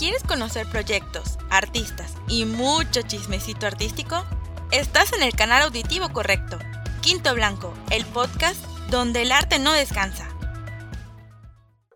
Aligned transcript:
¿Quieres 0.00 0.24
conocer 0.24 0.66
proyectos, 0.66 1.36
artistas 1.50 2.16
y 2.26 2.46
mucho 2.46 3.02
chismecito 3.02 3.66
artístico? 3.66 4.24
Estás 4.72 5.12
en 5.12 5.22
el 5.22 5.34
canal 5.34 5.64
auditivo 5.64 6.08
correcto. 6.08 6.58
Quinto 7.02 7.34
Blanco, 7.34 7.74
el 7.90 8.06
podcast 8.06 8.64
donde 8.90 9.20
el 9.20 9.30
arte 9.30 9.58
no 9.58 9.74
descansa. 9.74 10.26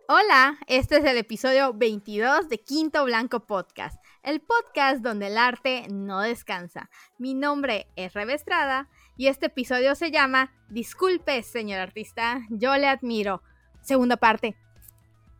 Hola, 0.07 0.59
este 0.67 0.97
es 0.97 1.03
el 1.03 1.17
episodio 1.17 1.73
22 1.73 2.47
de 2.47 2.59
Quinto 2.59 3.05
Blanco 3.05 3.47
Podcast, 3.47 3.99
el 4.21 4.39
podcast 4.39 5.01
donde 5.01 5.25
el 5.25 5.39
arte 5.39 5.87
no 5.89 6.21
descansa. 6.21 6.91
Mi 7.17 7.33
nombre 7.33 7.87
es 7.95 8.13
Rebe 8.13 8.35
Estrada 8.35 8.87
y 9.17 9.29
este 9.29 9.47
episodio 9.47 9.95
se 9.95 10.11
llama 10.11 10.53
Disculpe, 10.69 11.41
señor 11.41 11.79
artista, 11.79 12.41
yo 12.51 12.77
le 12.77 12.87
admiro. 12.87 13.41
Segunda 13.81 14.17
parte. 14.17 14.55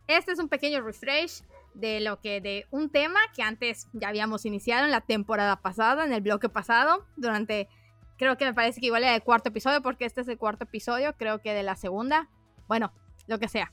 Este 0.08 0.32
es 0.32 0.40
un 0.40 0.48
pequeño 0.48 0.80
refresh 0.80 1.44
de 1.76 2.00
lo 2.00 2.20
que 2.20 2.40
de 2.40 2.66
un 2.70 2.90
tema 2.90 3.20
que 3.34 3.42
antes 3.42 3.88
ya 3.92 4.08
habíamos 4.08 4.46
iniciado 4.46 4.84
en 4.84 4.90
la 4.90 5.02
temporada 5.02 5.56
pasada, 5.60 6.04
en 6.04 6.12
el 6.12 6.22
bloque 6.22 6.48
pasado, 6.48 7.06
durante 7.16 7.68
creo 8.16 8.38
que 8.38 8.46
me 8.46 8.54
parece 8.54 8.80
que 8.80 8.86
igual 8.86 9.04
era 9.04 9.14
el 9.14 9.22
cuarto 9.22 9.50
episodio 9.50 9.82
porque 9.82 10.06
este 10.06 10.22
es 10.22 10.28
el 10.28 10.38
cuarto 10.38 10.64
episodio, 10.64 11.14
creo 11.16 11.40
que 11.40 11.52
de 11.52 11.62
la 11.62 11.76
segunda, 11.76 12.28
bueno, 12.66 12.92
lo 13.26 13.38
que 13.38 13.48
sea. 13.48 13.72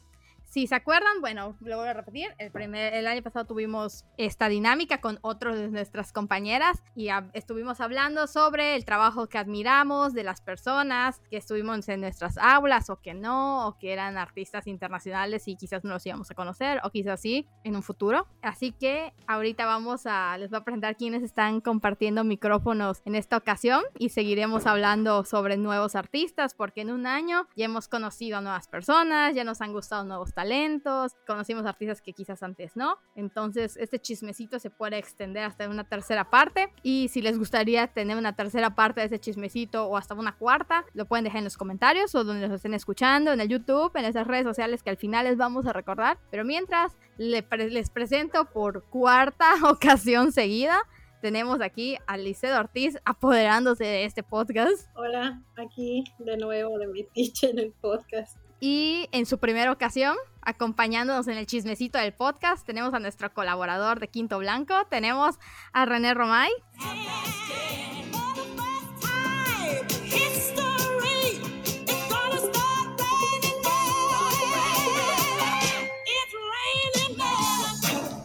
Si 0.54 0.68
se 0.68 0.76
acuerdan, 0.76 1.20
bueno, 1.20 1.58
lo 1.62 1.78
voy 1.78 1.88
a 1.88 1.94
repetir. 1.94 2.28
El, 2.38 2.52
primer, 2.52 2.94
el 2.94 3.08
año 3.08 3.24
pasado 3.24 3.46
tuvimos 3.46 4.06
esta 4.18 4.50
dinámica 4.50 5.02
con 5.02 5.18
otras 5.24 5.58
de 5.58 5.68
nuestras 5.70 6.14
compañeras 6.14 6.84
y 6.96 7.08
estuvimos 7.34 7.82
hablando 7.82 8.28
sobre 8.28 8.76
el 8.76 8.86
trabajo 8.86 9.26
que 9.26 9.40
admiramos 9.40 10.14
de 10.14 10.24
las 10.24 10.42
personas 10.42 11.24
que 11.32 11.38
estuvimos 11.38 11.90
en 11.90 12.02
nuestras 12.02 12.38
aulas 12.38 12.92
o 12.92 13.02
que 13.02 13.16
no, 13.16 13.68
o 13.68 13.80
que 13.80 13.94
eran 13.94 14.16
artistas 14.16 14.68
internacionales 14.68 15.48
y 15.48 15.56
quizás 15.56 15.84
no 15.84 15.90
los 15.90 16.06
íbamos 16.06 16.30
a 16.30 16.36
conocer, 16.36 16.80
o 16.84 16.92
quizás 16.92 17.20
sí 17.20 17.48
en 17.64 17.76
un 17.76 17.82
futuro. 17.82 18.28
Así 18.44 18.74
que 18.74 19.12
ahorita 19.26 19.66
vamos 19.66 20.06
a, 20.06 20.38
les 20.38 20.52
voy 20.52 20.60
a 20.60 20.64
presentar 20.64 20.98
quiénes 20.98 21.24
están 21.24 21.62
compartiendo 21.62 22.24
micrófonos 22.24 23.02
en 23.06 23.16
esta 23.16 23.38
ocasión 23.38 23.82
y 23.98 24.10
seguiremos 24.10 24.68
hablando 24.68 25.26
sobre 25.26 25.58
nuevos 25.58 25.96
artistas 25.96 26.54
porque 26.54 26.82
en 26.82 26.92
un 26.92 27.08
año 27.08 27.48
ya 27.56 27.66
hemos 27.66 27.88
conocido 27.88 28.38
a 28.38 28.42
nuevas 28.42 28.68
personas, 28.68 29.34
ya 29.34 29.44
nos 29.44 29.60
han 29.60 29.74
gustado 29.74 30.04
nuevos 30.04 30.32
talentos 30.32 30.43
talentos, 30.44 31.14
conocimos 31.26 31.66
artistas 31.66 32.02
que 32.02 32.12
quizás 32.12 32.44
antes 32.44 32.76
no. 32.76 32.98
Entonces, 33.16 33.78
este 33.78 33.98
chismecito 33.98 34.60
se 34.60 34.70
puede 34.70 34.98
extender 34.98 35.46
hasta 35.46 35.70
una 35.70 35.86
tercera 35.86 36.30
parte. 36.30 36.74
Y 36.84 37.08
si 37.08 37.22
les 37.22 37.40
gustaría 37.40 37.88
tener 37.88 38.18
una 38.18 38.36
tercera 38.36 38.76
parte 38.76 39.00
de 39.00 39.08
ese 39.08 39.20
chismecito 39.20 39.86
o 39.86 39.96
hasta 39.96 40.16
una 40.16 40.36
cuarta, 40.36 40.84
lo 40.94 41.06
pueden 41.06 41.24
dejar 41.24 41.38
en 41.38 41.44
los 41.46 41.56
comentarios 41.56 42.14
o 42.14 42.26
donde 42.26 42.46
los 42.46 42.58
estén 42.58 42.74
escuchando, 42.74 43.32
en 43.32 43.40
el 43.40 43.48
YouTube, 43.48 43.96
en 43.96 44.04
esas 44.04 44.28
redes 44.28 44.44
sociales 44.44 44.84
que 44.84 44.90
al 44.90 44.98
final 44.98 45.24
les 45.24 45.38
vamos 45.38 45.66
a 45.66 45.72
recordar. 45.72 46.18
Pero 46.30 46.44
mientras, 46.44 46.92
les 47.18 47.90
presento 47.90 48.44
por 48.44 48.84
cuarta 48.90 49.54
ocasión 49.64 50.34
seguida 50.34 50.84
tenemos 51.22 51.62
aquí 51.62 51.96
a 52.06 52.18
Licedo 52.18 52.60
Ortiz 52.60 52.98
apoderándose 53.06 53.86
de 53.86 54.04
este 54.04 54.24
podcast. 54.24 54.90
Hola, 54.94 55.42
aquí 55.56 56.04
de 56.20 56.36
nuevo 56.36 56.78
de 56.78 56.88
mi 56.88 57.04
pitch 57.16 57.46
en 57.46 57.60
el 57.60 57.72
podcast. 57.80 58.43
Y 58.66 59.10
en 59.12 59.26
su 59.26 59.40
primera 59.40 59.74
ocasión, 59.74 60.16
acompañándonos 60.42 61.28
en 61.28 61.38
el 61.38 61.46
chismecito 61.46 61.98
del 61.98 62.14
podcast, 62.14 62.66
tenemos 62.66 62.94
a 62.94 63.00
nuestro 63.00 63.34
colaborador 63.34 64.00
de 64.00 64.08
Quinto 64.08 64.40
Blanco, 64.40 64.74
tenemos 64.90 65.38
a 65.74 65.86
René 65.86 66.14
Romay. 66.14 66.50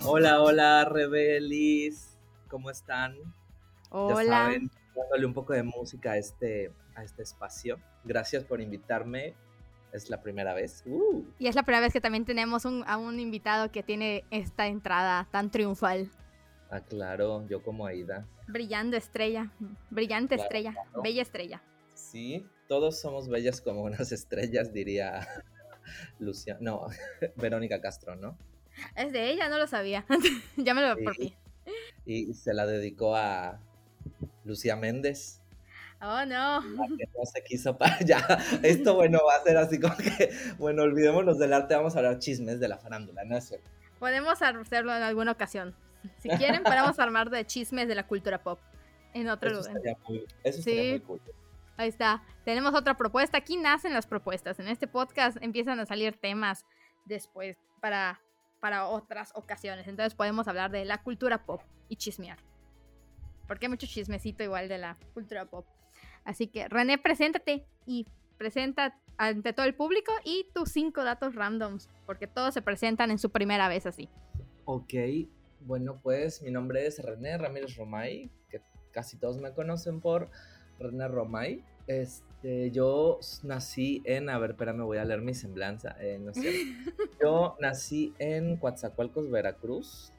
Hola, 0.05 0.41
hola, 0.41 0.85
Rebelis. 0.85 2.17
¿Cómo 2.47 2.71
están? 2.71 3.17
Hola. 3.91 4.23
Ya 4.23 4.29
saben, 4.29 4.71
dándole 4.95 5.27
un 5.27 5.35
poco 5.35 5.53
de 5.53 5.65
música 5.65 6.13
a 6.13 6.17
este, 6.17 6.73
a 6.95 7.03
este 7.03 7.25
espacio. 7.25 7.81
Gracias 8.05 8.45
por 8.45 8.61
invitarme 8.61 9.35
es 9.93 10.11
la 10.11 10.21
primera 10.23 10.55
vez. 10.55 10.83
Uh. 10.87 11.25
Y 11.39 11.47
es 11.47 11.55
la 11.55 11.63
primera 11.63 11.81
vez 11.81 11.93
que 11.93 12.01
también 12.01 12.25
tenemos 12.25 12.65
a 12.67 12.97
un 12.97 13.21
invitado 13.21 13.71
que 13.71 13.83
tiene 13.83 14.25
esta 14.31 14.67
entrada 14.67 15.29
tan 15.31 15.51
triunfal. 15.51 16.11
Ah, 16.71 16.81
claro, 16.81 17.47
yo 17.49 17.63
como 17.63 17.87
Aida. 17.87 18.27
Brillando 18.47 18.97
estrella, 18.97 19.51
brillante 19.91 20.35
estrella, 20.35 20.75
bella 21.03 21.23
estrella. 21.23 21.63
Sí, 21.95 22.47
todos 22.69 23.01
somos 23.01 23.29
bellas 23.29 23.61
como 23.61 23.83
unas 23.83 24.13
estrellas, 24.13 24.73
diría 24.73 25.27
Lucia. 26.19 26.59
No, 26.61 26.87
Verónica 27.37 27.81
Castro, 27.81 28.17
¿no? 28.17 28.37
Es 28.95 29.13
de 29.13 29.31
ella, 29.31 29.49
no 29.49 29.59
lo 29.59 29.67
sabía. 29.67 30.05
ya 30.57 30.75
me 30.75 30.83
lo 30.83 30.95
sí. 31.13 31.35
Y 32.05 32.35
se 32.35 32.55
la 32.55 32.67
dedicó 32.67 33.17
a 33.17 33.61
Lucía 34.45 34.77
Méndez. 34.77 35.43
Oh, 36.01 36.25
no. 36.25 36.61
No 36.61 37.25
se 37.25 37.43
quiso 37.45 37.77
para 37.77 37.99
ya. 38.05 38.19
Esto, 38.63 38.95
bueno, 38.95 39.19
va 39.27 39.37
a 39.37 39.43
ser 39.43 39.57
así 39.57 39.81
como 39.81 39.97
que, 39.97 40.31
bueno, 40.59 40.83
olvidémonos 40.83 41.39
del 41.39 41.53
arte, 41.53 41.75
vamos 41.75 41.97
a 41.97 41.99
hablar 41.99 42.19
chismes 42.19 42.61
de 42.61 42.69
la 42.69 42.79
farándula, 42.79 43.25
¿no 43.25 43.37
es 43.37 43.49
cierto? 43.49 43.69
Podemos 43.99 44.41
hacerlo 44.41 44.97
en 44.97 45.03
alguna 45.03 45.33
ocasión. 45.33 45.75
Si 46.19 46.29
quieren, 46.29 46.63
podemos 46.63 46.99
armar 47.01 47.31
de 47.31 47.45
chismes 47.45 47.89
de 47.89 47.97
la 47.97 48.07
cultura 48.07 48.43
pop 48.43 48.61
en 49.13 49.29
otro 49.29 49.51
eso 49.51 49.71
lugar. 49.71 49.97
Muy, 50.09 50.25
eso 50.45 50.63
sí. 50.63 50.91
muy 50.91 51.01
cool. 51.01 51.21
Ahí 51.77 51.89
está. 51.89 52.23
Tenemos 52.45 52.75
otra 52.75 52.97
propuesta. 52.97 53.39
Aquí 53.39 53.57
nacen 53.57 53.93
las 53.93 54.07
propuestas. 54.07 54.59
En 54.59 54.69
este 54.69 54.87
podcast 54.87 55.37
empiezan 55.41 55.79
a 55.81 55.87
salir 55.87 56.17
temas 56.19 56.65
después 57.05 57.57
para, 57.81 58.21
para 58.61 58.87
otras 58.87 59.33
ocasiones. 59.35 59.87
Entonces 59.87 60.15
podemos 60.15 60.49
hablar 60.49 60.71
de 60.71 60.85
la 60.85 61.03
cultura 61.03 61.45
pop 61.45 61.63
y 61.89 61.97
chismear. 61.97 62.39
Porque 63.47 63.67
hay 63.67 63.71
mucho 63.71 63.87
chismecito 63.87 64.43
igual 64.43 64.69
de 64.69 64.79
la 64.79 64.97
cultura 65.15 65.45
pop. 65.47 65.67
Así 66.29 66.47
que 66.47 66.69
René, 66.69 66.99
preséntate 66.99 67.65
y 67.87 68.07
presenta 68.37 69.01
ante 69.17 69.55
todo 69.55 69.65
el 69.65 69.75
público 69.75 70.13
y 70.25 70.45
tus 70.53 70.71
cinco 70.71 71.03
datos 71.03 71.35
randoms, 71.35 71.89
porque 72.05 72.27
todos 72.27 72.53
se 72.53 72.61
presentan 72.61 73.11
en 73.11 73.19
su 73.19 73.31
primera 73.31 73.67
vez 73.67 73.87
así. 73.87 74.11
Ok, 74.67 74.93
bueno 75.63 75.99
pues 76.03 76.43
mi 76.43 76.51
nombre 76.51 76.87
es 76.87 77.03
René 77.03 77.39
Ramírez 77.39 77.77
Romay, 77.77 78.31
que 78.51 78.61
casi 78.93 79.17
todos 79.17 79.39
me 79.39 79.53
conocen 79.53 80.03
por 80.03 80.29
René 80.79 81.09
Romay. 81.09 81.65
Este, 81.87 82.71
yo 82.73 83.21
nací 83.43 84.03
en, 84.05 84.29
a 84.29 84.39
ver, 84.39 84.51
espérame, 84.51 84.85
voy 84.85 84.99
a 84.99 85.07
leer 85.07 85.23
mi 85.23 85.33
semblanza, 85.33 85.97
eh, 85.99 86.19
no 86.21 86.35
sé. 86.35 86.53
Yo 87.23 87.57
nací 87.59 88.13
en 88.19 88.59
Coatzacoalcos, 88.59 89.31
Veracruz, 89.31 90.13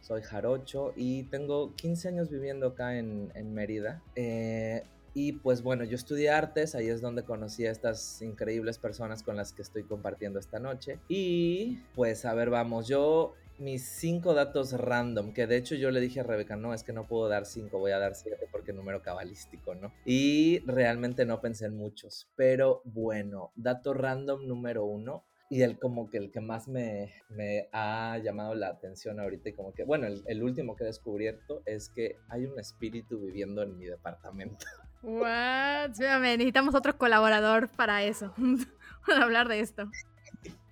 soy 0.00 0.22
jarocho 0.22 0.92
y 0.94 1.24
tengo 1.24 1.74
15 1.74 2.08
años 2.08 2.30
viviendo 2.30 2.68
acá 2.68 2.96
en, 2.96 3.32
en 3.34 3.52
Mérida. 3.52 4.00
Eh, 4.14 4.84
y 5.18 5.32
pues 5.32 5.62
bueno, 5.62 5.82
yo 5.82 5.96
estudié 5.96 6.30
artes, 6.30 6.76
ahí 6.76 6.86
es 6.86 7.00
donde 7.00 7.24
conocí 7.24 7.66
a 7.66 7.72
estas 7.72 8.22
increíbles 8.22 8.78
personas 8.78 9.24
con 9.24 9.34
las 9.36 9.52
que 9.52 9.62
estoy 9.62 9.82
compartiendo 9.82 10.38
esta 10.38 10.60
noche. 10.60 11.00
Y 11.08 11.80
pues 11.96 12.24
a 12.24 12.34
ver, 12.34 12.50
vamos, 12.50 12.86
yo 12.86 13.34
mis 13.58 13.84
cinco 13.84 14.32
datos 14.32 14.72
random, 14.74 15.32
que 15.32 15.48
de 15.48 15.56
hecho 15.56 15.74
yo 15.74 15.90
le 15.90 15.98
dije 15.98 16.20
a 16.20 16.22
Rebeca, 16.22 16.54
no, 16.54 16.72
es 16.72 16.84
que 16.84 16.92
no 16.92 17.08
puedo 17.08 17.28
dar 17.28 17.46
cinco, 17.46 17.80
voy 17.80 17.90
a 17.90 17.98
dar 17.98 18.14
siete 18.14 18.46
porque 18.52 18.72
número 18.72 19.02
cabalístico, 19.02 19.74
¿no? 19.74 19.92
Y 20.04 20.60
realmente 20.66 21.26
no 21.26 21.40
pensé 21.40 21.66
en 21.66 21.76
muchos, 21.76 22.28
pero 22.36 22.80
bueno, 22.84 23.50
dato 23.56 23.94
random 23.94 24.46
número 24.46 24.84
uno, 24.84 25.24
y 25.50 25.62
el 25.62 25.80
como 25.80 26.10
que 26.10 26.18
el 26.18 26.30
que 26.30 26.40
más 26.40 26.68
me, 26.68 27.10
me, 27.30 27.68
ha 27.72 28.18
llamado 28.22 28.54
la 28.54 28.68
atención 28.68 29.18
ahorita 29.18 29.48
y 29.48 29.54
como 29.54 29.72
que, 29.72 29.82
bueno, 29.82 30.06
el, 30.06 30.22
el, 30.26 30.42
último 30.44 30.76
que 30.76 30.84
he 30.84 30.86
descubierto 30.86 31.62
es 31.64 31.88
que 31.88 32.18
hay 32.28 32.44
un 32.44 32.60
espíritu 32.60 33.18
viviendo 33.18 33.62
en 33.62 33.76
mi 33.78 33.86
departamento. 33.86 34.66
What? 35.02 35.90
necesitamos 36.20 36.74
otro 36.74 36.98
colaborador 36.98 37.68
para 37.68 38.02
eso, 38.02 38.34
para 39.06 39.22
hablar 39.22 39.48
de 39.48 39.60
esto. 39.60 39.90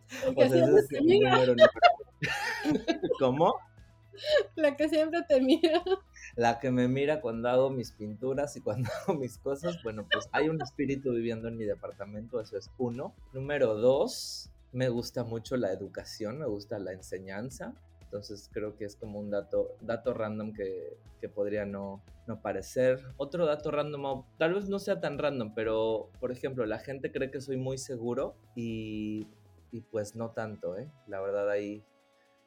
¿Cómo? 3.18 3.54
La 4.54 4.76
que 4.76 4.88
siempre 4.88 5.22
te 5.28 5.40
mira. 5.40 5.82
La 6.36 6.58
que 6.58 6.70
me 6.70 6.88
mira 6.88 7.20
cuando 7.20 7.48
hago 7.48 7.70
mis 7.70 7.92
pinturas 7.92 8.56
y 8.56 8.60
cuando 8.60 8.88
hago 9.02 9.18
mis 9.18 9.38
cosas. 9.38 9.82
Bueno, 9.82 10.06
pues 10.10 10.28
hay 10.32 10.48
un 10.48 10.60
espíritu 10.62 11.12
viviendo 11.12 11.48
en 11.48 11.56
mi 11.56 11.64
departamento, 11.64 12.40
eso 12.40 12.56
es 12.56 12.70
uno. 12.78 13.14
Número 13.32 13.74
dos, 13.74 14.50
me 14.72 14.88
gusta 14.88 15.24
mucho 15.24 15.56
la 15.56 15.72
educación, 15.72 16.38
me 16.38 16.46
gusta 16.46 16.78
la 16.78 16.92
enseñanza. 16.92 17.74
Entonces 18.06 18.48
creo 18.52 18.76
que 18.76 18.84
es 18.84 18.94
como 18.94 19.18
un 19.18 19.30
dato, 19.30 19.76
dato 19.80 20.14
random 20.14 20.52
que, 20.52 20.96
que 21.20 21.28
podría 21.28 21.66
no, 21.66 22.02
no 22.28 22.40
parecer. 22.40 23.00
Otro 23.16 23.46
dato 23.46 23.72
random, 23.72 24.24
tal 24.38 24.54
vez 24.54 24.68
no 24.68 24.78
sea 24.78 25.00
tan 25.00 25.18
random, 25.18 25.54
pero 25.54 26.10
por 26.20 26.30
ejemplo, 26.30 26.64
la 26.66 26.78
gente 26.78 27.10
cree 27.10 27.32
que 27.32 27.40
soy 27.40 27.56
muy 27.56 27.78
seguro 27.78 28.36
y, 28.54 29.26
y 29.72 29.80
pues 29.80 30.14
no 30.14 30.30
tanto, 30.30 30.78
¿eh? 30.78 30.88
La 31.08 31.20
verdad 31.20 31.50
ahí 31.50 31.84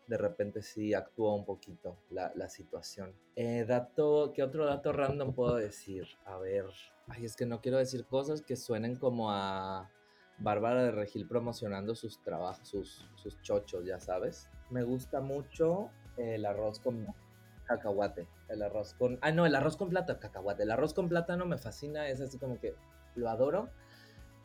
de 0.07 0.17
repente 0.17 0.61
sí 0.61 0.93
actúa 0.93 1.35
un 1.35 1.45
poquito 1.45 1.99
la, 2.09 2.31
la 2.35 2.49
situación. 2.49 3.13
Eh, 3.35 3.65
dato, 3.67 4.31
¿qué 4.33 4.41
otro 4.41 4.65
dato 4.65 4.93
random 4.93 5.33
puedo 5.33 5.57
decir? 5.57 6.07
A 6.25 6.37
ver, 6.37 6.65
ay, 7.09 7.25
es 7.25 7.35
que 7.35 7.45
no 7.45 7.59
quiero 7.59 7.77
decir 7.77 8.05
cosas 8.05 8.41
que 8.41 8.55
suenen 8.55 8.95
como 8.95 9.29
a 9.29 9.91
Bárbara 10.37 10.83
de 10.83 10.91
Regil 10.91 11.27
promocionando 11.27 11.95
sus 11.95 12.23
trabajos, 12.23 12.65
sus, 12.65 13.05
sus 13.15 13.41
chochos, 13.41 13.85
ya 13.85 13.99
sabes 13.99 14.49
me 14.69 14.83
gusta 14.83 15.21
mucho 15.21 15.89
el 16.17 16.45
arroz 16.45 16.79
con 16.79 17.07
cacahuate. 17.65 18.27
El 18.49 18.61
arroz 18.63 18.93
con. 18.93 19.19
Ah, 19.21 19.31
no, 19.31 19.45
el 19.45 19.55
arroz 19.55 19.77
con 19.77 19.89
plátano, 19.89 20.19
cacahuate. 20.19 20.63
El 20.63 20.71
arroz 20.71 20.93
con 20.93 21.07
plátano 21.07 21.45
me 21.45 21.57
fascina, 21.57 22.07
es 22.09 22.19
así 22.21 22.37
como 22.37 22.59
que 22.59 22.75
lo 23.15 23.29
adoro. 23.29 23.69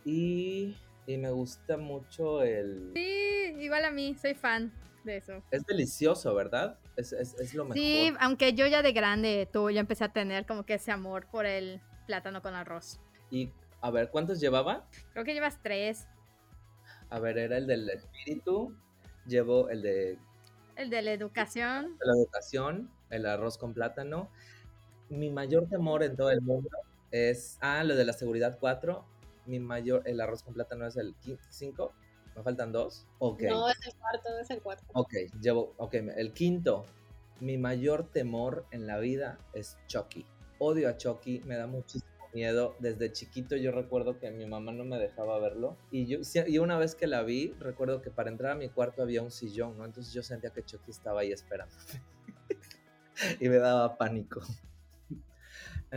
Y, 0.05 0.77
y 1.07 1.17
me 1.17 1.31
gusta 1.31 1.77
mucho 1.77 2.43
el. 2.43 2.93
Sí, 2.95 3.55
igual 3.59 3.85
a 3.85 3.91
mí, 3.91 4.15
soy 4.15 4.35
fan 4.35 4.73
de 5.05 5.17
eso. 5.17 5.43
Es 5.51 5.65
delicioso, 5.65 6.35
¿verdad? 6.35 6.79
Es, 6.97 7.13
es, 7.13 7.35
es 7.35 7.55
lo 7.55 7.65
mejor. 7.65 7.77
Sí, 7.77 8.13
aunque 8.21 8.53
yo 8.53 8.67
ya 8.67 8.83
de 8.83 8.93
grande, 8.93 9.49
tú 9.51 9.71
ya 9.71 9.81
empecé 9.81 10.05
a 10.05 10.13
tener 10.13 10.47
como 10.47 10.65
que 10.65 10.75
ese 10.75 10.93
amor 10.93 11.27
por 11.31 11.47
el 11.47 11.81
plátano 12.07 12.43
con 12.43 12.55
arroz. 12.55 13.01
Y 13.31 13.51
a 13.81 13.91
ver, 13.91 14.11
¿cuántos 14.11 14.41
llevaba? 14.41 14.87
Creo 15.13 15.25
que 15.25 15.35
llevas 15.35 15.61
tres. 15.63 16.07
A 17.11 17.19
ver, 17.19 17.39
era 17.39 17.57
el 17.57 17.67
del 17.67 17.89
espíritu. 17.91 18.77
Llevo 19.27 19.69
el 19.71 19.83
de 19.83 20.19
El 20.77 20.91
de 20.91 21.03
la 21.03 21.13
educación. 21.13 21.97
la 22.01 22.13
educación, 22.15 22.91
el 23.11 23.27
arroz 23.27 23.59
con 23.59 23.75
plátano. 23.75 24.31
Mi 25.09 25.31
mayor 25.31 25.69
temor 25.69 26.03
en 26.03 26.17
todo 26.17 26.31
el 26.31 26.41
mundo 26.41 26.71
es. 27.11 27.59
Ah, 27.61 27.85
lo 27.85 27.95
de 27.95 28.05
la 28.05 28.13
seguridad 28.13 28.59
4. 28.59 29.05
Mi 29.47 29.61
mayor. 29.61 30.03
El 30.07 30.21
arroz 30.21 30.43
con 30.43 30.55
plátano 30.55 30.87
es 30.87 30.97
el 30.97 31.15
5. 31.51 31.93
Me 32.37 32.43
faltan 32.43 32.73
dos. 32.73 33.07
Ok. 33.19 33.43
No, 33.43 33.69
es 33.69 33.87
el 33.87 33.95
cuarto, 33.95 34.39
es 34.41 34.51
el 34.51 34.61
cuarto. 34.61 34.85
Ok, 34.95 35.15
llevo. 35.41 35.73
Ok, 35.77 35.95
el 35.95 36.33
quinto. 36.33 36.85
Mi 37.41 37.59
mayor 37.59 38.11
temor 38.11 38.65
en 38.71 38.87
la 38.87 38.99
vida 38.99 39.39
es 39.53 39.77
Chucky. 39.87 40.27
Odio 40.59 40.89
a 40.89 40.97
Chucky, 40.97 41.41
me 41.45 41.57
da 41.57 41.67
muchísimo 41.67 42.11
miedo. 42.35 42.77
Desde 42.81 43.13
chiquito 43.13 43.57
yo 43.57 43.73
recuerdo 43.73 44.19
que 44.19 44.31
mi 44.31 44.47
mamá 44.47 44.73
no 44.73 44.85
me 44.85 44.99
dejaba 44.99 45.39
verlo. 45.39 45.77
Y 45.91 46.07
yo 46.07 46.19
y 46.47 46.59
una 46.59 46.79
vez 46.79 46.95
que 46.95 47.07
la 47.07 47.23
vi, 47.23 47.53
recuerdo 47.61 48.03
que 48.03 48.11
para 48.11 48.31
entrar 48.31 48.53
a 48.53 48.55
mi 48.57 48.69
cuarto 48.69 49.03
había 49.03 49.23
un 49.23 49.31
sillón, 49.31 49.79
¿no? 49.79 49.85
Entonces 49.85 50.13
yo 50.13 50.23
sentía 50.23 50.51
que 50.51 50.65
Chucky 50.65 50.91
estaba 50.91 51.21
ahí 51.21 51.33
esperando. 51.33 51.75
y 53.41 53.49
me 53.49 53.59
daba 53.59 53.97
pánico. 53.97 54.43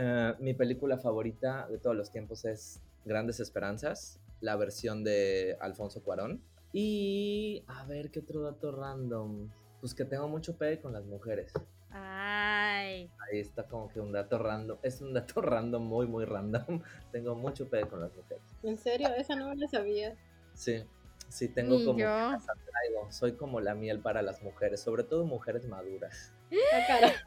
Eh, 0.00 0.34
mi 0.38 0.54
película 0.54 0.98
favorita 0.98 1.66
de 1.68 1.78
todos 1.78 1.96
los 1.96 2.12
tiempos 2.12 2.44
es 2.44 2.80
Grandes 3.04 3.40
Esperanzas, 3.40 4.20
la 4.40 4.54
versión 4.54 5.02
de 5.02 5.56
Alfonso 5.60 6.02
Cuarón. 6.04 6.40
Y 6.72 7.64
a 7.66 7.84
ver 7.84 8.10
qué 8.10 8.20
otro 8.20 8.42
dato 8.42 8.70
random. 8.70 9.50
Pues 9.80 9.94
que 9.94 10.04
tengo 10.04 10.28
mucho 10.28 10.56
pegue 10.56 10.80
con 10.80 10.92
las 10.92 11.04
mujeres. 11.04 11.52
Ay. 11.90 13.10
Ahí 13.30 13.40
está 13.40 13.64
como 13.64 13.88
que 13.88 14.00
un 14.00 14.12
dato 14.12 14.38
random. 14.38 14.78
Es 14.82 15.00
un 15.00 15.12
dato 15.14 15.40
random, 15.42 15.82
muy, 15.82 16.06
muy 16.06 16.24
random. 16.24 16.82
Tengo 17.12 17.34
mucho 17.34 17.68
pegue 17.68 17.88
con 17.88 18.00
las 18.00 18.14
mujeres. 18.14 18.42
¿En 18.62 18.78
serio? 18.78 19.08
Esa 19.16 19.34
no 19.36 19.48
me 19.48 19.56
la 19.56 19.68
sabía. 19.68 20.14
Sí, 20.54 20.84
sí, 21.28 21.48
tengo 21.48 21.76
Y 21.76 21.84
como. 21.84 21.98
yo. 21.98 22.06
que 22.06 22.10
las 22.10 22.48
atraigo. 22.48 23.10
Soy 23.10 23.32
como 23.36 23.60
la 23.60 23.74
miel 23.74 24.00
para 24.00 24.22
las 24.22 24.42
mujeres, 24.42 24.80
sobre 24.80 25.04
todo 25.04 25.24
mujeres 25.24 25.66
maduras. 25.66 26.32
La 26.50 26.86
cara. 26.86 27.12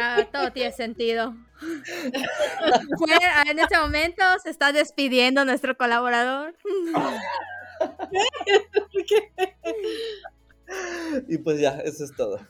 Ah, 0.00 0.28
todo 0.30 0.52
tiene 0.52 0.72
sentido. 0.72 1.34
Ah, 3.22 3.44
en 3.50 3.58
este 3.58 3.78
momento 3.78 4.22
se 4.42 4.50
está 4.50 4.72
despidiendo 4.72 5.44
nuestro 5.44 5.76
colaborador. 5.76 6.54
Y 11.28 11.38
pues 11.38 11.60
ya, 11.60 11.78
eso 11.80 12.04
es 12.04 12.14
todo. 12.16 12.40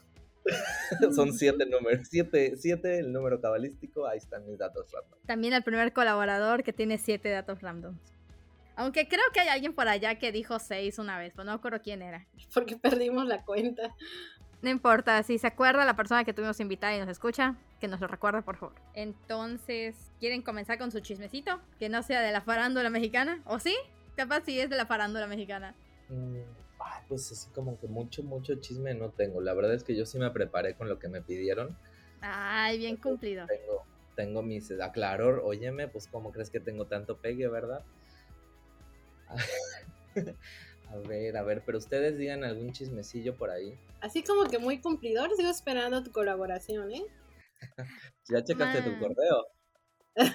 Son 1.15 1.33
siete 1.33 1.67
números. 1.67 2.07
Siete, 2.09 2.57
siete 2.57 2.99
el 2.99 3.13
número 3.13 3.41
cabalístico. 3.41 4.07
Ahí 4.07 4.19
están 4.19 4.47
mis 4.47 4.59
datos 4.59 4.91
random. 4.93 5.19
También 5.27 5.53
el 5.53 5.63
primer 5.63 5.93
colaborador 5.93 6.63
que 6.63 6.73
tiene 6.73 6.99
siete 6.99 7.31
datos 7.31 7.63
randoms. 7.63 8.01
Aunque 8.77 9.09
creo 9.09 9.25
que 9.33 9.41
hay 9.41 9.49
alguien 9.49 9.75
por 9.75 9.89
allá 9.89 10.19
que 10.19 10.33
dijo 10.33 10.59
seis 10.59 10.99
una 10.99 11.19
vez, 11.19 11.33
pero 11.35 11.45
no 11.45 11.53
me 11.53 11.57
acuerdo 11.57 11.81
quién 11.83 12.03
era. 12.03 12.27
Porque 12.55 12.77
perdimos 12.77 13.27
la 13.27 13.43
cuenta. 13.43 13.95
No 14.63 14.71
importa, 14.71 15.23
si 15.23 15.39
se 15.39 15.47
acuerda 15.47 15.85
la 15.85 15.97
persona 15.97 16.25
que 16.25 16.33
tuvimos 16.33 16.61
invitada 16.61 16.97
y 16.97 17.01
nos 17.01 17.09
escucha, 17.09 17.57
que 17.81 17.89
nos 17.89 18.01
lo 18.01 18.07
recuerde, 18.07 18.43
por 18.43 18.57
favor. 18.57 18.75
Entonces, 18.95 19.95
¿quieren 20.19 20.43
comenzar 20.43 20.79
con 20.79 20.91
su 20.91 21.01
chismecito? 21.01 21.61
Que 21.79 21.89
no 21.89 22.03
sea 22.03 22.21
de 22.21 22.33
la 22.33 22.41
farándula 22.41 22.91
mexicana, 22.91 23.43
¿o 23.45 23.59
sí? 23.59 23.77
Capaz 24.17 24.45
si 24.45 24.59
es 24.59 24.71
de 24.71 24.77
la 24.77 24.87
farándula 24.87 25.27
mexicana. 25.27 25.75
Mm, 26.09 26.39
pues 27.09 27.31
así 27.33 27.51
como 27.51 27.79
que 27.79 27.87
mucho, 27.87 28.23
mucho 28.23 28.55
chisme 28.57 28.95
no 28.95 29.11
tengo. 29.11 29.41
La 29.41 29.55
verdad 29.55 29.75
es 29.75 29.85
que 29.85 29.97
yo 29.97 30.07
sí 30.07 30.19
me 30.19 30.31
preparé 30.31 30.75
con 30.75 30.89
lo 30.89 30.99
que 30.99 31.09
me 31.09 31.23
pidieron. 31.23 31.77
Ay, 32.21 32.79
bien 32.79 32.97
cumplido. 32.97 33.47
Tengo, 33.47 33.85
tengo 34.15 34.43
mis 34.43 34.71
aclaror. 34.81 35.43
Óyeme, 35.45 35.89
pues 35.89 36.09
cómo 36.09 36.33
crees 36.33 36.51
que 36.51 36.61
tengo 36.61 36.87
tanto 36.87 37.19
pegue, 37.19 37.49
¿verdad? 37.49 37.85
A 40.89 40.97
ver, 40.99 41.37
a 41.37 41.43
ver, 41.43 41.63
pero 41.67 41.79
ustedes 41.79 42.17
digan 42.17 42.45
algún 42.45 42.73
chismecillo 42.73 43.35
por 43.35 43.51
ahí. 43.51 43.77
Así 44.01 44.23
como 44.23 44.49
que 44.49 44.59
muy 44.59 44.81
cumplidor, 44.81 45.35
sigo 45.35 45.51
esperando 45.51 46.03
tu 46.05 46.13
colaboración, 46.13 46.93
¿eh? 46.93 47.05
¿Ya 48.29 48.45
checaste 48.45 48.83
tu 48.83 48.91
Man. 48.91 49.01
correo? 49.01 49.47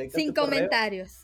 Sin 0.12 0.34
comentarios. 0.34 1.20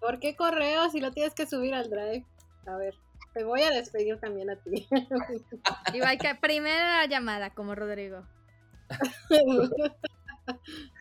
¿Por 0.00 0.20
qué 0.20 0.36
correo 0.36 0.88
si 0.90 1.00
lo 1.00 1.10
tienes 1.12 1.34
que 1.34 1.46
subir 1.46 1.74
al 1.74 1.90
drive? 1.90 2.24
A 2.66 2.76
ver, 2.76 2.94
te 3.34 3.44
voy 3.44 3.62
a 3.62 3.70
despedir 3.70 4.18
también 4.18 4.50
a 4.50 4.56
ti. 4.56 4.88
Igual 5.94 6.18
que 6.18 6.34
primera 6.40 7.06
llamada, 7.06 7.50
como 7.50 7.74
Rodrigo. 7.74 8.26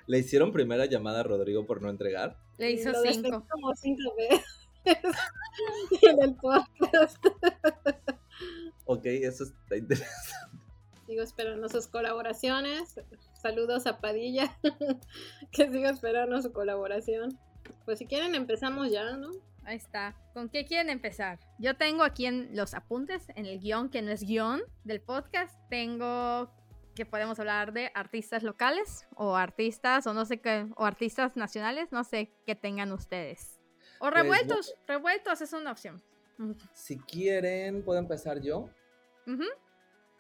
¿Le 0.08 0.20
hicieron 0.20 0.52
primera 0.52 0.86
llamada 0.86 1.22
a 1.22 1.24
Rodrigo 1.24 1.66
por 1.66 1.82
no 1.82 1.90
entregar? 1.90 2.38
Le 2.58 2.72
hizo 2.72 2.92
Lo 2.92 3.02
cinco. 3.04 3.46
como 3.50 3.74
cinco 3.76 4.14
veces 4.16 4.46
en 4.86 6.22
el 6.22 6.36
podcast. 6.36 7.18
Ok, 8.86 9.06
eso 9.06 9.46
está 9.46 9.78
interesante. 9.78 10.51
Sigo 11.12 11.24
esperando 11.24 11.68
sus 11.68 11.88
colaboraciones. 11.88 12.96
Saludos 13.34 13.86
a 13.86 14.00
Padilla, 14.00 14.58
que 15.52 15.70
sigo 15.70 15.90
esperando 15.90 16.42
su 16.42 16.54
colaboración. 16.54 17.38
Pues 17.84 18.00
si 18.00 18.06
quieren 18.06 18.34
empezamos 18.34 18.90
ya, 18.90 19.18
¿no? 19.18 19.30
Ahí 19.66 19.76
está. 19.76 20.16
¿Con 20.34 20.48
qué 20.48 20.64
quieren 20.64 20.90
empezar? 20.90 21.38
Yo 21.60 21.76
tengo 21.76 22.04
aquí 22.04 22.28
en 22.28 22.56
los 22.56 22.74
apuntes, 22.74 23.28
en 23.36 23.46
el 23.46 23.60
guion, 23.60 23.90
que 23.90 24.02
no 24.02 24.10
es 24.10 24.24
guion 24.24 24.62
del 24.86 25.02
podcast, 25.02 25.54
tengo 25.70 26.50
que 26.96 27.06
podemos 27.06 27.38
hablar 27.42 27.74
de 27.74 27.92
artistas 27.94 28.42
locales 28.42 29.06
o 29.18 29.36
artistas 29.36 30.08
o 30.08 30.14
no 30.14 30.24
sé 30.24 30.40
qué, 30.40 30.70
o 30.78 30.86
artistas 30.86 31.36
nacionales, 31.36 31.92
no 31.92 32.06
sé 32.06 32.32
qué 32.46 32.56
tengan 32.56 32.94
ustedes. 32.94 33.60
O 34.00 34.10
Pues, 34.10 34.14
revueltos, 34.14 34.76
revueltos 34.88 35.42
es 35.42 35.52
una 35.52 35.74
opción. 35.74 36.02
Si 36.74 36.98
quieren, 37.00 37.84
¿puedo 37.84 38.00
empezar 38.00 38.40
yo? 38.40 38.70
Ujú. 39.28 39.44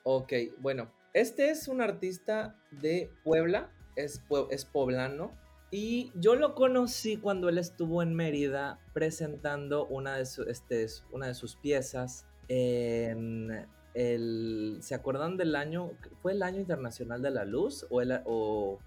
Ok, 0.03 0.33
bueno, 0.59 0.91
este 1.13 1.49
es 1.49 1.67
un 1.67 1.81
artista 1.81 2.55
de 2.71 3.11
Puebla, 3.23 3.71
es, 3.95 4.21
es 4.49 4.65
poblano, 4.65 5.31
y 5.69 6.11
yo 6.15 6.35
lo 6.35 6.55
conocí 6.55 7.17
cuando 7.17 7.47
él 7.49 7.57
estuvo 7.57 8.01
en 8.03 8.13
Mérida 8.15 8.79
presentando 8.93 9.85
una 9.87 10.17
de, 10.17 10.25
su- 10.25 10.43
este, 10.43 10.83
es- 10.83 11.05
una 11.11 11.27
de 11.27 11.33
sus 11.33 11.55
piezas 11.55 12.25
en 12.47 13.67
el... 13.93 14.79
¿Se 14.81 14.95
acuerdan 14.95 15.37
del 15.37 15.55
año? 15.55 15.91
¿Fue 16.21 16.31
el 16.33 16.43
año 16.43 16.59
internacional 16.59 17.21
de 17.21 17.31
la 17.31 17.45
luz 17.45 17.85
o, 17.89 18.01
el, 18.01 18.19
o, 18.25 18.79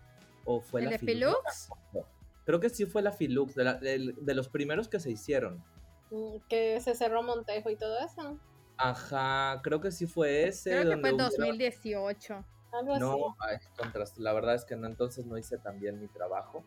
o 0.44 0.61
fue 0.61 0.80
¿El 0.80 0.87
la 0.87 0.90
de 0.92 0.99
Filux? 0.99 1.68
Filux? 1.92 2.04
Creo 2.44 2.61
que 2.61 2.68
sí 2.68 2.85
fue 2.85 3.00
la 3.00 3.12
Filux, 3.12 3.54
de, 3.54 3.64
la- 3.64 3.75
de 3.78 4.35
los 4.35 4.49
primeros 4.49 4.88
que 4.88 5.00
se 5.00 5.11
hicieron. 5.11 5.64
Mm, 6.11 6.37
Que 6.49 6.80
se 6.83 6.94
cerró 6.94 7.23
Montejo 7.23 7.71
y 7.71 7.76
todo 7.76 7.99
eso. 8.00 8.38
Ajá, 8.76 9.61
creo 9.62 9.81
que 9.81 9.90
sí 9.90 10.07
fue 10.07 10.49
ese. 10.49 10.71
Creo 10.71 10.83
que 10.83 10.88
fue 11.00 11.12
hubieron- 11.12 11.19
2018. 11.19 12.45
Algo 12.73 12.93
así. 12.93 13.00
No, 13.00 13.37
ay, 13.38 13.59
contras, 13.78 14.19
la 14.19 14.33
verdad 14.33 14.54
es 14.57 14.64
que 14.64 14.75
no, 14.76 14.87
entonces 14.88 15.25
no 15.26 15.38
hice 15.38 15.59
tan 15.59 15.78
bien 15.78 16.00
mi 16.00 16.09
trabajo. 16.09 16.64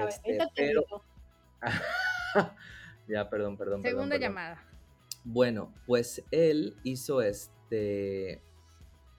A 0.00 0.08
Este, 0.08 0.38
pero, 0.56 0.82
ya, 3.08 3.28
perdón, 3.28 3.56
perdón. 3.56 3.82
perdón, 3.82 3.82
Segunda 3.82 4.14
perdón. 4.16 4.20
llamada. 4.20 4.64
Bueno, 5.24 5.72
pues 5.86 6.22
él 6.30 6.76
hizo 6.82 7.22
este. 7.22 8.42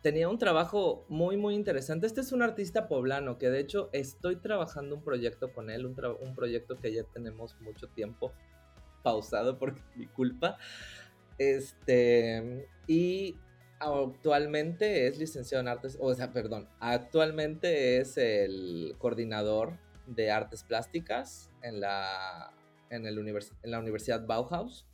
Tenía 0.01 0.29
un 0.29 0.37
trabajo 0.37 1.03
muy, 1.09 1.35
muy 1.35 1.55
interesante. 1.55 2.05
Este 2.05 2.21
es 2.21 2.31
un 2.31 2.43
artista 2.43 2.87
poblano 2.87 3.39
que 3.39 3.49
de 3.49 3.59
hecho 3.59 3.89
estoy 3.91 4.35
trabajando 4.35 4.95
un 4.95 5.03
proyecto 5.03 5.51
con 5.51 5.71
él, 5.71 5.85
un, 5.85 5.95
tra- 5.95 6.15
un 6.19 6.35
proyecto 6.35 6.77
que 6.79 6.93
ya 6.93 7.03
tenemos 7.05 7.59
mucho 7.61 7.87
tiempo 7.89 8.31
pausado 9.01 9.57
por 9.57 9.75
mi 9.95 10.05
culpa. 10.07 10.57
Este, 11.37 12.67
y 12.87 13.35
actualmente 13.79 15.07
es 15.07 15.17
licenciado 15.17 15.61
en 15.61 15.67
artes, 15.67 15.97
o 15.99 16.13
sea, 16.13 16.31
perdón, 16.31 16.69
actualmente 16.79 17.97
es 17.97 18.17
el 18.17 18.95
coordinador 18.97 19.77
de 20.07 20.31
artes 20.31 20.63
plásticas 20.63 21.51
en 21.61 21.81
la, 21.81 22.53
en 22.89 23.05
el 23.05 23.17
en 23.17 23.71
la 23.71 23.79
Universidad 23.79 24.25
Bauhaus. 24.25 24.85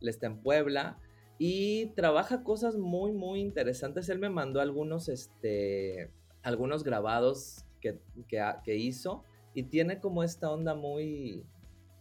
Él 0.00 0.08
está 0.08 0.26
en 0.26 0.42
Puebla 0.42 0.98
y 1.38 1.86
trabaja 1.96 2.44
cosas 2.44 2.76
muy, 2.76 3.12
muy 3.12 3.40
interesantes. 3.40 4.08
Él 4.08 4.18
me 4.18 4.30
mandó 4.30 4.60
algunos, 4.60 5.08
este, 5.08 6.10
algunos 6.42 6.84
grabados 6.84 7.64
que, 7.80 7.98
que 8.28 8.42
que 8.64 8.76
hizo 8.76 9.24
y 9.54 9.64
tiene 9.64 10.00
como 10.00 10.22
esta 10.22 10.50
onda 10.50 10.74
muy, 10.74 11.46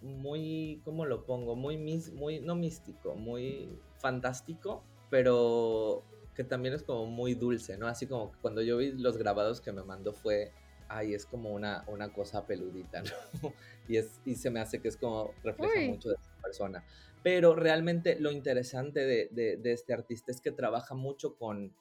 muy, 0.04 0.82
¿cómo 0.84 1.06
lo 1.06 1.26
pongo? 1.26 1.56
Muy, 1.56 1.78
muy, 1.78 2.40
no 2.42 2.56
místico, 2.56 3.16
muy 3.16 3.80
fantástico, 4.00 4.84
pero 5.10 6.04
que 6.36 6.44
también 6.44 6.74
es 6.74 6.84
como 6.84 7.06
muy 7.06 7.36
dulce, 7.36 7.78
¿no? 7.78 7.88
Así 7.88 8.08
como 8.08 8.32
cuando 8.42 8.62
yo 8.62 8.78
vi 8.78 8.92
los 8.92 9.18
grabados 9.18 9.62
que 9.62 9.72
me 9.72 9.84
mandó 9.84 10.14
fue, 10.14 10.52
ay, 10.90 11.14
es 11.14 11.26
como 11.26 11.52
una, 11.52 11.86
una 11.88 12.12
cosa 12.12 12.46
peludita, 12.46 13.02
¿no? 13.42 13.54
y, 13.88 13.98
es, 13.98 14.20
y 14.26 14.36
se 14.36 14.50
me 14.50 14.60
hace 14.60 14.82
que 14.82 14.90
es 14.90 14.98
como, 14.98 15.32
refleja 15.44 15.90
mucho 15.90 16.10
de 16.10 16.16
esa 16.16 16.42
persona. 16.42 16.84
Pero 17.24 17.56
realmente 17.56 18.20
lo 18.20 18.32
interesante 18.32 19.06
de, 19.06 19.30
de, 19.32 19.72
este 19.72 19.94
artista 19.94 20.32
es 20.32 20.42
que 20.42 20.52
trabaja 20.52 20.94
mucho 20.94 21.38
con 21.38 21.74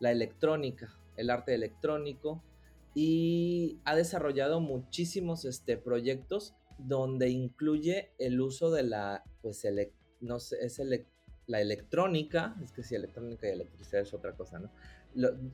la 0.00 0.10
electrónica, 0.10 0.98
el 1.16 1.30
arte 1.30 1.54
electrónico, 1.54 2.42
y 2.94 3.78
ha 3.84 3.94
desarrollado 3.94 4.60
muchísimos 4.60 5.44
este, 5.44 5.76
proyectos 5.76 6.56
donde 6.84 7.28
incluye 7.28 8.12
el 8.18 8.40
uso 8.40 8.70
de 8.70 8.82
la, 8.82 9.24
pues, 9.40 9.66
no 10.20 10.40
sé, 10.40 10.56
es 10.64 10.80
la 11.46 11.60
electrónica, 11.60 12.56
es 12.62 12.72
que 12.72 12.82
si 12.82 12.94
electrónica 12.94 13.48
y 13.48 13.52
electricidad 13.52 14.02
es 14.02 14.14
otra 14.14 14.34
cosa, 14.34 14.58
¿no? 14.58 14.70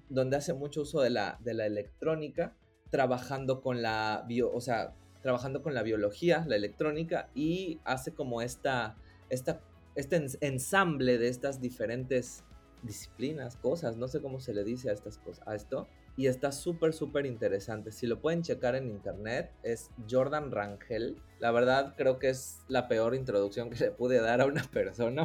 donde 0.08 0.36
hace 0.36 0.54
mucho 0.54 0.82
uso 0.82 1.00
de 1.00 1.10
la, 1.10 1.38
de 1.42 1.54
la 1.54 1.66
electrónica, 1.66 2.56
trabajando 2.90 3.60
con 3.60 3.82
la 3.82 4.24
bio, 4.28 4.52
o 4.52 4.60
sea, 4.60 4.94
trabajando 5.22 5.62
con 5.62 5.74
la 5.74 5.82
biología, 5.82 6.44
la 6.46 6.56
electrónica, 6.56 7.28
y 7.34 7.80
hace 7.84 8.12
como 8.12 8.40
esta, 8.40 8.96
esta, 9.30 9.60
este 9.94 10.24
ensamble 10.40 11.18
de 11.18 11.28
estas 11.28 11.60
diferentes 11.60 12.44
disciplinas, 12.82 13.56
cosas, 13.56 13.96
no 13.96 14.06
sé 14.06 14.22
cómo 14.22 14.38
se 14.40 14.54
le 14.54 14.62
dice 14.62 14.90
a 14.90 14.92
estas 14.92 15.18
cosas, 15.18 15.46
a 15.46 15.54
esto, 15.54 15.88
y 16.18 16.26
está 16.26 16.50
súper, 16.50 16.92
súper 16.92 17.26
interesante. 17.26 17.92
Si 17.92 18.08
lo 18.08 18.20
pueden 18.20 18.42
checar 18.42 18.74
en 18.74 18.88
internet, 18.88 19.52
es 19.62 19.92
Jordan 20.10 20.50
Rangel. 20.50 21.22
La 21.38 21.52
verdad, 21.52 21.94
creo 21.96 22.18
que 22.18 22.28
es 22.28 22.58
la 22.66 22.88
peor 22.88 23.14
introducción 23.14 23.70
que 23.70 23.78
le 23.78 23.90
pude 23.92 24.20
dar 24.20 24.40
a 24.40 24.46
una 24.46 24.64
persona, 24.64 25.22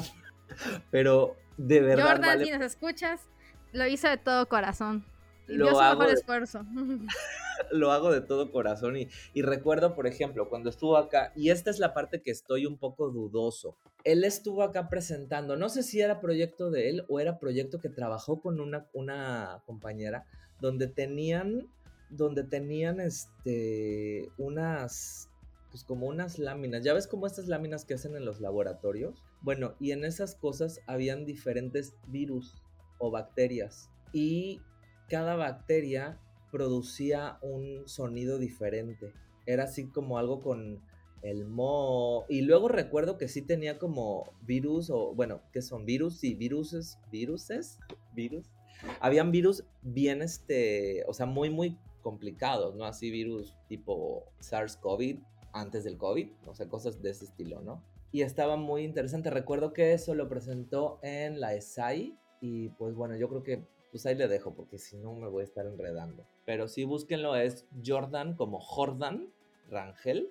pero 0.91 1.35
de 1.57 1.81
verdad. 1.81 2.17
Jordan, 2.17 2.39
si 2.45 2.51
nos 2.51 2.61
escuchas, 2.61 3.27
lo 3.71 3.87
hizo 3.87 4.07
de 4.07 4.17
todo 4.17 4.47
corazón. 4.47 5.03
Y 5.47 5.55
lo 5.55 5.65
dio 5.65 5.75
su 5.75 5.81
mejor 5.81 6.09
esfuerzo. 6.09 6.63
lo 7.71 7.91
hago 7.91 8.11
de 8.11 8.21
todo 8.21 8.51
corazón 8.51 8.95
y, 8.95 9.09
y, 9.33 9.41
recuerdo, 9.41 9.95
por 9.95 10.05
ejemplo, 10.05 10.47
cuando 10.47 10.69
estuvo 10.69 10.95
acá, 10.95 11.33
y 11.35 11.49
esta 11.49 11.71
es 11.71 11.79
la 11.79 11.95
parte 11.95 12.21
que 12.21 12.29
estoy 12.29 12.67
un 12.67 12.77
poco 12.77 13.09
dudoso, 13.09 13.77
él 14.03 14.23
estuvo 14.23 14.63
acá 14.63 14.89
presentando, 14.89 15.55
no 15.55 15.69
sé 15.69 15.83
si 15.83 16.01
era 16.01 16.19
proyecto 16.19 16.69
de 16.69 16.89
él 16.89 17.05
o 17.07 17.19
era 17.19 17.39
proyecto 17.39 17.79
que 17.79 17.89
trabajó 17.89 18.41
con 18.41 18.59
una, 18.59 18.87
una 18.93 19.61
compañera, 19.65 20.25
donde 20.59 20.87
tenían, 20.87 21.69
donde 22.09 22.43
tenían 22.43 22.99
este, 22.99 24.29
unas, 24.37 25.29
pues 25.71 25.83
como 25.83 26.07
unas 26.07 26.37
láminas, 26.37 26.83
ya 26.83 26.93
ves 26.93 27.07
como 27.07 27.27
estas 27.27 27.47
láminas 27.47 27.85
que 27.85 27.93
hacen 27.93 28.15
en 28.15 28.25
los 28.25 28.41
laboratorios, 28.41 29.23
bueno, 29.41 29.75
y 29.79 29.91
en 29.91 30.03
esas 30.03 30.35
cosas 30.35 30.81
habían 30.85 31.25
diferentes 31.25 31.95
virus 32.07 32.61
o 32.97 33.11
bacterias 33.11 33.89
y 34.11 34.61
cada 35.09 35.35
bacteria 35.35 36.19
producía 36.51 37.39
un 37.41 37.87
sonido 37.87 38.37
diferente. 38.37 39.11
Era 39.45 39.63
así 39.63 39.87
como 39.89 40.17
algo 40.17 40.39
con 40.39 40.81
el 41.23 41.45
mo. 41.45 42.25
Y 42.29 42.41
luego 42.41 42.67
recuerdo 42.67 43.17
que 43.17 43.27
sí 43.27 43.41
tenía 43.41 43.79
como 43.79 44.33
virus 44.41 44.89
o, 44.89 45.13
bueno, 45.15 45.41
¿qué 45.51 45.61
son? 45.61 45.85
Virus 45.85 46.23
y 46.23 46.35
viruses, 46.35 46.99
viruses, 47.11 47.79
virus. 48.13 48.51
Habían 48.99 49.31
virus 49.31 49.63
bien, 49.81 50.21
este, 50.21 51.03
o 51.07 51.13
sea, 51.13 51.25
muy, 51.25 51.49
muy 51.49 51.77
complicados, 52.01 52.75
¿no? 52.75 52.85
Así 52.85 53.09
virus 53.09 53.55
tipo 53.67 54.25
SARS-CoV 54.41 55.19
antes 55.53 55.83
del 55.83 55.97
COVID, 55.97 56.29
o 56.47 56.53
sea, 56.53 56.67
cosas 56.67 57.01
de 57.01 57.11
ese 57.11 57.25
estilo, 57.25 57.61
¿no? 57.61 57.81
Y 58.11 58.21
estaba 58.21 58.57
muy 58.57 58.83
interesante. 58.83 59.29
Recuerdo 59.29 59.73
que 59.73 59.93
eso 59.93 60.13
lo 60.13 60.29
presentó 60.29 60.99
en 61.01 61.39
la 61.39 61.55
ESAI 61.55 62.15
y 62.41 62.69
pues 62.69 62.93
bueno, 62.93 63.15
yo 63.15 63.29
creo 63.29 63.43
que 63.43 63.63
pues 63.89 64.05
ahí 64.05 64.15
le 64.15 64.27
dejo 64.27 64.53
porque 64.53 64.77
si 64.77 64.97
no 64.97 65.13
me 65.13 65.27
voy 65.27 65.41
a 65.41 65.45
estar 65.45 65.65
enredando. 65.65 66.25
Pero 66.45 66.67
sí, 66.67 66.83
búsquenlo, 66.83 67.35
es 67.35 67.65
Jordan 67.85 68.35
como 68.35 68.59
Jordan 68.59 69.31
Rangel. 69.69 70.29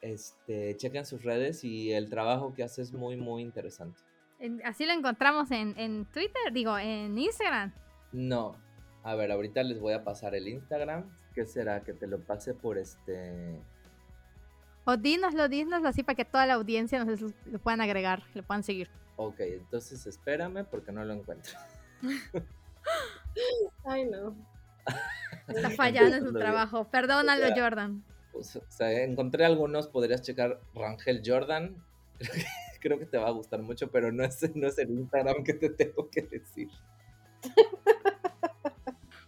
Este, 0.00 0.76
chequen 0.76 1.04
sus 1.04 1.24
redes 1.24 1.64
y 1.64 1.92
el 1.92 2.08
trabajo 2.08 2.54
que 2.54 2.62
hace 2.62 2.82
es 2.82 2.92
muy, 2.92 3.16
muy 3.16 3.42
interesante. 3.42 4.00
Así 4.64 4.86
lo 4.86 4.92
encontramos 4.92 5.50
en, 5.50 5.74
en 5.76 6.04
Twitter, 6.06 6.52
digo, 6.52 6.78
en 6.78 7.18
Instagram. 7.18 7.72
No, 8.12 8.56
a 9.02 9.14
ver, 9.14 9.32
ahorita 9.32 9.62
les 9.62 9.80
voy 9.80 9.94
a 9.94 10.04
pasar 10.04 10.34
el 10.34 10.48
Instagram. 10.48 11.10
¿Qué 11.34 11.46
será? 11.46 11.82
Que 11.82 11.92
te 11.92 12.06
lo 12.06 12.20
pase 12.20 12.54
por 12.54 12.78
este... 12.78 13.60
O 14.84 14.96
dínoslo, 14.96 15.48
dínoslo 15.48 15.88
así 15.88 16.02
para 16.02 16.16
que 16.16 16.24
toda 16.24 16.46
la 16.46 16.54
audiencia 16.54 17.04
nos 17.04 17.20
lo 17.20 17.58
puedan 17.58 17.80
agregar, 17.80 18.22
lo 18.34 18.42
puedan 18.42 18.62
seguir. 18.62 18.88
Ok, 19.16 19.40
entonces 19.40 20.06
espérame 20.06 20.64
porque 20.64 20.92
no 20.92 21.04
lo 21.04 21.12
encuentro. 21.12 21.52
Ay, 23.84 24.04
no. 24.06 24.34
Está 25.48 25.70
fallando 25.70 26.16
en 26.16 26.24
su 26.24 26.32
trabajo. 26.32 26.84
Perdónalo, 26.88 27.46
Jordan. 27.54 28.04
Pues, 28.38 28.54
o 28.54 28.62
sea, 28.68 29.02
encontré 29.02 29.44
algunos, 29.44 29.88
podrías 29.88 30.22
checar 30.22 30.60
Rangel 30.72 31.22
Jordan. 31.26 31.74
Creo 32.80 32.96
que 32.96 33.04
te 33.04 33.18
va 33.18 33.26
a 33.26 33.32
gustar 33.32 33.62
mucho, 33.62 33.90
pero 33.90 34.12
no 34.12 34.22
es, 34.22 34.54
no 34.54 34.68
es 34.68 34.78
el 34.78 34.90
Instagram 34.90 35.42
que 35.42 35.54
te 35.54 35.70
tengo 35.70 36.08
que 36.08 36.22
decir. 36.22 36.68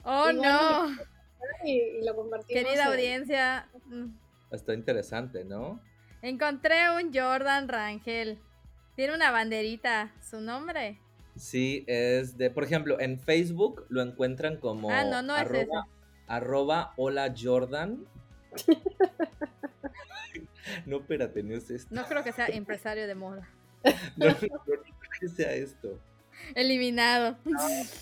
oh, 0.05 0.31
no. 0.33 0.97
Y, 1.65 2.05
lo 2.05 2.15
compartimos. 2.15 2.63
Querida 2.63 2.87
audiencia. 2.87 3.69
Mm. 3.87 4.15
Está 4.53 4.75
interesante, 4.75 5.45
¿no? 5.45 5.81
Encontré 6.23 6.77
un 6.97 7.13
Jordan 7.13 7.67
Rangel. 7.67 8.39
Tiene 8.95 9.13
una 9.17 9.33
banderita. 9.33 10.15
¿Su 10.23 10.41
nombre? 10.41 11.01
Sí, 11.35 11.83
es 11.89 12.39
de, 12.39 12.51
por 12.51 12.63
ejemplo, 12.63 13.01
en 13.01 13.19
Facebook 13.19 13.87
lo 13.89 14.03
encuentran 14.03 14.59
como 14.59 14.89
ah, 14.89 15.03
no, 15.03 15.21
no 15.21 15.35
arroba, 15.35 15.63
es 15.63 15.69
arroba 16.29 16.95
hola 16.97 17.35
Jordan. 17.37 18.07
no, 20.87 20.99
espérate, 20.99 21.43
no 21.43 21.55
es 21.55 21.71
esto. 21.71 21.95
No 21.95 22.05
creo 22.05 22.25
que 22.25 22.33
sea 22.33 22.47
empresario 22.47 23.07
de 23.07 23.15
moda. 23.15 23.49
no, 24.17 24.27
no, 24.27 24.37
creo 24.37 24.83
que 25.21 25.29
sea 25.29 25.53
esto. 25.53 26.01
Eliminado. 26.55 27.37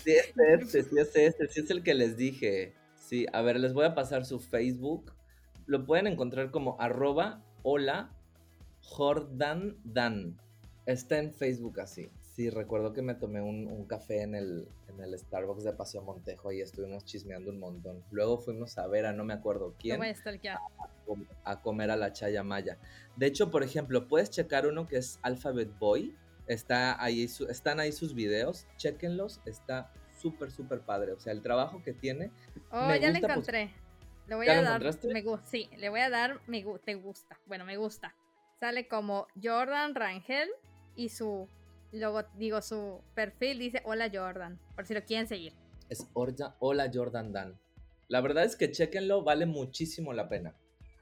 sí 0.03 0.11
es 0.11 0.33
este, 0.37 0.83
sí 0.83 0.97
es 0.97 1.15
este, 1.15 1.47
sí 1.47 1.59
es 1.61 1.69
el 1.69 1.83
que 1.83 1.93
les 1.93 2.17
dije. 2.17 2.73
Sí, 2.95 3.25
a 3.33 3.41
ver, 3.41 3.59
les 3.59 3.73
voy 3.73 3.85
a 3.85 3.95
pasar 3.95 4.25
su 4.25 4.39
Facebook. 4.39 5.13
Lo 5.65 5.85
pueden 5.85 6.07
encontrar 6.07 6.51
como 6.51 6.79
arroba 6.79 7.43
hola 7.63 8.11
Jordan 8.81 9.77
Dan. 9.83 10.39
Está 10.85 11.17
en 11.17 11.33
Facebook 11.33 11.79
así. 11.79 12.09
Sí, 12.39 12.49
recuerdo 12.49 12.93
que 12.93 13.01
me 13.01 13.15
tomé 13.15 13.41
un, 13.41 13.85
café 13.85 14.21
en 14.21 14.33
el, 14.33 14.65
en 14.87 15.01
el, 15.01 15.19
Starbucks 15.19 15.65
de 15.65 15.73
Paseo 15.73 16.01
Montejo 16.01 16.53
y 16.53 16.61
estuvimos 16.61 17.03
chismeando 17.03 17.51
un 17.51 17.59
montón. 17.59 18.01
Luego 18.11 18.37
fuimos 18.37 18.77
a 18.77 18.87
ver 18.87 19.07
a 19.07 19.11
no 19.11 19.25
me 19.25 19.33
acuerdo 19.33 19.75
quién. 19.77 20.01
a, 21.43 21.61
comer 21.61 21.91
a 21.91 21.97
la 21.97 22.13
Chaya 22.13 22.41
Maya. 22.41 22.77
De 23.17 23.25
hecho, 23.25 23.51
por 23.51 23.61
ejemplo, 23.61 24.07
puedes 24.07 24.29
checar 24.29 24.67
uno 24.67 24.87
que 24.87 24.95
es 24.95 25.19
Alphabet 25.21 25.77
Boy. 25.79 26.15
Está 26.47 27.03
ahí, 27.03 27.23
están 27.25 27.81
ahí 27.81 27.91
sus 27.91 28.13
videos. 28.13 28.67
Chequenlos. 28.77 29.41
Está 29.45 29.91
súper, 30.17 30.49
súper 30.49 30.79
padre. 30.79 31.11
O 31.11 31.19
sea, 31.19 31.33
el 31.33 31.41
trabajo 31.41 31.83
que 31.83 31.91
tiene. 31.91 32.31
Oh, 32.71 32.95
ya 32.95 33.11
lo 33.11 33.19
pues, 33.19 33.31
encontré. 33.31 33.73
le 34.27 34.35
voy 34.35 34.47
a 34.47 34.61
dar. 34.61 34.81
Me, 34.81 35.25
sí, 35.43 35.69
le 35.75 35.89
voy 35.89 35.99
a 35.99 36.09
dar. 36.09 36.39
Me, 36.47 36.63
te 36.85 36.95
gusta. 36.95 37.37
Bueno, 37.47 37.65
me 37.65 37.75
gusta. 37.75 38.15
Sale 38.61 38.87
como 38.87 39.27
Jordan 39.43 39.93
Rangel 39.93 40.47
y 40.95 41.09
su 41.09 41.49
Luego 41.91 42.23
digo 42.35 42.61
su 42.61 43.01
perfil 43.15 43.59
dice 43.59 43.81
Hola 43.85 44.09
Jordan, 44.13 44.59
por 44.75 44.85
si 44.85 44.93
lo 44.93 45.03
quieren 45.03 45.27
seguir. 45.27 45.53
Es 45.89 46.07
Hola 46.13 46.91
Jordan 46.93 47.33
Dan. 47.33 47.59
La 48.07 48.21
verdad 48.21 48.43
es 48.43 48.55
que 48.55 48.71
chequenlo, 48.71 49.23
vale 49.23 49.45
muchísimo 49.45 50.13
la 50.13 50.29
pena. 50.29 50.55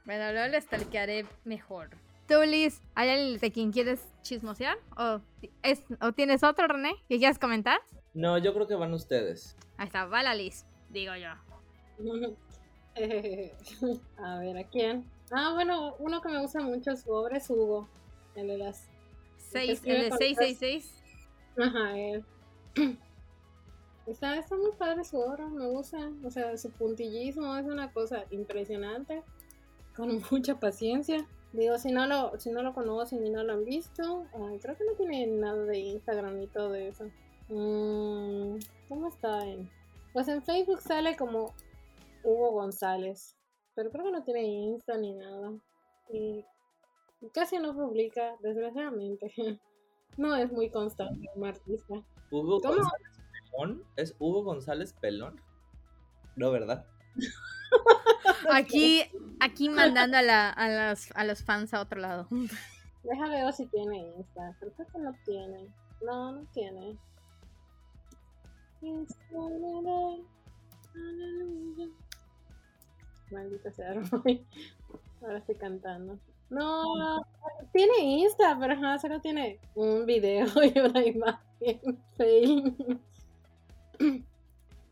Bueno, 0.06 0.32
luego 0.32 0.48
les 0.48 0.66
talquearé 0.68 1.26
mejor. 1.44 1.90
Tú, 2.28 2.42
Liz, 2.44 2.82
¿hay 2.96 3.10
alguien 3.10 3.40
de 3.40 3.52
quien 3.52 3.72
quieres 3.72 4.02
chismosear? 4.22 4.78
¿O, 4.98 5.22
es, 5.64 5.84
¿O 6.02 6.12
tienes 6.12 6.44
otro, 6.44 6.68
René, 6.68 6.94
que 7.08 7.18
quieras 7.18 7.40
comentar? 7.40 7.80
No, 8.14 8.38
yo 8.38 8.54
creo 8.54 8.68
que 8.68 8.76
van 8.76 8.94
ustedes. 8.94 9.56
Ahí 9.78 9.88
está, 9.88 10.06
va 10.06 10.24
la 10.24 10.36
Liz, 10.36 10.66
digo 10.90 11.14
yo. 11.16 11.30
a 14.18 14.40
ver, 14.40 14.58
¿a 14.58 14.64
quién? 14.66 15.10
Ah, 15.32 15.54
bueno, 15.54 15.96
uno 16.00 16.22
que 16.22 16.30
me 16.30 16.42
gusta 16.42 16.62
mucho 16.62 16.92
es 16.92 17.02
su 17.02 17.12
obra 17.12 17.38
es 17.38 17.50
Hugo, 17.50 17.88
el 18.36 18.48
de 18.48 18.58
las 18.58 18.88
el 19.54 19.68
de 19.78 20.12
666. 20.12 20.94
Ajá, 21.58 21.98
él. 21.98 22.26
Está, 24.08 24.38
está 24.38 24.56
muy 24.56 24.72
padre 24.72 25.04
su 25.04 25.20
obra, 25.20 25.50
me 25.50 25.68
gusta. 25.68 26.10
O 26.24 26.32
sea, 26.32 26.56
su 26.56 26.72
puntillismo 26.72 27.58
es 27.58 27.66
una 27.66 27.92
cosa 27.92 28.24
impresionante. 28.32 29.22
Con 29.98 30.22
mucha 30.32 30.58
paciencia. 30.60 31.28
Digo, 31.52 31.78
si 31.78 31.92
no 31.92 32.08
lo, 32.08 32.40
si 32.40 32.50
no 32.52 32.62
lo 32.62 32.74
conocen 32.74 33.26
y 33.26 33.30
no 33.30 33.44
lo 33.44 33.54
han 33.54 33.66
visto, 33.66 34.26
creo 34.62 34.78
que 34.78 34.86
no 34.86 34.94
tiene 34.94 35.28
nada 35.28 35.64
de 35.64 35.80
Instagram 35.80 36.40
ni 36.40 36.48
todo 36.48 36.74
eso. 36.76 37.06
Mm, 37.50 38.60
¿Cómo 38.88 39.10
está? 39.10 39.44
Pues 40.14 40.28
en 40.30 40.42
Facebook 40.42 40.82
sale 40.82 41.18
como 41.18 41.54
Hugo 42.24 42.52
González. 42.52 43.36
Pero 43.76 43.92
creo 43.92 44.06
que 44.06 44.12
no 44.12 44.24
tiene 44.24 44.44
Insta 44.44 44.98
ni 44.98 45.14
nada. 45.14 45.54
Y 46.10 46.46
casi 47.34 47.58
no 47.58 47.74
publica, 47.74 48.36
desgraciadamente. 48.42 49.34
No 50.16 50.36
es 50.36 50.52
muy 50.52 50.72
constante 50.72 51.30
como 51.34 51.46
artista. 51.46 51.94
Hugo 52.32 52.60
¿Cómo? 52.60 52.76
González 52.76 53.22
Pelón. 53.52 53.84
¿Es 53.98 54.16
Hugo 54.18 54.44
González 54.44 54.94
Pelón? 54.94 55.40
No, 56.36 56.50
¿verdad? 56.50 56.88
Aquí, 58.52 59.04
aquí 59.40 59.70
mandando 59.70 60.18
a, 60.18 60.22
la, 60.22 60.50
a, 60.50 60.70
las, 60.70 61.12
a 61.16 61.24
los 61.24 61.44
fans 61.44 61.74
a 61.74 61.82
otro 61.82 62.00
lado. 62.00 62.28
Déjame 63.04 63.44
ver 63.44 63.54
si 63.54 63.68
tiene 63.68 64.14
Insta. 64.18 64.56
Creo 64.60 64.74
que 64.76 65.00
no 65.00 65.14
tiene. 65.24 65.68
No, 66.02 66.32
no 66.32 66.46
tiene. 66.54 66.98
Maldita 73.32 73.72
sea, 73.72 73.94
Roy. 74.12 74.46
Ahora 75.22 75.40
estoy 75.40 75.56
cantando. 75.56 76.20
No, 76.50 76.84
tiene 77.74 78.00
Insta, 78.00 78.58
pero 78.60 78.74
ajá, 78.74 79.00
solo 79.00 79.20
tiene 79.20 79.60
un 79.76 80.06
video 80.06 80.46
y 80.64 80.80
una 80.80 81.06
imagen. 81.06 82.00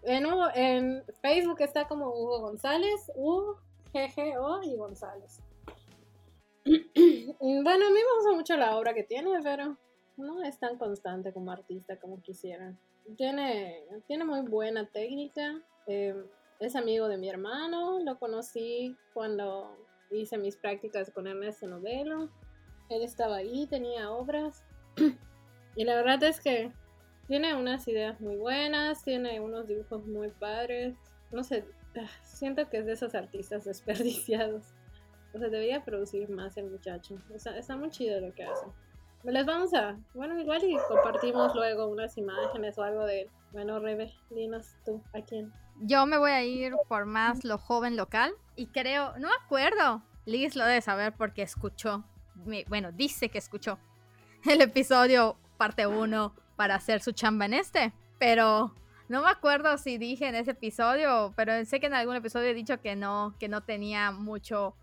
En, 0.04 1.04
Facebook 1.22 1.62
está 1.62 1.88
como 1.88 2.10
Hugo 2.10 2.42
González, 2.42 3.12
U, 3.16 3.56
G, 3.94 4.14
G, 4.14 4.38
O 4.40 4.62
y 4.64 4.76
González. 4.76 5.42
Bueno, 6.66 7.86
a 7.86 7.90
mí 7.90 7.96
me 7.96 8.16
gusta 8.18 8.34
mucho 8.34 8.58
la 8.58 8.78
obra 8.78 8.94
que 8.94 9.04
tiene, 9.04 9.30
pero 9.44 9.78
no 10.18 10.44
es 10.44 10.60
tan 10.60 10.78
constante 10.78 11.34
como 11.34 11.52
artista 11.52 12.00
como 12.00 12.22
quisiera. 12.22 12.76
Tiene, 13.18 13.84
tiene 14.08 14.26
muy 14.26 14.42
buena 14.42 14.88
técnica. 14.88 15.62
eh, 15.88 16.16
es 16.60 16.76
amigo 16.76 17.08
de 17.08 17.18
mi 17.18 17.30
hermano. 17.30 18.00
Lo 18.00 18.18
conocí 18.18 18.96
cuando 19.14 19.76
hice 20.12 20.38
mis 20.38 20.56
prácticas 20.56 21.12
con 21.12 21.28
Ernesto 21.28 21.68
Novelo. 21.68 22.30
Él 22.90 23.02
estaba 23.02 23.38
ahí, 23.38 23.68
tenía 23.68 24.12
obras. 24.12 24.64
Y 25.78 25.84
la 25.84 25.96
verdad 25.96 26.24
es 26.24 26.40
que 26.40 26.72
tiene 27.28 27.54
unas 27.54 27.86
ideas 27.90 28.22
muy 28.22 28.38
buenas, 28.38 29.04
tiene 29.04 29.42
unos 29.42 29.68
dibujos 29.68 30.06
muy 30.08 30.30
padres. 30.30 30.96
No 31.32 31.44
sé, 31.44 31.66
ah, 31.98 32.08
siento 32.24 32.70
que 32.70 32.78
es 32.78 32.86
de 32.86 32.94
esos 32.94 33.14
artistas 33.14 33.66
desperdiciados. 33.66 34.64
O 35.34 35.38
sea, 35.38 35.50
debería 35.50 35.84
producir 35.84 36.30
más 36.30 36.56
el 36.56 36.72
muchacho. 36.72 37.18
O 37.34 37.40
sea, 37.40 37.58
está 37.58 37.76
muy 37.76 37.90
chido 37.90 38.22
lo 38.22 38.34
que 38.34 38.46
hace. 38.46 38.66
Les 39.26 39.46
vamos 39.46 39.74
a. 39.74 39.98
Bueno, 40.14 40.40
igual 40.40 40.64
y 40.64 40.78
compartimos 40.88 41.54
luego 41.56 41.88
unas 41.88 42.18
imágenes 42.18 42.78
o 42.78 42.84
algo 42.84 43.06
de. 43.06 43.30
Bueno, 43.52 43.80
Rebe, 43.80 44.14
dinos 44.30 44.76
tú 44.86 45.02
a 45.14 45.22
quién. 45.22 45.52
Yo 45.82 46.06
me 46.06 46.18
voy 46.18 46.32
a 46.32 46.44
ir 46.44 46.74
por 46.88 47.06
más 47.06 47.44
lo 47.44 47.58
joven 47.58 47.98
local 47.98 48.34
y 48.56 48.68
creo, 48.68 49.18
no 49.18 49.30
me 49.30 49.36
acuerdo, 49.44 50.02
Liz 50.26 50.56
lo 50.56 50.66
debe 50.66 50.82
saber 50.82 51.14
porque 51.14 51.42
escuchó, 51.42 52.04
bueno, 52.68 52.92
dice 52.92 53.30
que 53.30 53.38
escuchó 53.38 53.80
el 54.46 54.62
episodio 54.62 55.38
parte 55.58 55.88
1 55.88 56.36
para 56.56 56.76
hacer 56.76 57.02
su 57.02 57.12
chamba 57.12 57.46
en 57.46 57.54
este, 57.54 57.94
pero 58.20 58.74
no 59.08 59.22
me 59.22 59.30
acuerdo 59.30 59.78
si 59.78 59.98
dije 59.98 60.28
en 60.28 60.36
ese 60.36 60.52
episodio, 60.52 61.34
pero 61.36 61.64
sé 61.66 61.80
que 61.80 61.88
en 61.88 61.94
algún 61.94 62.16
episodio 62.16 62.50
he 62.50 62.54
dicho 62.54 62.82
que 62.82 62.96
no, 62.96 63.36
que 63.40 63.48
no 63.48 63.62
tenía 63.62 64.12
mucho, 64.12 64.76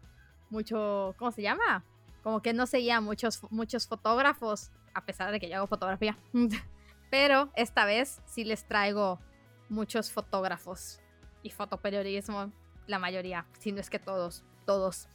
mucho, 0.50 1.14
¿cómo 1.19 1.33
se 1.33 1.43
llama? 1.43 1.85
Como 2.23 2.41
que 2.41 2.52
no 2.52 2.67
seguía 2.67 3.00
muchos, 3.00 3.41
muchos 3.50 3.88
fotógrafos, 3.88 4.71
a 4.95 5.05
pesar 5.05 5.33
de 5.33 5.41
que 5.41 5.49
yo 5.49 5.57
hago 5.57 5.67
fotografía. 5.67 6.17
Pero 7.11 7.50
esta 7.57 7.85
vez 7.85 8.23
sí 8.26 8.45
les 8.45 8.67
traigo 8.67 9.19
muchos 9.69 10.12
fotógrafos 10.12 11.00
y 11.43 11.50
fotoperiodismo, 11.50 12.52
la 12.87 12.99
mayoría, 12.99 13.47
si 13.59 13.73
no 13.73 13.81
es 13.81 13.91
que 13.91 13.99
todos, 13.99 14.45
todos. 14.67 15.09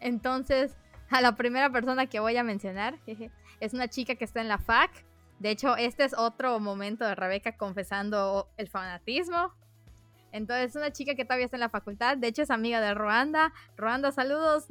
Entonces, 0.00 0.76
a 1.10 1.20
la 1.20 1.36
primera 1.36 1.70
persona 1.70 2.06
que 2.06 2.20
voy 2.20 2.36
a 2.36 2.42
mencionar 2.42 2.98
es 3.60 3.74
una 3.74 3.88
chica 3.88 4.14
que 4.14 4.24
está 4.24 4.40
en 4.40 4.48
la 4.48 4.58
FAC. 4.58 5.04
De 5.38 5.50
hecho, 5.50 5.76
este 5.76 6.04
es 6.04 6.14
otro 6.16 6.58
momento 6.58 7.04
de 7.04 7.14
Rebeca 7.14 7.56
confesando 7.56 8.48
el 8.56 8.68
fanatismo. 8.68 9.54
Entonces, 10.32 10.70
es 10.70 10.76
una 10.76 10.90
chica 10.90 11.14
que 11.14 11.24
todavía 11.24 11.44
está 11.44 11.56
en 11.56 11.60
la 11.60 11.68
facultad. 11.68 12.16
De 12.16 12.28
hecho, 12.28 12.42
es 12.42 12.50
amiga 12.50 12.80
de 12.80 12.94
Ruanda. 12.94 13.52
Ruanda, 13.76 14.10
saludos. 14.12 14.66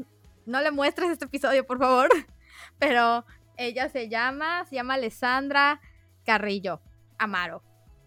No 0.46 0.62
le 0.62 0.72
muestres 0.72 1.12
este 1.12 1.26
episodio, 1.26 1.66
por 1.66 1.78
favor. 1.78 2.10
Pero 2.80 3.26
ella 3.58 3.90
se 3.90 4.10
llama, 4.10 4.66
se 4.66 4.76
llama 4.76 4.96
Alessandra 4.96 5.80
Carrillo 6.26 6.82
Amaro. 7.20 7.62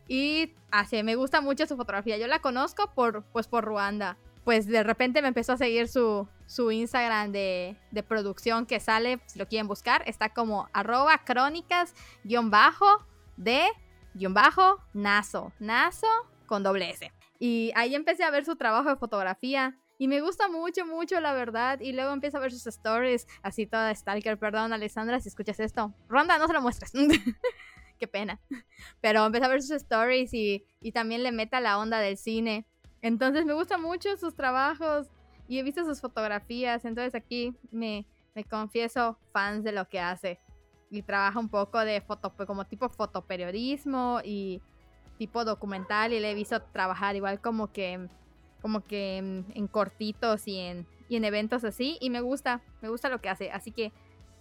Y 0.09 0.55
así, 0.71 1.03
me 1.03 1.15
gusta 1.15 1.41
mucho 1.41 1.67
su 1.67 1.77
fotografía. 1.77 2.19
Yo 2.19 2.27
la 2.27 2.41
conozco 2.41 2.93
por, 2.95 3.23
pues, 3.27 3.47
por 3.47 3.65
Ruanda. 3.65 4.19
Pues 4.45 4.67
de 4.67 4.83
repente 4.83 5.23
me 5.23 5.29
empezó 5.29 5.53
a 5.53 5.57
seguir 5.57 5.89
su, 5.89 6.29
su 6.47 6.71
Instagram 6.71 7.33
de, 7.33 7.77
de 7.91 8.03
producción 8.03 8.67
que 8.67 8.79
sale, 8.79 9.21
si 9.27 9.39
lo 9.39 9.49
quieren 9.49 9.69
buscar, 9.69 10.03
está 10.07 10.29
como 10.29 10.69
arroba 10.73 11.25
crónicas 11.25 11.95
guion 12.25 12.51
bajo 12.51 12.87
de 13.37 13.65
guion 14.15 14.35
bajo 14.35 14.83
naso. 14.93 15.53
Naso 15.59 16.07
con 16.47 16.63
doble 16.63 16.91
S. 16.91 17.11
Y 17.39 17.73
ahí 17.75 17.95
empecé 17.95 18.25
a 18.25 18.31
ver 18.31 18.45
su 18.45 18.57
trabajo 18.57 18.89
de 18.89 18.97
fotografía. 18.97 19.77
Y 19.99 20.09
me 20.09 20.21
gusta 20.21 20.49
mucho, 20.49 20.87
mucho, 20.87 21.21
la 21.21 21.33
verdad. 21.33 21.81
Y 21.81 21.93
luego 21.93 22.13
empiezo 22.13 22.39
a 22.39 22.41
ver 22.41 22.53
sus 22.53 22.67
stories, 22.67 23.27
así 23.43 23.67
toda 23.67 23.95
stalker. 23.95 24.39
Perdón, 24.39 24.73
Alessandra, 24.73 25.21
si 25.21 25.29
escuchas 25.29 25.61
esto. 25.61 25.95
Ronda, 26.09 26.39
no 26.39 26.47
se 26.47 26.53
lo 26.53 26.63
muestres. 26.63 26.93
Qué 27.99 28.09
pena. 28.09 28.41
Pero 29.01 29.25
empecé 29.25 29.45
a 29.45 29.49
ver 29.49 29.63
sus 29.63 29.73
stories 29.73 30.35
y, 30.35 30.67
y 30.81 30.93
también 30.93 31.23
le 31.23 31.33
meta 31.33 31.61
la 31.61 31.79
onda 31.79 32.01
del 32.01 32.17
cine. 32.17 32.67
Entonces 33.05 33.45
me 33.45 33.53
gustan 33.53 33.83
mucho 33.83 34.17
sus 34.17 34.35
trabajos 34.35 35.09
y 35.47 35.59
he 35.59 35.63
visto 35.63 35.85
sus 35.85 36.01
fotografías. 36.01 36.87
Entonces 36.87 37.15
aquí 37.15 37.55
me, 37.71 38.07
me 38.35 38.45
confieso 38.45 39.19
fans 39.31 39.63
de 39.63 39.73
lo 39.73 39.87
que 39.91 40.01
hace. 40.01 40.41
Y 40.91 41.03
trabaja 41.03 41.39
un 41.39 41.51
poco 41.51 41.81
de 41.81 42.01
foto, 42.01 42.33
como 42.47 42.65
tipo 42.65 42.89
fotoperiodismo 42.89 44.21
y 44.25 44.63
tipo 45.19 45.45
documental. 45.45 46.15
Y 46.15 46.21
le 46.21 46.31
he 46.31 46.35
visto 46.35 46.63
trabajar 46.63 47.15
igual 47.15 47.43
como 47.43 47.71
que, 47.71 48.09
como 48.63 48.83
que 48.83 49.19
en, 49.19 49.45
en 49.55 49.67
cortitos 49.67 50.49
y 50.49 50.59
en, 50.61 50.87
y 51.11 51.17
en 51.17 51.27
eventos 51.27 51.63
así. 51.63 51.99
Y 52.01 52.09
me 52.09 52.23
gusta, 52.23 52.63
me 52.81 52.89
gusta 52.89 53.11
lo 53.11 53.21
que 53.21 53.29
hace. 53.29 53.51
Así 53.51 53.71
que 53.71 53.93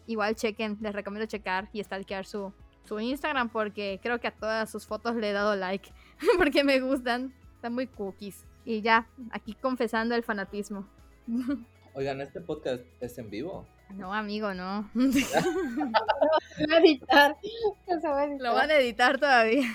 igual 0.07 0.37
chequen, 0.37 0.77
les 0.79 0.95
recomiendo 0.95 1.27
checar 1.27 1.67
y 1.73 1.83
stalkear 1.83 2.25
su, 2.25 2.53
su 2.85 2.97
Instagram 2.97 3.49
porque 3.49 3.99
creo 4.01 4.21
que 4.21 4.27
a 4.27 4.31
todas 4.33 4.71
sus 4.71 4.87
fotos 4.87 5.17
le 5.17 5.31
he 5.31 5.33
dado 5.33 5.53
like 5.57 5.91
porque 6.37 6.63
me 6.63 6.79
gustan. 6.79 7.33
Están 7.57 7.73
muy 7.73 7.87
cookies. 7.87 8.45
Y 8.65 8.81
ya, 8.81 9.07
aquí 9.31 9.53
confesando 9.53 10.15
el 10.15 10.23
fanatismo. 10.23 10.87
Oigan, 11.95 12.21
este 12.21 12.41
podcast 12.41 12.83
es 13.01 13.17
en 13.17 13.29
vivo. 13.29 13.67
No, 13.95 14.13
amigo, 14.13 14.53
no. 14.53 14.89
Se 14.95 16.67
va 16.67 16.77
a 16.77 16.79
editar. 16.79 17.37
Se 17.85 18.07
va 18.07 18.21
a 18.21 18.25
editar. 18.25 18.41
Lo 18.41 18.53
van 18.55 18.71
a 18.71 18.77
editar 18.77 19.19
todavía. 19.19 19.67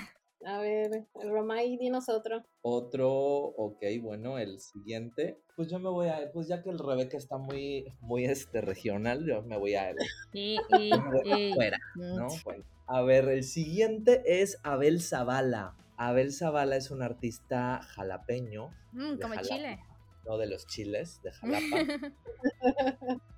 A 0.45 0.59
ver, 0.59 1.05
el 1.21 1.29
Romay, 1.29 1.77
dinos 1.77 2.07
otro. 2.07 2.43
Otro, 2.61 3.09
ok, 3.09 3.83
bueno, 4.01 4.37
el 4.37 4.59
siguiente. 4.59 5.37
Pues 5.55 5.69
yo 5.69 5.79
me 5.79 5.89
voy 5.89 6.07
a, 6.07 6.31
pues 6.33 6.47
ya 6.47 6.63
que 6.63 6.69
el 6.69 6.79
Rebeca 6.79 7.17
está 7.17 7.37
muy, 7.37 7.93
muy 7.99 8.23
este 8.25 8.61
regional, 8.61 9.25
yo 9.25 9.41
me 9.41 9.57
voy 9.57 9.75
a 9.75 9.89
afuera, 9.89 11.77
¿no? 11.95 12.27
Bueno, 12.45 12.63
a 12.87 13.01
ver, 13.01 13.27
el 13.27 13.43
siguiente 13.43 14.23
es 14.25 14.59
Abel 14.63 15.01
Zavala. 15.01 15.75
Abel 16.01 16.31
Zavala 16.31 16.77
es 16.77 16.91
un 16.91 17.01
artista 17.03 17.81
jalapeño, 17.81 18.69
Mm, 18.93 19.19
como 19.21 19.35
Jalapa, 19.35 19.41
chile. 19.41 19.79
no 20.25 20.37
de 20.37 20.47
los 20.47 20.65
chiles, 20.65 21.21
de 21.21 21.31
Jalapa. 21.33 22.13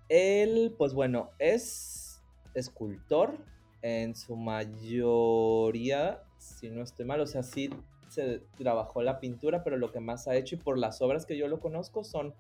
Él, 0.10 0.76
pues 0.78 0.94
bueno, 0.94 1.32
es 1.40 2.22
escultor 2.54 3.36
en 3.82 4.16
su 4.16 4.36
mayoría, 4.36 6.22
si 6.38 6.70
no 6.70 6.84
estoy 6.84 7.06
mal, 7.06 7.20
o 7.22 7.28
sea, 7.28 7.44
sí 7.44 7.70
se 8.10 8.40
trabajó 8.58 9.02
la 9.02 9.20
pintura, 9.20 9.64
pero 9.64 9.78
lo 9.78 9.92
que 9.92 10.00
más 10.02 10.28
ha 10.28 10.36
hecho 10.36 10.56
y 10.56 10.58
por 10.60 10.78
las 10.78 11.02
obras 11.02 11.26
que 11.26 11.38
yo 11.38 11.48
lo 11.48 11.60
conozco 11.60 12.04
son 12.04 12.34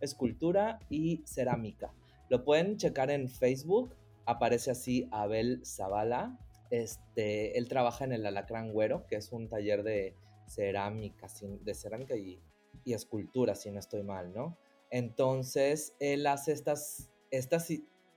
escultura 0.00 0.80
y 0.88 1.22
cerámica. 1.26 1.92
Lo 2.30 2.44
pueden 2.44 2.78
checar 2.78 3.10
en 3.10 3.28
Facebook, 3.28 3.94
aparece 4.26 4.70
así 4.70 5.06
Abel 5.12 5.60
Zavala. 5.64 6.36
Este, 6.70 7.56
él 7.58 7.68
trabaja 7.68 8.04
en 8.04 8.12
el 8.12 8.26
Alacrán 8.26 8.72
Güero, 8.72 9.06
que 9.06 9.16
es 9.16 9.32
un 9.32 9.48
taller 9.48 9.82
de 9.82 10.14
cerámica, 10.46 11.26
de 11.62 11.74
cerámica 11.74 12.16
y, 12.16 12.42
y 12.84 12.94
escultura, 12.94 13.54
si 13.54 13.70
no 13.70 13.78
estoy 13.78 14.02
mal, 14.02 14.32
¿no? 14.32 14.58
Entonces, 14.90 15.94
él 16.00 16.26
hace 16.26 16.52
estas, 16.52 17.10
estas, 17.30 17.68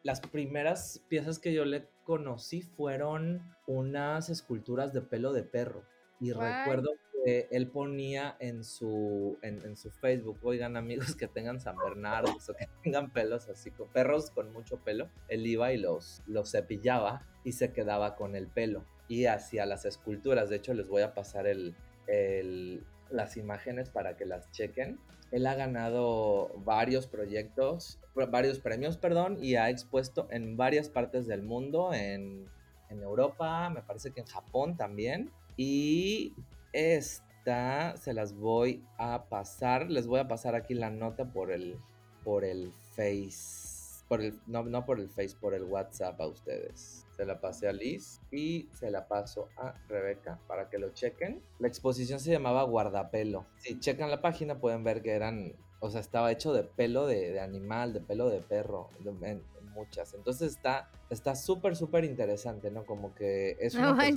las 0.04 0.22
primeras 0.22 1.04
piezas 1.10 1.40
que 1.40 1.54
yo 1.54 1.66
le 1.66 1.88
conocí 2.04 2.62
fueron 2.62 3.42
unas 3.68 4.30
esculturas 4.30 4.94
de 4.94 5.02
pelo 5.02 5.34
de 5.34 5.44
perro. 5.44 5.86
Y 6.20 6.34
recuerdo 6.34 6.90
que 7.24 7.48
él 7.52 7.68
ponía 7.68 8.36
en 8.40 8.64
su, 8.64 9.38
en, 9.42 9.62
en 9.66 9.76
su 9.76 9.92
Facebook, 9.92 10.40
oigan 10.44 10.78
amigos 10.78 11.16
que 11.16 11.28
tengan 11.28 11.60
San 11.60 11.76
Bernardo 11.78 12.32
o 12.32 12.54
que 12.54 12.68
tengan 12.84 13.12
pelos 13.12 13.50
así, 13.50 13.72
con 13.72 13.90
perros 13.92 14.32
con 14.32 14.52
mucho 14.54 14.78
pelo, 14.84 15.10
él 15.28 15.46
iba 15.46 15.74
y 15.74 15.78
los, 15.78 16.22
los 16.28 16.52
cepillaba 16.52 17.28
y 17.44 17.54
se 17.54 17.72
quedaba 17.74 18.16
con 18.16 18.36
el 18.36 18.48
pelo 18.48 18.84
y 19.08 19.26
hacía 19.26 19.66
las 19.66 19.86
esculturas. 19.86 20.50
De 20.50 20.58
hecho, 20.58 20.74
les 20.74 20.88
voy 20.88 21.02
a 21.02 21.14
pasar 21.14 21.48
el, 21.48 21.76
el- 22.08 22.84
las 23.10 23.36
imágenes 23.38 23.90
para 23.90 24.16
que 24.16 24.26
las 24.26 24.50
chequen. 24.52 25.00
Él 25.32 25.46
ha 25.48 25.56
ganado 25.56 26.50
varios 26.66 27.08
proyectos, 27.08 28.00
varios 28.30 28.60
premios, 28.60 28.98
perdón, 28.98 29.38
y 29.42 29.56
ha 29.56 29.70
expuesto 29.70 30.28
en 30.32 30.58
varias 30.58 30.90
partes 30.90 31.26
del 31.28 31.42
mundo, 31.42 31.94
en, 31.94 32.46
en 32.90 33.02
Europa, 33.02 33.70
me 33.70 33.82
parece 33.82 34.12
que 34.12 34.20
en 34.22 34.28
Japón 34.28 34.76
también. 34.78 35.32
Y 35.58 36.34
esta 36.74 37.96
se 37.98 38.14
las 38.14 38.34
voy 38.34 38.84
a 38.98 39.26
pasar, 39.30 39.90
les 39.90 40.06
voy 40.08 40.20
a 40.20 40.28
pasar 40.28 40.56
aquí 40.56 40.74
la 40.74 40.90
nota 40.90 41.26
por 41.32 41.52
el, 41.52 41.78
por 42.24 42.44
el 42.46 42.72
Face, 42.96 43.71
por 44.12 44.22
el, 44.22 44.38
no, 44.46 44.64
no 44.64 44.86
por 44.86 45.00
el 45.00 45.08
Face, 45.10 45.36
por 45.40 45.54
el 45.54 45.64
WhatsApp 45.64 46.20
a 46.20 46.28
ustedes. 46.28 47.06
Se 47.16 47.26
la 47.26 47.40
pasé 47.40 47.70
a 47.70 47.72
Liz 47.72 48.20
y 48.30 48.68
se 48.74 48.92
la 48.92 49.08
paso 49.08 49.48
a 49.58 49.74
Rebeca 49.88 50.38
para 50.48 50.70
que 50.70 50.78
lo 50.80 50.90
chequen. 50.90 51.42
La 51.60 51.70
exposición 51.70 52.20
se 52.20 52.30
llamaba 52.30 52.64
Guardapelo. 52.64 53.46
Si 53.60 53.80
checan 53.80 54.12
la 54.12 54.22
página 54.22 54.60
pueden 54.60 54.84
ver 54.84 55.02
que 55.02 55.12
eran, 55.12 55.54
o 55.80 55.90
sea, 55.90 56.02
estaba 56.02 56.30
hecho 56.32 56.52
de 56.52 56.64
pelo 56.64 57.08
de, 57.08 57.32
de 57.32 57.40
animal, 57.40 57.94
de 57.94 58.02
pelo 58.02 58.30
de 58.30 58.42
perro, 58.42 58.90
de- 59.00 59.12
en- 59.12 59.44
en 59.60 59.70
muchas. 59.74 60.14
Entonces 60.14 60.52
está 60.52 60.90
está 61.10 61.36
súper, 61.36 61.78
súper 61.78 62.04
interesante, 62.04 62.70
¿no? 62.70 62.86
Como 62.86 63.16
que 63.16 63.56
es 63.62 63.76
No 63.76 63.92
súper 63.92 64.16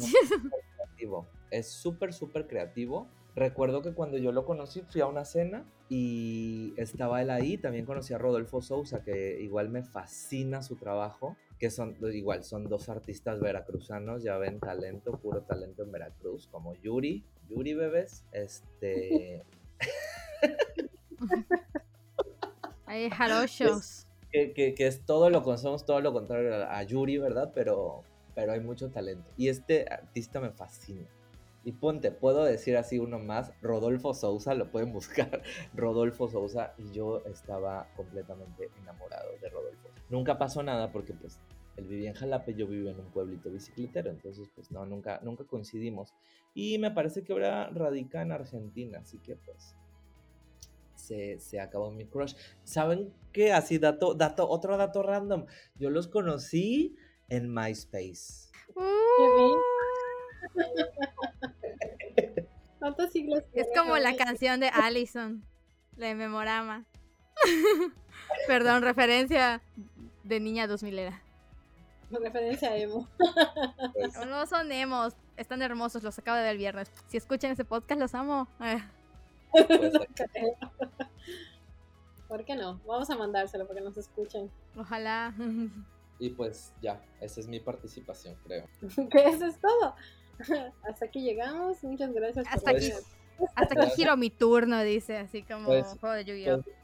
creativo. 0.76 1.26
Es 1.52 1.68
súper, 1.70 2.12
súper 2.12 2.46
creativo. 2.48 3.06
Recuerdo 3.36 3.82
que 3.82 3.94
cuando 3.94 4.16
yo 4.16 4.30
lo 4.30 4.44
conocí 4.44 4.82
fui 4.82 5.00
a 5.00 5.06
una 5.06 5.24
cena 5.24 5.64
y 5.88 6.72
estaba 6.76 7.20
él 7.20 7.30
ahí. 7.30 7.58
También 7.58 7.84
conocí 7.84 8.14
a 8.14 8.18
Rodolfo 8.18 8.62
Sousa, 8.62 9.02
que 9.02 9.40
igual 9.42 9.70
me 9.70 9.82
fascina 9.82 10.62
su 10.62 10.76
trabajo. 10.76 11.36
Que 11.58 11.70
son, 11.70 11.96
igual, 12.12 12.44
son 12.44 12.68
dos 12.68 12.88
artistas 12.88 13.40
veracruzanos, 13.40 14.22
ya 14.22 14.36
ven 14.38 14.60
talento, 14.60 15.18
puro 15.18 15.42
talento 15.42 15.82
en 15.84 15.92
Veracruz, 15.92 16.46
como 16.48 16.74
Yuri, 16.76 17.24
Yuri 17.48 17.74
Bebés. 17.74 18.24
Este. 18.32 19.44
Hay 22.86 23.10
jarochos. 23.10 24.06
que, 24.30 24.52
que- 24.52 24.74
que 24.74 24.86
es 24.86 25.04
todo 25.06 25.30
lo 25.30 25.44
que 25.44 25.56
somos 25.58 25.84
todo 25.86 26.00
lo 26.00 26.12
contrario 26.12 26.54
a 26.68 26.82
Yuri, 26.82 27.18
¿verdad? 27.18 27.52
Pero, 27.54 28.02
pero 28.34 28.52
hay 28.52 28.60
mucho 28.60 28.90
talento. 28.90 29.30
Y 29.36 29.48
este 29.48 29.86
artista 29.88 30.40
me 30.40 30.50
fascina. 30.50 31.06
Y 31.64 31.72
ponte, 31.72 32.12
puedo 32.12 32.44
decir 32.44 32.76
así 32.76 32.98
uno 32.98 33.18
más, 33.18 33.52
Rodolfo 33.62 34.12
Sousa, 34.12 34.54
lo 34.54 34.70
pueden 34.70 34.92
buscar, 34.92 35.42
Rodolfo 35.74 36.28
Sousa, 36.28 36.74
y 36.76 36.92
yo 36.92 37.24
estaba 37.24 37.88
completamente 37.96 38.68
enamorado 38.82 39.30
de 39.40 39.48
Rodolfo. 39.48 39.88
Nunca 40.10 40.36
pasó 40.36 40.62
nada 40.62 40.92
porque 40.92 41.14
pues 41.14 41.38
él 41.76 41.86
vivía 41.86 42.10
en 42.10 42.16
Jalapa 42.16 42.50
y 42.50 42.54
yo 42.54 42.66
vivía 42.66 42.90
en 42.90 43.00
un 43.00 43.10
pueblito 43.10 43.50
bicicletero, 43.50 44.10
entonces 44.10 44.48
pues 44.54 44.70
no, 44.70 44.84
nunca, 44.84 45.20
nunca 45.22 45.44
coincidimos. 45.44 46.12
Y 46.52 46.78
me 46.78 46.90
parece 46.90 47.24
que 47.24 47.32
ahora 47.32 47.70
radica 47.70 48.20
en 48.20 48.32
Argentina, 48.32 48.98
así 48.98 49.18
que 49.18 49.36
pues 49.36 49.74
se, 50.94 51.38
se 51.38 51.60
acabó 51.60 51.90
mi 51.90 52.04
crush. 52.04 52.34
¿Saben 52.62 53.12
qué? 53.32 53.52
Así, 53.52 53.78
dato, 53.78 54.14
dato, 54.14 54.48
otro 54.48 54.76
dato 54.76 55.02
random. 55.02 55.46
Yo 55.76 55.90
los 55.90 56.08
conocí 56.08 56.96
en 57.28 57.52
MySpace. 57.52 58.50
Uh, 58.76 59.60
¿Cuántos 62.78 63.12
siglos? 63.12 63.42
es 63.54 63.66
como 63.76 63.96
la 63.96 64.16
canción 64.16 64.60
de 64.60 64.68
Allison, 64.68 65.44
la 65.96 66.08
de 66.08 66.14
Memorama. 66.14 66.84
Perdón, 68.46 68.82
referencia 68.82 69.62
de 70.22 70.40
niña 70.40 70.66
2000 70.66 70.98
era. 70.98 71.22
Referencia 72.10 72.70
a 72.70 72.76
Emo. 72.76 73.08
Pues, 73.94 74.14
No 74.26 74.46
son 74.46 74.70
emos, 74.70 75.14
están 75.36 75.62
hermosos, 75.62 76.02
los 76.02 76.18
acabo 76.18 76.36
de 76.36 76.42
ver 76.44 76.52
el 76.52 76.58
viernes. 76.58 76.90
Si 77.08 77.16
escuchan 77.16 77.50
ese 77.50 77.64
podcast, 77.64 78.00
los 78.00 78.14
amo. 78.14 78.48
Eh, 78.60 78.82
pues, 79.50 79.92
¿Por 82.28 82.44
qué 82.44 82.56
no? 82.56 82.80
Vamos 82.86 83.10
a 83.10 83.16
mandárselo 83.16 83.66
para 83.66 83.78
que 83.78 83.84
nos 83.84 83.96
escuchen. 83.96 84.50
ojalá. 84.76 85.34
y 86.18 86.30
pues 86.30 86.72
ya, 86.82 87.00
esa 87.20 87.40
es 87.40 87.48
mi 87.48 87.60
participación, 87.60 88.36
creo. 88.44 88.66
que 89.10 89.24
eso 89.28 89.46
es 89.46 89.58
todo. 89.60 89.94
Hasta 90.88 91.06
aquí 91.06 91.22
llegamos. 91.22 91.82
Muchas 91.84 92.12
gracias 92.12 92.46
Hasta 92.48 92.70
por 92.70 92.80
aquí. 92.80 92.92
Hasta 93.54 93.82
aquí 93.82 93.90
giro 93.96 94.16
mi 94.16 94.30
turno, 94.30 94.82
dice, 94.82 95.16
así 95.16 95.42
como 95.42 95.66
Pues, 95.66 95.86
juego 96.00 96.14
de 96.14 96.24
Yu-Gi-Oh! 96.24 96.62
Pues, 96.62 96.76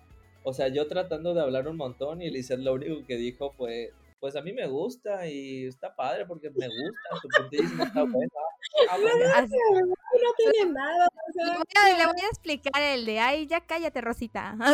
o 0.43 0.53
sea, 0.53 0.69
yo 0.69 0.89
tratando 0.89 1.35
de 1.35 1.43
hablar 1.43 1.69
un 1.69 1.77
montón 1.77 2.23
y 2.23 2.31
Lizeth 2.31 2.61
lo 2.61 2.75
único 2.75 3.07
que 3.07 3.17
dijo 3.17 3.53
fue, 3.53 3.93
pues 4.21 4.37
a 4.37 4.43
mí 4.43 4.53
me 4.53 4.67
gusta 4.67 5.27
y 5.27 5.67
está 5.67 5.95
padre 5.95 6.27
porque 6.27 6.51
me 6.51 6.67
gusta, 6.67 7.39
puntillismo 7.39 7.85
está 7.85 8.05
bueno. 8.05 8.31
Ah, 8.91 8.97
No 10.21 10.33
tiene 10.37 10.73
nada. 10.73 11.07
O 11.07 11.11
le, 11.35 11.45
sea, 11.45 11.57
voy 11.57 11.65
a, 11.75 11.99
le 11.99 12.07
voy 12.07 12.21
a 12.21 12.29
explicar 12.29 12.83
el 12.83 13.07
de, 13.07 13.21
ay, 13.21 13.47
ya 13.47 13.61
cállate, 13.61 14.01
Rosita. 14.01 14.57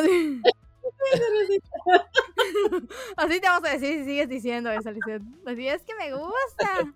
Así 3.16 3.40
te 3.40 3.48
vamos 3.48 3.68
a 3.68 3.72
decir 3.72 3.98
si 3.98 4.04
sigues 4.04 4.28
diciendo 4.28 4.70
eso, 4.70 4.90
Lizeth. 4.90 5.22
Así 5.46 5.68
es 5.68 5.84
que 5.84 5.94
me 5.94 6.12
gusta. 6.12 6.92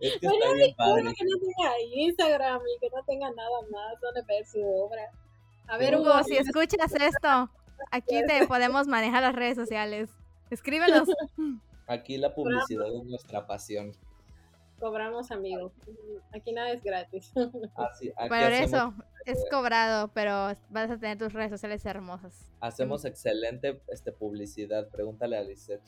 Es 0.00 0.18
que 0.18 0.26
Bueno, 0.26 0.44
está 0.64 0.76
padre. 0.76 1.02
que 1.14 1.24
no 1.24 1.38
tenga 1.38 1.72
Instagram 1.94 2.60
y 2.76 2.80
que 2.80 2.90
no 2.94 3.02
tenga 3.04 3.30
nada 3.30 3.60
más 3.70 4.00
donde 4.00 4.22
ver 4.22 4.46
su 4.46 4.60
obra. 4.64 5.10
A 5.68 5.76
ver, 5.78 5.96
Hugo, 5.96 6.10
Hugo, 6.10 6.22
si 6.24 6.36
escuchas 6.36 6.92
esto, 6.94 7.50
aquí 7.90 8.20
te 8.26 8.46
podemos 8.48 8.86
manejar 8.86 9.22
las 9.22 9.34
redes 9.34 9.56
sociales. 9.56 10.10
Escríbenos. 10.50 11.08
Aquí 11.88 12.16
la 12.18 12.34
publicidad 12.34 12.86
es 12.86 13.04
nuestra 13.04 13.46
pasión. 13.46 13.92
cobramos 14.78 15.30
amigos. 15.30 15.72
Aquí 16.32 16.52
nada 16.52 16.70
es 16.70 16.82
gratis. 16.82 17.32
Así, 17.76 18.12
aquí 18.16 18.28
Por 18.28 18.38
hacemos, 18.38 18.72
eso, 18.72 18.94
es 19.24 19.38
cobrado, 19.50 20.08
pero 20.08 20.52
vas 20.70 20.90
a 20.90 20.98
tener 20.98 21.18
tus 21.18 21.32
redes 21.32 21.50
sociales 21.50 21.84
hermosas. 21.84 22.50
hacemos 22.60 23.04
excelente 23.04 23.80
este, 23.88 24.12
publicidad. 24.12 24.88
Pregúntale 24.88 25.36
a 25.36 25.42
Lizeth. 25.42 25.82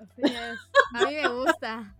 Así 0.00 0.22
es. 0.22 0.58
A 0.94 1.06
mí 1.08 1.14
me 1.14 1.28
gusta. 1.28 1.94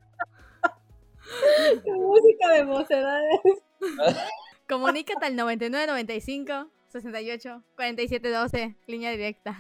Música 1.85 2.53
de 2.53 2.65
mocedades. 2.65 3.41
Comunícate 4.69 5.27
al 5.27 5.37
9995 5.37 6.71
68 6.89 7.63
47 7.77 8.31
12, 8.31 8.77
línea 8.87 9.11
directa. 9.11 9.59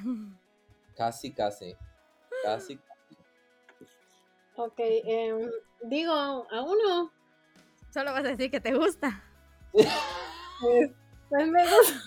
Casi, 0.96 1.32
casi. 1.32 1.74
Casi. 2.42 2.78
Ok, 4.56 4.78
em, 4.78 5.50
digo, 5.82 6.12
a 6.12 6.62
uno. 6.62 7.12
Solo 7.92 8.12
vas 8.12 8.24
a 8.24 8.28
decir 8.28 8.50
que 8.50 8.60
te 8.60 8.74
gusta. 8.74 9.22
Pues, 9.72 9.86
pues 11.28 11.48
me 11.48 11.62
gusta. 11.62 12.00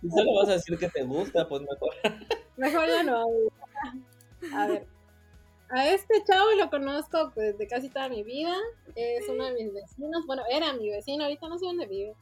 Si 0.00 0.10
solo 0.10 0.34
vas 0.34 0.48
a 0.48 0.52
decir 0.52 0.78
que 0.78 0.88
te 0.88 1.02
gusta, 1.02 1.48
pues 1.48 1.62
mejor. 1.62 1.94
Mejor 2.56 2.86
ya 2.86 3.02
no. 3.02 3.26
A 4.54 4.66
ver. 4.66 4.95
A 5.68 5.88
este 5.88 6.22
chavo 6.24 6.50
lo 6.56 6.70
conozco 6.70 7.32
pues 7.34 7.58
de 7.58 7.66
casi 7.66 7.88
toda 7.88 8.08
mi 8.08 8.22
vida. 8.22 8.54
Es 8.94 9.28
uno 9.28 9.44
de 9.46 9.54
mis 9.54 9.72
vecinos. 9.72 10.26
Bueno, 10.26 10.42
era 10.50 10.72
mi 10.72 10.90
vecino, 10.90 11.24
ahorita 11.24 11.48
no 11.48 11.58
sé 11.58 11.66
dónde 11.66 11.86
vive. 11.86 12.14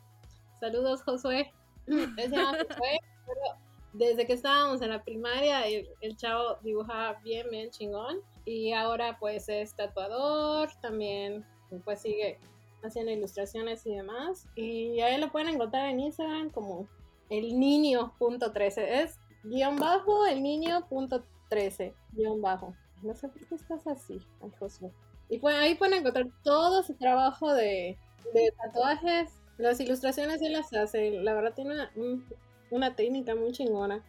Saludos, 0.60 1.02
Josué. 1.02 1.52
Se 1.86 2.28
llama 2.28 2.52
Josué. 2.52 3.00
pero 3.26 3.60
desde 3.92 4.26
que 4.26 4.32
estábamos 4.32 4.80
en 4.82 4.90
la 4.90 5.04
primaria, 5.04 5.66
el, 5.66 5.88
el 6.00 6.16
chavo 6.16 6.58
dibujaba 6.62 7.20
bien, 7.22 7.48
bien 7.50 7.70
chingón. 7.70 8.18
Y 8.46 8.72
ahora 8.72 9.18
pues 9.18 9.48
es 9.48 9.74
tatuador, 9.74 10.70
también 10.80 11.44
pues 11.84 12.00
sigue 12.02 12.38
haciendo 12.82 13.12
ilustraciones 13.12 13.86
y 13.86 13.94
demás. 13.94 14.46
Y 14.54 15.00
a 15.00 15.14
él 15.14 15.20
lo 15.20 15.30
pueden 15.30 15.48
encontrar 15.48 15.88
en 15.88 16.00
Instagram 16.00 16.50
como 16.50 16.88
el 17.30 17.58
niño.13. 17.58 18.78
Es 18.78 19.18
guion 19.44 19.76
bajo, 19.76 20.26
el 20.26 20.42
niño.13, 20.42 21.94
guion 22.12 22.40
bajo. 22.40 22.74
No 23.02 23.14
sé 23.14 23.28
por 23.28 23.46
qué 23.46 23.54
estás 23.54 23.86
así, 23.86 24.18
ay, 24.42 24.50
Josué. 24.58 24.90
Y 25.28 25.38
pues 25.38 25.54
ahí 25.56 25.74
pueden 25.74 25.98
encontrar 26.00 26.26
todo 26.42 26.82
su 26.82 26.94
trabajo 26.94 27.52
de, 27.54 27.96
de 28.32 28.52
tatuajes. 28.62 29.30
Las 29.58 29.78
ilustraciones 29.80 30.42
él 30.42 30.52
las 30.52 30.72
hace. 30.74 31.10
La 31.22 31.34
verdad 31.34 31.54
tiene 31.54 31.72
una, 31.74 31.90
un- 31.96 32.24
una 32.70 32.94
técnica 32.96 33.34
muy 33.34 33.52
chingona. 33.52 34.02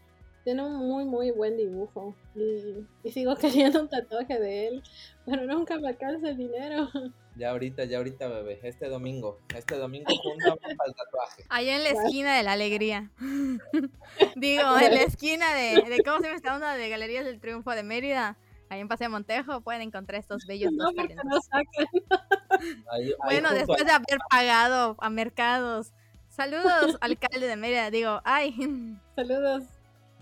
Tiene 0.43 0.63
un 0.63 0.76
muy, 0.76 1.06
muy 1.06 1.32
buen 1.32 1.58
dibujo. 1.58 2.13
Y, 2.36 2.86
y 3.04 3.12
sigo 3.12 3.36
queriendo 3.38 3.82
un 3.82 3.89
tatuaje 3.89 4.39
de 4.39 4.67
él. 4.67 4.84
Pero 5.26 5.45
nunca 5.45 5.78
me 5.78 5.88
alcanza 5.89 6.30
el 6.30 6.38
dinero. 6.38 6.88
Ya 7.36 7.50
ahorita, 7.52 7.86
ya 7.86 7.98
ahorita, 7.98 8.28
bebé. 8.28 8.60
Este 8.63 8.88
domingo. 8.88 9.39
Este 9.56 9.76
domingo 9.78 10.12
juntamos 10.21 10.60
para 10.60 10.89
el 10.89 10.95
tatuaje. 10.95 11.43
Allá 11.50 11.76
en 11.78 11.84
la 11.84 11.89
esquina 11.89 12.36
de 12.38 12.43
la 12.43 12.52
alegría. 12.54 13.12
Digo, 14.36 14.78
en 14.80 14.93
la 14.93 15.02
esquina 15.04 15.54
de, 15.54 15.82
de 15.89 16.04
¿cómo 16.04 16.17
se 16.17 16.24
llama 16.26 16.36
esta 16.38 16.56
onda? 16.56 16.76
De 16.76 16.89
Galerías 16.89 17.26
del 17.26 17.39
Triunfo 17.39 17.71
de 17.71 17.84
Mérida. 17.84 18.38
Ahí 18.69 18.80
en 18.80 18.88
Paseo 18.88 19.10
Montejo 19.10 19.62
pueden 19.62 19.82
encontrar 19.82 20.19
estos 20.19 20.45
bellos 20.47 20.71
No, 20.73 20.86
dos 20.86 20.95
talentos. 20.95 21.49
Ahí- 22.91 23.13
Bueno, 23.23 23.51
después 23.54 23.86
de 23.86 23.91
haber 23.91 24.19
pagado 24.30 24.95
a 24.99 25.10
mercados. 25.10 25.93
Saludos, 26.30 26.97
alcalde 27.01 27.47
de 27.47 27.56
Mérida. 27.56 27.89
Digo, 27.91 28.21
ay, 28.25 28.97
Saludos 29.15 29.63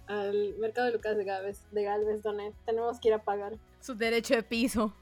al 0.07 0.55
mercado 0.59 0.87
de 0.87 0.93
Lucas 0.93 1.15
de 1.17 1.23
Galvez, 1.23 1.61
de 1.71 1.83
Galvez, 1.83 2.21
donde 2.21 2.53
tenemos 2.65 2.99
que 2.99 3.07
ir 3.09 3.13
a 3.13 3.23
pagar. 3.23 3.53
su 3.79 3.95
derecho 3.95 4.35
de 4.35 4.43
piso. 4.43 4.93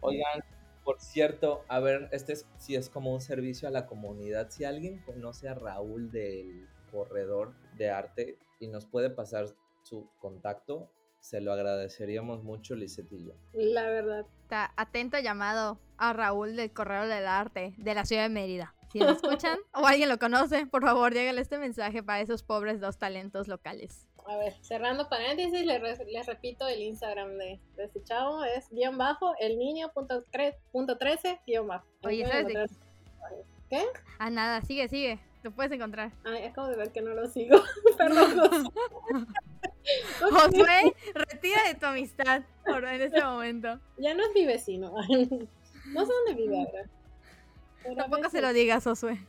Oigan, 0.00 0.44
por 0.84 1.00
cierto, 1.00 1.64
a 1.68 1.80
ver, 1.80 2.08
este 2.12 2.32
es, 2.34 2.46
si 2.58 2.76
es 2.76 2.88
como 2.88 3.12
un 3.12 3.20
servicio 3.20 3.66
a 3.68 3.70
la 3.72 3.86
comunidad. 3.86 4.48
Si 4.50 4.64
alguien 4.64 5.02
conoce 5.04 5.48
a 5.48 5.54
Raúl 5.54 6.10
del 6.12 6.68
corredor 6.92 7.52
de 7.76 7.90
arte 7.90 8.38
y 8.60 8.68
nos 8.68 8.86
puede 8.86 9.10
pasar 9.10 9.46
su 9.82 10.08
contacto, 10.20 10.88
se 11.26 11.40
lo 11.40 11.52
agradeceríamos 11.52 12.44
mucho, 12.44 12.76
yo. 12.76 13.32
La 13.52 13.82
verdad. 13.88 14.24
Está 14.42 14.72
atento 14.76 15.18
llamado 15.18 15.80
a 15.96 16.12
Raúl 16.12 16.54
del 16.54 16.72
Corredor 16.72 17.08
del 17.08 17.26
Arte 17.26 17.74
de 17.78 17.94
la 17.96 18.04
ciudad 18.04 18.22
de 18.22 18.28
Mérida. 18.28 18.74
Si 18.92 19.00
lo 19.00 19.10
escuchan 19.10 19.58
o 19.74 19.84
alguien 19.86 20.08
lo 20.08 20.18
conoce, 20.20 20.66
por 20.66 20.82
favor, 20.82 21.12
lléguenle 21.12 21.40
este 21.42 21.58
mensaje 21.58 22.00
para 22.04 22.20
esos 22.20 22.44
pobres 22.44 22.80
dos 22.80 22.96
talentos 22.98 23.48
locales. 23.48 24.06
A 24.28 24.36
ver, 24.36 24.52
cerrando 24.62 25.08
paréntesis, 25.08 25.66
les, 25.66 25.80
re- 25.80 26.04
les 26.06 26.26
repito 26.26 26.68
el 26.68 26.80
Instagram 26.80 27.36
de, 27.38 27.60
de 27.76 27.84
este 27.84 28.02
chavo, 28.04 28.44
es 28.44 28.68
guion 28.70 28.96
bajo, 28.96 29.34
el 29.40 29.58
niño 29.58 29.90
punto, 29.92 30.24
punto 30.70 30.96
13 30.96 31.40
guion 31.44 31.66
bajo. 31.66 31.86
Oye, 32.04 32.22
pueden 32.24 32.30
¿sabes 32.30 32.46
de- 32.46 33.76
encontrar- 33.76 34.02
Ah, 34.20 34.30
nada, 34.30 34.62
sigue, 34.62 34.88
sigue. 34.88 35.18
Lo 35.42 35.50
puedes 35.50 35.72
encontrar. 35.72 36.12
Ay, 36.24 36.44
acabo 36.44 36.68
de 36.68 36.76
ver 36.76 36.92
que 36.92 37.02
no 37.02 37.10
lo 37.14 37.28
sigo. 37.28 37.56
Perdón. 37.98 38.68
Josué. 40.20 40.94
Retira 41.14 41.62
de 41.68 41.74
tu 41.74 41.86
amistad 41.86 42.42
por 42.64 42.84
en 42.84 43.02
este 43.02 43.22
momento. 43.22 43.80
Ya 43.98 44.14
no 44.14 44.24
es 44.24 44.30
mi 44.34 44.46
vecino. 44.46 44.92
No 45.92 46.04
sé 46.04 46.12
dónde 46.12 46.42
vive 46.42 46.58
ahora. 46.58 46.90
Pero 47.80 47.94
Tampoco 47.94 48.28
se 48.28 48.42
lo 48.42 48.52
digas, 48.52 48.82
Josué. 48.82 49.24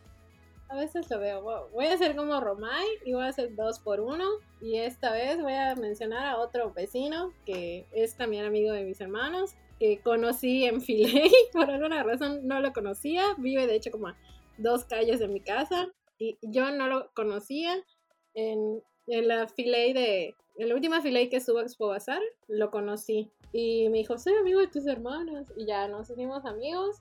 A 0.70 0.76
veces 0.76 1.10
lo 1.10 1.20
veo. 1.20 1.42
Wow, 1.42 1.70
Voy 1.72 1.86
a 1.86 1.94
hacer 1.94 2.16
como 2.16 2.40
Romay 2.42 2.88
y 3.06 3.14
voy 3.14 3.24
a 3.24 3.28
hacer 3.28 3.56
dos 3.56 3.80
por 3.80 4.00
uno. 4.00 4.26
Y 4.62 4.78
esta 4.78 5.12
vez 5.12 5.42
voy 5.42 5.54
a 5.54 5.76
mencionar 5.76 6.26
a 6.26 6.38
otro 6.38 6.74
vecino 6.74 7.32
que 7.46 7.86
es 7.92 8.16
también 8.18 8.46
amigo 8.46 8.72
de 8.72 8.84
mis 8.84 9.00
hermanos, 9.00 9.56
que 9.80 10.02
conocí 10.02 10.66
en 10.66 10.82
Filey. 10.82 11.32
Por 11.54 11.70
alguna 11.70 12.04
razón 12.04 12.48
no 12.48 12.60
lo 12.60 12.74
conocía. 12.74 13.24
Vive 13.38 13.68
de 13.68 13.76
hecho 13.76 13.92
como 13.92 14.08
a 14.08 14.18
dos 14.58 14.84
calles 14.84 15.20
de 15.20 15.28
mi 15.28 15.40
casa. 15.40 15.88
Y 16.18 16.38
yo 16.42 16.72
no 16.72 16.88
lo 16.88 17.12
conocía. 17.14 17.76
En, 18.34 18.82
en 19.08 19.28
la 19.28 19.48
Filey 19.48 19.94
de. 19.94 20.36
En 20.58 20.70
la 20.70 20.76
última 20.76 21.02
Filey 21.02 21.30
que 21.30 21.38
estuvo 21.38 21.60
a 21.60 21.64
Expo 21.64 21.88
Bazar, 21.88 22.22
lo 22.48 22.72
conocí. 22.72 23.32
Y 23.54 23.90
me 23.90 24.00
dijo, 24.00 24.18
soy 24.18 24.34
amigo 24.34 24.60
de 24.60 24.68
tus 24.68 24.88
hermanos. 24.88 25.48
Y 25.56 25.66
ya 25.66 25.88
nos 25.88 26.10
hicimos 26.10 26.46
amigos. 26.46 26.98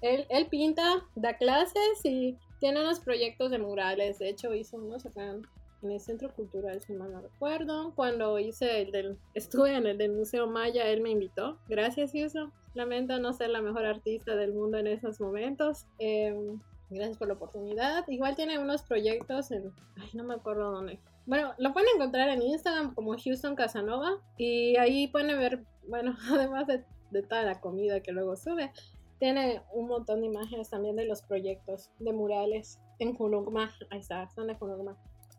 Él, 0.00 0.26
él 0.30 0.46
pinta, 0.46 1.04
da 1.14 1.36
clases 1.36 2.04
y 2.04 2.36
tiene 2.62 2.80
unos 2.80 3.00
proyectos 3.00 3.50
de 3.50 3.58
murales. 3.58 4.20
De 4.20 4.28
hecho, 4.28 4.54
hizo 4.54 4.76
unos 4.76 5.04
acá 5.04 5.30
en, 5.30 5.42
el 5.82 5.98
Centro 5.98 6.32
Cultural, 6.32 6.80
si 6.80 6.92
mal 6.92 7.10
no 7.10 7.20
recuerdo. 7.20 7.92
Cuando 7.96 8.38
hice 8.38 8.82
el 8.82 8.92
del. 8.92 9.18
Estuve 9.34 9.74
en 9.74 9.84
el 9.84 9.98
del 9.98 10.12
Museo 10.12 10.46
Maya, 10.46 10.86
él 10.86 11.00
me 11.00 11.10
invitó. 11.10 11.58
Gracias, 11.68 12.12
Yuso. 12.12 12.52
Lamento 12.74 13.18
no 13.18 13.32
ser 13.32 13.50
la 13.50 13.60
mejor 13.60 13.84
artista 13.84 14.36
del 14.36 14.54
mundo 14.54 14.78
en 14.78 14.86
esos 14.86 15.20
momentos. 15.20 15.86
Em, 15.98 16.60
gracias 16.88 17.18
por 17.18 17.26
la 17.26 17.34
oportunidad. 17.34 18.06
Igual 18.06 18.36
tiene 18.36 18.60
unos 18.60 18.82
proyectos 18.82 19.50
en. 19.50 19.72
Ay, 19.96 20.10
no 20.14 20.22
me 20.22 20.34
acuerdo 20.34 20.70
dónde. 20.70 21.00
Bueno, 21.26 21.54
lo 21.58 21.72
pueden 21.72 21.88
encontrar 21.94 22.28
en 22.28 22.42
Instagram 22.42 22.94
como 22.94 23.16
Houston 23.16 23.54
Casanova. 23.54 24.20
Y 24.36 24.76
ahí 24.76 25.08
pueden 25.08 25.38
ver, 25.38 25.64
bueno, 25.88 26.16
además 26.30 26.66
de, 26.66 26.84
de 27.10 27.22
toda 27.22 27.42
la 27.42 27.60
comida 27.60 28.00
que 28.00 28.12
luego 28.12 28.36
sube, 28.36 28.72
tiene 29.18 29.62
un 29.72 29.86
montón 29.86 30.20
de 30.20 30.26
imágenes 30.26 30.70
también 30.70 30.96
de 30.96 31.04
los 31.04 31.22
proyectos 31.22 31.90
de 32.00 32.12
murales 32.12 32.80
en 32.98 33.14
Junugma. 33.14 33.72
Ahí 33.90 34.00
está, 34.00 34.28
son 34.30 34.48
de 34.48 34.54
Junugma. 34.54 34.96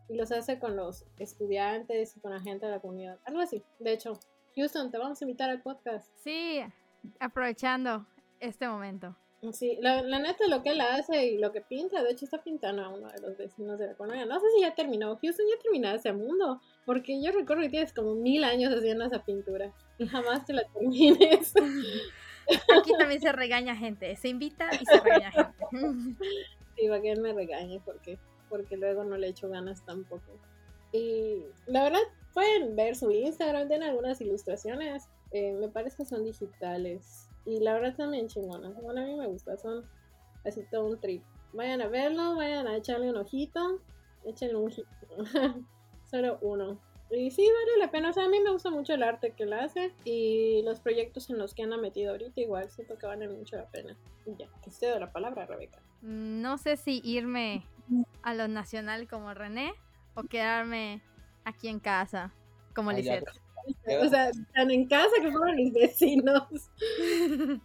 Y 0.08 0.16
los 0.16 0.32
hace 0.32 0.58
con 0.58 0.76
los 0.76 1.04
estudiantes 1.18 2.16
y 2.16 2.20
con 2.20 2.32
la 2.32 2.40
gente 2.40 2.66
de 2.66 2.72
la 2.72 2.80
comunidad. 2.80 3.18
Algo 3.24 3.40
así. 3.40 3.62
De 3.78 3.92
hecho, 3.92 4.18
Houston, 4.56 4.90
te 4.90 4.98
vamos 4.98 5.20
a 5.20 5.24
invitar 5.24 5.50
al 5.50 5.62
podcast. 5.62 6.10
Sí, 6.22 6.60
aprovechando 7.20 8.06
este 8.40 8.68
momento. 8.68 9.16
Sí, 9.52 9.78
la, 9.80 10.02
la 10.02 10.18
neta 10.18 10.46
lo 10.48 10.62
que 10.62 10.70
él 10.70 10.80
hace 10.80 11.26
y 11.26 11.38
lo 11.38 11.52
que 11.52 11.60
pinta, 11.60 12.02
de 12.02 12.10
hecho 12.12 12.24
está 12.24 12.42
pintando 12.42 12.82
a 12.82 12.88
uno 12.88 13.08
de 13.08 13.20
los 13.20 13.36
vecinos 13.36 13.78
de 13.78 13.88
la 13.88 13.94
colonia. 13.94 14.24
No 14.24 14.40
sé 14.40 14.46
si 14.54 14.62
ya 14.62 14.74
terminó. 14.74 15.18
Houston 15.20 15.46
ya 15.48 15.62
terminó 15.62 15.90
ese 15.90 16.12
mundo. 16.12 16.60
Porque 16.84 17.20
yo 17.22 17.32
recuerdo 17.32 17.62
que 17.62 17.70
tienes 17.70 17.92
como 17.92 18.14
mil 18.14 18.44
años 18.44 18.72
haciendo 18.72 19.04
esa 19.04 19.24
pintura. 19.24 19.72
Y 19.98 20.06
jamás 20.06 20.44
te 20.46 20.52
la 20.52 20.64
termines. 20.72 21.54
Aquí 22.76 22.92
también 22.98 23.20
se 23.20 23.32
regaña 23.32 23.74
gente, 23.76 24.16
se 24.16 24.28
invita 24.28 24.68
y 24.80 24.84
se 24.84 25.00
regaña 25.00 25.30
gente. 25.30 25.64
Y 26.76 26.88
para 26.88 27.00
que 27.00 27.12
él 27.12 27.20
me 27.20 27.32
regañe 27.32 27.80
porque, 27.84 28.18
porque 28.48 28.76
luego 28.76 29.04
no 29.04 29.16
le 29.16 29.28
echo 29.28 29.48
ganas 29.48 29.84
tampoco. 29.84 30.32
Y 30.92 31.42
la 31.66 31.84
verdad, 31.84 32.00
pueden 32.32 32.76
ver 32.76 32.96
su 32.96 33.10
Instagram, 33.10 33.68
tiene 33.68 33.86
algunas 33.86 34.20
ilustraciones. 34.20 35.04
eh, 35.32 35.52
me 35.54 35.68
parece 35.68 35.98
que 35.98 36.04
son 36.04 36.24
digitales. 36.24 37.28
Y 37.46 37.60
la 37.60 37.74
verdad 37.74 37.96
también 37.96 38.28
chingonas. 38.28 38.74
Bueno, 38.80 39.02
a 39.02 39.04
mí 39.04 39.14
me 39.14 39.26
gusta, 39.26 39.56
son 39.56 39.84
así 40.44 40.62
todo 40.70 40.86
un 40.86 41.00
trip. 41.00 41.22
Vayan 41.52 41.82
a 41.82 41.88
verlo, 41.88 42.36
vayan 42.36 42.66
a 42.66 42.76
echarle 42.76 43.10
un 43.10 43.16
ojito. 43.16 43.80
Échenle 44.24 44.56
un 44.56 44.66
ojito. 44.66 44.88
Solo 46.10 46.38
uno. 46.40 46.80
Y 47.10 47.30
sí, 47.30 47.46
vale 47.46 47.78
la 47.78 47.90
pena. 47.90 48.10
O 48.10 48.12
sea, 48.12 48.24
a 48.24 48.28
mí 48.28 48.40
me 48.40 48.50
gusta 48.50 48.70
mucho 48.70 48.94
el 48.94 49.02
arte 49.02 49.32
que 49.32 49.44
él 49.44 49.52
hace 49.52 49.92
y 50.04 50.62
los 50.64 50.80
proyectos 50.80 51.30
en 51.30 51.38
los 51.38 51.54
que 51.54 51.62
anda 51.62 51.76
metido 51.76 52.12
ahorita 52.12 52.40
igual. 52.40 52.70
Siento 52.70 52.98
que 52.98 53.06
valen 53.06 53.36
mucho 53.36 53.56
la 53.56 53.68
pena. 53.68 53.96
Y 54.26 54.36
ya, 54.36 54.48
te 54.62 54.70
cedo 54.70 54.98
la 54.98 55.12
palabra, 55.12 55.46
Rebeca. 55.46 55.80
No 56.02 56.58
sé 56.58 56.76
si 56.76 57.00
irme 57.04 57.66
a 58.22 58.34
lo 58.34 58.48
nacional 58.48 59.06
como 59.06 59.34
René 59.34 59.74
o 60.14 60.22
quedarme 60.24 61.02
aquí 61.44 61.68
en 61.68 61.78
casa 61.78 62.32
como 62.74 62.90
Lisette. 62.92 63.43
O 64.00 64.08
sea, 64.08 64.30
están 64.30 64.70
en 64.70 64.86
casa 64.86 65.12
que 65.20 65.30
fueron 65.30 65.56
mis 65.56 65.72
vecinos. 65.72 66.70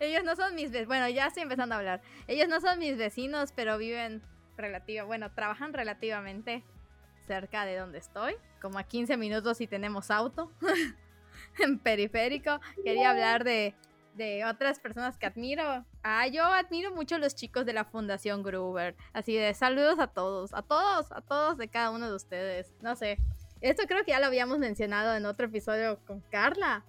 Ellos 0.00 0.24
no 0.24 0.36
son 0.36 0.54
mis 0.54 0.70
vecinos. 0.70 0.88
Bueno, 0.88 1.08
ya 1.08 1.26
estoy 1.26 1.42
empezando 1.42 1.74
a 1.74 1.78
hablar. 1.78 2.02
Ellos 2.26 2.48
no 2.48 2.60
son 2.60 2.78
mis 2.78 2.96
vecinos, 2.96 3.52
pero 3.54 3.78
viven 3.78 4.22
relativo, 4.56 5.06
bueno, 5.06 5.30
trabajan 5.32 5.72
relativamente 5.72 6.62
cerca 7.26 7.64
de 7.64 7.76
donde 7.76 7.98
estoy, 7.98 8.34
como 8.60 8.78
a 8.78 8.84
15 8.84 9.16
minutos 9.16 9.58
si 9.58 9.66
tenemos 9.66 10.10
auto 10.10 10.50
en 11.58 11.78
periférico. 11.78 12.60
Quería 12.84 13.10
hablar 13.10 13.44
de, 13.44 13.74
de 14.14 14.44
otras 14.44 14.78
personas 14.80 15.16
que 15.16 15.26
admiro. 15.26 15.84
Ah, 16.02 16.26
yo 16.26 16.44
admiro 16.44 16.94
mucho 16.94 17.16
a 17.16 17.18
los 17.18 17.34
chicos 17.34 17.66
de 17.66 17.72
la 17.72 17.84
Fundación 17.84 18.42
Gruber. 18.42 18.96
Así 19.12 19.34
de 19.34 19.54
saludos 19.54 19.98
a 19.98 20.08
todos, 20.08 20.52
a 20.54 20.62
todos, 20.62 21.10
a 21.12 21.20
todos 21.20 21.56
de 21.56 21.68
cada 21.68 21.90
uno 21.90 22.08
de 22.08 22.16
ustedes. 22.16 22.74
No 22.82 22.96
sé. 22.96 23.18
Esto 23.60 23.82
creo 23.86 24.04
que 24.04 24.12
ya 24.12 24.20
lo 24.20 24.26
habíamos 24.26 24.58
mencionado 24.58 25.14
en 25.14 25.26
otro 25.26 25.46
episodio 25.46 25.98
con 26.06 26.20
Carla. 26.30 26.84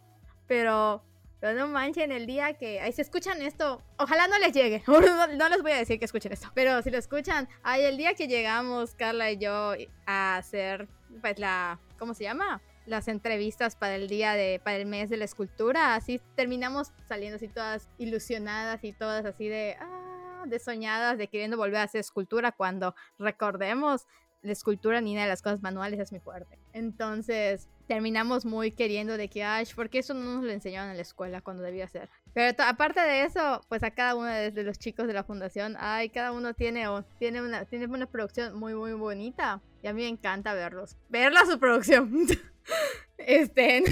Pero, 0.47 1.03
pero 1.39 1.57
no 1.57 1.67
manchen 1.67 2.11
el 2.11 2.25
día 2.25 2.53
que... 2.53 2.79
Ahí 2.79 2.91
se 2.93 3.01
escuchan 3.01 3.41
esto. 3.41 3.81
Ojalá 3.97 4.27
no 4.27 4.39
les 4.39 4.53
llegue. 4.53 4.83
No, 4.87 5.27
no 5.27 5.49
les 5.49 5.61
voy 5.61 5.71
a 5.73 5.77
decir 5.77 5.99
que 5.99 6.05
escuchen 6.05 6.31
esto. 6.31 6.49
Pero 6.53 6.81
si 6.81 6.89
lo 6.89 6.97
escuchan, 6.97 7.49
ay, 7.63 7.83
el 7.83 7.97
día 7.97 8.13
que 8.13 8.27
llegamos, 8.27 8.95
Carla 8.95 9.31
y 9.31 9.37
yo, 9.37 9.73
a 10.05 10.37
hacer, 10.37 10.87
pues 11.21 11.39
la... 11.39 11.79
¿Cómo 11.99 12.13
se 12.13 12.23
llama? 12.23 12.61
Las 12.85 13.07
entrevistas 13.07 13.75
para 13.75 13.95
el 13.95 14.07
día 14.07 14.33
de... 14.33 14.61
Para 14.63 14.77
el 14.77 14.85
mes 14.85 15.09
de 15.09 15.17
la 15.17 15.25
escultura. 15.25 15.95
Así 15.95 16.21
terminamos 16.35 16.93
saliendo 17.07 17.35
así 17.35 17.49
todas 17.49 17.89
ilusionadas 17.97 18.83
y 18.83 18.93
todas 18.93 19.25
así 19.25 19.49
de... 19.49 19.75
Ah, 19.79 20.01
de 20.45 20.59
soñadas, 20.59 21.17
de 21.17 21.27
queriendo 21.27 21.57
volver 21.57 21.77
a 21.77 21.83
hacer 21.83 22.01
escultura 22.01 22.51
cuando 22.51 22.95
recordemos 23.19 24.07
la 24.43 24.51
escultura 24.53 25.01
ni 25.01 25.13
una 25.13 25.23
de 25.23 25.29
las 25.29 25.41
cosas 25.41 25.61
manuales 25.61 25.99
es 25.99 26.11
muy 26.11 26.19
fuerte. 26.19 26.57
Entonces 26.73 27.67
terminamos 27.87 28.45
muy 28.45 28.71
queriendo 28.71 29.17
de 29.17 29.27
que, 29.27 29.43
ay, 29.43 29.65
¿por 29.75 29.89
qué 29.89 29.99
eso 29.99 30.13
no 30.13 30.21
nos 30.35 30.43
lo 30.43 30.51
enseñaron 30.51 30.89
en 30.89 30.95
la 30.95 31.01
escuela 31.03 31.41
cuando 31.41 31.61
debía 31.63 31.87
ser? 31.87 32.09
Pero 32.33 32.55
aparte 32.63 33.01
de 33.01 33.23
eso, 33.25 33.61
pues 33.69 33.83
a 33.83 33.91
cada 33.91 34.15
uno 34.15 34.27
de, 34.27 34.51
de 34.51 34.63
los 34.63 34.79
chicos 34.79 35.05
de 35.07 35.13
la 35.13 35.23
fundación, 35.23 35.75
ay, 35.79 36.09
cada 36.09 36.31
uno 36.31 36.53
tiene, 36.53 36.87
o- 36.87 37.03
tiene, 37.19 37.41
una, 37.41 37.65
tiene 37.65 37.85
una 37.87 38.05
producción 38.07 38.57
muy, 38.57 38.73
muy 38.73 38.93
bonita. 38.93 39.61
Y 39.83 39.87
a 39.87 39.93
mí 39.93 40.01
me 40.03 40.07
encanta 40.07 40.53
verlos. 40.53 40.95
Verla 41.09 41.45
su 41.45 41.59
producción. 41.59 42.25
este, 43.17 43.83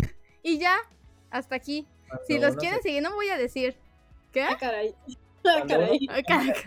y 0.43 0.57
ya, 0.59 0.77
hasta 1.29 1.55
aquí. 1.55 1.85
Si 2.25 2.33
Cuando 2.37 2.47
los 2.47 2.51
uno 2.53 2.59
quieren 2.61 2.77
se- 2.77 2.83
seguir, 2.83 3.03
no 3.03 3.13
voy 3.13 3.29
a 3.29 3.37
decir. 3.37 3.75
¿Qué? 4.31 4.43
Ah, 4.43 4.57
caray. 4.59 4.95
Ah, 5.45 5.63
caray. 5.67 5.99
uno 6.01 6.13
Ay, 6.13 6.23
caraca. 6.23 6.59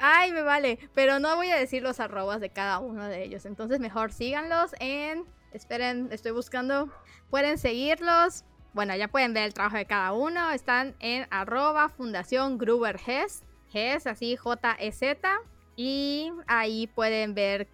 Ay, 0.00 0.32
me 0.32 0.42
vale. 0.42 0.78
Pero 0.94 1.18
no 1.18 1.36
voy 1.36 1.50
a 1.50 1.56
decir 1.56 1.82
los 1.82 2.00
arrobas 2.00 2.40
de 2.40 2.50
cada 2.50 2.78
uno 2.78 3.06
de 3.08 3.24
ellos. 3.24 3.46
Entonces 3.46 3.80
mejor 3.80 4.12
síganlos 4.12 4.74
en... 4.80 5.24
Esperen, 5.52 6.08
estoy 6.12 6.32
buscando. 6.32 6.90
Pueden 7.30 7.58
seguirlos. 7.58 8.44
Bueno, 8.72 8.96
ya 8.96 9.08
pueden 9.08 9.34
ver 9.34 9.44
el 9.44 9.54
trabajo 9.54 9.76
de 9.76 9.84
cada 9.84 10.12
uno. 10.12 10.50
Están 10.50 10.94
en 11.00 11.26
arroba 11.30 11.88
fundación 11.88 12.58
Gruber 12.58 12.98
Ges. 12.98 13.42
Ges, 13.70 14.06
así 14.06 14.36
J-E-Z. 14.36 15.28
Y 15.76 16.32
ahí 16.46 16.86
pueden 16.86 17.34
ver 17.34 17.68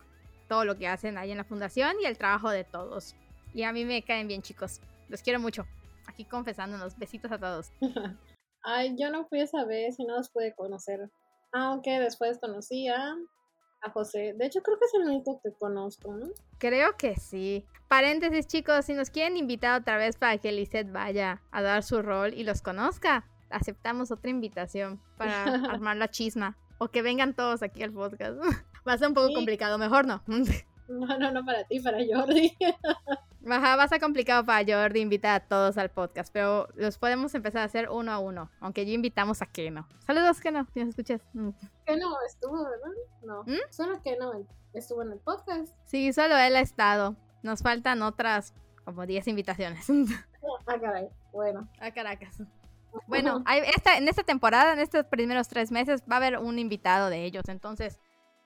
todo 0.48 0.64
lo 0.64 0.76
que 0.76 0.88
hacen 0.88 1.18
ahí 1.18 1.31
en 1.31 1.38
la 1.38 1.44
fundación 1.44 1.96
y 2.02 2.07
el 2.07 2.18
trabajo 2.18 2.50
de 2.50 2.64
todos. 2.64 3.14
Y 3.54 3.62
a 3.62 3.72
mí 3.72 3.85
me 3.85 4.02
caen 4.02 4.28
bien, 4.28 4.42
chicos. 4.42 4.81
Los 5.09 5.22
quiero 5.22 5.38
mucho. 5.40 5.66
Aquí 6.07 6.24
confesándonos. 6.24 6.98
Besitos 6.98 7.31
a 7.31 7.38
todos. 7.38 7.72
Ay, 8.62 8.96
yo 8.98 9.11
no 9.11 9.26
fui 9.26 9.40
esa 9.40 9.64
vez 9.64 9.98
y 9.98 10.04
no 10.04 10.16
los 10.16 10.31
pude 10.31 10.54
conocer. 10.54 11.11
Aunque 11.52 11.98
después 12.00 12.38
conocí 12.40 12.88
a, 12.88 13.14
a 13.82 13.90
José. 13.90 14.34
De 14.37 14.46
hecho, 14.46 14.61
creo 14.62 14.78
que 14.78 14.84
es 14.84 14.94
el 14.94 15.08
único 15.08 15.40
que 15.42 15.52
conozco, 15.58 16.12
¿no? 16.14 16.26
Creo 16.58 16.96
que 16.96 17.16
sí. 17.16 17.64
Paréntesis, 17.88 18.46
chicos, 18.46 18.84
si 18.84 18.92
nos 18.94 19.11
quieren 19.11 19.37
invitar 19.37 19.80
otra 19.80 19.96
vez 19.96 20.16
para 20.16 20.37
que 20.38 20.52
Lisette 20.52 20.92
vaya 20.92 21.40
a 21.50 21.62
dar 21.62 21.82
su 21.82 22.02
rol 22.02 22.34
y 22.34 22.44
los 22.44 22.61
conozca, 22.61 23.24
aceptamos 23.50 24.11
otra 24.11 24.30
invitación 24.30 25.00
para 25.16 25.44
armar 25.72 25.96
la 25.96 26.08
chisma. 26.08 26.56
O 26.78 26.88
que 26.88 27.02
vengan 27.02 27.34
todos 27.34 27.62
aquí 27.62 27.82
al 27.82 27.92
podcast. 27.92 28.38
Va 28.87 28.92
a 28.92 28.98
ser 28.98 29.08
un 29.08 29.14
poco 29.14 29.28
Sí. 29.28 29.34
complicado, 29.34 29.78
mejor 29.78 30.06
no. 30.06 30.22
No, 30.98 31.18
no, 31.18 31.31
no 31.31 31.44
para 31.44 31.64
ti, 31.64 31.81
para 31.81 31.98
Jordi. 31.98 32.57
Ajá, 33.51 33.77
va 33.77 33.85
a 33.85 33.88
ser 33.88 34.01
complicado 34.01 34.44
para 34.44 34.64
Jordi 34.66 35.01
invitar 35.01 35.42
a 35.42 35.46
todos 35.46 35.79
al 35.79 35.90
podcast, 35.90 36.33
pero 36.33 36.68
los 36.74 36.98
podemos 36.98 37.35
empezar 37.35 37.62
a 37.62 37.64
hacer 37.64 37.88
uno 37.90 38.12
a 38.12 38.18
uno, 38.18 38.51
aunque 38.61 38.85
yo 38.87 38.92
invitamos 38.92 39.42
a 39.42 39.46
Keno. 39.46 39.87
Saludos, 40.07 40.40
Keno, 40.40 40.66
si 40.72 40.81
nos 40.81 40.90
escuchas. 40.90 41.20
Mm. 41.33 41.51
que 41.87 41.96
no 41.96 42.16
estuvo, 42.27 42.64
¿verdad? 42.64 42.90
No. 43.22 43.42
¿Mm? 43.44 43.70
Solo 43.70 44.03
que 44.03 44.16
no 44.16 44.33
estuvo 44.72 45.03
en 45.03 45.12
el 45.12 45.18
podcast. 45.18 45.74
Sí, 45.85 46.12
solo 46.12 46.37
él 46.37 46.57
ha 46.57 46.61
estado. 46.61 47.16
Nos 47.42 47.62
faltan 47.62 48.03
otras 48.03 48.55
como 48.85 49.07
10 49.07 49.29
invitaciones 49.29 49.87
Ah, 50.66 50.79
caray. 50.81 51.09
Bueno. 51.33 51.68
a 51.81 51.90
Caracas. 51.90 52.42
Bueno, 53.07 53.42
hay 53.44 53.61
esta, 53.77 53.98
en 53.98 54.09
esta 54.09 54.22
temporada, 54.22 54.72
en 54.72 54.79
estos 54.79 55.05
primeros 55.05 55.48
tres 55.48 55.70
meses, 55.70 56.03
va 56.11 56.14
a 56.14 56.16
haber 56.16 56.38
un 56.38 56.59
invitado 56.59 57.11
de 57.11 57.24
ellos. 57.24 57.44
Entonces, 57.48 57.98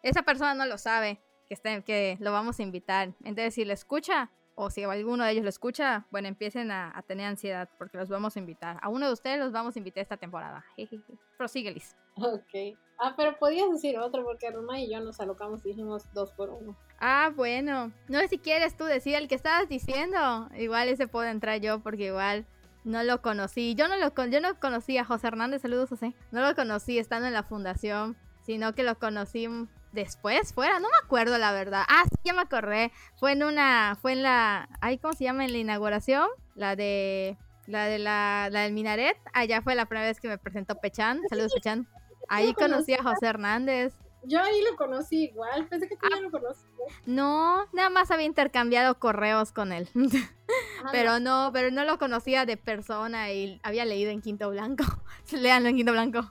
esa 0.03 0.23
persona 0.23 0.55
no 0.55 0.67
lo 0.67 0.79
sabe 0.79 1.23
que, 1.49 1.55
está, 1.55 1.81
que 1.83 2.17
lo 2.21 2.33
vamos 2.33 2.59
a 2.59 2.63
invitar. 2.63 3.13
Entonces, 3.25 3.55
si 3.55 3.65
lo 3.65 3.73
escucha, 3.73 4.31
o 4.55 4.69
si 4.69 4.85
alguno 4.85 5.25
de 5.25 5.31
ellos 5.33 5.45
lo 5.45 5.49
escucha, 5.49 6.07
bueno, 6.11 6.29
empiecen 6.29 6.71
a, 6.71 6.93
a 6.97 7.03
tener 7.03 7.27
ansiedad 7.27 7.71
porque 7.79 7.97
los 7.97 8.09
vamos 8.11 8.37
a 8.37 8.39
invitar. 8.39 8.79
A 8.83 8.89
uno 8.91 9.07
de 9.07 9.13
ustedes 9.13 9.39
los 9.39 9.51
vamos 9.51 9.75
a 9.75 9.79
invitar 9.79 10.03
esta 10.03 10.19
temporada. 10.19 10.65
Jejeje. 10.77 11.15
Prosigue, 11.39 11.73
Liz. 11.73 11.97
Ok. 12.17 12.77
Ah, 13.01 13.15
pero 13.17 13.37
podías 13.39 13.71
decir 13.71 13.99
otro 13.99 14.23
porque 14.25 14.51
Roma 14.51 14.79
y 14.79 14.93
yo 14.93 15.01
nos 15.01 15.19
alocamos 15.21 15.65
y 15.65 15.71
dijimos 15.71 16.05
dos 16.13 16.33
por 16.33 16.51
uno. 16.51 16.77
Ah, 17.01 17.33
bueno. 17.35 17.93
No 18.09 18.19
sé 18.21 18.29
si 18.29 18.39
quieres 18.39 18.77
tú 18.77 18.85
decir 18.85 19.15
el 19.15 19.27
que 19.27 19.35
estabas 19.35 19.69
diciendo. 19.71 20.49
Igual 20.57 20.89
ese 20.89 21.09
puedo 21.09 21.27
entrar 21.29 21.59
yo 21.61 21.81
porque 21.83 22.07
igual 22.09 22.47
no 22.85 23.03
lo 23.03 23.23
conocí. 23.23 23.75
Yo 23.75 23.89
no 23.89 23.97
lo 23.97 24.13
con- 24.15 24.31
yo 24.31 24.41
no 24.41 24.61
conocí 24.61 24.99
a 24.99 25.05
José 25.07 25.29
Hernández, 25.29 25.63
saludos 25.63 25.89
José. 25.89 26.15
No 26.31 26.43
lo 26.47 26.55
conocí 26.55 26.99
estando 26.99 27.27
en 27.27 27.33
la 27.33 27.43
fundación, 27.43 28.17
sino 28.45 28.75
que 28.75 28.83
lo 28.83 28.99
conocí 28.99 29.49
después, 29.93 30.53
fuera, 30.53 30.79
no 30.81 30.89
me 30.89 30.97
acuerdo 31.05 31.39
la 31.39 31.53
verdad. 31.53 31.85
Ah, 31.89 32.05
sí, 32.05 32.17
ya 32.25 32.33
me 32.33 32.43
acordé. 32.43 32.93
Fue 33.19 33.33
en 33.33 33.43
una 33.43 33.97
fue 34.01 34.13
en 34.13 34.23
la 34.23 34.69
ay, 34.81 34.99
¿cómo 34.99 35.15
se 35.15 35.25
llama? 35.25 35.45
En 35.45 35.53
la 35.53 35.59
inauguración, 35.59 36.29
la 36.55 36.77
de 36.77 37.37
la 37.67 37.87
de 37.87 37.99
la, 37.99 38.49
la 38.51 38.63
del 38.63 38.73
minaret. 38.73 39.17
Allá 39.33 39.63
fue 39.63 39.75
la 39.75 39.87
primera 39.87 40.09
vez 40.09 40.21
que 40.21 40.29
me 40.29 40.39
presentó 40.39 40.77
Pechan. 40.77 41.21
Saludos 41.29 41.53
Pechan. 41.55 41.89
Ahí 42.29 42.55
conocí 42.55 42.95
a 42.95 43.03
José 43.03 43.27
Hernández. 43.27 43.95
Yo 44.25 44.41
ahí 44.41 44.63
lo 44.71 44.77
conocí 44.77 45.25
igual. 45.25 45.67
Pensé 45.69 45.89
que 45.89 45.97
tú 45.97 46.07
ya 46.09 46.21
lo 46.21 46.31
conocías. 46.31 46.69
No, 47.07 47.67
nada 47.73 47.91
más 47.91 48.11
había 48.11 48.27
intercambiado 48.27 48.99
correos 48.99 49.53
con 49.53 49.73
él. 49.73 49.89
Ah, 50.85 50.89
pero 50.91 51.21
no, 51.21 51.51
pero 51.55 51.71
no 51.71 51.85
lo 51.85 51.99
conocía 51.99 52.45
de 52.45 52.57
persona 52.57 53.31
y 53.33 53.59
había 53.63 53.85
leído 53.85 54.11
en 54.11 54.21
Quinto 54.21 54.51
Blanco. 54.51 54.85
Leanlo 55.33 55.69
en 55.69 55.77
Quinto 55.77 55.93
Blanco. 55.93 56.31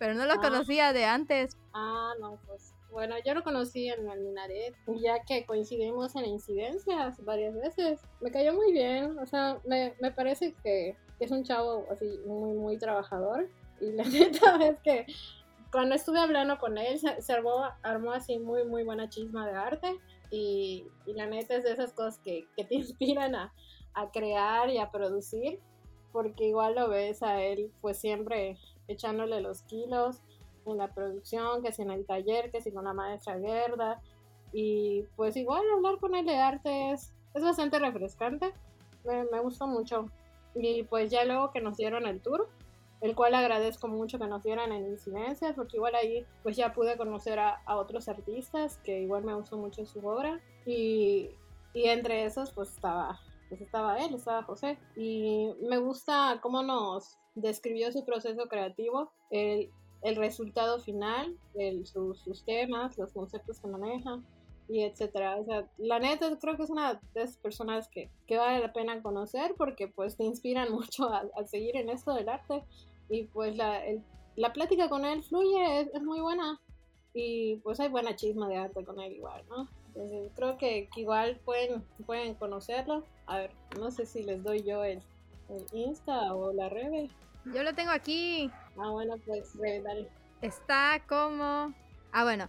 Pero 0.00 0.14
no 0.14 0.26
lo 0.26 0.32
Ah. 0.34 0.40
conocía 0.40 0.92
de 0.92 1.04
antes. 1.04 1.56
Ah, 1.72 2.14
no, 2.20 2.40
pues. 2.48 2.74
Bueno, 2.90 3.14
yo 3.24 3.34
lo 3.34 3.44
conocí 3.44 3.88
en 3.88 4.10
el 4.10 4.18
Minaret, 4.20 4.74
ya 5.00 5.22
que 5.22 5.46
coincidimos 5.46 6.16
en 6.16 6.24
incidencias 6.24 7.24
varias 7.24 7.54
veces. 7.54 8.00
Me 8.20 8.32
cayó 8.32 8.52
muy 8.52 8.72
bien, 8.72 9.16
o 9.20 9.26
sea, 9.26 9.60
me, 9.64 9.94
me 10.00 10.10
parece 10.10 10.54
que 10.64 10.96
es 11.20 11.30
un 11.30 11.44
chavo 11.44 11.86
así 11.92 12.18
muy, 12.26 12.54
muy 12.54 12.78
trabajador. 12.78 13.48
Y 13.80 13.92
la 13.92 14.02
neta 14.58 14.58
es 14.66 14.80
que 14.80 15.06
cuando 15.70 15.94
estuve 15.94 16.18
hablando 16.18 16.58
con 16.58 16.78
él, 16.78 16.98
se, 16.98 17.22
se 17.22 17.32
armó, 17.32 17.62
armó 17.82 18.10
así 18.10 18.40
muy, 18.40 18.64
muy 18.64 18.82
buena 18.82 19.08
chisma 19.08 19.46
de 19.46 19.54
arte. 19.56 19.96
Y, 20.32 20.84
y 21.06 21.12
la 21.12 21.26
neta 21.26 21.54
es 21.54 21.62
de 21.62 21.72
esas 21.72 21.92
cosas 21.92 22.18
que, 22.18 22.48
que 22.56 22.64
te 22.64 22.74
inspiran 22.82 23.36
a, 23.36 23.52
a 23.94 24.10
crear 24.10 24.68
y 24.70 24.78
a 24.78 24.90
producir, 24.90 25.60
porque 26.10 26.46
igual 26.46 26.74
lo 26.74 26.88
ves 26.88 27.22
a 27.22 27.40
él, 27.40 27.70
pues 27.80 27.98
siempre 27.98 28.56
echándole 28.90 29.40
los 29.40 29.62
kilos 29.62 30.20
en 30.66 30.78
la 30.78 30.88
producción, 30.88 31.62
que 31.62 31.72
si 31.72 31.82
en 31.82 31.90
el 31.90 32.06
taller, 32.06 32.50
que 32.50 32.60
si 32.60 32.72
con 32.72 32.84
la 32.84 32.92
maestra 32.92 33.38
Gerda. 33.38 34.00
Y 34.52 35.04
pues 35.16 35.36
igual 35.36 35.62
hablar 35.74 35.98
con 35.98 36.14
él 36.14 36.26
de 36.26 36.36
arte 36.36 36.92
es, 36.92 37.12
es 37.34 37.42
bastante 37.42 37.78
refrescante, 37.78 38.52
me, 39.04 39.24
me 39.24 39.40
gustó 39.40 39.66
mucho. 39.66 40.06
Y 40.54 40.82
pues 40.84 41.10
ya 41.10 41.24
luego 41.24 41.52
que 41.52 41.60
nos 41.60 41.76
dieron 41.76 42.06
el 42.06 42.20
tour, 42.20 42.48
el 43.00 43.14
cual 43.14 43.34
agradezco 43.34 43.88
mucho 43.88 44.18
que 44.18 44.26
nos 44.26 44.42
dieran 44.42 44.72
en 44.72 44.86
incidencias, 44.86 45.54
porque 45.54 45.76
igual 45.76 45.94
ahí 45.94 46.26
pues 46.42 46.56
ya 46.56 46.72
pude 46.72 46.96
conocer 46.96 47.38
a, 47.38 47.62
a 47.64 47.76
otros 47.76 48.08
artistas 48.08 48.78
que 48.84 49.00
igual 49.00 49.24
me 49.24 49.34
gustó 49.34 49.56
mucho 49.56 49.86
su 49.86 50.04
obra. 50.06 50.40
Y, 50.66 51.30
y 51.72 51.84
entre 51.84 52.24
esos 52.24 52.50
pues 52.52 52.70
estaba, 52.70 53.20
pues 53.50 53.60
estaba 53.60 53.98
él, 53.98 54.14
estaba 54.14 54.42
José. 54.44 54.78
Y 54.96 55.50
me 55.60 55.76
gusta 55.76 56.38
cómo 56.40 56.62
nos 56.62 57.18
describió 57.34 57.92
su 57.92 58.04
proceso 58.06 58.48
creativo, 58.48 59.12
el, 59.30 59.70
el 60.02 60.16
resultado 60.16 60.80
final, 60.80 61.36
el, 61.54 61.86
sus, 61.86 62.18
sus 62.20 62.42
temas, 62.44 62.96
los 62.96 63.12
conceptos 63.12 63.60
que 63.60 63.66
maneja 63.68 64.20
y 64.68 64.82
etcétera. 64.84 65.36
O 65.36 65.44
sea, 65.44 65.68
la 65.78 65.98
neta 65.98 66.38
creo 66.38 66.56
que 66.56 66.62
es 66.62 66.70
una 66.70 66.94
de 67.14 67.22
esas 67.22 67.36
personas 67.38 67.88
que, 67.88 68.08
que 68.26 68.36
vale 68.38 68.60
la 68.60 68.72
pena 68.72 69.02
conocer 69.02 69.54
porque 69.58 69.88
pues 69.88 70.16
te 70.16 70.24
inspiran 70.24 70.72
mucho 70.72 71.08
a, 71.12 71.24
seguir 71.46 71.76
en 71.76 71.90
esto 71.90 72.14
del 72.14 72.28
arte 72.28 72.64
y 73.10 73.24
pues 73.24 73.56
la, 73.56 73.84
el- 73.84 74.02
la 74.36 74.52
plática 74.52 74.88
con 74.88 75.04
él 75.04 75.22
fluye, 75.24 75.80
es, 75.80 75.88
es 75.92 76.02
muy 76.02 76.20
buena 76.20 76.60
y 77.12 77.56
pues 77.56 77.80
hay 77.80 77.88
buena 77.88 78.14
chisma 78.14 78.48
de 78.48 78.56
arte 78.56 78.84
con 78.84 79.00
él 79.00 79.12
igual, 79.12 79.44
¿no? 79.48 79.68
Entonces 79.94 80.30
creo 80.34 80.56
que, 80.56 80.88
que 80.94 81.00
igual 81.00 81.40
pueden, 81.44 81.82
pueden 82.06 82.34
conocerlo. 82.34 83.04
A 83.26 83.38
ver, 83.38 83.52
no 83.78 83.90
sé 83.90 84.06
si 84.06 84.22
les 84.22 84.42
doy 84.42 84.62
yo 84.62 84.84
el, 84.84 85.02
el 85.48 85.66
Insta 85.72 86.32
o 86.34 86.52
la 86.52 86.68
Rebe. 86.68 87.10
Yo 87.46 87.62
lo 87.62 87.74
tengo 87.74 87.90
aquí. 87.90 88.50
Ah, 88.78 88.90
bueno, 88.90 89.16
pues 89.26 89.54
Rebe, 89.56 89.82
dale. 89.82 90.08
Está 90.42 91.02
como. 91.08 91.74
Ah, 92.12 92.24
bueno. 92.24 92.48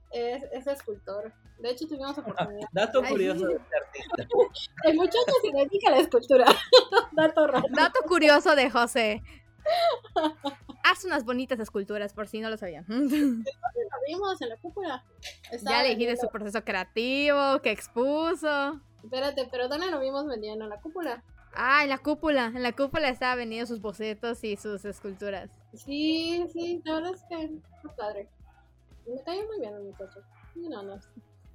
Es, 0.10 0.42
es 0.52 0.66
escultor. 0.66 1.32
De 1.60 1.70
hecho, 1.70 1.88
tuvimos 1.88 2.18
oportunidad. 2.18 2.68
Dato 2.72 3.04
curioso 3.04 3.46
de 3.46 3.58
este 3.58 3.78
artista. 3.78 4.28
El 4.86 4.96
muchacho 4.96 5.32
se 5.44 5.52
dedica 5.56 5.90
a 5.90 5.92
la 5.92 6.00
escultura. 6.00 6.48
Dato 7.12 7.46
raro. 7.46 7.68
Dato 7.70 8.00
curioso 8.08 8.56
de 8.56 8.72
José. 8.72 9.22
Hace 10.84 11.08
unas 11.08 11.24
bonitas 11.26 11.60
esculturas, 11.60 12.14
por 12.14 12.28
si 12.28 12.40
no 12.40 12.50
lo 12.50 12.58
sabían. 12.58 12.86
Lo 12.90 13.98
vimos 14.08 14.42
en 14.42 14.50
la 14.50 14.58
cúpula. 14.58 15.04
Estaba 15.52 15.78
ya 15.78 15.84
le 15.84 15.90
vendiendo- 15.90 16.22
su 16.22 16.30
proceso 16.30 16.64
creativo, 16.64 17.60
que 17.62 17.72
expuso. 17.72 18.80
Espérate, 19.04 19.48
pero 19.52 19.68
¿dónde 19.68 19.90
lo 19.92 20.00
vimos 20.00 20.26
vendiendo 20.28 20.64
en 20.66 20.70
la 20.70 20.80
cúpula? 20.82 21.24
Ah, 21.54 21.84
en 21.84 21.90
la 21.90 21.98
cúpula. 22.00 22.46
En 22.48 22.64
la 22.64 22.72
cúpula 22.74 23.10
estaba 23.10 23.36
vendiendo 23.36 23.66
sus 23.68 23.82
bocetos 23.82 24.44
y 24.44 24.56
sus 24.58 24.84
esculturas. 24.86 25.50
Sí, 25.74 26.46
sí, 26.54 26.82
la 26.86 26.96
verdad 26.96 27.14
es 27.16 27.24
que 27.30 27.44
es 27.46 27.94
padre. 27.96 28.28
Me 29.08 29.22
cayó 29.24 29.46
muy 29.48 29.60
bien 29.60 29.74
el 29.76 29.84
muchacho. 29.84 30.22
No, 30.56 30.84
no. 30.84 31.00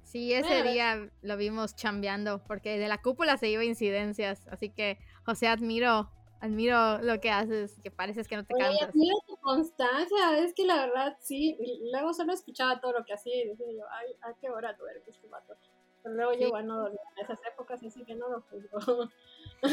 Sí, 0.03 0.33
ese 0.33 0.63
día 0.63 1.09
lo 1.21 1.37
vimos 1.37 1.75
chambeando, 1.75 2.41
porque 2.43 2.77
de 2.77 2.87
la 2.87 3.01
cúpula 3.01 3.37
se 3.37 3.49
iba 3.49 3.61
a 3.61 3.65
incidencias. 3.65 4.47
Así 4.47 4.69
que, 4.69 4.97
José, 5.25 5.47
admiro, 5.47 6.09
admiro 6.41 6.99
lo 6.99 7.19
que 7.19 7.31
haces, 7.31 7.79
que 7.81 7.91
pareces 7.91 8.27
que 8.27 8.35
no 8.35 8.45
te 8.45 8.53
Oye, 8.55 8.63
cansas. 8.63 8.95
mira 8.95 9.15
tu 9.27 9.35
constancia, 9.37 10.37
es 10.39 10.53
que 10.53 10.65
la 10.65 10.85
verdad 10.85 11.17
sí. 11.19 11.57
y 11.59 11.89
Luego 11.91 12.13
solo 12.13 12.33
escuchaba 12.33 12.79
todo 12.79 12.93
lo 12.93 13.05
que 13.05 13.13
hacía 13.13 13.43
y 13.43 13.47
decía 13.49 13.65
yo, 13.71 13.83
ay, 13.91 14.07
¿a 14.21 14.33
qué 14.39 14.49
hora 14.49 14.73
duerme 14.73 15.03
este 15.07 15.27
vato? 15.27 15.55
Pero 16.03 16.15
luego 16.15 16.33
Sí. 16.33 16.41
yo, 16.41 16.49
bueno, 16.49 16.77
dormía 16.81 16.99
en 17.17 17.23
esas 17.23 17.39
épocas, 17.51 17.81
así 17.83 18.03
que 18.05 18.15
no 18.15 18.29
lo 18.29 18.41
juzgo. 18.41 19.09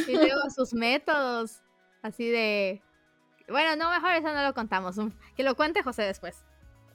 Y 0.09 0.17
luego 0.37 0.49
sus 0.51 0.73
métodos, 0.73 1.61
así 2.03 2.31
de... 2.31 2.83
Bueno, 3.49 3.77
no, 3.77 3.91
mejor 3.91 4.13
eso 4.13 4.33
no 4.33 4.43
lo 4.43 4.55
contamos. 4.55 4.97
Que 5.37 5.43
lo 5.43 5.55
cuente 5.57 5.83
José 5.83 6.03
después, 6.03 6.43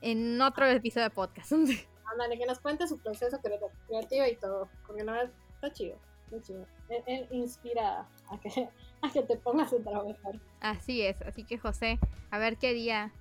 en 0.01 0.41
otro 0.41 0.65
episodio 0.65 1.05
de 1.09 1.09
podcast. 1.11 1.51
Ándale, 2.11 2.37
que 2.39 2.45
nos 2.47 2.59
cuente 2.59 2.87
su 2.87 2.97
proceso 2.97 3.37
cre- 3.41 3.59
creativo 3.87 4.25
y 4.25 4.37
todo, 4.37 4.69
porque 4.87 5.03
verdad 5.03 5.29
está 5.55 5.71
chido, 5.71 5.99
está 6.25 6.41
chido. 6.41 6.65
Él, 6.89 7.03
él 7.05 7.27
inspira 7.31 8.07
a 8.31 8.39
que, 8.39 8.69
a 9.01 9.09
que 9.13 9.21
te 9.23 9.37
pongas 9.37 9.73
a 9.73 9.77
trabajar. 9.77 10.39
Así 10.59 11.01
es, 11.01 11.21
así 11.23 11.43
que 11.43 11.57
José, 11.57 11.99
a 12.31 12.39
ver 12.39 12.57
qué 12.57 12.73
día 12.73 13.11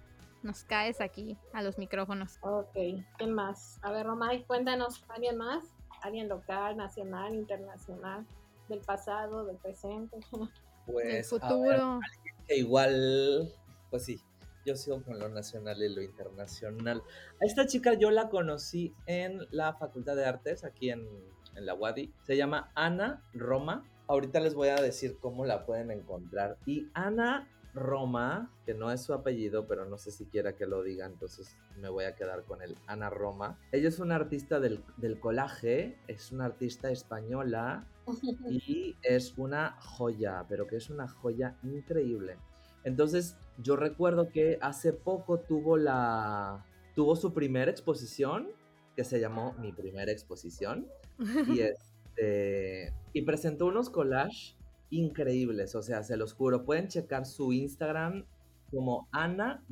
nos 0.43 0.65
caes 0.65 1.01
aquí 1.01 1.37
a 1.53 1.63
los 1.63 1.79
micrófonos. 1.79 2.39
Ok, 2.43 2.73
¿qué 3.19 3.27
más? 3.27 3.79
A 3.83 3.91
ver, 3.91 4.07
Romay, 4.07 4.45
cuéntanos, 4.45 5.05
¿alguien 5.09 5.37
más? 5.37 5.65
¿Alguien 6.03 6.29
local, 6.29 6.77
nacional, 6.77 7.35
internacional? 7.35 8.25
Del 8.69 8.81
pasado, 8.81 9.45
del 9.45 9.57
presente. 9.57 10.19
Del 10.33 10.49
Pues, 10.87 11.07
a 11.07 11.09
ver, 11.09 11.25
futuro. 11.25 12.01
que 12.47 12.57
igual, 12.59 13.53
pues 13.91 14.05
sí. 14.05 14.21
yo 14.65 14.77
sigo 14.77 15.03
con 15.03 15.19
lo 15.19 15.29
nacional 15.29 15.83
y 15.83 15.93
lo 15.93 16.01
internacional. 16.03 17.03
A 17.41 17.45
esta 17.45 17.67
chica 17.67 17.95
yo 17.95 18.11
la 18.13 18.29
conocí 18.29 18.95
en 19.07 19.41
la 19.51 19.75
Facultad 19.75 20.15
de 20.15 20.27
Artes, 20.27 20.63
aquí 20.65 20.91
en, 20.91 21.09
en 21.57 21.67
la 21.67 21.75
Wadi. 21.75 22.13
Se 22.23 22.37
llama 22.37 22.71
Ana 22.77 23.23
Roma. 23.33 23.85
Ahorita 24.09 24.41
les 24.41 24.55
voy 24.55 24.69
a 24.69 24.77
decir 24.77 25.19
cómo 25.21 25.45
la 25.45 25.67
pueden 25.67 25.91
encontrar. 25.91 26.59
Y 26.67 26.89
Ana 26.95 27.49
Roma, 27.75 28.51
que 28.65 28.73
no 28.73 28.91
es 28.91 29.03
su 29.03 29.13
apellido, 29.13 29.67
pero 29.67 29.85
no 29.85 29.99
sé 29.99 30.11
si 30.11 30.25
quiera 30.27 30.57
que 30.57 30.67
lo 30.67 30.83
diga, 30.83 31.07
entonces 31.07 31.57
me 31.81 31.89
voy 31.89 32.05
a 32.05 32.15
quedar 32.15 32.45
con 32.45 32.63
el 32.63 32.77
Ana 32.87 33.11
Roma. 33.11 33.59
Ella 33.71 33.89
es 33.89 33.99
una 33.99 34.17
artista 34.17 34.61
del, 34.61 34.83
del 34.97 35.21
colaje, 35.21 35.99
es 36.09 36.33
una 36.33 36.47
artista 36.47 36.91
española 36.91 37.87
y 38.49 38.97
es 39.03 39.37
una 39.37 39.77
joya, 39.81 40.47
pero 40.49 40.67
que 40.67 40.77
es 40.77 40.89
una 40.89 41.07
joya 41.07 41.57
increíble. 41.63 42.39
Entonces, 42.85 43.37
yo 43.59 43.77
recuerdo 43.77 44.31
que 44.31 44.59
hace 44.63 44.93
poco 44.93 45.41
tuvo 45.41 45.77
la 45.77 46.65
tuvo 46.95 47.15
su 47.15 47.35
primera 47.35 47.71
exposición 47.71 48.49
que 48.95 49.05
se 49.05 49.21
llamó 49.21 49.55
Mi 49.61 49.73
primera 49.73 50.11
exposición 50.11 50.89
y 51.19 51.61
este 52.17 52.93
y 53.13 53.23
presentó 53.23 53.67
unos 53.67 53.89
collages 53.91 54.57
increíbles, 54.91 55.75
o 55.75 55.83
sea, 55.83 56.03
se 56.03 56.17
los 56.17 56.33
juro, 56.35 56.65
pueden 56.65 56.89
checar 56.89 57.27
su 57.27 57.53
Instagram 57.53 58.25
como 58.71 59.09
Ana-Roma- 59.13 59.63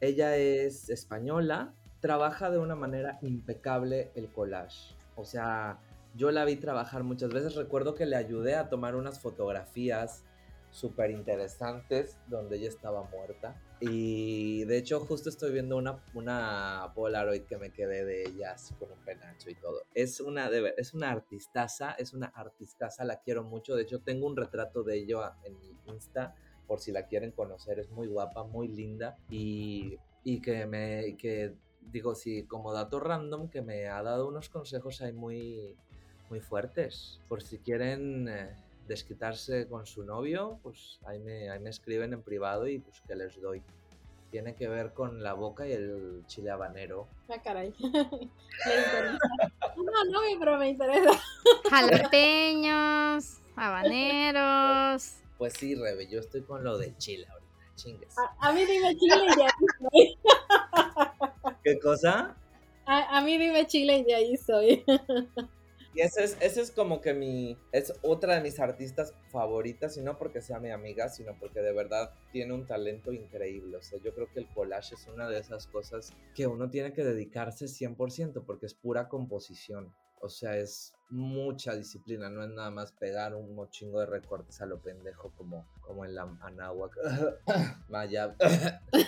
ella 0.00 0.36
es 0.36 0.90
española, 0.90 1.72
trabaja 2.00 2.50
de 2.50 2.58
una 2.58 2.74
manera 2.74 3.18
impecable 3.22 4.10
el 4.14 4.28
collage. 4.28 4.94
O 5.16 5.24
sea, 5.24 5.78
yo 6.14 6.30
la 6.30 6.44
vi 6.44 6.56
trabajar 6.56 7.02
muchas 7.04 7.30
veces. 7.32 7.54
Recuerdo 7.54 7.94
que 7.94 8.04
le 8.04 8.16
ayudé 8.16 8.56
a 8.56 8.68
tomar 8.68 8.96
unas 8.96 9.20
fotografías 9.20 10.24
súper 10.76 11.10
interesantes 11.10 12.18
donde 12.26 12.58
ella 12.58 12.68
estaba 12.68 13.02
muerta. 13.04 13.60
Y 13.80 14.64
de 14.64 14.76
hecho 14.76 15.00
justo 15.00 15.30
estoy 15.30 15.52
viendo 15.52 15.76
una, 15.76 16.04
una 16.12 16.92
Polaroid 16.94 17.42
que 17.42 17.56
me 17.56 17.70
quedé 17.70 18.04
de 18.04 18.24
ella 18.24 18.52
así 18.52 18.74
con 18.74 18.92
un 18.92 18.98
penacho 18.98 19.48
y 19.48 19.54
todo. 19.54 19.82
Es 19.94 20.20
una, 20.20 20.50
de, 20.50 20.74
es 20.76 20.92
una 20.92 21.10
artistaza, 21.10 21.92
es 21.92 22.12
una 22.12 22.26
artistaza, 22.26 23.04
la 23.04 23.20
quiero 23.20 23.42
mucho. 23.42 23.74
De 23.74 23.82
hecho 23.82 24.00
tengo 24.00 24.26
un 24.26 24.36
retrato 24.36 24.82
de 24.82 24.96
ella 24.96 25.36
en 25.44 25.58
mi 25.58 25.76
Insta 25.86 26.34
por 26.66 26.80
si 26.80 26.92
la 26.92 27.06
quieren 27.06 27.32
conocer. 27.32 27.78
Es 27.78 27.90
muy 27.90 28.06
guapa, 28.06 28.44
muy 28.44 28.68
linda 28.68 29.16
y, 29.30 29.98
y 30.24 30.40
que 30.40 30.66
me... 30.66 31.16
Que, 31.16 31.54
digo, 31.80 32.14
sí, 32.14 32.44
como 32.46 32.72
dato 32.72 32.98
random, 33.00 33.48
que 33.48 33.62
me 33.62 33.86
ha 33.86 34.02
dado 34.02 34.26
unos 34.28 34.48
consejos 34.48 35.00
ahí 35.00 35.12
muy, 35.12 35.76
muy 36.28 36.40
fuertes. 36.40 37.20
Por 37.28 37.42
si 37.42 37.58
quieren 37.58 38.28
eh, 38.28 38.56
desquitarse 38.86 39.68
con 39.68 39.86
su 39.86 40.04
novio, 40.04 40.58
pues 40.62 40.98
ahí 41.06 41.18
me, 41.18 41.50
ahí 41.50 41.58
me 41.60 41.70
escriben 41.70 42.12
en 42.12 42.22
privado 42.22 42.68
y 42.68 42.78
pues 42.78 43.00
que 43.06 43.14
les 43.14 43.40
doy. 43.40 43.62
Tiene 44.30 44.54
que 44.54 44.68
ver 44.68 44.92
con 44.92 45.22
la 45.22 45.34
boca 45.34 45.66
y 45.66 45.72
el 45.72 46.24
chile 46.26 46.50
habanero. 46.50 47.08
Ah, 47.28 47.40
caray. 47.42 47.72
Le 47.78 47.86
interesa. 47.86 49.18
No, 49.76 50.04
no, 50.10 50.20
pero 50.38 50.58
me 50.58 50.68
interesa. 50.70 51.20
Jalapeños, 51.70 53.40
habaneros. 53.54 55.14
Pues 55.38 55.52
sí, 55.54 55.74
Rebe, 55.74 56.08
yo 56.08 56.20
estoy 56.20 56.42
con 56.42 56.64
lo 56.64 56.76
del 56.76 56.96
chile 56.98 57.26
ahorita. 57.30 57.46
Chingues. 57.76 58.16
A, 58.18 58.48
a 58.48 58.52
mí 58.52 58.64
dime 58.64 58.96
Chile 58.96 59.16
y 59.30 59.36
de 59.36 59.42
ahí 59.44 59.66
soy. 59.86 60.16
¿Qué 61.62 61.78
cosa? 61.78 62.34
A, 62.86 63.18
a 63.18 63.20
mí 63.20 63.36
dime 63.36 63.66
Chile 63.66 63.98
y 63.98 64.04
de 64.04 64.14
ahí 64.14 64.36
soy. 64.36 64.84
Y 65.96 66.02
ese 66.02 66.24
es, 66.24 66.36
ese 66.40 66.60
es 66.60 66.70
como 66.70 67.00
que 67.00 67.14
mi, 67.14 67.56
es 67.72 67.94
otra 68.02 68.34
de 68.34 68.42
mis 68.42 68.60
artistas 68.60 69.14
favoritas, 69.30 69.96
y 69.96 70.02
no 70.02 70.18
porque 70.18 70.42
sea 70.42 70.60
mi 70.60 70.70
amiga, 70.70 71.08
sino 71.08 71.34
porque 71.38 71.62
de 71.62 71.72
verdad 71.72 72.12
tiene 72.32 72.52
un 72.52 72.66
talento 72.66 73.14
increíble. 73.14 73.78
O 73.78 73.82
sea, 73.82 73.98
yo 74.04 74.14
creo 74.14 74.30
que 74.30 74.40
el 74.40 74.48
collage 74.48 74.94
es 74.94 75.06
una 75.06 75.26
de 75.26 75.38
esas 75.38 75.66
cosas 75.66 76.12
que 76.34 76.46
uno 76.46 76.68
tiene 76.68 76.92
que 76.92 77.02
dedicarse 77.02 77.64
100% 77.64 78.44
porque 78.44 78.66
es 78.66 78.74
pura 78.74 79.08
composición. 79.08 79.94
O 80.20 80.28
sea, 80.28 80.58
es 80.58 80.92
mucha 81.08 81.74
disciplina, 81.74 82.28
no 82.28 82.44
es 82.44 82.50
nada 82.50 82.70
más 82.70 82.92
pegar 82.92 83.34
un 83.34 83.54
mochingo 83.54 84.00
de 84.00 84.06
recortes 84.06 84.60
a 84.60 84.66
lo 84.66 84.82
pendejo 84.82 85.32
como, 85.34 85.66
como 85.80 86.04
en 86.04 86.14
la 86.14 86.28
Anáhuac, 86.42 86.92
Maya, 87.88 88.36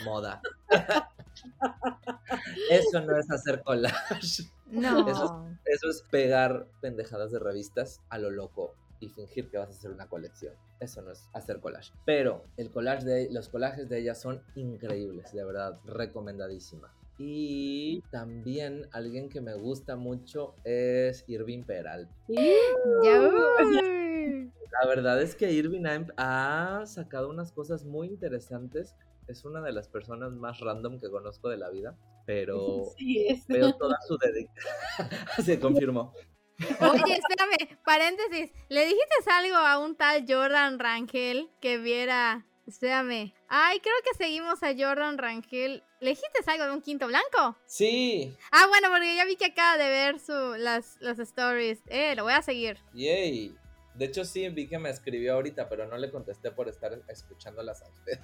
moda. 0.07 0.41
Eso 2.71 3.03
no 3.03 3.15
es 3.15 3.31
hacer 3.31 3.63
collage. 3.63 4.51
No. 4.71 5.09
Eso 5.09 5.47
Eso 5.65 5.91
es 5.91 6.03
pegar 6.11 6.67
pendejadas 6.81 7.33
de 7.33 7.39
revistas 7.39 8.01
a 8.09 8.19
lo 8.19 8.31
loco 8.31 8.75
y 9.01 9.09
fingir 9.09 9.51
que 9.51 9.59
vas 9.59 9.69
a 9.69 9.73
hacer 9.73 9.91
una 9.91 10.09
colección. 10.09 10.55
Eso 10.81 11.03
no 11.03 11.13
es 11.13 11.29
hacer 11.33 11.61
collage. 11.61 11.93
Pero 12.05 12.45
el 12.57 12.71
collage 12.71 13.05
de, 13.05 13.29
los 13.31 13.49
collages 13.49 13.89
de 13.89 13.99
ella 13.99 14.15
son 14.15 14.43
increíbles, 14.55 15.33
de 15.33 15.45
verdad, 15.45 15.79
recomendadísima. 15.85 16.93
Y 17.19 18.03
también 18.13 18.87
alguien 18.93 19.29
que 19.29 19.41
me 19.41 19.55
gusta 19.55 19.97
mucho 19.97 20.55
es 20.65 21.25
Irving 21.27 21.65
Peral. 21.65 22.09
La 24.81 24.87
verdad 24.87 25.21
es 25.21 25.35
que 25.35 25.51
Irving 25.51 25.85
ha, 26.17 26.81
ha 26.81 26.87
sacado 26.87 27.29
unas 27.29 27.51
cosas 27.51 27.85
muy 27.85 28.07
interesantes. 28.07 28.95
Es 29.27 29.45
una 29.45 29.61
de 29.61 29.73
las 29.73 29.89
personas 29.89 30.33
más 30.33 30.61
random 30.61 31.01
que 31.01 31.11
conozco 31.11 31.49
de 31.49 31.57
la 31.57 31.71
vida, 31.71 31.97
pero 32.29 32.85
Sí, 32.99 33.27
es. 33.27 33.47
veo 33.47 33.73
toda 33.75 33.97
su 34.07 34.19
dedicación. 34.19 34.77
Se 35.45 35.59
confirmó. 35.59 36.13
Oye, 36.59 37.19
espérame, 37.19 37.79
paréntesis. 37.85 38.53
¿Le 38.69 38.85
dijiste 38.85 39.31
algo 39.31 39.57
a 39.57 39.79
un 39.79 39.97
tal 39.97 40.27
Jordan 40.29 40.79
Rangel 40.79 41.49
que 41.63 41.79
viera? 41.79 42.45
Espérame. 42.67 43.33
Ay, 43.49 43.81
creo 43.81 43.95
que 44.05 44.15
seguimos 44.19 44.63
a 44.63 44.75
Jordan 44.77 45.17
Rangel. 45.17 45.83
¿Le 46.01 46.11
dijiste 46.11 46.41
algo 46.47 46.65
de 46.67 46.73
un 46.73 46.83
quinto 46.83 47.07
blanco? 47.07 47.57
Sí, 47.65 48.37
Ah, 48.53 48.67
bueno, 48.69 48.89
porque 48.91 49.17
ya 49.17 49.25
vi 49.25 49.37
que 49.37 49.47
acaba 49.47 49.79
de 49.79 49.89
ver 49.89 50.21
su, 50.21 50.33
las, 50.59 50.99
las 51.01 51.19
stories. 51.19 51.81
Eh, 51.87 52.15
lo 52.15 52.25
voy 52.25 52.35
a 52.35 52.43
seguir. 52.43 52.77
yay. 52.93 53.57
De 53.95 54.05
hecho, 54.05 54.25
sí, 54.25 54.49
vi 54.51 54.69
que 54.69 54.79
me 54.79 54.91
escribió 54.91 55.35
ahorita, 55.35 55.69
pero 55.69 55.87
no 55.89 55.97
le 55.97 56.11
contesté 56.13 56.51
por 56.53 56.69
estar 56.69 56.93
escuchándolas 57.09 57.83
a 57.83 57.89
ustedes. 57.89 58.21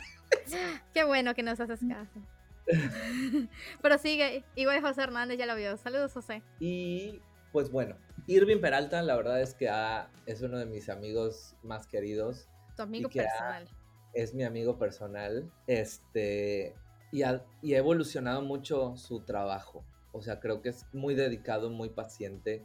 Qué 0.94 1.04
bueno 1.04 1.34
que 1.34 1.42
nos 1.42 1.58
haces 1.58 1.80
caso. 1.88 2.20
Pero 3.82 3.98
sigue, 3.98 4.44
igual 4.56 4.80
José 4.80 5.02
Hernández 5.02 5.38
ya 5.38 5.46
lo 5.46 5.56
vio. 5.56 5.76
Saludos, 5.76 6.12
José. 6.12 6.42
Y 6.60 7.20
pues 7.52 7.70
bueno, 7.70 7.96
Irving 8.26 8.60
Peralta, 8.60 9.02
la 9.02 9.16
verdad 9.16 9.40
es 9.40 9.54
que 9.54 9.68
ha- 9.68 10.10
es 10.26 10.42
uno 10.42 10.58
de 10.58 10.66
mis 10.66 10.88
amigos 10.88 11.54
más 11.62 11.86
queridos. 11.86 12.48
Tu 12.76 12.82
amigo 12.82 13.08
ha- 13.08 13.12
personal. 13.12 13.68
es 14.14 14.34
mi 14.34 14.44
amigo 14.44 14.78
personal, 14.78 15.50
este, 15.66 16.74
y 17.12 17.22
ha, 17.22 17.44
y 17.62 17.74
ha 17.74 17.78
evolucionado 17.78 18.42
mucho 18.42 18.96
su 18.96 19.20
trabajo. 19.24 19.84
O 20.12 20.22
sea, 20.22 20.38
creo 20.40 20.62
que 20.62 20.68
es 20.70 20.86
muy 20.92 21.14
dedicado, 21.14 21.70
muy 21.70 21.88
paciente. 21.88 22.64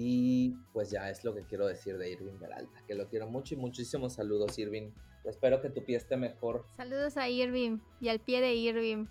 Y 0.00 0.50
pues 0.72 0.90
ya 0.92 1.10
es 1.10 1.24
lo 1.24 1.34
que 1.34 1.42
quiero 1.42 1.66
decir 1.66 1.98
de 1.98 2.08
Irving 2.08 2.38
Peralta, 2.38 2.84
que 2.86 2.94
lo 2.94 3.08
quiero 3.08 3.26
mucho 3.26 3.54
y 3.54 3.56
muchísimos 3.56 4.12
saludos, 4.12 4.56
Irving. 4.56 4.92
Espero 5.24 5.60
que 5.60 5.70
tu 5.70 5.84
pie 5.84 5.96
esté 5.96 6.16
mejor. 6.16 6.64
Saludos 6.76 7.16
a 7.16 7.28
Irving 7.28 7.78
y 8.00 8.08
al 8.08 8.20
pie 8.20 8.40
de 8.40 8.54
Irving. 8.54 9.06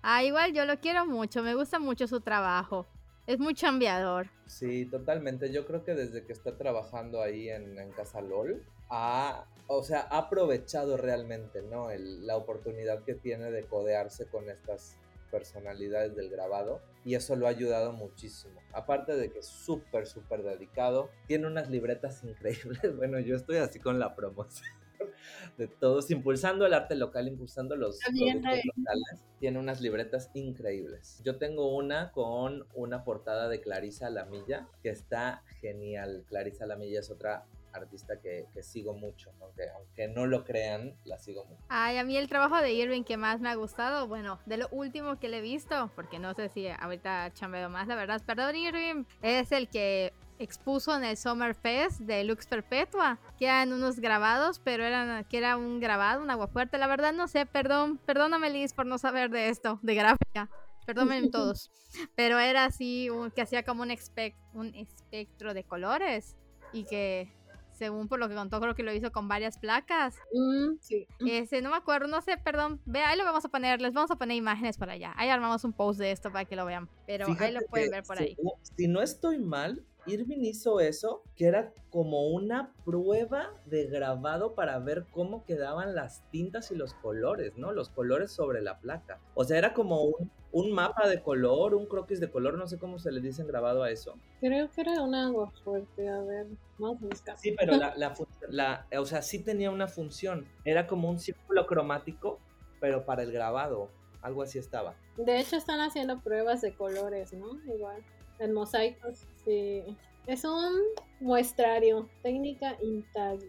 Ah, 0.00 0.24
igual 0.24 0.54
yo 0.54 0.64
lo 0.64 0.80
quiero 0.80 1.04
mucho, 1.04 1.42
me 1.42 1.54
gusta 1.54 1.78
mucho 1.78 2.06
su 2.06 2.22
trabajo. 2.22 2.86
Es 3.26 3.38
muy 3.38 3.52
chambeador. 3.54 4.30
Sí, 4.46 4.86
totalmente. 4.86 5.52
Yo 5.52 5.66
creo 5.66 5.84
que 5.84 5.94
desde 5.94 6.24
que 6.24 6.32
está 6.32 6.56
trabajando 6.56 7.20
ahí 7.20 7.50
en, 7.50 7.78
en 7.78 7.90
Casa 7.92 8.22
LOL, 8.22 8.64
ha, 8.88 9.44
o 9.66 9.82
sea, 9.84 10.06
ha 10.10 10.16
aprovechado 10.16 10.96
realmente, 10.96 11.60
¿no? 11.60 11.90
El- 11.90 12.26
la 12.26 12.38
oportunidad 12.38 13.04
que 13.04 13.14
tiene 13.14 13.50
de 13.50 13.64
codearse 13.64 14.24
con 14.24 14.48
estas 14.48 14.96
personalidades 15.30 16.16
del 16.16 16.30
grabado 16.30 16.80
y 17.04 17.14
eso 17.14 17.36
lo 17.36 17.46
ha 17.46 17.50
ayudado 17.50 17.92
muchísimo. 17.92 18.60
Aparte 18.72 19.16
de 19.16 19.30
que 19.30 19.40
es 19.40 19.46
súper, 19.46 20.06
súper 20.06 20.42
dedicado, 20.42 21.10
tiene 21.26 21.46
unas 21.46 21.70
libretas 21.70 22.22
increíbles. 22.24 22.96
Bueno, 22.96 23.18
yo 23.20 23.36
estoy 23.36 23.56
así 23.56 23.78
con 23.78 23.98
la 23.98 24.14
promoción 24.14 24.68
de 25.58 25.68
todos, 25.68 26.10
impulsando 26.10 26.66
el 26.66 26.74
arte 26.74 26.94
local, 26.94 27.28
impulsando 27.28 27.76
los 27.76 27.98
bien, 28.12 28.40
productos 28.40 28.72
locales. 28.76 29.24
Tiene 29.40 29.58
unas 29.58 29.80
libretas 29.80 30.30
increíbles. 30.34 31.20
Yo 31.24 31.36
tengo 31.36 31.74
una 31.74 32.12
con 32.12 32.66
una 32.74 33.04
portada 33.04 33.48
de 33.48 33.60
Clarisa 33.60 34.10
Lamilla 34.10 34.68
que 34.82 34.90
está 34.90 35.42
genial. 35.60 36.24
Clarisa 36.28 36.66
Lamilla 36.66 37.00
es 37.00 37.10
otra 37.10 37.46
artista 37.72 38.20
que, 38.20 38.46
que 38.52 38.62
sigo 38.62 38.94
mucho, 38.94 39.32
aunque, 39.40 39.68
aunque 39.70 40.08
no 40.08 40.26
lo 40.26 40.44
crean, 40.44 40.94
la 41.04 41.18
sigo 41.18 41.44
mucho. 41.44 41.62
Ay, 41.68 41.98
a 41.98 42.04
mí 42.04 42.16
el 42.16 42.28
trabajo 42.28 42.56
de 42.60 42.72
Irving 42.72 43.02
que 43.04 43.16
más 43.16 43.40
me 43.40 43.48
ha 43.48 43.54
gustado, 43.54 44.06
bueno, 44.08 44.38
de 44.46 44.56
lo 44.58 44.68
último 44.70 45.18
que 45.18 45.28
le 45.28 45.38
he 45.38 45.42
visto, 45.42 45.90
porque 45.94 46.18
no 46.18 46.34
sé 46.34 46.48
si 46.50 46.68
ahorita 46.68 47.32
chambeo 47.34 47.68
más, 47.68 47.86
la 47.88 47.94
verdad, 47.96 48.20
perdón 48.24 48.56
Irving, 48.56 49.04
es 49.22 49.52
el 49.52 49.68
que 49.68 50.12
expuso 50.38 50.96
en 50.96 51.04
el 51.04 51.16
Summer 51.16 51.54
Fest 51.54 52.00
de 52.00 52.24
Lux 52.24 52.46
Perpetua, 52.46 53.18
que 53.38 53.44
eran 53.46 53.72
unos 53.72 54.00
grabados, 54.00 54.58
pero 54.58 54.82
eran, 54.84 55.24
que 55.24 55.38
era 55.38 55.56
un 55.56 55.78
grabado, 55.78 56.20
un 56.22 56.30
agua 56.30 56.48
fuerte, 56.48 56.78
la 56.78 56.88
verdad 56.88 57.12
no 57.12 57.28
sé, 57.28 57.46
perdón, 57.46 57.98
perdóname 57.98 58.50
Liz 58.50 58.72
por 58.72 58.86
no 58.86 58.98
saber 58.98 59.30
de 59.30 59.48
esto, 59.50 59.78
de 59.82 59.94
gráfica. 59.94 60.48
Perdónenme 60.84 61.30
todos, 61.30 61.70
pero 62.16 62.40
era 62.40 62.64
así, 62.64 63.08
un- 63.08 63.30
que 63.30 63.42
hacía 63.42 63.62
como 63.64 63.82
un, 63.82 63.90
espec- 63.90 64.34
un 64.52 64.74
espectro 64.74 65.54
de 65.54 65.62
colores 65.62 66.34
y 66.72 66.84
que 66.86 67.32
según 67.72 68.08
por 68.08 68.18
lo 68.18 68.28
que 68.28 68.34
contó, 68.34 68.60
creo 68.60 68.74
que 68.74 68.82
lo 68.82 68.92
hizo 68.92 69.10
con 69.12 69.28
varias 69.28 69.58
placas. 69.58 70.16
Mm, 70.32 70.76
sí. 70.80 71.06
Ese, 71.26 71.62
no 71.62 71.70
me 71.70 71.76
acuerdo, 71.76 72.06
no 72.08 72.20
sé, 72.20 72.36
perdón. 72.38 72.80
Ve, 72.84 73.00
ahí 73.00 73.16
lo 73.18 73.24
vamos 73.24 73.44
a 73.44 73.48
poner, 73.48 73.80
les 73.80 73.92
vamos 73.92 74.10
a 74.10 74.16
poner 74.16 74.36
imágenes 74.36 74.76
por 74.78 74.90
allá. 74.90 75.12
Ahí 75.16 75.28
armamos 75.28 75.64
un 75.64 75.72
post 75.72 75.98
de 75.98 76.10
esto 76.12 76.30
para 76.30 76.44
que 76.44 76.56
lo 76.56 76.64
vean. 76.64 76.88
Pero 77.06 77.26
ahí 77.38 77.52
lo 77.52 77.60
pueden 77.68 77.90
ver 77.90 78.04
por 78.04 78.16
si- 78.18 78.24
ahí. 78.24 78.36
Si 78.76 78.88
no 78.88 79.00
estoy 79.02 79.38
mal, 79.38 79.84
Irving 80.06 80.40
hizo 80.44 80.80
eso, 80.80 81.22
que 81.36 81.46
era 81.46 81.72
como 81.90 82.28
una 82.28 82.72
prueba 82.84 83.50
de 83.66 83.86
grabado 83.86 84.54
para 84.54 84.78
ver 84.80 85.06
cómo 85.12 85.44
quedaban 85.44 85.94
las 85.94 86.28
tintas 86.30 86.70
y 86.72 86.74
los 86.74 86.94
colores, 86.94 87.52
¿no? 87.56 87.72
Los 87.72 87.88
colores 87.88 88.32
sobre 88.32 88.62
la 88.62 88.78
placa. 88.80 89.20
O 89.34 89.44
sea, 89.44 89.58
era 89.58 89.74
como 89.74 90.02
un, 90.02 90.30
un 90.52 90.70
mapa 90.72 91.08
de 91.08 91.22
color, 91.22 91.74
un 91.74 91.86
croquis 91.86 92.20
de 92.20 92.30
color, 92.30 92.58
no 92.58 92.66
sé 92.66 92.78
cómo 92.78 92.98
se 92.98 93.10
le 93.10 93.20
dicen 93.20 93.46
grabado 93.46 93.82
a 93.82 93.90
eso. 93.90 94.14
Creo 94.40 94.70
que 94.70 94.80
era 94.82 95.00
un 95.02 95.14
agua 95.14 95.50
fuerte. 95.64 96.08
A 96.08 96.20
ver, 96.20 96.46
vamos 96.78 97.02
a 97.02 97.06
buscar. 97.06 97.38
Sí, 97.38 97.54
pero 97.58 97.76
la, 97.76 97.94
la, 97.96 98.14
la- 98.48 98.86
o 99.00 99.06
sea, 99.06 99.22
sí 99.22 99.38
tenía 99.42 99.70
una 99.70 99.88
función. 99.88 100.46
Era 100.64 100.86
como 100.86 101.08
un 101.10 101.18
círculo 101.18 101.66
cromático, 101.66 102.38
pero 102.80 103.04
para 103.04 103.22
el 103.22 103.32
grabado. 103.32 103.88
Algo 104.20 104.42
así 104.42 104.58
estaba. 104.58 104.94
De 105.16 105.40
hecho, 105.40 105.56
están 105.56 105.80
haciendo 105.80 106.20
pruebas 106.20 106.60
de 106.60 106.74
colores, 106.76 107.32
¿no? 107.32 107.58
Igual. 107.74 108.04
En 108.38 108.52
mosaicos, 108.52 109.26
sí. 109.44 109.82
Es 110.28 110.44
un 110.44 110.72
muestrario, 111.18 112.08
técnica 112.22 112.76
intacto. 112.82 113.44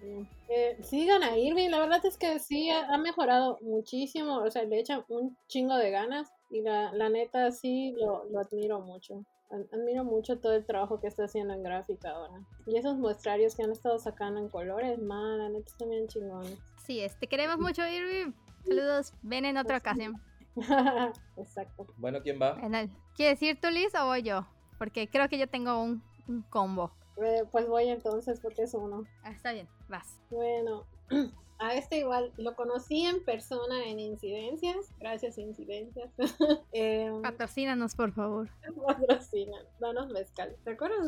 Eh, 0.49 0.77
sigan 0.81 1.21
a 1.21 1.37
Irving, 1.37 1.69
la 1.69 1.79
verdad 1.79 2.03
es 2.05 2.17
que 2.17 2.39
sí, 2.39 2.69
ha, 2.71 2.87
ha 2.93 2.97
mejorado 2.97 3.59
muchísimo. 3.61 4.37
O 4.37 4.49
sea, 4.49 4.63
le 4.63 4.79
echan 4.79 5.03
un 5.09 5.37
chingo 5.47 5.75
de 5.77 5.91
ganas. 5.91 6.31
Y 6.53 6.61
la, 6.61 6.93
la 6.93 7.09
neta, 7.09 7.51
sí, 7.51 7.95
lo, 7.97 8.25
lo 8.25 8.39
admiro 8.39 8.79
mucho. 8.79 9.25
Ad- 9.49 9.65
Admiro 9.73 10.03
mucho 10.03 10.39
todo 10.39 10.53
el 10.53 10.63
trabajo 10.65 10.99
que 10.99 11.07
está 11.07 11.23
haciendo 11.25 11.53
en 11.55 11.63
gráfica 11.63 12.11
ahora. 12.11 12.41
Y 12.67 12.77
esos 12.77 12.95
muestrarios 12.97 13.55
que 13.55 13.63
han 13.63 13.71
estado 13.71 13.97
sacando 13.97 14.39
en 14.39 14.49
colores, 14.49 14.99
man, 15.01 15.39
la 15.39 15.49
neta 15.49 15.65
están 15.67 15.89
bien 15.89 16.07
chingones. 16.07 16.59
Sí, 16.85 16.99
es, 17.01 17.17
te 17.17 17.25
queremos 17.27 17.57
mucho, 17.57 17.81
Irving. 17.87 18.33
Saludos, 18.67 19.13
ven 19.23 19.45
en 19.45 19.57
otra 19.57 19.77
ocasión. 19.77 20.21
Exacto. 21.37 21.87
Bueno, 21.97 22.21
¿quién 22.21 22.39
va? 22.39 22.59
En 22.61 22.75
el- 22.75 22.89
¿Quieres 23.15 23.41
ir 23.41 23.59
tú, 23.59 23.69
Liz, 23.69 23.93
o 23.95 24.05
voy 24.05 24.21
yo? 24.21 24.45
Porque 24.77 25.09
creo 25.09 25.27
que 25.29 25.37
yo 25.39 25.47
tengo 25.47 25.81
un, 25.81 26.03
un 26.27 26.43
combo. 26.43 26.91
Eh, 27.17 27.43
pues 27.51 27.67
voy 27.67 27.89
entonces 27.89 28.39
porque 28.41 28.63
es 28.63 28.73
uno. 28.75 29.05
Ah, 29.23 29.31
está 29.31 29.53
bien, 29.53 29.67
vas. 29.87 30.19
Bueno, 30.29 30.85
a 31.63 31.75
este 31.75 31.99
igual 31.99 32.31
lo 32.37 32.55
conocí 32.55 33.05
en 33.05 33.23
persona 33.23 33.85
en 33.85 33.99
incidencias. 33.99 34.91
Gracias, 34.99 35.37
incidencias. 35.37 36.11
eh, 36.73 37.11
Patrocínanos, 37.21 37.95
por 37.95 38.11
favor. 38.11 38.49
patrocinan, 38.85 39.63
danos 39.79 40.09
mezcal. 40.09 40.55
¿Te 40.63 40.71
acuerdas? 40.71 41.07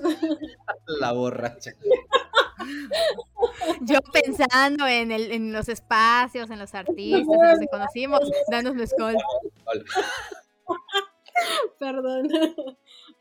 La 0.99 1.11
borracha. 1.11 1.71
Yo 3.81 3.99
pensando 4.13 4.87
en, 4.87 5.11
el, 5.11 5.31
en 5.31 5.51
los 5.51 5.67
espacios, 5.67 6.49
en 6.49 6.59
los 6.59 6.73
artistas, 6.75 7.27
en 7.27 7.49
los 7.49 7.59
que 7.59 7.67
conocimos, 7.67 8.21
danos 8.49 8.75
mezcal. 8.75 9.17
Perdón. 11.79 12.29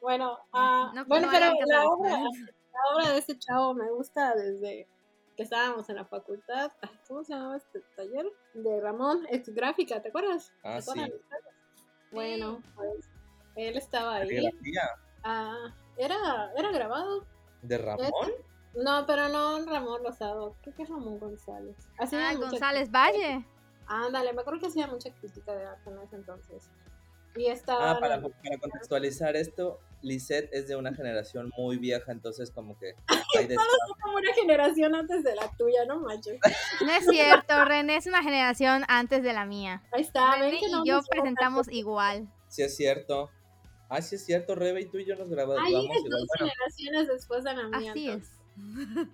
bueno, 0.01 0.39
No, 0.53 1.05
bueno, 1.07 1.27
no 1.27 1.33
pero 1.33 1.53
la 1.67 1.85
obra, 1.85 2.21
la 2.21 2.81
obra 2.95 3.13
de 3.13 3.19
este 3.19 3.39
chavo 3.39 3.75
me 3.75 3.91
gusta 3.91 4.35
desde 4.37 4.87
que 5.37 5.43
estábamos 5.43 5.89
en 5.91 5.97
la 5.97 6.05
facultad. 6.05 6.73
¿Cómo 7.09 7.25
se 7.25 7.33
llamaba 7.35 7.57
este 7.57 7.81
taller? 7.97 8.27
De 8.55 8.81
Ramón, 8.81 9.27
ex 9.31 9.49
gráfica, 9.55 10.01
¿te 10.01 10.09
acuerdas? 10.09 10.53
Ah, 10.63 10.77
¿Te 10.77 10.83
sí. 10.83 11.13
Bueno, 12.13 12.63
pues 12.77 13.11
él 13.57 13.77
estaba 13.77 14.17
ahí. 14.17 14.49
Ah, 15.25 15.75
era, 15.97 16.53
era 16.57 16.71
grabado. 16.71 17.27
¿De 17.63 17.79
Ramón? 17.79 18.11
No, 18.75 19.07
pero 19.07 19.29
no 19.29 19.65
Ramón 19.67 20.03
Rosado, 20.05 20.57
creo 20.63 20.75
que 20.75 20.83
es 20.83 20.89
Ramón 20.89 21.19
González. 21.19 21.77
Hacía 21.99 22.31
Ah, 22.31 22.35
González 22.35 22.89
crítica- 22.91 22.99
Valle. 23.01 23.47
Ándale, 23.87 24.33
me 24.33 24.41
acuerdo 24.41 24.61
que 24.61 24.67
hacía 24.67 24.87
mucha 24.87 25.11
crítica 25.15 25.55
de 25.55 25.67
arte 25.67 25.91
en 25.91 25.99
ese 26.01 26.17
entonces. 26.17 26.71
Y 27.37 27.47
estaba. 27.47 27.91
Ah, 27.93 28.01
para, 28.01 28.21
para 28.21 28.59
contextualizar 28.61 29.37
esto, 29.37 29.81
Lisette 30.03 30.51
es 30.53 30.69
de 30.69 30.77
una 30.77 30.95
generación 30.95 31.51
muy 31.57 31.79
vieja, 31.79 32.13
entonces 32.13 32.51
como 32.51 32.79
que 32.79 32.95
hay 33.39 33.47
de 33.47 33.57
como 34.03 34.17
una 34.17 34.33
generación 34.35 34.95
antes 34.95 35.25
de 35.25 35.35
la 35.35 35.51
tuya, 35.57 35.85
no 35.87 36.01
manches. 36.01 36.39
No 36.81 36.93
es 36.93 37.07
cierto, 37.07 37.65
René 37.65 37.97
es 37.97 38.07
una 38.07 38.23
generación 38.23 38.85
antes 38.89 39.23
de 39.23 39.33
la 39.33 39.47
mía. 39.47 39.83
Ahí 39.93 40.03
está, 40.03 40.33
ven 40.33 40.43
René 40.43 40.61
que 40.61 40.69
no 40.69 40.85
y 40.85 40.89
yo 40.89 41.01
presentamos 41.09 41.69
igual. 41.71 42.29
Sí 42.49 42.63
es 42.63 42.77
cierto. 42.77 43.31
Ah, 43.89 44.01
sí 44.03 44.15
es 44.17 44.25
cierto, 44.25 44.55
Rebe 44.55 44.83
y 44.83 44.87
tú 44.87 44.99
y 44.99 45.05
yo 45.05 45.17
nos 45.17 45.29
grabamos. 45.29 45.63
Ahí 45.65 45.73
igual. 45.73 45.97
es 45.97 46.05
dos 46.05 46.27
Bueno, 46.39 46.53
generaciones 46.53 47.09
después 47.09 47.45
de 47.45 47.55
la 47.55 47.69
mía. 47.69 47.91
Así 47.91 48.09
entonces, 48.09 48.31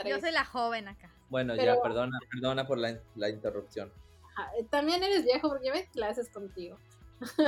es. 0.00 0.04
yo. 0.04 0.08
Yo 0.08 0.20
soy 0.20 0.32
la 0.32 0.44
joven 0.44 0.88
acá. 0.88 1.10
bueno 1.30 1.54
ya, 1.56 1.80
perdona, 1.80 2.18
perdona 2.30 2.66
por 2.66 2.78
la, 2.78 2.98
la 3.16 3.28
interrupción. 3.30 3.92
Ajá, 4.36 4.50
eh, 4.58 4.66
También 4.70 5.02
eres 5.02 5.24
viejo 5.24 5.48
porque 5.48 5.64
llevé 5.66 5.88
clases 5.92 6.28
contigo. 6.28 6.78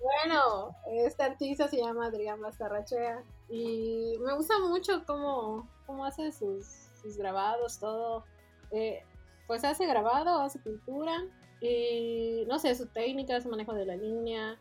bueno, 0.00 0.76
este 0.90 1.22
artista 1.22 1.68
se 1.68 1.78
llama 1.78 2.06
Adrián 2.06 2.40
Bastarrachea 2.40 3.22
y 3.48 4.16
me 4.20 4.34
gusta 4.34 4.58
mucho 4.60 5.04
cómo, 5.06 5.68
cómo 5.86 6.04
hace 6.04 6.32
sus, 6.32 6.66
sus 7.00 7.16
grabados, 7.16 7.78
todo. 7.78 8.24
Eh, 8.70 9.02
pues 9.46 9.64
hace 9.64 9.86
grabado, 9.86 10.40
hace 10.40 10.58
pintura 10.58 11.22
y 11.60 12.44
no 12.48 12.58
sé, 12.58 12.74
su 12.74 12.86
técnica, 12.86 13.40
su 13.40 13.48
manejo 13.48 13.74
de 13.74 13.86
la 13.86 13.96
línea, 13.96 14.58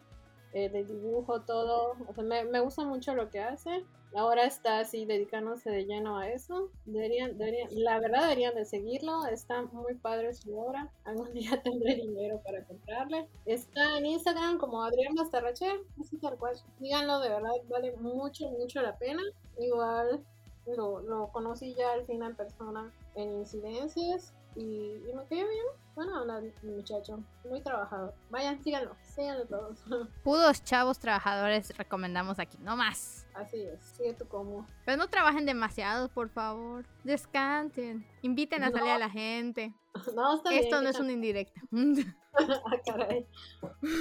eh, 0.53 0.69
de 0.69 0.83
dibujo, 0.83 1.41
todo. 1.41 1.95
O 2.07 2.13
sea, 2.13 2.23
me, 2.23 2.43
me 2.45 2.59
gusta 2.59 2.83
mucho 2.85 3.15
lo 3.15 3.29
que 3.29 3.39
hace. 3.41 3.85
Ahora 4.15 4.45
está 4.45 4.79
así 4.79 5.05
dedicándose 5.05 5.69
de 5.69 5.85
lleno 5.85 6.17
a 6.17 6.29
eso. 6.29 6.69
Deberían, 6.85 7.37
deberían, 7.37 7.69
la 7.71 7.99
verdad 7.99 8.23
deberían 8.23 8.53
de 8.53 8.65
seguirlo. 8.65 9.25
Está 9.25 9.63
muy 9.63 9.95
padre 9.95 10.33
su 10.33 10.57
obra. 10.57 10.91
Algún 11.05 11.33
día 11.33 11.61
tendré 11.61 11.95
dinero 11.95 12.41
para 12.43 12.63
comprarle. 12.65 13.27
Está 13.45 13.97
en 13.97 14.05
Instagram 14.05 14.57
como 14.57 14.83
Adrián 14.83 15.15
Bastarrache. 15.15 15.67
Así 15.99 16.17
tal 16.17 16.37
cual. 16.37 16.55
Díganlo, 16.79 17.19
de 17.19 17.29
verdad, 17.29 17.51
vale 17.69 17.95
mucho, 17.97 18.49
mucho 18.49 18.81
la 18.81 18.97
pena. 18.97 19.21
Igual 19.59 20.23
lo, 20.65 21.01
lo 21.01 21.27
conocí 21.31 21.73
ya 21.73 21.93
al 21.93 22.05
fin 22.05 22.23
en 22.23 22.35
persona 22.35 22.93
en 23.15 23.31
incidencias. 23.33 24.33
Y, 24.55 25.01
y 25.09 25.13
me 25.13 25.25
cayó 25.27 25.47
bien. 25.47 25.65
Bueno, 25.95 26.23
el 26.23 26.53
muchacho. 26.63 27.19
Muy 27.47 27.61
trabajador. 27.61 28.13
Vayan, 28.29 28.63
síganlo. 28.63 28.95
Síganlo 29.03 29.45
todos. 29.45 29.79
Pudos 30.23 30.63
chavos 30.63 30.97
trabajadores 30.99 31.75
recomendamos 31.77 32.39
aquí, 32.39 32.57
no 32.61 32.75
más. 32.75 33.27
Así 33.35 33.61
es. 33.61 33.79
Sigue 33.97 34.13
tu 34.13 34.27
como. 34.27 34.67
Pero 34.85 34.97
no 34.97 35.07
trabajen 35.07 35.45
demasiado, 35.45 36.09
por 36.09 36.29
favor. 36.29 36.85
Descansen. 37.03 38.05
Inviten 38.21 38.63
a 38.63 38.71
salir 38.71 38.91
a 38.91 38.99
la 38.99 39.09
gente. 39.09 39.73
No, 40.15 40.37
está 40.37 40.49
bien. 40.49 40.63
Esto 40.63 40.81
no 40.81 40.89
es 40.89 40.99
una 40.99 41.11
indirecta. 41.11 41.61
Ah, 42.35 42.77
caray. 42.83 43.27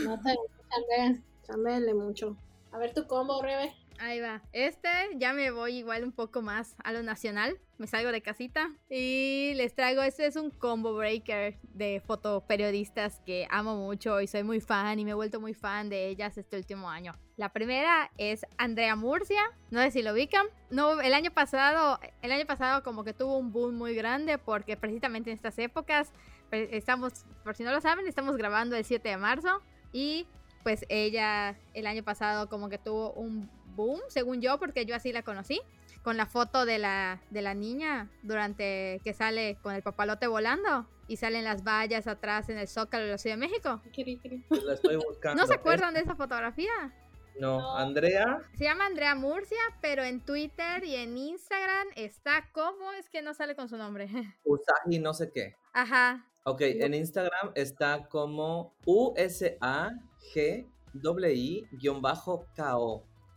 No 0.07 0.19
chambeen, 0.23 1.23
chambeenle 1.47 1.93
mucho. 1.93 2.35
A 2.73 2.79
ver 2.79 2.95
tu 2.95 3.07
combo, 3.07 3.43
Rebe. 3.43 3.75
Ahí 4.05 4.19
va. 4.19 4.43
Este 4.53 4.89
ya 5.15 5.33
me 5.33 5.53
voy 5.53 5.77
igual 5.77 6.03
un 6.03 6.11
poco 6.11 6.43
más 6.43 6.75
a 6.83 6.91
lo 6.93 7.05
nacional. 7.05 7.57
Me 7.79 7.87
salgo 7.87 8.11
de 8.11 8.21
casita 8.21 8.69
y 8.91 9.53
les 9.55 9.77
traigo, 9.77 10.03
este 10.03 10.27
es 10.27 10.35
un 10.35 10.51
combo 10.51 10.93
breaker 10.97 11.57
de 11.75 12.03
fotoperiodistas 12.05 13.21
que 13.25 13.47
amo 13.49 13.77
mucho 13.77 14.21
y 14.21 14.27
soy 14.27 14.43
muy 14.43 14.61
fan 14.61 14.99
y 14.99 15.05
me 15.05 15.13
he 15.13 15.15
vuelto 15.15 15.41
muy 15.41 15.55
fan 15.55 15.89
de 15.89 16.09
ellas 16.09 16.37
este 16.37 16.57
último 16.57 16.91
año. 16.91 17.15
La 17.37 17.53
primera 17.53 18.11
es 18.19 18.45
Andrea 18.59 18.97
Murcia, 18.97 19.41
no 19.71 19.81
sé 19.83 19.93
si 19.93 20.03
lo 20.03 20.13
ubican. 20.13 20.47
No, 20.71 21.01
el 21.01 21.15
año 21.15 21.31
pasado, 21.31 22.01
el 22.23 22.33
año 22.33 22.45
pasado 22.45 22.83
como 22.83 23.05
que 23.05 23.13
tuvo 23.13 23.39
un 23.39 23.53
boom 23.53 23.77
muy 23.77 23.95
grande 23.95 24.37
porque 24.37 24.77
precisamente 24.77 25.31
en 25.31 25.37
estas 25.37 25.57
épocas 25.61 26.11
pre- 26.51 26.77
estamos, 26.77 27.25
por 27.45 27.55
si 27.55 27.63
no 27.63 27.71
lo 27.71 27.81
saben, 27.81 28.09
estamos 28.09 28.37
grabando 28.37 28.75
el 28.75 28.85
7 28.85 29.11
de 29.11 29.17
marzo 29.17 29.63
y 29.93 30.27
pues 30.65 30.85
ella 30.89 31.57
el 31.75 31.89
año 31.89 32.05
pasado 32.05 32.49
como 32.49 32.69
que 32.69 32.79
tuvo 32.79 33.13
un 33.15 33.51
boom, 33.75 34.01
según 34.09 34.41
yo, 34.41 34.59
porque 34.59 34.87
yo 34.87 34.95
así 34.95 35.13
la 35.13 35.23
conocí, 35.23 35.61
con 36.03 36.17
la 36.17 36.27
foto 36.27 36.65
de 36.65 36.79
la, 36.79 37.21
de 37.31 37.43
la 37.43 37.55
niña 37.55 38.11
durante 38.23 39.01
que 39.05 39.13
sale 39.13 39.57
con 39.63 39.75
el 39.75 39.83
papalote 39.83 40.27
volando 40.27 40.87
y 41.07 41.17
salen 41.17 41.45
las 41.45 41.65
vallas 41.65 42.07
atrás 42.07 42.49
en 42.49 42.59
el 42.59 42.69
Zócalo 42.69 43.05
de 43.05 43.11
la 43.13 43.19
Ciudad 43.19 43.37
de 43.37 43.41
México. 43.41 43.81
La 44.51 44.75
estoy 44.75 44.97
buscando. 44.97 45.41
¿No 45.41 45.47
se 45.47 45.55
acuerdan 45.55 45.95
de 45.95 46.01
esa 46.01 46.15
fotografía? 46.15 46.73
No. 47.39 47.77
Andrea, 47.77 48.43
Se 48.59 48.65
llama 48.65 48.87
Andrea 48.87 49.15
Murcia, 49.15 49.59
pero 49.81 50.03
en 50.03 50.21
Twitter 50.21 50.85
y 50.85 50.97
en 50.97 51.17
Instagram 51.17 51.89
está 51.97 52.51
como, 52.53 52.93
es 52.93 53.09
que 53.09 53.23
no 53.23 53.33
sale 53.33 53.57
con 53.57 53.69
su 53.69 53.77
nombre. 53.77 54.07
Usagi 54.45 54.99
no 54.99 55.15
sé 55.15 55.31
qué. 55.33 55.55
Ajá, 55.73 56.27
Ok, 56.45 56.61
en 56.63 56.93
Instagram 56.95 57.53
está 57.55 58.09
como 58.09 58.75
U-S-A-G-I-I-KO. 58.85 59.53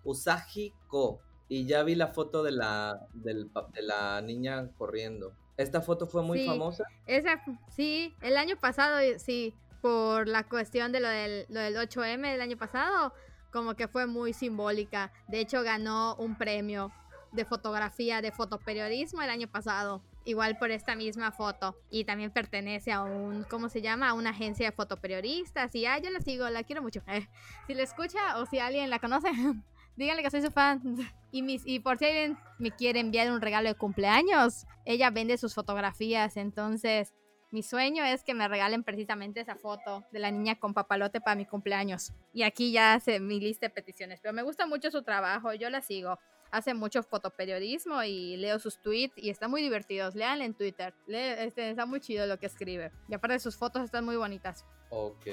Usagi 0.06 0.74
Ko. 0.88 1.20
Y 1.49 1.66
ya 1.68 1.84
vi 1.84 1.95
la 1.95 2.08
foto 2.08 2.41
de 2.43 2.51
la, 2.51 3.08
del 3.14 3.51
de 3.74 3.82
la 3.82 4.22
niña 4.22 4.70
corriendo. 4.78 5.34
Esta 5.58 5.82
foto 5.82 6.08
fue 6.08 6.24
muy 6.24 6.39
Sí. 6.39 6.47
famosa. 6.47 6.86
Esa, 7.06 7.41
sí, 7.70 8.16
el 8.22 8.38
año 8.38 8.56
pasado, 8.58 8.97
eh, 8.99 9.20
sí, 9.20 9.53
por 9.82 10.28
la 10.28 10.43
cuestión 10.47 10.91
de 10.91 10.99
lo 10.99 11.08
del, 11.08 11.45
lo 11.49 11.60
del 11.60 11.76
8M 11.78 12.32
del 12.32 12.41
año 12.41 12.58
pasado, 12.58 13.14
como 13.51 13.76
que 13.76 13.88
fue 13.88 14.08
muy 14.08 14.34
simbólica. 14.34 15.12
De 15.28 15.39
hecho, 15.39 15.62
ganó 15.64 16.16
un 16.16 16.36
premio 16.38 16.91
de 17.32 17.45
fotografía, 17.45 18.22
de 18.22 18.32
fotoperiodismo 18.32 19.22
el 19.22 19.30
año 19.30 19.47
pasado. 19.47 20.01
Igual 20.26 20.58
por 20.58 20.72
esta 20.72 20.95
misma 20.95 21.32
foto. 21.32 21.78
Y 21.91 22.03
también 22.06 22.32
pertenece 22.32 22.91
a 22.91 23.03
un, 23.03 23.43
¿cómo 23.43 23.70
se 23.70 23.82
llama? 23.84 24.10
A 24.10 24.14
una 24.14 24.32
agencia 24.32 24.66
de 24.66 24.76
fotoperiodistas. 24.76 25.76
Y 25.76 25.86
ah, 25.86 25.99
yo 25.99 26.10
la 26.10 26.20
sigo, 26.20 26.49
la 26.49 26.64
quiero 26.64 26.82
mucho. 26.82 27.01
Eh, 27.08 27.28
si 27.68 27.76
la 27.76 27.84
escucha 27.84 28.39
o 28.39 28.45
si 28.47 28.58
alguien 28.58 28.89
la 28.89 28.97
conoce, 28.99 29.30
díganle 29.96 30.24
que 30.24 30.32
soy 30.32 30.41
su 30.41 30.52
fan. 30.52 30.82
Y, 31.32 31.41
mis, 31.41 31.64
y 31.66 31.82
por 31.82 31.98
si 31.98 32.06
alguien 32.06 32.38
me 32.60 32.72
quiere 32.72 33.02
enviar 33.02 33.30
un 33.30 33.41
regalo 33.41 33.68
de 33.68 33.76
cumpleaños, 33.76 34.66
ella 34.86 35.10
vende 35.10 35.38
sus 35.38 35.54
fotografías. 35.54 36.38
Entonces, 36.38 37.14
mi 37.52 37.62
sueño 37.62 38.06
es 38.06 38.24
que 38.24 38.34
me 38.34 38.48
regalen 38.48 38.86
precisamente 38.86 39.41
esa 39.41 39.56
foto 39.56 40.06
de 40.12 40.20
la 40.20 40.32
niña 40.32 40.60
con 40.60 40.74
papalote 40.74 41.20
para 41.20 41.36
mi 41.36 41.46
cumpleaños. 41.46 42.14
Y 42.34 42.43
aquí 42.43 42.72
ya 42.72 42.93
hace 42.93 43.20
mi 43.20 43.41
lista 43.41 43.66
de 43.66 43.70
peticiones. 43.70 44.22
Pero 44.22 44.34
me 44.34 44.43
gusta 44.43 44.66
mucho 44.66 44.89
su 44.91 45.04
trabajo, 45.04 45.54
yo 45.54 45.70
la 45.70 45.82
sigo. 45.82 46.20
Hace 46.52 46.74
mucho 46.74 47.04
fotoperiodismo 47.04 48.02
y 48.04 48.38
leo 48.38 48.58
sus 48.60 48.82
tweets 48.82 49.18
y 49.18 49.30
están 49.30 49.52
muy 49.52 49.62
divertidos. 49.62 50.16
Lean 50.16 50.41
en 50.41 50.54
Twitter. 50.54 50.93
este, 51.08 51.72
está 51.72 51.86
muy 51.86 52.00
chido 52.00 52.26
lo 52.28 52.39
que 52.39 52.46
escribe. 52.46 52.93
Y 53.10 53.14
aparte 53.14 53.39
sus 53.39 53.58
fotos 53.58 53.84
están 53.84 54.06
muy 54.06 54.16
bonitas. 54.16 54.66
Ok. 54.89 55.26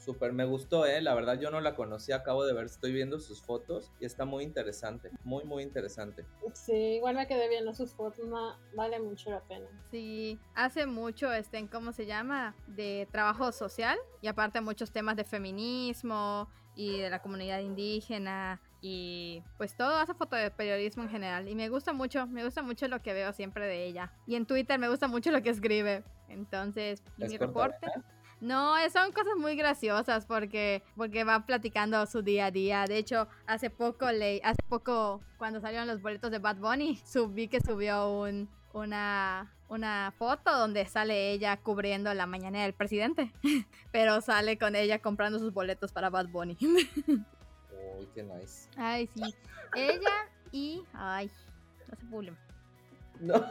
Súper, 0.00 0.32
me 0.32 0.46
gustó, 0.46 0.86
¿eh? 0.86 1.02
La 1.02 1.14
verdad 1.14 1.38
yo 1.38 1.50
no 1.50 1.60
la 1.60 1.74
conocí, 1.74 2.12
acabo 2.12 2.46
de 2.46 2.54
ver, 2.54 2.64
estoy 2.64 2.90
viendo 2.92 3.20
sus 3.20 3.42
fotos 3.42 3.92
y 4.00 4.06
está 4.06 4.24
muy 4.24 4.44
interesante, 4.44 5.10
muy, 5.24 5.44
muy 5.44 5.62
interesante. 5.62 6.24
Sí, 6.54 6.72
igual 6.72 7.16
me 7.16 7.26
quedé 7.26 7.50
viendo 7.50 7.74
sus 7.74 7.92
fotos, 7.92 8.26
no, 8.26 8.56
vale 8.74 8.98
mucho 8.98 9.30
la 9.30 9.40
pena. 9.40 9.66
Sí, 9.90 10.38
hace 10.54 10.86
mucho, 10.86 11.30
este, 11.30 11.68
¿cómo 11.68 11.92
se 11.92 12.06
llama? 12.06 12.54
De 12.66 13.08
trabajo 13.12 13.52
social 13.52 13.98
y 14.22 14.28
aparte 14.28 14.62
muchos 14.62 14.90
temas 14.90 15.16
de 15.16 15.24
feminismo 15.24 16.48
y 16.74 16.98
de 16.98 17.10
la 17.10 17.20
comunidad 17.20 17.60
indígena 17.60 18.58
y 18.80 19.42
pues 19.58 19.76
todo 19.76 19.96
hace 19.96 20.14
foto 20.14 20.34
de 20.34 20.50
periodismo 20.50 21.02
en 21.02 21.10
general 21.10 21.46
y 21.46 21.54
me 21.54 21.68
gusta 21.68 21.92
mucho, 21.92 22.26
me 22.26 22.42
gusta 22.42 22.62
mucho 22.62 22.88
lo 22.88 23.02
que 23.02 23.12
veo 23.12 23.34
siempre 23.34 23.66
de 23.66 23.84
ella. 23.84 24.14
Y 24.26 24.36
en 24.36 24.46
Twitter 24.46 24.78
me 24.78 24.88
gusta 24.88 25.08
mucho 25.08 25.30
lo 25.30 25.42
que 25.42 25.50
escribe. 25.50 26.04
Entonces, 26.28 27.02
mi 27.18 27.36
reporte... 27.36 27.86
No, 28.40 28.74
son 28.90 29.12
cosas 29.12 29.36
muy 29.36 29.54
graciosas 29.54 30.24
porque, 30.24 30.82
porque 30.96 31.24
va 31.24 31.44
platicando 31.44 32.04
su 32.06 32.22
día 32.22 32.46
a 32.46 32.50
día. 32.50 32.86
De 32.86 32.96
hecho, 32.96 33.28
hace 33.46 33.68
poco, 33.68 34.10
le, 34.12 34.40
hace 34.42 34.62
poco 34.68 35.20
cuando 35.36 35.60
salieron 35.60 35.86
los 35.86 36.00
boletos 36.00 36.30
de 36.30 36.38
Bad 36.38 36.56
Bunny, 36.56 36.96
subí 37.04 37.48
que 37.48 37.60
subió 37.60 38.10
un, 38.10 38.48
una, 38.72 39.54
una 39.68 40.14
foto 40.16 40.56
donde 40.56 40.86
sale 40.86 41.32
ella 41.32 41.58
cubriendo 41.58 42.12
la 42.14 42.24
mañana 42.24 42.62
del 42.62 42.72
presidente. 42.72 43.30
Pero 43.92 44.22
sale 44.22 44.58
con 44.58 44.74
ella 44.74 45.00
comprando 45.00 45.38
sus 45.38 45.52
boletos 45.52 45.92
para 45.92 46.08
Bad 46.08 46.28
Bunny. 46.28 46.56
Uy, 47.06 48.08
qué 48.14 48.22
nice. 48.22 48.70
Ay, 48.76 49.06
sí. 49.14 49.34
Ella 49.76 50.28
y... 50.50 50.82
Ay, 50.94 51.30
no 51.88 51.96
se 51.96 52.06
pulen. 52.06 52.38
No, 53.20 53.44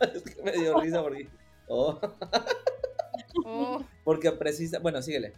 es 0.00 0.22
que 0.22 0.42
me 0.42 0.52
dio 0.52 0.78
risa 0.80 1.02
porque... 1.02 1.30
Oh. 1.66 1.98
Oh. 3.44 3.84
Porque 4.04 4.32
precisa. 4.32 4.78
Bueno, 4.78 5.02
síguele. 5.02 5.34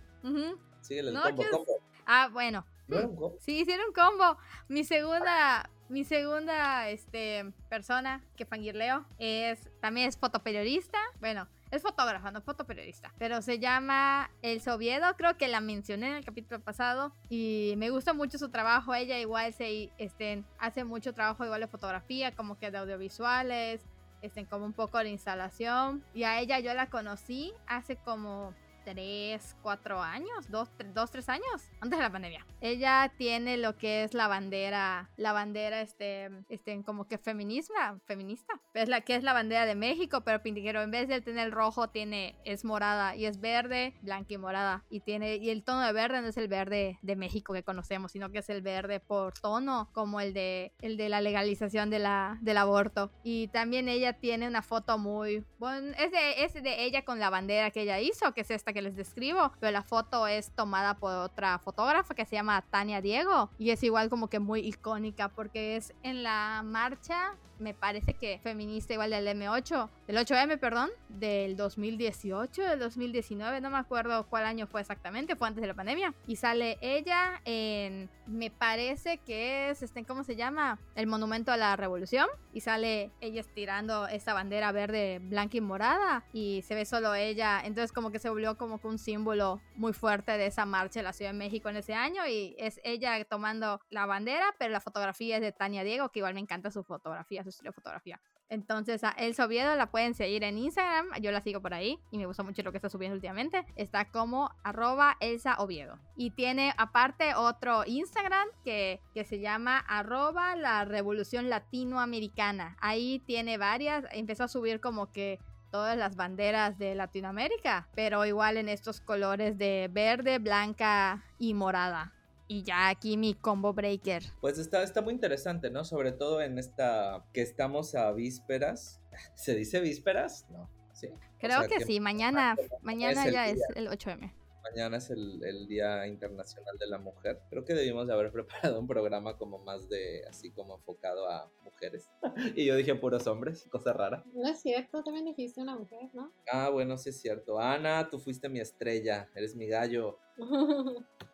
Síguele 0.80 1.11
el 1.11 1.50
combo, 1.50 1.80
Ah, 2.07 2.28
bueno. 2.32 2.66
¿No 2.86 2.98
era 2.98 3.09
un 3.09 3.16
combo? 3.16 3.36
Sí, 3.40 3.61
hicieron 3.61 3.86
un 3.88 3.94
combo. 3.94 4.38
Mi 4.68 4.84
segunda, 4.84 5.70
mi 5.88 6.05
segunda 6.05 6.88
este, 6.90 7.50
persona 7.68 8.22
que 8.36 8.44
fangirleo 8.44 9.07
es 9.18 9.70
también 9.80 10.09
es 10.09 10.18
fotoperiodista. 10.18 10.98
Bueno, 11.20 11.48
es 11.70 11.82
fotógrafa, 11.82 12.30
no 12.30 12.40
fotoperiodista. 12.40 13.12
Pero 13.18 13.42
se 13.42 13.59
llama 13.59 14.30
El 14.42 14.61
Soviedo. 14.61 15.16
Creo 15.16 15.36
que 15.36 15.48
la 15.48 15.61
mencioné 15.61 16.09
en 16.09 16.14
el 16.16 16.24
capítulo 16.24 16.61
pasado. 16.61 17.12
Y 17.30 17.74
me 17.78 17.90
gusta 17.90 18.12
mucho 18.12 18.38
su 18.38 18.50
trabajo. 18.50 18.94
Ella 18.94 19.18
igual 19.18 19.52
se 19.52 19.90
este, 19.98 20.44
hace 20.59 20.84
mucho 20.84 21.14
trabajo 21.14 21.44
igual 21.44 21.62
de 21.62 21.66
fotografía, 21.66 22.32
como 22.36 22.59
que 22.59 22.70
de 22.70 22.78
audiovisuales 22.78 23.80
estén 24.27 24.47
como 24.47 24.64
un 24.64 24.72
poco 24.72 24.99
de 24.99 25.09
instalación. 25.09 26.05
Y 26.14 26.25
a 26.25 26.41
ella 26.41 26.59
yo 26.61 26.75
la 26.75 26.89
conocí 26.89 27.53
hace 27.66 27.97
como 27.97 28.55
3, 28.85 29.57
4 29.62 30.03
años, 30.03 30.51
2, 30.51 30.68
3 31.11 31.28
años, 31.28 31.70
antes 31.80 31.99
de 31.99 32.03
la 32.03 32.12
pandemia. 32.12 32.47
Ella 32.61 33.12
tiene 33.16 33.57
lo 33.57 33.76
que 33.76 34.05
es 34.05 34.14
la 34.14 34.28
bandera, 34.28 35.11
la 35.16 35.32
bandera, 35.32 35.80
este, 35.80 36.30
este, 36.49 36.82
como 36.85 37.07
que 37.07 37.18
feminismo, 37.18 37.74
feminista. 38.05 38.61
Es 38.74 38.89
la 38.89 39.01
que 39.01 39.16
es 39.16 39.22
la 39.22 39.32
bandera 39.32 39.66
de 39.66 39.74
México, 39.74 40.22
pero 40.22 40.43
Pintiguero 40.43 40.82
en 40.82 40.91
vez 40.91 41.09
de 41.09 41.20
tener 41.20 41.51
rojo 41.51 41.89
tiene, 41.89 42.37
es 42.45 42.64
morada 42.64 43.16
y 43.16 43.26
es 43.26 43.41
verde, 43.41 43.95
blanca 44.03 44.35
y 44.35 44.39
morada. 44.39 44.85
Y 44.91 45.01
tiene, 45.01 45.37
y 45.37 45.51
el 45.51 45.64
tono 45.64 45.80
de 45.80 45.93
verde 45.93 46.20
no 46.20 46.28
es 46.28 46.37
el 46.37 46.49
verde 46.49 46.99
de 47.03 47.16
México 47.16 47.55
que 47.55 47.62
conocemos, 47.62 48.12
sino 48.12 48.30
que 48.30 48.39
es 48.39 48.51
el 48.51 48.62
verde 48.62 49.01
por 49.01 49.32
tono, 49.39 49.89
como 49.93 50.20
el 50.20 50.35
de, 50.35 50.72
el 50.80 50.97
de 50.97 51.09
la 51.09 51.20
legalización 51.20 51.91
de 51.91 51.99
la, 51.99 52.39
del 52.43 52.59
aborto. 52.59 53.11
Y 53.22 53.49
también 53.49 53.89
ella 53.89 54.14
tiene 54.14 54.47
una 54.47 54.62
foto 54.62 54.99
muy, 54.99 55.45
bueno, 55.59 55.95
es 55.99 56.12
de, 56.12 56.45
es 56.45 56.55
de 56.55 56.85
ella 56.85 57.05
con 57.05 57.18
la 57.18 57.30
bandera 57.30 57.70
que 57.70 57.82
ella 57.82 58.01
hizo, 58.01 58.35
que 58.35 58.43
es 58.43 58.51
esta 58.51 58.74
que 58.75 58.83
les 58.83 58.97
describo, 58.97 59.53
pero 59.61 59.72
la 59.72 59.83
foto 59.83 60.27
es 60.27 60.51
tomada 60.51 60.95
por 60.99 61.14
otra 61.14 61.59
fotógrafa 61.59 62.14
que 62.14 62.27
se 62.27 62.37
llama 62.37 62.61
Tania 62.61 63.01
Diego 63.01 63.49
y 63.59 63.70
es 63.70 63.83
igual 63.83 64.11
como 64.11 64.29
que 64.29 64.39
muy 64.39 64.61
icónica 64.61 65.31
porque 65.31 65.77
es 65.77 65.95
en 66.03 66.22
la 66.22 66.62
marcha 66.62 67.37
me 67.64 67.74
parece 67.74 68.14
que 68.14 68.38
feminista 68.38 68.92
igual 68.92 69.10
del 69.10 69.26
M8, 69.26 69.88
del 70.06 70.16
8M, 70.18 70.58
perdón, 70.60 70.90
del 71.08 71.56
2018, 71.56 72.62
del 72.62 72.78
2019, 72.78 73.60
no 73.60 73.70
me 73.70 73.78
acuerdo 73.78 74.26
cuál 74.28 74.44
año 74.44 74.66
fue 74.66 74.82
exactamente, 74.82 75.34
fue 75.34 75.48
antes 75.48 75.62
de 75.62 75.68
la 75.68 75.74
pandemia. 75.74 76.14
Y 76.26 76.36
sale 76.36 76.78
ella 76.82 77.40
en, 77.44 78.10
me 78.26 78.50
parece 78.50 79.18
que 79.18 79.70
es, 79.70 79.82
este, 79.82 80.04
¿cómo 80.04 80.24
se 80.24 80.36
llama? 80.36 80.78
El 80.94 81.06
Monumento 81.06 81.52
a 81.52 81.56
la 81.56 81.74
Revolución. 81.76 82.28
Y 82.52 82.60
sale 82.60 83.10
ella 83.20 83.40
estirando 83.40 84.06
esa 84.06 84.34
bandera 84.34 84.70
verde, 84.72 85.20
blanca 85.22 85.56
y 85.56 85.60
morada. 85.60 86.24
Y 86.32 86.62
se 86.62 86.74
ve 86.74 86.84
solo 86.84 87.14
ella. 87.14 87.60
Entonces 87.64 87.92
como 87.92 88.10
que 88.10 88.18
se 88.18 88.28
volvió 88.28 88.56
como 88.56 88.80
que 88.80 88.86
un 88.86 88.98
símbolo 88.98 89.60
muy 89.74 89.92
fuerte 89.92 90.32
de 90.32 90.46
esa 90.46 90.66
marcha 90.66 91.00
de 91.00 91.04
la 91.04 91.12
Ciudad 91.12 91.32
de 91.32 91.38
México 91.38 91.68
en 91.68 91.76
ese 91.76 91.94
año. 91.94 92.26
Y 92.26 92.54
es 92.58 92.80
ella 92.84 93.22
tomando 93.24 93.80
la 93.90 94.06
bandera, 94.06 94.54
pero 94.58 94.70
la 94.70 94.80
fotografía 94.80 95.36
es 95.36 95.42
de 95.42 95.52
Tania 95.52 95.82
Diego, 95.82 96.10
que 96.10 96.20
igual 96.20 96.34
me 96.34 96.40
encanta 96.40 96.70
su 96.70 96.84
fotografía 96.84 97.42
estilo 97.55 97.70
de 97.70 97.74
fotografía. 97.74 98.20
Entonces 98.48 99.02
a 99.05 99.11
El 99.11 99.34
Oviedo 99.40 99.74
la 99.74 99.90
pueden 99.90 100.14
seguir 100.14 100.44
en 100.44 100.59
Instagram, 100.59 101.07
yo 101.20 101.32
la 101.32 101.40
sigo 101.40 101.61
por 101.61 101.74
ahí 101.74 101.98
y 102.11 102.18
me 102.18 102.26
gusta 102.26 102.42
mucho 102.42 102.62
lo 102.62 102.70
que 102.70 102.78
está 102.78 102.88
subiendo 102.88 103.14
últimamente. 103.14 103.64
Está 103.74 104.11
como 104.11 104.50
arroba 104.62 105.16
Elsa 105.20 105.57
Oviedo. 105.59 105.98
Y 106.14 106.30
tiene 106.30 106.72
aparte 106.76 107.34
otro 107.34 107.84
Instagram 107.86 108.46
que, 108.64 109.00
que 109.14 109.24
se 109.24 109.40
llama 109.40 109.78
arroba 109.78 110.57
la 110.57 110.84
revolución 110.84 111.48
latinoamericana. 111.48 112.76
Ahí 112.80 113.20
tiene 113.26 113.59
varias, 113.59 114.05
empezó 114.12 114.44
a 114.44 114.48
subir 114.48 114.80
como 114.80 115.11
que 115.11 115.38
todas 115.70 115.98
las 115.98 116.14
banderas 116.14 116.78
de 116.78 116.94
Latinoamérica, 116.94 117.88
pero 117.96 118.24
igual 118.24 118.59
en 118.59 118.68
estos 118.68 119.00
colores 119.00 119.59
de 119.59 119.88
verde, 119.90 120.38
blanca 120.38 121.24
y 121.36 121.52
morada. 121.55 122.12
Y 122.47 122.62
ya 122.62 122.88
aquí 122.88 123.16
mi 123.16 123.34
combo 123.34 123.72
breaker. 123.72 124.22
Pues 124.40 124.59
está, 124.59 124.82
está 124.82 125.01
muy 125.01 125.14
interesante, 125.14 125.70
¿no? 125.70 125.84
Sobre 125.84 126.12
todo 126.12 126.42
en 126.42 126.59
esta 126.59 127.24
que 127.32 127.42
estamos 127.42 127.95
a 127.95 128.12
vísperas. 128.12 129.01
¿Se 129.34 129.55
dice 129.55 129.80
vísperas? 129.80 130.47
No. 130.51 130.68
Sí. 130.92 131.09
Creo 131.38 131.66
que, 131.68 131.84
sí, 131.84 132.01
mañana, 132.01 132.57
mañana 132.82 133.28
ya 133.28 133.49
es 133.49 133.59
el 133.74 133.88
8M. 133.88 134.32
Mañana 134.62 134.97
es 134.97 135.11
el, 135.11 135.66
Día 135.66 136.07
Internacional 136.07 136.78
de 136.78 136.86
la 136.86 136.99
Mujer. 136.99 137.38
Creo 137.51 137.66
que 137.66 137.74
debimos 137.74 138.07
de 138.07 138.14
haber 138.14 138.32
preparado 138.72 138.80
un 138.80 138.86
programa 138.86 139.36
como 139.36 139.59
más 139.59 139.88
de, 139.88 140.24
así 140.26 140.51
como 140.51 140.76
enfocado 140.76 141.28
a 141.28 141.51
mujeres. 141.64 142.09
y 142.57 142.64
yo 142.64 142.76
dije 142.76 142.95
puros 142.95 143.26
hombres, 143.26 143.66
cosa 143.70 143.92
rara. 143.92 144.24
No 144.32 144.49
es 144.49 144.61
cierto, 144.61 145.03
también 145.03 145.26
dijiste 145.26 145.61
una 145.61 145.76
mujer, 145.76 146.09
¿no? 146.14 146.32
Ah, 146.51 146.70
bueno, 146.70 146.97
sí 146.97 147.11
es 147.11 147.20
cierto. 147.20 147.61
Ana, 147.61 148.09
tú 148.09 148.18
fuiste 148.18 148.49
mi 148.49 148.61
estrella, 148.61 149.28
eres 149.34 149.55
mi 149.55 149.66
gallo. 149.66 150.18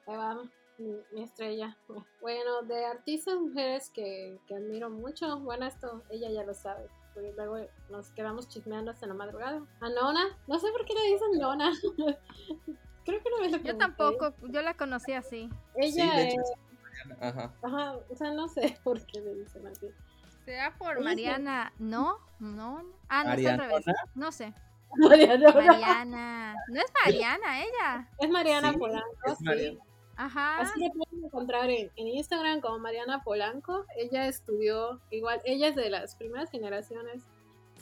Ahí 0.07 0.17
va 0.17 0.51
mi, 0.81 1.23
estrella. 1.23 1.77
Bueno, 2.21 2.63
de 2.63 2.85
artistas 2.85 3.37
mujeres 3.39 3.91
que, 3.91 4.41
que, 4.47 4.55
admiro 4.55 4.91
mucho, 4.91 5.39
bueno, 5.41 5.67
esto 5.67 6.03
ella 6.11 6.31
ya 6.31 6.45
lo 6.45 6.55
sabe, 6.55 6.89
porque 7.15 7.33
luego 7.37 7.59
nos 7.91 8.11
quedamos 8.11 8.49
chismeando 8.49 8.91
hasta 8.91 9.07
la 9.07 9.15
madrugada. 9.15 9.63
A 9.81 9.89
Nona, 9.89 10.37
no 10.47 10.59
sé 10.59 10.71
por 10.73 10.85
qué 10.85 10.95
le 10.95 11.13
dicen 11.13 11.39
Nona. 11.39 11.71
Creo 13.05 13.23
que 13.23 13.31
no 13.31 13.39
me 13.41 13.51
lo 13.51 13.59
Yo 13.59 13.77
tampoco, 13.77 14.35
yo 14.43 14.63
la 14.63 14.75
conocí 14.75 15.13
así. 15.13 15.51
Ella 15.75 16.29
es... 16.29 16.35
Ajá. 17.21 17.53
Ajá, 17.63 17.97
o 18.09 18.15
sea, 18.15 18.33
no 18.33 18.49
sé 18.49 18.79
por 18.85 19.05
qué 19.07 19.21
le 19.21 19.35
dicen 19.35 19.67
así. 19.67 19.89
Sea 20.45 20.75
por 20.79 21.03
Mariana, 21.03 21.73
¿no? 21.79 22.19
No. 22.39 22.85
Ah, 23.09 23.25
no, 23.25 23.33
es 23.33 23.47
al 23.47 23.59
revés. 23.59 23.85
No 24.15 24.33
sé. 24.33 24.55
Mariana. 24.97 25.53
Mariana. 25.53 26.55
No 26.69 26.81
es 26.81 26.93
Mariana, 27.05 27.63
ella. 27.63 28.09
Es 28.19 28.31
Mariana 28.31 28.73
Polanco, 28.73 29.37
sí. 29.39 29.79
Ajá. 30.21 30.61
Así 30.61 30.81
la 30.81 30.91
pueden 30.91 31.25
encontrar 31.25 31.71
en, 31.71 31.91
Instagram 31.97 32.61
como 32.61 32.79
Mariana 32.79 33.23
Polanco. 33.25 33.87
Ella 33.97 34.29
estudió, 34.29 35.01
igual, 35.11 35.41
ella 35.47 35.69
es 35.69 35.77
de 35.77 35.89
las 35.89 36.15
primeras 36.15 36.51
generaciones, 36.51 37.23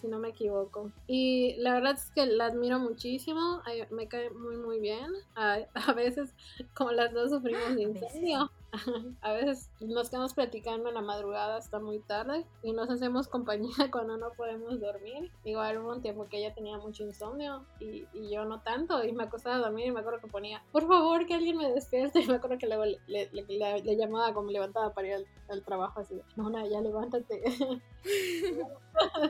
si 0.01 0.07
no 0.07 0.21
me 0.21 0.29
equivoco. 0.29 0.93
Y 1.09 1.57
la 1.59 1.75
verdad 1.75 1.95
es 1.95 2.13
que 2.13 2.27
la 2.27 2.47
admiro 2.47 2.79
muchísimo, 2.79 3.61
me 3.91 4.07
cae 4.07 4.31
muy, 4.31 4.57
muy 4.57 4.79
bien. 4.79 5.11
A, 5.35 5.67
veces, 5.97 6.33
como 6.75 6.93
las 6.93 7.13
dos 7.13 7.31
sufrimos 7.31 7.75
de 7.75 7.83
incendio. 7.83 8.53
a 9.23 9.33
veces 9.33 9.71
nos 9.81 10.11
quedamos 10.11 10.35
platicando 10.35 10.89
en 10.89 10.95
la 10.95 11.01
madrugada 11.01 11.57
hasta 11.57 11.79
muy 11.79 12.01
tarde 12.01 12.45
y 12.63 12.73
nos 12.73 12.91
hacemos 12.91 13.29
compañía 13.29 13.75
cuando 13.93 14.17
no 14.17 14.33
podemos 14.33 14.81
dormir. 14.81 15.31
Igual 15.45 15.79
hubo 15.79 15.93
un 15.93 16.03
tiempo 16.03 16.29
que 16.29 16.39
ella 16.39 16.55
tenía 16.55 16.79
mucho 16.79 17.05
insomnio 17.05 17.65
y, 17.81 18.07
y 18.13 18.31
yo 18.31 18.45
no 18.45 18.61
tanto 18.63 19.05
y 19.05 19.13
me 19.13 19.25
acostaba 19.25 19.57
a 19.57 19.61
dormir 19.61 19.87
y 19.87 19.93
me 19.93 20.01
acuerdo 20.01 20.21
que 20.21 20.29
ponía, 20.29 20.63
por 20.73 20.87
favor 20.87 21.27
que 21.27 21.35
alguien 21.35 21.57
me 21.57 21.73
despierte 21.73 22.21
y 22.21 22.27
me 22.29 22.35
acuerdo 22.35 22.59
que 22.59 22.67
luego 22.67 22.85
le, 22.85 22.99
le, 23.07 23.31
le, 23.33 23.83
le 23.83 23.97
llamaba 23.97 24.35
como 24.35 24.51
levantaba 24.51 24.93
para 24.93 25.09
ir 25.09 25.15
al, 25.15 25.27
al 25.49 25.65
trabajo 25.65 26.01
así, 26.01 26.21
no, 26.37 26.51
no, 26.51 26.67
ya 26.69 26.81
levántate. 26.81 27.43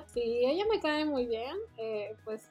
sí, 0.06 0.44
ella 0.46 0.64
me 0.70 0.80
cae 0.80 1.04
muy 1.04 1.26
bien, 1.26 1.56
eh, 1.76 2.16
pues 2.24 2.50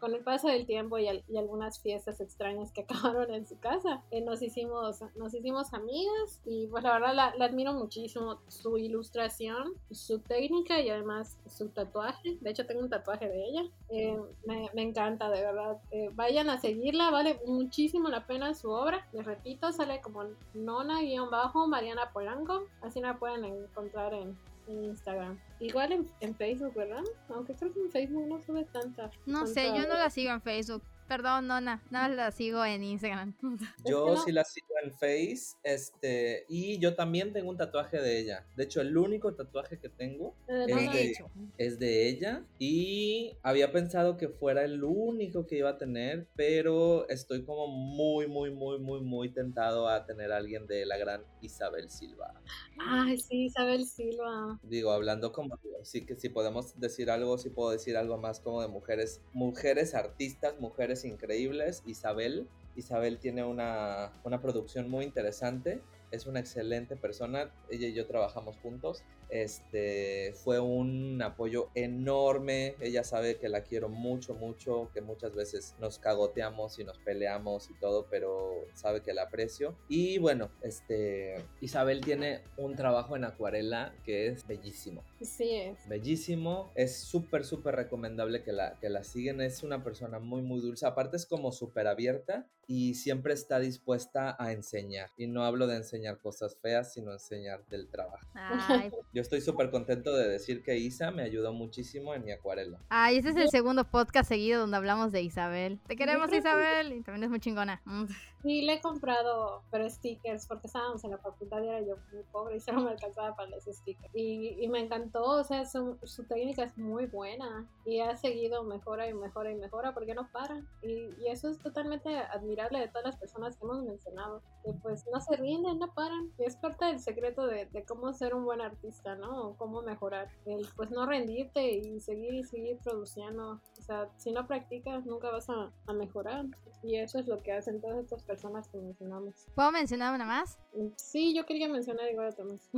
con 0.00 0.14
el 0.14 0.22
paso 0.22 0.48
del 0.48 0.66
tiempo 0.66 0.98
y, 0.98 1.08
y, 1.28 1.36
algunas 1.36 1.80
fiestas 1.80 2.20
extrañas 2.20 2.72
que 2.72 2.82
acabaron 2.88 3.32
en 3.32 3.46
su 3.46 3.58
casa, 3.58 4.02
eh, 4.10 4.20
nos, 4.20 4.42
hicimos, 4.42 5.00
nos 5.16 5.34
hicimos 5.34 5.72
amigas 5.74 6.40
y 6.44 6.66
pues 6.66 6.82
la 6.82 6.94
verdad 6.94 7.14
la, 7.14 7.34
la, 7.36 7.44
admiro 7.46 7.72
muchísimo, 7.72 8.40
su 8.48 8.78
ilustración, 8.78 9.72
su 9.90 10.18
técnica 10.20 10.80
y 10.80 10.90
además 10.90 11.38
su 11.46 11.68
tatuaje. 11.68 12.36
De 12.40 12.50
hecho 12.50 12.66
tengo 12.66 12.80
un 12.80 12.90
tatuaje 12.90 13.28
de 13.28 13.44
ella. 13.44 13.62
Eh, 13.88 14.18
me, 14.44 14.70
me, 14.74 14.82
encanta, 14.82 15.30
de 15.30 15.40
verdad. 15.40 15.78
Eh, 15.90 16.10
vayan 16.12 16.50
a 16.50 16.58
seguirla, 16.58 17.10
vale 17.10 17.40
muchísimo 17.46 18.08
la 18.08 18.26
pena 18.26 18.54
su 18.54 18.70
obra. 18.70 19.06
Les 19.12 19.24
repito, 19.24 19.72
sale 19.72 20.00
como 20.00 20.24
nona-mariana 20.54 22.10
Polanco. 22.12 22.64
Así 22.82 23.00
la 23.00 23.18
pueden 23.18 23.44
encontrar 23.44 24.14
en, 24.14 24.36
en 24.68 24.84
Instagram. 24.84 25.38
Igual 25.58 25.92
en, 25.92 26.10
en, 26.20 26.34
Facebook, 26.34 26.74
¿verdad? 26.74 27.02
Aunque 27.30 27.54
creo 27.54 27.72
que 27.72 27.80
en 27.80 27.90
Facebook 27.90 28.26
no 28.28 28.40
sube 28.40 28.64
tanta. 28.64 29.10
No 29.24 29.46
sé, 29.46 29.66
yo 29.68 29.86
no 29.88 29.94
la 29.94 30.10
sigo 30.10 30.32
en 30.32 30.42
Facebook. 30.42 30.82
Perdón, 31.08 31.46
Nona, 31.46 31.82
no 31.90 32.08
la 32.08 32.32
sigo 32.32 32.64
en 32.64 32.82
Instagram. 32.82 33.34
Yo 33.84 34.06
no? 34.06 34.24
sí 34.24 34.32
la 34.32 34.44
sigo 34.44 34.66
en 34.82 34.92
Face, 34.92 35.56
este, 35.62 36.44
y 36.48 36.78
yo 36.78 36.94
también 36.94 37.32
tengo 37.32 37.50
un 37.50 37.56
tatuaje 37.56 38.00
de 38.00 38.18
ella. 38.18 38.46
De 38.56 38.64
hecho, 38.64 38.80
el 38.80 38.96
único 38.96 39.34
tatuaje 39.34 39.78
que 39.78 39.88
tengo 39.88 40.34
es 40.48 40.66
de, 40.66 41.14
es 41.58 41.78
de 41.78 42.08
ella. 42.08 42.44
Y 42.58 43.36
había 43.42 43.72
pensado 43.72 44.16
que 44.16 44.28
fuera 44.28 44.64
el 44.64 44.82
único 44.84 45.46
que 45.46 45.58
iba 45.58 45.70
a 45.70 45.78
tener, 45.78 46.26
pero 46.34 47.08
estoy 47.08 47.44
como 47.44 47.68
muy, 47.68 48.26
muy, 48.26 48.50
muy, 48.50 48.78
muy, 48.78 49.00
muy 49.00 49.28
tentado 49.30 49.88
a 49.88 50.06
tener 50.06 50.32
a 50.32 50.36
alguien 50.36 50.66
de 50.66 50.86
la 50.86 50.96
gran 50.96 51.24
Isabel 51.40 51.90
Silva. 51.90 52.34
Ay, 52.78 53.18
sí, 53.18 53.46
Isabel 53.46 53.86
Silva. 53.86 54.58
Digo, 54.62 54.90
hablando 54.90 55.32
como, 55.32 55.58
sí 55.82 56.04
que 56.04 56.16
si 56.16 56.28
podemos 56.28 56.78
decir 56.78 57.10
algo, 57.10 57.38
si 57.38 57.50
puedo 57.50 57.70
decir 57.70 57.96
algo 57.96 58.18
más 58.18 58.40
como 58.40 58.62
de 58.62 58.68
mujeres, 58.68 59.20
mujeres 59.32 59.94
artistas, 59.94 60.58
mujeres 60.60 60.95
increíbles. 61.04 61.82
Isabel, 61.86 62.48
Isabel 62.76 63.18
tiene 63.18 63.44
una, 63.44 64.12
una 64.24 64.40
producción 64.40 64.88
muy 64.88 65.04
interesante. 65.04 65.82
Es 66.10 66.26
una 66.26 66.40
excelente 66.40 66.96
persona. 66.96 67.50
Ella 67.70 67.88
y 67.88 67.94
yo 67.94 68.06
trabajamos 68.06 68.56
juntos. 68.58 69.02
Este 69.28 70.32
fue 70.44 70.60
un 70.60 71.20
apoyo 71.20 71.68
enorme. 71.74 72.76
Ella 72.80 73.02
sabe 73.02 73.38
que 73.38 73.48
la 73.48 73.62
quiero 73.62 73.88
mucho, 73.88 74.34
mucho, 74.34 74.90
que 74.94 75.00
muchas 75.00 75.34
veces 75.34 75.74
nos 75.80 75.98
cagoteamos 75.98 76.78
y 76.78 76.84
nos 76.84 76.98
peleamos 76.98 77.68
y 77.70 77.74
todo, 77.80 78.06
pero 78.08 78.66
sabe 78.74 79.02
que 79.02 79.12
la 79.12 79.22
aprecio. 79.22 79.76
Y 79.88 80.18
bueno, 80.18 80.50
este 80.62 81.44
Isabel 81.60 82.00
tiene 82.00 82.42
un 82.56 82.76
trabajo 82.76 83.16
en 83.16 83.24
acuarela 83.24 83.94
que 84.04 84.28
es 84.28 84.46
bellísimo. 84.46 85.02
Sí 85.20 85.56
es. 85.56 85.88
Bellísimo. 85.88 86.70
Es 86.74 86.96
súper, 86.96 87.44
súper 87.44 87.74
recomendable 87.74 88.42
que 88.42 88.52
la, 88.52 88.78
que 88.78 88.88
la 88.88 89.02
siguen. 89.02 89.40
Es 89.40 89.62
una 89.62 89.82
persona 89.82 90.18
muy, 90.18 90.42
muy 90.42 90.60
dulce. 90.60 90.86
Aparte 90.86 91.16
es 91.16 91.26
como 91.26 91.52
súper 91.52 91.86
abierta 91.88 92.48
y 92.66 92.94
siempre 92.94 93.32
está 93.32 93.58
dispuesta 93.58 94.36
a 94.38 94.52
enseñar. 94.52 95.10
Y 95.16 95.26
no 95.26 95.44
hablo 95.44 95.66
de 95.66 95.76
enseñar 95.76 96.18
cosas 96.18 96.56
feas, 96.60 96.92
sino 96.92 97.12
enseñar 97.12 97.64
del 97.66 97.88
trabajo. 97.88 98.26
Ay, 98.34 98.90
Yo 99.12 99.22
estoy 99.22 99.40
súper 99.40 99.70
contento 99.70 100.14
de 100.14 100.28
decir 100.28 100.62
que 100.62 100.76
Isa 100.76 101.10
me 101.10 101.22
ayudó 101.22 101.52
muchísimo 101.52 102.14
en 102.14 102.24
mi 102.24 102.32
acuarela. 102.32 102.80
Ay, 102.88 103.18
este 103.18 103.30
es 103.30 103.36
el 103.36 103.50
segundo 103.50 103.84
podcast 103.84 104.28
seguido 104.28 104.60
donde 104.60 104.76
hablamos 104.76 105.12
de 105.12 105.22
Isabel. 105.22 105.80
Te 105.86 105.96
queremos, 105.96 106.32
Isabel. 106.32 106.92
Y 106.92 107.02
también 107.02 107.24
es 107.24 107.30
muy 107.30 107.40
chingona. 107.40 107.80
Mm. 107.84 108.06
Sí, 108.42 108.62
le 108.62 108.74
he 108.74 108.80
comprado, 108.80 109.62
pero 109.70 109.88
stickers, 109.88 110.46
porque 110.46 110.68
estábamos 110.68 111.02
en 111.02 111.10
la 111.10 111.18
facultad 111.18 111.62
y 111.62 111.68
era 111.68 111.80
yo 111.80 111.96
muy 112.12 112.22
pobre 112.30 112.56
y 112.56 112.60
solo 112.60 112.82
me 112.82 112.90
alcanzaba 112.90 113.34
para 113.34 113.48
los 113.48 113.64
stickers. 113.64 114.14
Y, 114.14 114.56
y 114.60 114.68
me 114.68 114.80
encantó, 114.80 115.24
o 115.24 115.44
sea, 115.44 115.64
su, 115.66 115.98
su, 116.04 116.24
técnica 116.24 116.64
es 116.64 116.78
muy 116.78 117.06
buena 117.06 117.66
y 117.84 118.00
ha 118.00 118.16
seguido 118.16 118.62
mejora 118.62 119.08
y 119.08 119.14
mejora 119.14 119.50
y 119.50 119.56
mejora 119.56 119.94
porque 119.94 120.14
no 120.14 120.28
para. 120.30 120.62
Y, 120.80 121.08
y 121.18 121.28
eso 121.28 121.48
es 121.48 121.58
totalmente 121.58 122.16
admirable 122.16 122.55
de 122.56 122.88
todas 122.88 123.04
las 123.04 123.16
personas 123.16 123.56
que 123.56 123.64
hemos 123.64 123.82
mencionado, 123.82 124.42
que 124.64 124.72
pues 124.82 125.04
no 125.12 125.20
se 125.20 125.36
rinden, 125.36 125.78
no 125.78 125.92
paran. 125.92 126.32
Y 126.38 126.44
es 126.44 126.56
parte 126.56 126.86
del 126.86 126.98
secreto 126.98 127.46
de, 127.46 127.66
de 127.66 127.84
cómo 127.84 128.12
ser 128.14 128.34
un 128.34 128.44
buen 128.44 128.60
artista, 128.60 129.14
¿no? 129.14 129.48
O 129.48 129.56
cómo 129.56 129.82
mejorar. 129.82 130.28
El 130.46 130.66
pues 130.74 130.90
no 130.90 131.06
rendirte 131.06 131.72
y 131.72 132.00
seguir 132.00 132.34
y 132.34 132.44
seguir 132.44 132.78
produciendo. 132.78 133.60
O 133.78 133.82
sea, 133.82 134.08
si 134.16 134.32
no 134.32 134.46
practicas, 134.46 135.04
nunca 135.04 135.30
vas 135.30 135.48
a, 135.50 135.70
a 135.86 135.92
mejorar. 135.92 136.46
Y 136.82 136.96
eso 136.96 137.18
es 137.18 137.26
lo 137.26 137.42
que 137.42 137.52
hacen 137.52 137.80
todas 137.80 137.98
estas 137.98 138.22
personas 138.22 138.68
que 138.68 138.78
mencionamos. 138.78 139.46
¿Puedo 139.54 139.72
mencionar 139.72 140.14
una 140.14 140.24
más? 140.24 140.58
Sí, 140.96 141.34
yo 141.34 141.44
quería 141.44 141.68
mencionar 141.68 142.10
igual 142.10 142.28
a 142.28 142.32
Tomás. 142.32 142.70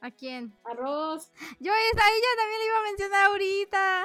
¿A 0.00 0.10
quién? 0.10 0.52
Arroz. 0.64 1.30
Yo 1.60 1.72
esa, 1.72 2.04
ella 2.08 2.32
también 2.38 2.58
la 2.58 2.66
iba 2.66 2.78
a 2.78 2.82
mencionar 2.82 3.26
ahorita. 3.26 4.04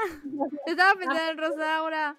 Estaba 0.65 0.99
pensando 0.99 1.31
en 1.31 1.37
Rosaura. 1.37 2.17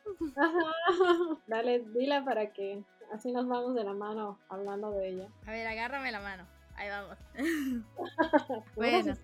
Dale, 1.47 1.85
dila 1.95 2.25
para 2.25 2.53
que 2.53 2.83
así 3.13 3.33
nos 3.33 3.49
vamos 3.49 3.75
de 3.75 3.85
la 3.85 3.93
mano 3.93 4.39
hablando 4.49 4.91
de 4.93 5.09
ella. 5.09 5.29
A 5.47 5.51
ver, 5.51 5.67
agárrame 5.67 6.13
la 6.13 6.21
mano. 6.21 6.47
Ahí 6.77 6.89
vamos. 6.91 7.17
bueno, 8.77 9.15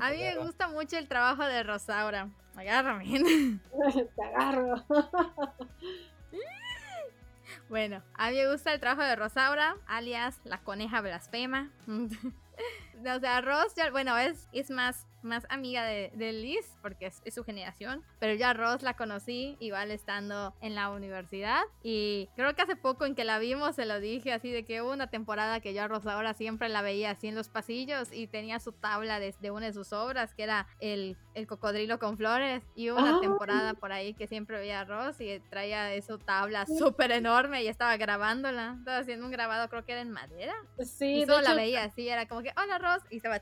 a 0.00 0.10
mí 0.10 0.18
me 0.18 0.36
gusta 0.38 0.68
mucho 0.68 0.96
el 0.96 1.08
trabajo 1.08 1.44
de 1.44 1.62
Rosaura. 1.62 2.28
Agárrame. 2.56 3.04
Te 4.16 4.24
agarro. 4.24 4.84
Bueno, 7.68 8.02
a 8.14 8.30
mí 8.30 8.36
me 8.36 8.50
gusta 8.50 8.74
el 8.74 8.80
trabajo 8.80 9.02
de 9.02 9.16
Rosaura, 9.16 9.76
alias 9.86 10.38
la 10.44 10.58
coneja 10.58 11.00
blasfema. 11.00 11.70
o 11.88 13.20
sea, 13.20 13.40
Ross, 13.40 13.74
ya, 13.74 13.90
bueno, 13.90 14.18
es, 14.18 14.46
es 14.52 14.70
más, 14.70 15.06
más 15.22 15.46
amiga 15.48 15.84
de, 15.84 16.10
de 16.14 16.32
Liz, 16.32 16.76
porque 16.82 17.06
es, 17.06 17.20
es, 17.24 17.34
su 17.34 17.44
generación. 17.44 18.02
Pero 18.18 18.34
ya 18.34 18.52
Ross 18.52 18.82
la 18.82 18.94
conocí, 18.94 19.56
igual 19.60 19.90
estando 19.90 20.54
en 20.60 20.74
la 20.74 20.90
universidad. 20.90 21.62
Y 21.82 22.28
creo 22.36 22.54
que 22.54 22.62
hace 22.62 22.76
poco 22.76 23.06
en 23.06 23.14
que 23.14 23.24
la 23.24 23.38
vimos, 23.38 23.76
se 23.76 23.86
lo 23.86 24.00
dije 24.00 24.32
así, 24.32 24.50
de 24.50 24.64
que 24.64 24.82
hubo 24.82 24.92
una 24.92 25.08
temporada 25.08 25.60
que 25.60 25.74
yo 25.74 25.82
a 25.82 25.88
Rosaura 25.88 26.34
siempre 26.34 26.68
la 26.68 26.82
veía 26.82 27.10
así 27.10 27.28
en 27.28 27.34
los 27.34 27.48
pasillos 27.48 28.12
y 28.12 28.26
tenía 28.26 28.60
su 28.60 28.72
tabla 28.72 29.20
de, 29.20 29.34
de 29.40 29.50
una 29.50 29.66
de 29.66 29.72
sus 29.72 29.92
obras, 29.92 30.34
que 30.34 30.42
era 30.44 30.66
el, 30.80 31.16
el 31.34 31.46
cocodrilo 31.46 31.98
con 31.98 32.16
flores. 32.16 32.62
Y 32.74 32.90
hubo 32.90 33.00
una 33.00 33.16
Ay. 33.16 33.20
temporada 33.20 33.74
por 33.74 33.92
ahí 33.92 34.14
que 34.14 34.26
siempre 34.26 34.58
veía 34.58 34.80
a 34.80 34.84
Ross 34.84 35.20
y 35.20 35.40
traía 35.50 36.00
su 36.02 36.18
tabla 36.18 36.66
súper 36.66 37.12
enorme 37.12 37.62
y 37.62 37.68
estaba 37.68 37.96
grabándola. 37.96 38.76
Estaba 38.78 38.98
haciendo 38.98 39.26
un 39.26 39.32
grabado, 39.32 39.68
creo 39.68 39.84
que 39.84 39.92
era 39.92 40.00
en 40.00 40.10
madera. 40.10 40.54
Sí, 40.84 41.22
Y 41.22 41.26
solo 41.26 41.40
la 41.40 41.50
hecho, 41.50 41.56
veía 41.56 41.84
así, 41.84 42.08
era 42.08 42.26
como 42.26 42.42
que, 42.42 42.52
hola 42.56 42.78
Ross, 42.78 43.02
y 43.10 43.16
estaba... 43.16 43.40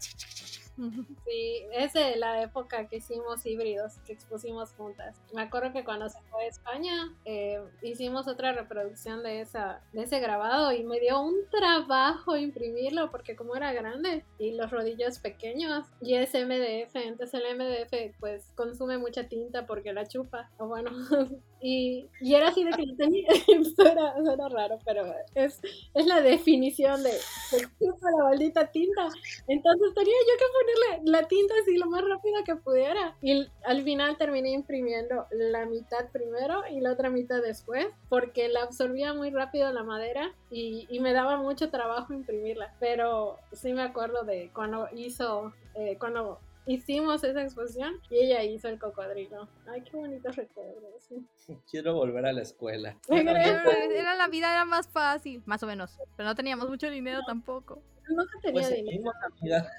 Sí, 1.26 1.62
es 1.72 1.92
de 1.92 2.16
la 2.16 2.42
época 2.42 2.88
que 2.88 2.96
hicimos 2.96 3.44
híbridos, 3.44 3.98
que 4.06 4.12
expusimos 4.12 4.72
juntas. 4.72 5.16
Me 5.34 5.42
acuerdo 5.42 5.72
que 5.72 5.84
cuando 5.84 6.08
se 6.08 6.20
fue 6.30 6.44
a 6.44 6.48
España, 6.48 7.14
eh, 7.24 7.62
hicimos 7.82 8.28
otra 8.28 8.52
reproducción 8.52 9.22
de, 9.22 9.40
esa, 9.40 9.82
ese 9.92 10.20
grabado 10.20 10.72
y 10.72 10.84
me 10.84 11.00
dio 11.00 11.20
un 11.20 11.34
trabajo 11.50 12.36
imprimirlo 12.36 13.10
porque 13.10 13.36
como 13.36 13.56
era 13.56 13.72
grande 13.72 14.24
y 14.38 14.52
los 14.52 14.70
rodillos 14.70 15.18
pequeños 15.18 15.86
y 16.00 16.14
es 16.14 16.32
MDF, 16.32 16.96
entonces 16.96 17.40
el 17.40 17.56
MDF 17.56 18.16
pues 18.18 18.50
consume 18.54 18.98
mucha 18.98 19.28
tinta 19.28 19.66
porque 19.66 19.92
la 19.92 20.06
chupa, 20.06 20.50
o 20.58 20.66
bueno, 20.66 20.90
y, 21.60 22.08
y 22.20 22.34
era 22.34 22.48
así 22.48 22.64
de 22.64 22.70
que 22.72 22.84
tenía, 22.96 23.28
suena, 23.76 24.14
suena 24.16 24.48
raro, 24.48 24.78
pero 24.84 25.12
es, 25.34 25.60
es 25.94 26.06
la 26.06 26.20
definición 26.20 27.02
de, 27.02 27.10
de 27.10 27.68
la 27.80 28.24
maldita 28.24 28.66
tinta. 28.70 29.08
Entonces 29.46 29.94
tenía 29.94 30.14
yo 30.28 30.38
que 30.38 30.44
ponerle 30.92 31.10
la 31.10 31.28
tinta 31.28 31.54
así 31.62 31.76
lo 31.76 31.86
más 31.86 32.02
rápido 32.02 32.42
que 32.44 32.56
pudiera. 32.56 33.16
Y 33.20 33.46
al 33.64 33.82
final 33.82 34.16
terminé 34.16 34.52
imprimiendo 34.52 35.26
la 35.30 35.66
mitad 35.66 36.08
primero 36.12 36.62
y 36.70 36.80
la 36.80 36.92
otra 36.92 37.10
mitad 37.10 37.42
después, 37.42 37.86
porque 38.08 38.48
la 38.48 38.62
absorbía 38.62 39.14
muy 39.14 39.30
rápido 39.30 39.72
la 39.72 39.82
madera 39.82 40.32
y, 40.50 40.86
y 40.90 41.00
me 41.00 41.12
daba 41.12 41.36
mucho 41.36 41.70
trabajo 41.70 42.12
imprimirla. 42.12 42.74
Pero 42.80 43.38
sí 43.52 43.72
me 43.72 43.82
acuerdo 43.82 44.24
de 44.24 44.50
cuando 44.54 44.88
hizo, 44.94 45.52
eh, 45.74 45.96
cuando 45.98 46.40
hicimos 46.66 47.24
esa 47.24 47.42
exposición 47.42 47.94
y 48.10 48.18
ella 48.24 48.42
hizo 48.44 48.68
el 48.68 48.78
cocodrilo. 48.78 49.48
Ay, 49.66 49.82
qué 49.82 49.96
bonitos 49.96 50.36
recuerdos. 50.36 51.08
Quiero 51.70 51.94
volver 51.94 52.26
a 52.26 52.32
la 52.32 52.42
escuela. 52.42 52.96
Era 53.08 54.14
la 54.14 54.28
vida 54.28 54.52
era 54.52 54.64
más 54.64 54.88
fácil, 54.88 55.42
más 55.46 55.62
o 55.62 55.66
menos, 55.66 55.98
pero 56.16 56.28
no 56.28 56.34
teníamos 56.34 56.68
mucho 56.68 56.90
dinero 56.90 57.20
tampoco. 57.26 57.82
Nunca 58.08 58.32
tenía 58.42 58.62
Pues 58.62 58.74
dinero. 58.74 59.10
amiga. 59.40 59.70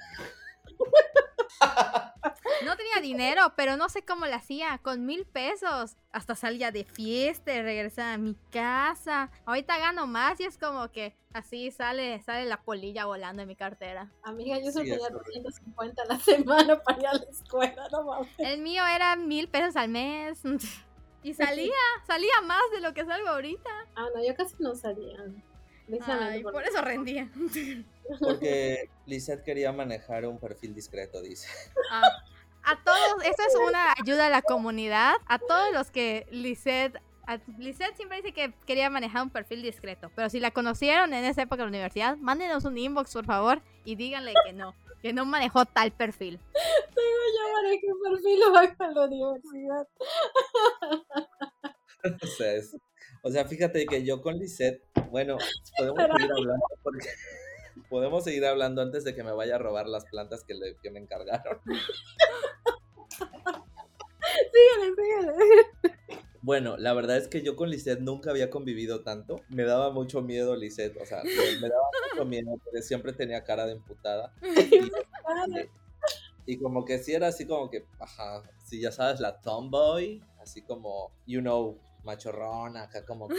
No 2.64 2.76
tenía 2.76 3.00
dinero, 3.00 3.52
pero 3.56 3.76
no 3.76 3.88
sé 3.88 4.02
cómo 4.02 4.26
lo 4.26 4.34
hacía. 4.34 4.78
Con 4.78 5.04
mil 5.06 5.24
pesos. 5.26 5.96
Hasta 6.12 6.34
salía 6.34 6.70
de 6.70 6.84
fiesta 6.84 7.52
y 7.54 7.62
regresaba 7.62 8.12
a 8.14 8.18
mi 8.18 8.36
casa. 8.50 9.30
Ahorita 9.44 9.78
gano 9.78 10.06
más 10.06 10.38
y 10.40 10.44
es 10.44 10.58
como 10.58 10.90
que 10.92 11.16
así 11.32 11.70
sale, 11.70 12.20
sale 12.22 12.44
la 12.44 12.62
polilla 12.62 13.06
volando 13.06 13.42
en 13.42 13.48
mi 13.48 13.56
cartera. 13.56 14.10
Amiga, 14.22 14.58
yo 14.58 14.70
solo 14.70 14.84
Sí, 14.84 14.90
tenía 14.90 15.08
correcto. 15.08 15.24
350 15.32 16.02
a 16.02 16.06
la 16.06 16.18
semana 16.20 16.80
para 16.82 16.98
ir 17.00 17.06
a 17.08 17.14
la 17.14 17.24
escuela, 17.30 17.88
no 17.90 18.02
mames. 18.04 18.28
El 18.38 18.60
mío 18.62 18.86
era 18.86 19.16
mil 19.16 19.48
pesos 19.48 19.74
al 19.76 19.88
mes. 19.88 20.40
Y 21.24 21.34
salía, 21.34 21.72
salía 22.06 22.40
más 22.44 22.62
de 22.72 22.80
lo 22.80 22.92
que 22.94 23.04
salgo 23.04 23.28
ahorita. 23.28 23.70
Ah, 23.96 24.06
no, 24.14 24.24
yo 24.24 24.34
casi 24.34 24.54
no 24.58 24.74
salía. 24.74 25.18
Precisamente 25.86 26.34
Ay, 26.34 26.42
por- 26.42 26.52
por 26.52 26.64
eso 26.64 26.80
rendía. 26.82 27.28
Porque 28.20 28.90
Lizeth 29.06 29.42
quería 29.44 29.72
manejar 29.72 30.26
un 30.26 30.38
perfil 30.38 30.74
discreto, 30.74 31.20
dice. 31.22 31.48
Ah, 31.90 32.02
a 32.64 32.82
todos, 32.84 33.24
esto 33.24 33.42
es 33.48 33.54
una 33.68 33.92
ayuda 34.00 34.26
a 34.26 34.30
la 34.30 34.42
comunidad. 34.42 35.14
A 35.26 35.38
todos 35.38 35.72
los 35.72 35.90
que 35.90 36.26
Lisette. 36.30 36.96
a- 37.26 37.38
Lisette 37.58 37.96
siempre 37.96 38.18
dice 38.18 38.32
que 38.32 38.52
quería 38.66 38.90
manejar 38.90 39.22
un 39.22 39.30
perfil 39.30 39.62
discreto. 39.62 40.10
Pero 40.14 40.28
si 40.30 40.40
la 40.40 40.50
conocieron 40.50 41.12
en 41.14 41.24
esa 41.24 41.42
época 41.42 41.56
de 41.58 41.62
la 41.64 41.68
universidad, 41.70 42.16
mándenos 42.18 42.64
un 42.64 42.76
inbox, 42.78 43.12
por 43.14 43.24
favor, 43.26 43.62
y 43.84 43.96
díganle 43.96 44.32
que 44.44 44.52
no. 44.52 44.74
Que 45.00 45.12
no 45.12 45.24
manejó 45.24 45.64
tal 45.66 45.90
perfil. 45.92 46.38
Yo 46.54 47.52
manejé 47.62 47.86
un 47.92 48.12
perfil 48.12 48.40
bajo 48.52 48.84
en 48.84 48.94
la 48.94 49.04
universidad. 49.06 49.88
O 52.22 52.26
sea, 52.26 52.54
es- 52.54 52.76
o 53.22 53.30
sea, 53.30 53.44
fíjate 53.44 53.86
que 53.86 54.04
yo 54.04 54.20
con 54.22 54.36
Lisette, 54.36 54.82
bueno, 55.10 55.38
podemos 55.78 56.02
seguir 56.16 56.32
hablando 56.32 56.64
porque 56.82 57.06
podemos 57.88 58.24
seguir 58.24 58.44
hablando 58.46 58.82
antes 58.82 59.04
de 59.04 59.14
que 59.14 59.22
me 59.22 59.32
vaya 59.32 59.56
a 59.56 59.58
robar 59.58 59.86
las 59.88 60.04
plantas 60.06 60.44
que, 60.44 60.54
le- 60.54 60.76
que 60.82 60.90
me 60.90 61.00
encargaron. 61.00 61.60
Síguele, 64.52 64.94
síguele. 64.96 65.66
Bueno, 66.42 66.76
la 66.76 66.92
verdad 66.92 67.16
es 67.18 67.28
que 67.28 67.42
yo 67.42 67.54
con 67.54 67.70
Lisette 67.70 68.00
nunca 68.00 68.30
había 68.30 68.50
convivido 68.50 69.02
tanto. 69.04 69.40
Me 69.48 69.62
daba 69.64 69.90
mucho 69.90 70.22
miedo 70.22 70.56
Lisette, 70.56 70.96
o 71.00 71.06
sea, 71.06 71.22
me, 71.22 71.68
daba 71.68 71.84
mucho 72.10 72.24
miedo 72.24 72.58
porque 72.64 72.82
siempre 72.82 73.12
tenía 73.12 73.44
cara 73.44 73.66
de 73.66 73.72
emputada. 73.72 74.32
Y, 76.46 76.54
y 76.54 76.58
como 76.58 76.84
que 76.84 76.98
sí 76.98 77.12
era 77.12 77.28
así 77.28 77.46
como 77.46 77.70
que, 77.70 77.86
ajá, 78.00 78.42
sí, 78.64 78.80
ya 78.80 78.90
sabes, 78.90 79.20
la 79.20 79.40
tomboy, 79.40 80.20
así 80.40 80.62
como, 80.62 81.12
you 81.26 81.40
know, 81.40 81.78
machorrón, 82.04 82.76
acá 82.76 83.04
como 83.04 83.28
que 83.28 83.36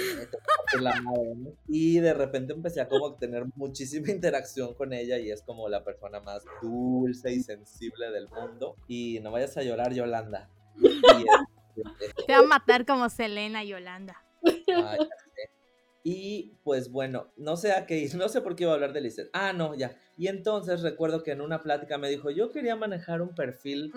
la 0.80 1.01
madre, 1.01 1.36
¿no? 1.36 1.51
Y 1.68 1.99
de 1.99 2.14
repente 2.14 2.53
empecé 2.53 2.82
a 2.82 2.88
como 2.88 3.16
tener 3.16 3.45
muchísima 3.55 4.07
interacción 4.11 4.74
con 4.74 4.93
ella 4.93 5.18
y 5.18 5.32
es 5.32 5.41
como 5.41 5.70
la 5.70 5.84
persona 5.84 6.20
más 6.20 6.43
dulce 6.61 7.34
y 7.34 7.41
sensible 7.41 8.11
del 8.11 8.30
mundo. 8.30 8.76
Y 8.88 9.20
no 9.22 9.32
vayas 9.32 9.57
a 9.57 9.64
llorar, 9.64 9.93
Yolanda. 9.93 10.49
Y, 10.78 11.26
Te 12.28 12.34
va 12.34 12.39
a 12.39 12.43
matar 12.43 12.86
como 12.86 13.09
Selena 13.09 13.64
y 13.64 13.70
Yolanda. 13.70 14.24
Ay. 14.43 14.99
Y 16.03 16.57
pues 16.64 16.91
bueno, 16.91 17.32
no 17.38 17.55
sé 17.55 17.72
a 17.72 17.86
qué 17.86 18.09
no 18.16 18.28
sé 18.28 18.41
por 18.41 18.55
qué 18.55 18.64
iba 18.64 18.74
a 18.74 18.76
hablar 18.76 18.91
de 18.91 18.99
Lizeth. 18.99 19.30
Ah, 19.32 19.53
no, 19.53 19.74
ya. 19.74 19.97
Y 20.18 20.28
entonces 20.28 20.82
recuerdo 20.82 21.24
que 21.24 21.32
en 21.32 21.39
una 21.39 21.64
plática 21.64 21.97
me 21.97 22.09
dijo, 22.09 22.30
yo 22.30 22.51
quería 22.51 22.76
manejar 22.76 23.22
un 23.22 23.34
perfil, 23.34 23.93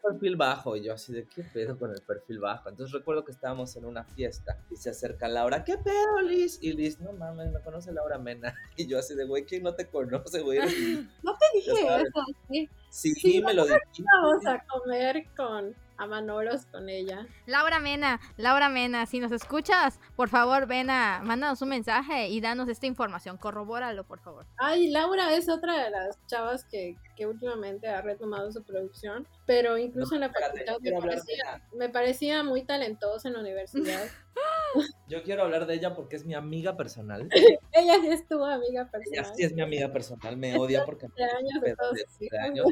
perfil 0.00 0.36
bajo. 0.36 0.76
Y 0.76 0.84
yo 0.84 0.94
así 0.94 1.12
de, 1.12 1.26
¿qué 1.26 1.42
pedo 1.42 1.78
con 1.78 1.90
el 1.90 2.00
perfil 2.02 2.38
bajo? 2.38 2.68
Entonces 2.68 2.92
recuerdo 2.92 3.24
que 3.24 3.32
estábamos 3.32 3.76
en 3.76 3.84
una 3.84 4.04
fiesta 4.04 4.58
y 4.70 4.76
se 4.76 4.90
acerca 4.90 5.28
Laura, 5.28 5.64
¿qué 5.64 5.76
pedo, 5.78 6.20
Liz? 6.22 6.58
Y 6.60 6.72
Liz, 6.72 7.00
no 7.00 7.12
mames, 7.12 7.52
me 7.52 7.60
conoce 7.60 7.92
Laura 7.92 8.18
Mena. 8.18 8.54
Y 8.76 8.86
yo 8.86 8.98
así 8.98 9.14
de, 9.14 9.24
güey, 9.24 9.44
¿quién 9.44 9.62
no 9.62 9.74
te 9.74 9.88
conoce, 9.88 10.40
güey? 10.40 10.58
Eres 10.58 10.78
Liz". 10.78 11.06
No 11.22 11.36
te 11.36 11.58
dije 11.58 11.72
eso, 11.72 12.24
sí. 12.48 12.68
Sí, 12.90 13.14
Sí, 13.14 13.42
me 13.42 13.54
lo 13.54 13.64
dijiste. 13.64 14.02
Vamos 14.12 14.46
a 14.46 14.64
comer 14.66 15.26
con 15.36 15.74
a 16.00 16.06
Manolos 16.06 16.64
con 16.66 16.88
ella. 16.88 17.26
Laura 17.44 17.78
Mena, 17.78 18.20
Laura 18.38 18.70
Mena, 18.70 19.04
si 19.04 19.20
nos 19.20 19.32
escuchas, 19.32 20.00
por 20.16 20.30
favor, 20.30 20.66
ven 20.66 20.88
a, 20.88 21.20
mándanos 21.22 21.60
un 21.60 21.68
mensaje 21.68 22.28
y 22.28 22.40
danos 22.40 22.68
esta 22.70 22.86
información. 22.86 23.36
Corrobóralo, 23.36 24.04
por 24.04 24.18
favor. 24.20 24.46
Ay, 24.56 24.88
Laura 24.88 25.34
es 25.34 25.50
otra 25.50 25.84
de 25.84 25.90
las 25.90 26.18
chavas 26.26 26.64
que, 26.64 26.96
que 27.16 27.26
últimamente 27.26 27.86
ha 27.86 28.00
retomado 28.00 28.50
su 28.50 28.64
producción, 28.64 29.28
pero 29.44 29.76
incluso 29.76 30.14
en 30.14 30.22
la 30.22 30.26
espérate, 30.28 30.64
facultad 30.64 30.80
me 30.80 31.00
parecía, 31.00 31.62
me 31.76 31.88
parecía 31.90 32.42
muy 32.44 32.62
talentosa 32.64 33.28
en 33.28 33.34
la 33.34 33.40
universidad. 33.40 34.06
Yo 35.08 35.22
quiero 35.22 35.42
hablar 35.42 35.66
de 35.66 35.74
ella 35.74 35.94
porque 35.94 36.16
es 36.16 36.24
mi 36.24 36.34
amiga 36.34 36.78
personal. 36.78 37.28
ella 37.72 37.94
sí 38.00 38.08
es 38.08 38.26
tu 38.26 38.42
amiga 38.42 38.82
Ella 38.82 38.90
personal. 38.90 39.32
sí 39.36 39.42
es 39.42 39.52
mi 39.52 39.60
amiga 39.60 39.92
personal, 39.92 40.36
me 40.38 40.56
odia 40.56 40.86
porque 40.86 41.08
de 41.16 41.24
años 41.24 41.60
de 41.60 41.76
todos 41.76 41.98
años. 42.42 42.66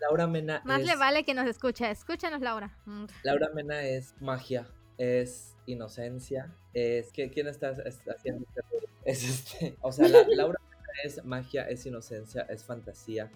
Laura 0.00 0.26
Mena 0.26 0.62
Más 0.64 0.80
es, 0.80 0.86
le 0.86 0.96
vale 0.96 1.24
que 1.24 1.34
nos 1.34 1.46
escuche. 1.46 1.90
Escúchanos, 1.90 2.40
Laura. 2.40 2.76
Mm. 2.86 3.06
Laura 3.24 3.48
Mena 3.54 3.82
es 3.82 4.14
magia, 4.20 4.68
es 4.96 5.56
inocencia, 5.66 6.52
es 6.74 7.10
¿qué- 7.12 7.30
¿quién 7.30 7.46
está 7.48 7.70
es- 7.70 8.00
haciendo 8.08 8.44
este? 8.54 8.88
Es 9.04 9.24
este, 9.24 9.76
o 9.80 9.90
sea, 9.92 10.08
la- 10.08 10.22
Laura 10.28 10.58
Mena 10.70 10.92
es 11.04 11.24
magia, 11.24 11.68
es 11.68 11.84
inocencia, 11.86 12.42
es 12.48 12.64
fantasía, 12.64 13.30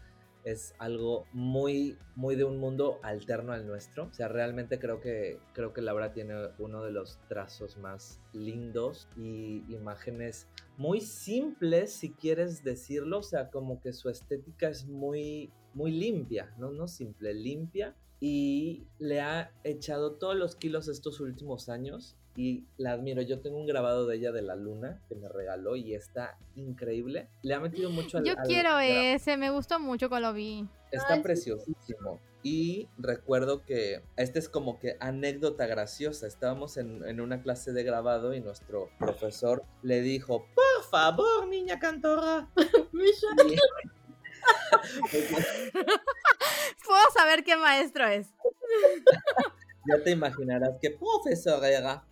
es 0.44 0.74
algo 0.78 1.24
muy 1.32 1.96
muy 2.16 2.34
de 2.34 2.42
un 2.44 2.58
mundo 2.58 2.98
alterno 3.04 3.52
al 3.52 3.64
nuestro. 3.66 4.04
O 4.06 4.12
sea, 4.12 4.26
realmente 4.28 4.78
creo 4.80 5.00
que 5.00 5.38
creo 5.52 5.72
que 5.72 5.80
Laura 5.82 6.12
tiene 6.12 6.48
uno 6.58 6.82
de 6.82 6.90
los 6.90 7.18
trazos 7.28 7.76
más 7.78 8.20
lindos 8.32 9.08
y 9.16 9.64
imágenes 9.72 10.48
muy 10.76 11.00
simples, 11.00 11.92
si 11.92 12.10
quieres 12.10 12.64
decirlo, 12.64 13.18
o 13.18 13.22
sea, 13.22 13.50
como 13.50 13.80
que 13.80 13.92
su 13.92 14.08
estética 14.10 14.68
es 14.68 14.86
muy, 14.86 15.52
muy 15.74 15.90
limpia, 15.92 16.52
no, 16.58 16.70
no 16.70 16.88
simple, 16.88 17.34
limpia, 17.34 17.94
y 18.20 18.84
le 18.98 19.20
ha 19.20 19.50
echado 19.64 20.12
todos 20.12 20.36
los 20.36 20.54
kilos 20.56 20.88
estos 20.88 21.18
últimos 21.20 21.68
años 21.68 22.14
y 22.36 22.64
la 22.78 22.92
admiro. 22.92 23.20
Yo 23.22 23.40
tengo 23.40 23.58
un 23.58 23.66
grabado 23.66 24.06
de 24.06 24.16
ella 24.16 24.32
de 24.32 24.42
la 24.42 24.54
luna 24.54 25.02
que 25.08 25.14
me 25.16 25.28
regaló 25.28 25.76
y 25.76 25.94
está 25.94 26.38
increíble. 26.54 27.28
Le 27.42 27.54
ha 27.54 27.60
metido 27.60 27.90
mucho 27.90 28.18
al... 28.18 28.24
Yo 28.24 28.34
al 28.38 28.46
quiero 28.46 28.70
gra- 28.70 29.14
ese, 29.14 29.36
me 29.36 29.50
gustó 29.50 29.80
mucho 29.80 30.08
cuando 30.08 30.28
lo 30.28 30.34
vi. 30.34 30.66
Está 30.92 31.14
Ay, 31.14 31.16
sí. 31.18 31.22
preciosísimo. 31.24 32.20
Y 32.44 32.88
recuerdo 32.98 33.64
que 33.64 34.02
esta 34.16 34.38
es 34.38 34.48
como 34.48 34.78
que 34.80 34.96
anécdota 35.00 35.66
graciosa. 35.66 36.26
Estábamos 36.26 36.76
en, 36.76 37.04
en 37.06 37.20
una 37.20 37.42
clase 37.42 37.72
de 37.72 37.82
grabado 37.84 38.34
y 38.34 38.40
nuestro 38.40 38.88
profesor 38.98 39.64
le 39.82 40.00
dijo, 40.00 40.46
por 40.54 40.84
favor, 40.90 41.46
niña 41.48 41.78
cantora. 41.78 42.48
Y- 42.92 43.56
Puedo 46.84 47.02
saber 47.14 47.44
qué 47.44 47.56
maestro 47.56 48.06
es. 48.06 48.26
ya 49.88 50.02
te 50.02 50.10
imaginarás 50.10 50.70
qué 50.80 50.90
profesor 50.90 51.64
era. 51.64 52.04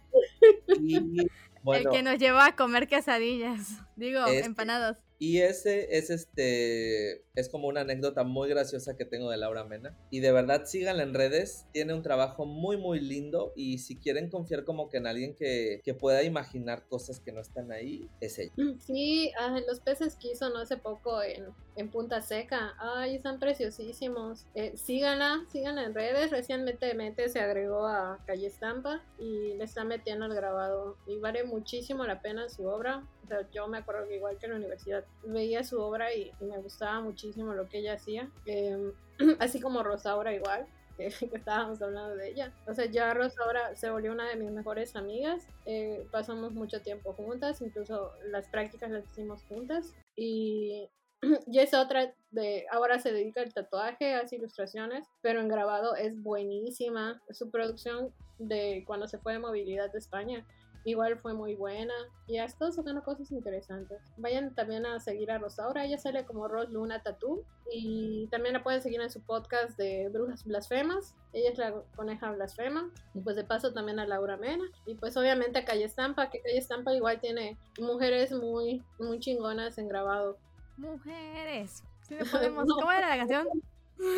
Y 0.68 1.26
bueno, 1.62 1.90
El 1.90 1.96
que 1.96 2.02
nos 2.02 2.18
llevó 2.18 2.38
a 2.38 2.56
comer 2.56 2.88
quesadillas. 2.88 3.68
Digo, 3.96 4.24
Este- 4.26 4.46
empanadas. 4.46 4.98
Y 5.18 5.40
ese 5.42 5.98
es 5.98 6.08
este 6.08 7.26
es 7.40 7.48
como 7.48 7.68
una 7.68 7.80
anécdota 7.80 8.24
muy 8.24 8.48
graciosa 8.48 8.96
que 8.96 9.04
tengo 9.04 9.30
de 9.30 9.36
Laura 9.36 9.64
Mena. 9.64 9.96
Y 10.10 10.20
de 10.20 10.32
verdad 10.32 10.64
síganla 10.66 11.02
en 11.02 11.14
redes. 11.14 11.66
Tiene 11.72 11.94
un 11.94 12.02
trabajo 12.02 12.46
muy 12.46 12.76
muy 12.76 13.00
lindo. 13.00 13.52
Y 13.56 13.78
si 13.78 13.96
quieren 13.96 14.28
confiar 14.28 14.64
como 14.64 14.88
que 14.88 14.98
en 14.98 15.06
alguien 15.06 15.34
que, 15.34 15.80
que 15.84 15.94
pueda 15.94 16.22
imaginar 16.22 16.86
cosas 16.88 17.20
que 17.20 17.32
no 17.32 17.40
están 17.40 17.72
ahí, 17.72 18.08
es 18.20 18.38
ella. 18.38 18.52
Sí, 18.78 19.32
ah, 19.38 19.58
los 19.66 19.80
peces 19.80 20.16
que 20.16 20.32
hizo 20.32 20.48
no 20.50 20.58
hace 20.58 20.76
poco 20.76 21.22
en, 21.22 21.46
en 21.76 21.90
Punta 21.90 22.22
Seca. 22.22 22.74
Ay, 22.78 23.16
están 23.16 23.38
preciosísimos. 23.38 24.46
Eh, 24.54 24.76
síganla, 24.76 25.44
síganla 25.50 25.84
en 25.84 25.94
redes. 25.94 26.30
Recientemente 26.30 27.28
se 27.28 27.40
agregó 27.40 27.86
a 27.86 28.18
Calle 28.26 28.46
Estampa 28.46 29.02
y 29.18 29.54
le 29.54 29.64
está 29.64 29.84
metiendo 29.84 30.26
el 30.26 30.34
grabado. 30.34 30.96
Y 31.06 31.18
vale 31.18 31.44
muchísimo 31.44 32.04
la 32.04 32.20
pena 32.20 32.48
su 32.48 32.66
obra. 32.66 33.06
O 33.24 33.26
sea, 33.26 33.48
yo 33.52 33.68
me 33.68 33.78
acuerdo 33.78 34.08
que 34.08 34.16
igual 34.16 34.38
que 34.38 34.46
en 34.46 34.52
la 34.52 34.58
universidad 34.58 35.04
veía 35.24 35.62
su 35.62 35.80
obra 35.80 36.12
y, 36.12 36.32
y 36.40 36.44
me 36.44 36.58
gustaba 36.58 37.00
muchísimo 37.00 37.29
lo 37.36 37.68
que 37.68 37.78
ella 37.78 37.94
hacía. 37.94 38.30
Em, 38.46 38.92
así 39.38 39.60
como 39.60 39.82
Rosaura 39.82 40.32
igual. 40.34 40.66
Que, 40.96 41.08
que 41.30 41.36
estábamos 41.36 41.80
hablando 41.82 42.16
de 42.16 42.28
ella. 42.28 42.52
O 42.66 42.74
sea, 42.74 42.86
ya 42.86 43.14
Rosaura 43.14 43.74
se 43.74 43.90
volvió 43.90 44.12
una 44.12 44.28
de 44.28 44.36
mis 44.36 44.50
mejores 44.50 44.96
amigas. 44.96 45.46
Eh, 45.66 46.06
pasamos 46.10 46.52
mucho 46.52 46.82
tiempo 46.82 47.12
juntas, 47.14 47.60
incluso 47.62 48.12
las 48.26 48.48
prácticas 48.48 48.90
las 48.90 49.04
hicimos 49.10 49.42
juntas. 49.44 49.94
Y, 50.16 50.88
y 51.46 51.58
es 51.58 51.74
otra 51.74 52.12
de, 52.30 52.66
ahora 52.70 52.98
se 52.98 53.12
dedica 53.12 53.40
al 53.40 53.52
tatuaje, 53.52 54.14
hace 54.14 54.36
ilustraciones, 54.36 55.06
pero 55.22 55.40
en 55.40 55.48
grabado 55.48 55.96
es 55.96 56.20
buenísima. 56.22 57.20
Su 57.30 57.50
producción 57.50 58.12
de 58.38 58.84
cuando 58.86 59.08
se 59.08 59.18
fue 59.18 59.34
de 59.34 59.38
movilidad 59.38 59.90
de 59.92 59.98
España 59.98 60.46
igual 60.84 61.18
fue 61.18 61.34
muy 61.34 61.54
buena 61.54 61.94
y 62.26 62.38
ha 62.38 62.44
estado 62.44 62.72
sacando 62.72 63.02
cosas 63.02 63.30
interesantes. 63.32 64.00
Vayan 64.16 64.54
también 64.54 64.86
a 64.86 65.00
seguir 65.00 65.30
a 65.30 65.38
Rosaura, 65.38 65.84
ella 65.84 65.98
sale 65.98 66.24
como 66.24 66.48
Ros 66.48 66.70
Luna 66.70 67.02
Tattoo 67.02 67.44
y 67.72 68.26
también 68.30 68.54
la 68.54 68.62
pueden 68.62 68.82
seguir 68.82 69.00
en 69.00 69.10
su 69.10 69.20
podcast 69.20 69.76
de 69.76 70.08
Brujas 70.08 70.44
Blasfemas. 70.44 71.14
Ella 71.32 71.50
es 71.50 71.58
la 71.58 71.82
coneja 71.94 72.30
blasfema 72.32 72.90
y 73.14 73.20
pues 73.20 73.36
de 73.36 73.44
paso 73.44 73.72
también 73.72 74.00
a 74.00 74.06
Laura 74.06 74.36
Mena 74.36 74.64
y 74.86 74.94
pues 74.94 75.16
obviamente 75.16 75.58
a 75.58 75.64
Calle 75.64 75.84
Estampa, 75.84 76.30
que 76.30 76.40
Calle 76.40 76.58
Estampa 76.58 76.92
igual 76.92 77.20
tiene 77.20 77.56
mujeres 77.78 78.32
muy 78.32 78.82
muy 78.98 79.20
chingonas 79.20 79.78
en 79.78 79.88
grabado. 79.88 80.38
Mujeres. 80.76 81.84
Sí 82.02 82.16
podemos. 82.32 82.66
No. 82.66 82.74
¿Cómo 82.76 82.90
era 82.90 83.10
la 83.10 83.16
canción? 83.16 83.46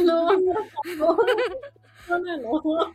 No, 0.05 0.28
no, 0.39 0.55
no, 2.09 2.18
no, 2.18 2.37
no. 2.37 2.95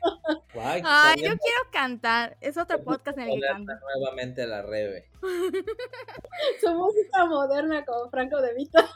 Guay, 0.54 0.82
Ay, 0.86 1.14
también 1.14 1.32
yo 1.34 1.38
quiero 1.38 1.60
cantar. 1.72 2.38
Es 2.42 2.58
otro 2.58 2.84
podcast 2.84 3.18
en 3.18 3.30
el 3.30 3.42
que 3.42 3.48
canto. 3.48 3.74
nuevamente 3.98 4.48
la 4.48 4.62
Rebe. 4.62 5.10
Su 6.62 6.74
música 6.74 7.26
moderna 7.26 7.86
con 7.86 8.10
Franco 8.10 8.42
de 8.42 8.54
Vita. 8.54 8.90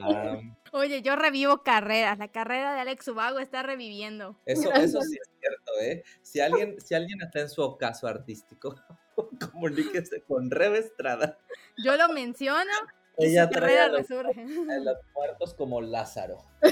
Ah, 0.00 0.40
Oye, 0.72 1.02
yo 1.02 1.16
revivo 1.16 1.62
carreras. 1.62 2.18
La 2.18 2.28
carrera 2.28 2.74
de 2.74 2.80
Alex 2.80 3.08
Ubago 3.08 3.38
está 3.38 3.62
reviviendo. 3.62 4.36
eso, 4.46 4.72
eso 4.72 5.00
sí 5.02 5.18
es 5.20 5.30
cierto, 5.40 5.72
¿eh? 5.80 6.02
Si 6.22 6.40
alguien, 6.40 6.80
si 6.80 6.94
alguien 6.94 7.20
está 7.22 7.40
en 7.40 7.48
su 7.48 7.62
ocaso 7.62 8.06
artístico, 8.06 8.74
comuníquese 9.52 10.22
con 10.22 10.50
Rebe 10.50 10.78
Estrada. 10.78 11.38
Yo 11.82 11.96
lo 11.96 12.08
menciono 12.08 12.70
Ella 13.18 13.44
su 13.44 13.50
trae 13.50 13.80
a 13.80 13.88
los, 13.88 13.98
resurge. 14.08 14.40
a 14.42 14.78
los 14.78 14.96
muertos 15.14 15.54
como 15.54 15.80
Lázaro. 15.80 16.38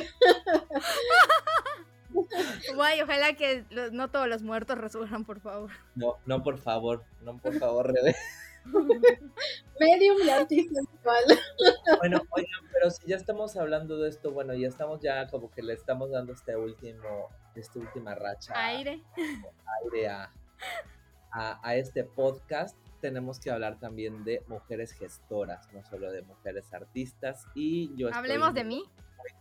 Guay, 2.74 3.03
ojalá 3.03 3.34
que 3.34 3.64
los- 3.70 3.92
no 3.92 4.11
todos 4.11 4.28
los 4.28 4.42
muertos 4.42 4.78
resurjan, 4.78 5.24
por 5.24 5.40
favor. 5.40 5.70
No, 5.95 6.16
no, 6.26 6.42
por 6.42 6.59
favor, 6.59 7.05
no, 7.22 7.38
por 7.38 7.59
favor, 7.59 7.92
Rebe. 7.92 8.14
Medium 9.80 10.16
y 10.24 10.30
artista 10.30 10.80
visual. 10.80 11.24
Bueno, 11.99 12.22
oigan, 12.30 12.61
pero 12.72 12.90
si 12.90 13.07
ya 13.07 13.16
estamos 13.16 13.57
hablando 13.57 13.99
de 13.99 14.09
esto, 14.09 14.32
bueno, 14.32 14.55
ya 14.55 14.68
estamos 14.68 15.01
ya 15.01 15.26
como 15.28 15.51
que 15.51 15.62
le 15.62 15.74
estamos 15.74 16.11
dando 16.11 16.32
este 16.32 16.57
último, 16.57 17.28
esta 17.55 17.78
última 17.78 18.14
racha 18.14 18.53
Aire. 18.57 19.03
aire 19.84 20.09
a, 20.09 20.32
a, 21.32 21.61
a 21.68 21.76
este 21.76 22.05
podcast, 22.05 22.76
tenemos 23.05 23.38
que 23.38 23.50
hablar 23.50 23.78
también 23.78 24.24
de 24.24 24.42
mujeres 24.48 24.92
gestoras, 24.92 25.70
no 25.74 25.84
solo 25.84 26.11
de 26.11 26.22
mujeres 26.22 26.72
artistas. 26.72 27.46
Y 27.55 27.94
yo 27.96 28.09
estoy 28.09 28.18
Hablemos 28.18 28.55
de 28.55 28.64
mí. 28.64 28.82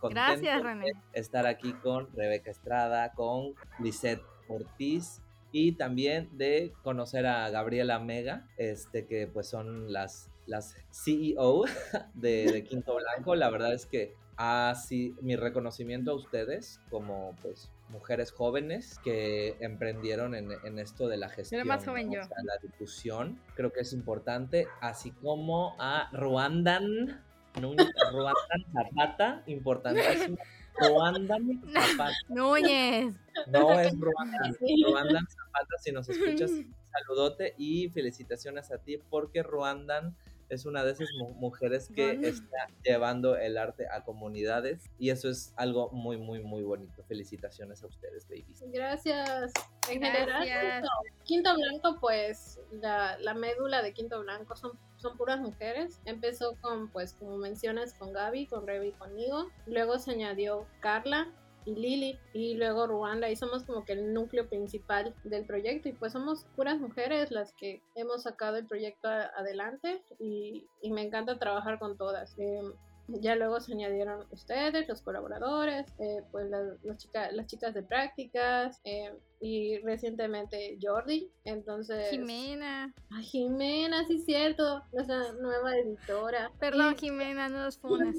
Gracias, 0.02 0.58
de 0.58 0.62
René. 0.62 0.92
Estar 1.14 1.46
aquí 1.46 1.72
con 1.72 2.12
Rebeca 2.12 2.50
Estrada, 2.50 3.14
con 3.14 3.54
Lisette 3.78 4.20
Ortiz 4.48 5.22
y 5.50 5.72
también 5.76 6.28
de 6.36 6.74
conocer 6.82 7.24
a 7.24 7.48
Gabriela 7.48 7.98
Mega, 8.00 8.46
este 8.58 9.06
que 9.06 9.28
pues 9.28 9.48
son 9.48 9.90
las, 9.90 10.30
las 10.44 10.76
CEO 10.90 11.64
de, 12.12 12.52
de 12.52 12.64
Quinto 12.64 12.96
Blanco. 12.96 13.34
La 13.34 13.48
verdad 13.48 13.72
es 13.72 13.86
que 13.86 14.14
así 14.36 15.16
mi 15.22 15.36
reconocimiento 15.36 16.10
a 16.10 16.16
ustedes 16.16 16.82
como 16.90 17.34
pues 17.40 17.70
mujeres 17.88 18.32
jóvenes 18.32 18.98
que 19.04 19.56
emprendieron 19.60 20.34
en, 20.34 20.50
en 20.64 20.78
esto 20.78 21.06
de 21.08 21.16
la 21.16 21.28
gestión, 21.28 21.66
más 21.66 21.84
joven 21.84 22.08
¿no? 22.08 22.14
yo. 22.14 22.20
O 22.22 22.24
sea, 22.24 22.36
la 22.42 22.56
difusión, 22.62 23.40
creo 23.54 23.72
que 23.72 23.80
es 23.80 23.92
importante, 23.92 24.66
así 24.80 25.10
como 25.12 25.76
a 25.78 26.08
Ruandan, 26.12 27.22
Núñez- 27.54 27.92
Ruandan 28.12 28.64
Zapata, 28.72 29.42
importantísimo. 29.46 30.36
Ruandan 30.76 31.62
Zapata, 31.72 32.10
Núñez. 32.28 33.14
no 33.46 33.78
es 33.78 33.92
Ruandan. 33.98 34.56
Ruandan 34.90 35.26
Zapata, 35.28 35.76
si 35.80 35.92
nos 35.92 36.08
escuchas, 36.08 36.50
saludote 36.90 37.54
y 37.58 37.88
felicitaciones 37.90 38.70
a 38.72 38.78
ti 38.78 38.98
porque 39.10 39.42
Ruandan 39.44 40.16
es 40.48 40.66
una 40.66 40.84
de 40.84 40.92
esas 40.92 41.08
mu- 41.18 41.34
mujeres 41.34 41.88
que 41.94 42.12
está 42.28 42.68
llevando 42.82 43.36
el 43.36 43.56
arte 43.58 43.86
a 43.88 44.04
comunidades 44.04 44.90
y 44.98 45.10
eso 45.10 45.28
es 45.28 45.52
algo 45.56 45.90
muy, 45.90 46.16
muy, 46.16 46.40
muy 46.42 46.62
bonito. 46.62 47.02
Felicitaciones 47.04 47.82
a 47.82 47.86
ustedes, 47.86 48.26
babies. 48.28 48.62
Gracias. 48.72 49.52
En 49.90 50.00
Gracias. 50.00 50.26
general, 50.26 50.82
Quinto, 50.82 50.88
Quinto 51.24 51.54
Blanco, 51.54 51.98
pues 52.00 52.60
la, 52.72 53.18
la 53.18 53.34
médula 53.34 53.82
de 53.82 53.92
Quinto 53.92 54.20
Blanco 54.20 54.56
son, 54.56 54.78
son 54.96 55.16
puras 55.16 55.40
mujeres. 55.40 56.00
Empezó 56.04 56.56
con, 56.60 56.90
pues, 56.90 57.14
como 57.14 57.36
mencionas, 57.36 57.94
con 57.94 58.12
Gaby, 58.12 58.46
con 58.46 58.66
Revi 58.66 58.88
y 58.88 58.92
conmigo. 58.92 59.50
Luego 59.66 59.98
se 59.98 60.12
añadió 60.12 60.66
Carla 60.80 61.32
y 61.66 61.74
Lili 61.74 62.18
y 62.32 62.54
luego 62.54 62.86
Ruanda 62.86 63.30
y 63.30 63.36
somos 63.36 63.64
como 63.64 63.84
que 63.84 63.92
el 63.92 64.12
núcleo 64.12 64.48
principal 64.48 65.14
del 65.24 65.44
proyecto 65.46 65.88
y 65.88 65.92
pues 65.92 66.12
somos 66.12 66.44
puras 66.56 66.78
mujeres 66.78 67.30
las 67.30 67.52
que 67.54 67.82
hemos 67.94 68.22
sacado 68.24 68.56
el 68.56 68.66
proyecto 68.66 69.08
adelante 69.08 70.02
y, 70.18 70.66
y 70.82 70.90
me 70.92 71.02
encanta 71.02 71.38
trabajar 71.38 71.78
con 71.78 71.96
todas. 71.96 72.34
Em, 72.38 72.72
ya 73.06 73.36
luego 73.36 73.60
se 73.60 73.72
añadieron 73.74 74.26
ustedes, 74.30 74.88
los 74.88 75.02
colaboradores, 75.02 75.84
eh, 75.98 76.22
pues 76.32 76.48
las, 76.48 76.82
las 76.84 76.96
chicas, 76.96 77.32
las 77.34 77.46
chicas 77.46 77.74
de 77.74 77.82
prácticas 77.82 78.80
eh, 78.84 79.12
y 79.42 79.76
recientemente 79.80 80.78
Jordi. 80.80 81.30
Entonces, 81.44 82.08
Jimena. 82.08 82.94
Ay, 83.10 83.24
Jimena, 83.24 84.06
sí 84.06 84.20
cierto, 84.20 84.82
nuestra 84.92 85.32
nueva 85.34 85.76
editora. 85.76 86.50
Perdón, 86.58 86.94
Y- 86.94 86.98
Jimena, 87.00 87.48
no 87.50 87.64
los 87.64 87.78
funes. 87.80 88.16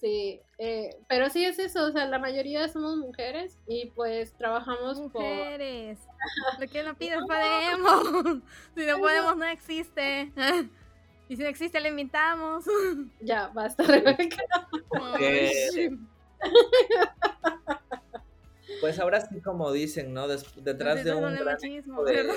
Sí, 0.00 0.40
eh, 0.58 0.96
pero 1.08 1.28
sí 1.28 1.44
es 1.44 1.58
eso, 1.58 1.86
o 1.86 1.90
sea, 1.90 2.06
la 2.06 2.18
mayoría 2.20 2.68
somos 2.68 2.96
mujeres 2.96 3.58
y 3.66 3.86
pues 3.90 4.32
trabajamos 4.34 5.00
por... 5.12 5.22
Mujeres. 5.22 5.98
Lo 6.60 6.68
que 6.68 6.82
no 6.84 6.94
pides 6.96 7.18
podemos. 7.26 8.38
Si 8.76 8.86
no 8.86 8.98
podemos, 8.98 9.36
no 9.36 9.44
existe. 9.46 10.32
Y 11.30 11.36
si 11.36 11.42
no 11.42 11.48
existe, 11.50 11.78
le 11.78 11.90
invitamos. 11.90 12.64
Ya, 13.20 13.48
basta, 13.48 13.82
Rebeca. 13.82 14.42
Ay, 15.18 15.90
Pues 18.80 18.98
ahora 18.98 19.20
sí, 19.20 19.40
como 19.42 19.70
dicen, 19.72 20.14
¿no? 20.14 20.26
Des- 20.26 20.46
detrás 20.64 21.04
de 21.04 21.14
un 21.14 21.20
gran 21.34 21.44
machismo, 21.44 22.02
de-. 22.04 22.28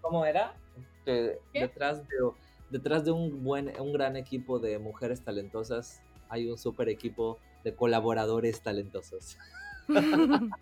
¿Cómo 0.00 0.24
era? 0.24 0.54
Detrás 1.52 2.02
de 2.08 2.14
detrás 2.70 3.04
de 3.04 3.10
un 3.10 3.44
buen 3.44 3.78
un 3.78 3.92
gran 3.92 4.16
equipo 4.16 4.58
de 4.58 4.78
mujeres 4.78 5.22
talentosas 5.22 6.00
hay 6.32 6.48
un 6.50 6.56
super 6.56 6.88
equipo 6.88 7.38
de 7.62 7.76
colaboradores 7.76 8.62
talentosos. 8.62 9.36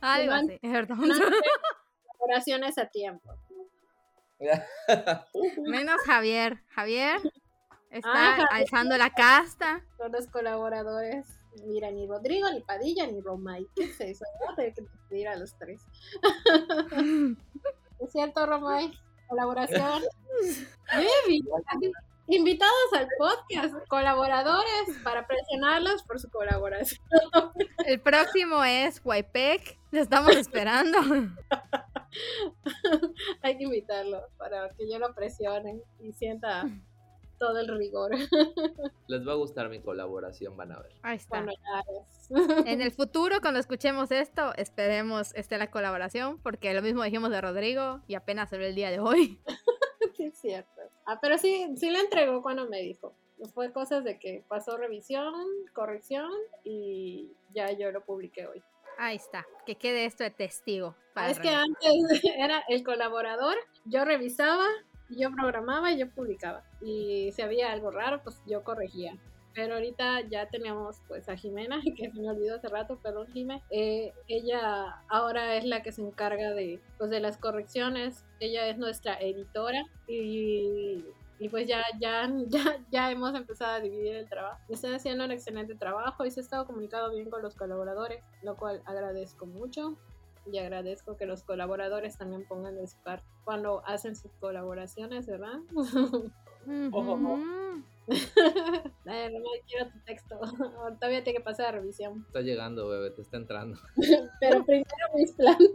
Algo 0.00 0.32
así, 0.32 0.58
perdón. 0.62 1.00
Colaboraciones 2.18 2.78
a 2.78 2.86
tiempo. 2.86 3.34
Menos 5.66 6.00
Javier. 6.06 6.62
Javier 6.68 7.20
está 7.90 8.08
Ah, 8.12 8.30
Javier. 8.36 8.48
alzando 8.52 8.96
la 8.96 9.10
casta. 9.10 9.84
Son 9.96 10.12
los 10.12 10.28
colaboradores. 10.28 11.26
Mira, 11.66 11.90
ni 11.90 12.06
Rodrigo, 12.06 12.48
ni 12.52 12.60
Padilla, 12.60 13.06
ni 13.08 13.20
Romay. 13.20 13.66
¿Qué 13.74 13.84
es 13.84 14.00
eso? 14.00 14.24
Voy 14.38 14.52
a 14.52 14.54
tener 14.54 14.74
que 14.74 14.82
despedir 14.82 15.26
a 15.28 15.36
los 15.36 15.58
tres. 15.58 15.82
¿Es 17.98 18.12
cierto, 18.12 18.46
Romay? 18.46 18.92
Colaboración. 19.26 20.02
Baby, 20.92 21.42
invitados 22.28 22.92
al 22.94 23.08
podcast, 23.18 23.74
colaboradores, 23.88 24.98
para 25.02 25.26
presionarlos 25.26 26.02
por 26.02 26.20
su 26.20 26.28
colaboración. 26.30 27.00
El 27.86 28.00
próximo 28.00 28.62
es 28.64 29.00
Huaypec. 29.04 29.78
Lo 29.90 30.00
estamos 30.00 30.30
esperando. 30.36 30.98
Hay 33.42 33.56
que 33.56 33.64
invitarlo 33.64 34.22
para 34.36 34.68
que 34.76 34.90
yo 34.90 34.98
lo 34.98 35.14
presione 35.14 35.80
y 36.00 36.12
sienta 36.12 36.64
todo 37.38 37.60
el 37.60 37.68
rigor 37.68 38.10
Les 39.06 39.26
va 39.26 39.32
a 39.32 39.36
gustar 39.36 39.68
mi 39.68 39.80
colaboración, 39.80 40.56
van 40.56 40.72
a 40.72 40.80
ver. 40.80 40.92
Ahí 41.02 41.16
está. 41.16 41.28
cuando 41.28 41.52
ya 41.52 41.84
es. 42.00 42.66
En 42.66 42.82
el 42.82 42.90
futuro, 42.90 43.40
cuando 43.40 43.60
escuchemos 43.60 44.10
esto, 44.10 44.52
esperemos 44.56 45.32
esté 45.34 45.56
la 45.56 45.70
colaboración, 45.70 46.40
porque 46.42 46.74
lo 46.74 46.82
mismo 46.82 47.04
dijimos 47.04 47.30
de 47.30 47.40
Rodrigo 47.40 48.00
y 48.08 48.16
apenas 48.16 48.50
se 48.50 48.58
ve 48.58 48.68
el 48.68 48.74
día 48.74 48.90
de 48.90 48.98
hoy. 48.98 49.40
Sí, 50.18 50.24
es 50.24 50.38
cierto. 50.38 50.82
Ah, 51.06 51.20
pero 51.22 51.38
sí, 51.38 51.72
sí 51.76 51.90
le 51.90 52.00
entregó 52.00 52.42
cuando 52.42 52.68
me 52.68 52.80
dijo. 52.80 53.14
Fue 53.54 53.72
cosas 53.72 54.02
de 54.02 54.18
que 54.18 54.42
pasó 54.48 54.76
revisión, 54.76 55.32
corrección 55.72 56.28
y 56.64 57.30
ya 57.54 57.70
yo 57.70 57.92
lo 57.92 58.04
publiqué 58.04 58.48
hoy. 58.48 58.60
Ahí 58.98 59.14
está. 59.14 59.46
Que 59.64 59.76
quede 59.76 60.06
esto 60.06 60.24
de 60.24 60.32
testigo. 60.32 60.96
para 61.14 61.30
es 61.30 61.38
que 61.38 61.50
antes 61.50 61.78
era 62.36 62.64
el 62.68 62.82
colaborador, 62.82 63.54
yo 63.84 64.04
revisaba, 64.04 64.66
yo 65.08 65.30
programaba 65.30 65.92
y 65.92 65.98
yo 65.98 66.10
publicaba. 66.10 66.64
Y 66.80 67.30
si 67.30 67.42
había 67.42 67.70
algo 67.70 67.92
raro, 67.92 68.20
pues 68.24 68.42
yo 68.44 68.64
corregía. 68.64 69.16
Pero 69.54 69.74
ahorita 69.74 70.22
ya 70.22 70.48
tenemos 70.48 71.00
pues 71.06 71.28
a 71.28 71.36
Jimena, 71.36 71.80
que 71.96 72.10
se 72.10 72.20
me 72.20 72.28
olvidó 72.28 72.56
hace 72.56 72.66
rato, 72.66 72.98
perdón 73.00 73.28
Jime. 73.32 73.62
Eh, 73.70 74.12
ella 74.26 75.00
ahora 75.08 75.54
es 75.54 75.64
la 75.64 75.84
que 75.84 75.92
se 75.92 76.02
encarga 76.02 76.50
de, 76.54 76.80
pues, 76.98 77.08
de 77.08 77.20
las 77.20 77.38
correcciones. 77.38 78.24
Ella 78.40 78.68
es 78.68 78.78
nuestra 78.78 79.18
editora 79.20 79.84
y, 80.06 81.04
y 81.38 81.48
pues 81.48 81.66
ya, 81.66 81.82
ya, 82.00 82.30
ya, 82.48 82.84
ya 82.90 83.10
hemos 83.10 83.34
empezado 83.34 83.72
a 83.72 83.80
dividir 83.80 84.16
el 84.16 84.28
trabajo. 84.28 84.60
Están 84.68 84.94
haciendo 84.94 85.24
un 85.24 85.30
excelente 85.30 85.74
trabajo 85.74 86.24
y 86.24 86.30
se 86.30 86.40
ha 86.40 86.42
estado 86.42 86.66
comunicando 86.66 87.10
bien 87.14 87.30
con 87.30 87.42
los 87.42 87.54
colaboradores, 87.54 88.22
lo 88.42 88.56
cual 88.56 88.82
agradezco 88.86 89.46
mucho 89.46 89.96
y 90.50 90.58
agradezco 90.58 91.16
que 91.16 91.26
los 91.26 91.42
colaboradores 91.42 92.16
también 92.16 92.46
pongan 92.46 92.76
de 92.76 92.86
su 92.86 92.96
parte 92.98 93.26
cuando 93.44 93.82
hacen 93.86 94.16
sus 94.16 94.32
colaboraciones, 94.40 95.26
¿verdad? 95.26 95.58
Ujú. 95.72 96.30
Ay, 99.06 99.32
no 99.32 99.40
me 99.40 99.60
quiero 99.66 99.90
tu 99.90 99.98
texto. 100.00 100.38
Todavía 101.00 101.22
tiene 101.24 101.38
que 101.38 101.44
pasar 101.44 101.66
la 101.66 101.80
revisión. 101.80 102.24
Está 102.26 102.40
llegando, 102.40 102.88
bebé, 102.88 103.10
te 103.10 103.22
está 103.22 103.36
entrando. 103.36 103.78
Pero 104.40 104.64
primero 104.64 104.86
mis 105.14 105.32
plantas. 105.32 105.68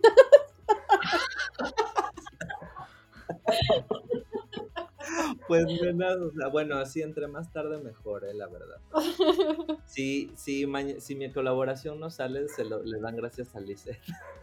Pues 5.48 5.66
o 5.66 6.32
sea, 6.32 6.48
bueno, 6.48 6.78
así 6.78 7.02
entre 7.02 7.28
más 7.28 7.52
tarde 7.52 7.78
mejor, 7.78 8.26
eh, 8.26 8.34
la 8.34 8.48
verdad. 8.48 8.80
Si, 9.86 10.32
si, 10.36 10.66
si 11.00 11.16
mi 11.16 11.32
colaboración 11.32 12.00
no 12.00 12.10
sale, 12.10 12.48
se 12.50 12.66
lo, 12.66 12.82
le 12.82 13.00
dan 13.00 13.16
gracias 13.16 13.56
a 13.56 13.60
Lice. 13.60 14.00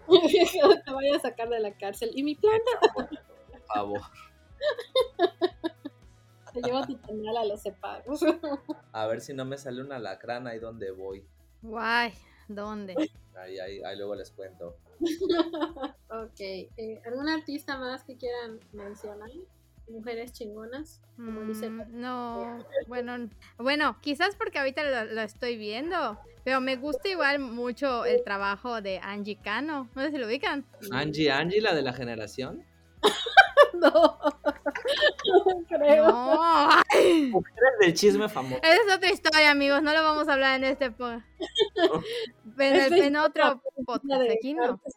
Te 0.87 0.93
voy 0.93 1.09
a 1.09 1.19
sacar 1.19 1.49
de 1.49 1.59
la 1.59 1.77
cárcel. 1.77 2.11
¿Y 2.15 2.23
mi 2.23 2.37
planta? 2.37 2.71
Por 2.95 3.09
favor. 3.75 4.01
Te 6.53 6.63
llevo 6.63 6.87
tu 6.87 7.01
canal 7.01 7.37
a 7.37 7.45
los 7.45 7.63
sepagos. 7.63 8.21
A 8.93 9.07
ver 9.09 9.21
si 9.21 9.35
no 9.35 9.45
me 9.45 9.59
sale 9.59 9.83
una 9.83 9.99
lacrana 9.99 10.51
ahí 10.51 10.61
donde 10.61 10.93
voy. 10.93 11.27
Guay, 11.63 12.13
¿dónde? 12.47 12.95
Ahí, 13.35 13.59
ahí, 13.59 13.83
ahí 13.83 13.97
luego 13.97 14.15
les 14.15 14.31
cuento. 14.31 14.77
ok. 16.11 16.41
Eh, 16.41 17.01
¿Algún 17.07 17.29
artista 17.29 17.79
más 17.79 18.05
que 18.05 18.17
quieran 18.17 18.61
mencionar? 18.73 19.31
mujeres 19.91 20.33
chingonas, 20.33 21.01
como 21.17 21.43
dice. 21.43 21.69
Mm, 21.69 22.01
no, 22.01 22.65
bueno, 22.87 23.29
bueno, 23.59 23.97
quizás 24.01 24.37
porque 24.37 24.59
ahorita 24.59 25.05
lo, 25.05 25.21
estoy 25.21 25.57
viendo, 25.57 26.19
pero 26.45 26.61
me 26.61 26.77
gusta 26.77 27.09
igual 27.09 27.41
mucho 27.41 28.05
el 28.05 28.23
trabajo 28.23 28.81
de 28.81 28.99
Angie 28.99 29.37
Cano. 29.37 29.91
No 29.95 30.03
sé 30.03 30.13
si 30.13 30.19
lo 30.19 30.27
ubican. 30.27 30.65
Angie, 30.93 31.31
Angie, 31.31 31.61
la 31.61 31.75
de 31.75 31.83
la 31.83 31.93
generación. 31.93 32.65
no, 33.81 33.91
no 35.47 35.65
creo. 35.69 36.07
No. 36.07 36.83
Mujeres 37.31 37.79
del 37.81 37.95
chisme 37.95 38.29
famoso. 38.29 38.61
Esa 38.63 38.75
es 38.75 38.97
otra 38.97 39.11
historia, 39.11 39.51
amigos. 39.51 39.83
No 39.83 39.93
lo 39.93 40.03
vamos 40.03 40.29
a 40.29 40.35
hablar 40.35 40.57
en 40.57 40.65
este 40.65 40.91
podcast. 40.93 41.27
en, 42.59 42.93
en, 42.95 43.17
otro 43.17 43.63
podcast. 43.87 44.23
Aquí 44.31 44.55
no. 44.55 44.81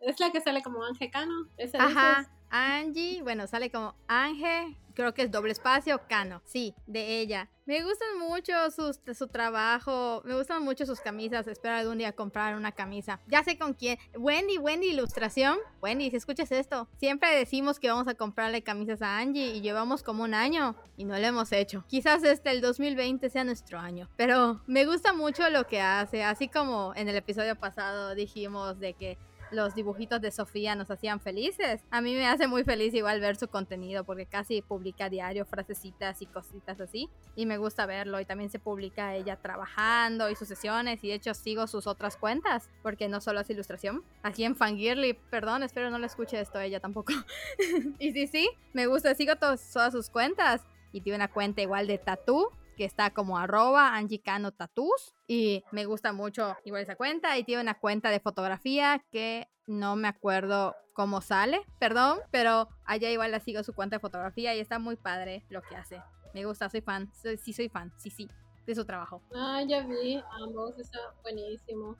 Es 0.00 0.20
la 0.20 0.30
que 0.30 0.42
sale 0.42 0.62
como 0.62 0.84
Angie 0.84 1.10
Cano. 1.10 1.48
Ajá. 1.78 2.30
Angie, 2.56 3.20
bueno, 3.20 3.48
sale 3.48 3.68
como 3.68 3.96
Ángel, 4.06 4.76
creo 4.94 5.12
que 5.12 5.22
es 5.22 5.30
doble 5.32 5.50
espacio, 5.50 6.00
Cano, 6.08 6.40
sí, 6.44 6.72
de 6.86 7.18
ella. 7.18 7.50
Me 7.66 7.82
gustan 7.82 8.16
mucho 8.20 8.52
su 8.70 9.26
trabajo, 9.26 10.22
me 10.24 10.36
gustan 10.36 10.62
mucho 10.62 10.86
sus 10.86 11.00
camisas, 11.00 11.48
espero 11.48 11.74
algún 11.74 11.98
día 11.98 12.12
comprar 12.12 12.54
una 12.54 12.70
camisa. 12.70 13.18
Ya 13.26 13.42
sé 13.42 13.58
con 13.58 13.74
quién, 13.74 13.98
Wendy, 14.16 14.58
Wendy 14.58 14.90
Ilustración. 14.90 15.58
Wendy, 15.82 16.10
si 16.10 16.16
escuchas 16.16 16.52
esto, 16.52 16.86
siempre 16.96 17.34
decimos 17.34 17.80
que 17.80 17.88
vamos 17.88 18.06
a 18.06 18.14
comprarle 18.14 18.62
camisas 18.62 19.02
a 19.02 19.18
Angie 19.18 19.56
y 19.56 19.60
llevamos 19.60 20.04
como 20.04 20.22
un 20.22 20.34
año 20.34 20.76
y 20.96 21.06
no 21.06 21.18
lo 21.18 21.26
hemos 21.26 21.50
hecho. 21.50 21.84
Quizás 21.88 22.22
este 22.22 22.52
el 22.52 22.60
2020 22.60 23.30
sea 23.30 23.42
nuestro 23.42 23.80
año, 23.80 24.08
pero 24.14 24.60
me 24.68 24.86
gusta 24.86 25.12
mucho 25.12 25.50
lo 25.50 25.66
que 25.66 25.80
hace, 25.80 26.22
así 26.22 26.46
como 26.46 26.92
en 26.94 27.08
el 27.08 27.16
episodio 27.16 27.56
pasado 27.56 28.14
dijimos 28.14 28.78
de 28.78 28.92
que 28.92 29.18
los 29.54 29.74
dibujitos 29.74 30.20
de 30.20 30.30
Sofía 30.30 30.74
nos 30.74 30.90
hacían 30.90 31.20
felices. 31.20 31.82
A 31.90 32.00
mí 32.00 32.14
me 32.14 32.26
hace 32.26 32.46
muy 32.46 32.64
feliz 32.64 32.92
igual 32.94 33.20
ver 33.20 33.36
su 33.36 33.48
contenido 33.48 34.04
porque 34.04 34.26
casi 34.26 34.62
publica 34.62 35.08
diario 35.08 35.44
frasecitas 35.46 36.20
y 36.22 36.26
cositas 36.26 36.80
así. 36.80 37.08
Y 37.36 37.46
me 37.46 37.58
gusta 37.58 37.86
verlo. 37.86 38.20
Y 38.20 38.24
también 38.24 38.50
se 38.50 38.58
publica 38.58 39.14
ella 39.14 39.36
trabajando 39.36 40.30
y 40.30 40.34
sus 40.34 40.48
sesiones. 40.48 41.02
Y 41.02 41.08
de 41.08 41.14
hecho 41.14 41.34
sigo 41.34 41.66
sus 41.66 41.86
otras 41.86 42.16
cuentas 42.16 42.68
porque 42.82 43.08
no 43.08 43.20
solo 43.20 43.40
es 43.40 43.50
ilustración. 43.50 44.02
Aquí 44.22 44.44
en 44.44 44.56
Fangirly, 44.56 45.14
perdón, 45.14 45.62
espero 45.62 45.90
no 45.90 45.98
le 45.98 46.06
escuche 46.06 46.40
esto 46.40 46.60
ella 46.60 46.80
tampoco. 46.80 47.12
y 47.98 48.12
sí, 48.12 48.26
sí, 48.26 48.50
me 48.72 48.86
gusta, 48.86 49.14
sigo 49.14 49.36
todas 49.36 49.92
sus 49.92 50.10
cuentas. 50.10 50.62
Y 50.92 51.00
tiene 51.00 51.16
una 51.16 51.28
cuenta 51.28 51.60
igual 51.62 51.86
de 51.86 51.98
tatú 51.98 52.50
que 52.74 52.84
está 52.84 53.10
como 53.10 53.38
arroba 53.38 53.94
angicano 53.96 54.52
tattoos 54.52 55.14
y 55.26 55.64
me 55.70 55.84
gusta 55.84 56.12
mucho 56.12 56.56
igual 56.64 56.82
esa 56.82 56.96
cuenta 56.96 57.36
y 57.38 57.44
tiene 57.44 57.62
una 57.62 57.78
cuenta 57.78 58.10
de 58.10 58.20
fotografía 58.20 59.04
que 59.10 59.48
no 59.66 59.96
me 59.96 60.08
acuerdo 60.08 60.76
cómo 60.92 61.20
sale, 61.20 61.62
perdón, 61.78 62.20
pero 62.30 62.68
allá 62.84 63.10
igual 63.10 63.32
la 63.32 63.40
sigo 63.40 63.62
su 63.62 63.74
cuenta 63.74 63.96
de 63.96 64.00
fotografía 64.00 64.54
y 64.54 64.60
está 64.60 64.78
muy 64.78 64.96
padre 64.96 65.44
lo 65.48 65.62
que 65.62 65.76
hace. 65.76 66.02
Me 66.34 66.44
gusta, 66.44 66.68
soy 66.68 66.80
fan, 66.80 67.10
sí 67.12 67.52
soy 67.52 67.68
fan, 67.68 67.92
sí, 67.96 68.10
sí, 68.10 68.28
de 68.66 68.74
su 68.74 68.84
trabajo. 68.84 69.22
Ah, 69.34 69.62
ya 69.66 69.80
vi, 69.86 70.22
ambos, 70.40 70.78
está 70.78 70.98
buenísimo. 71.22 71.96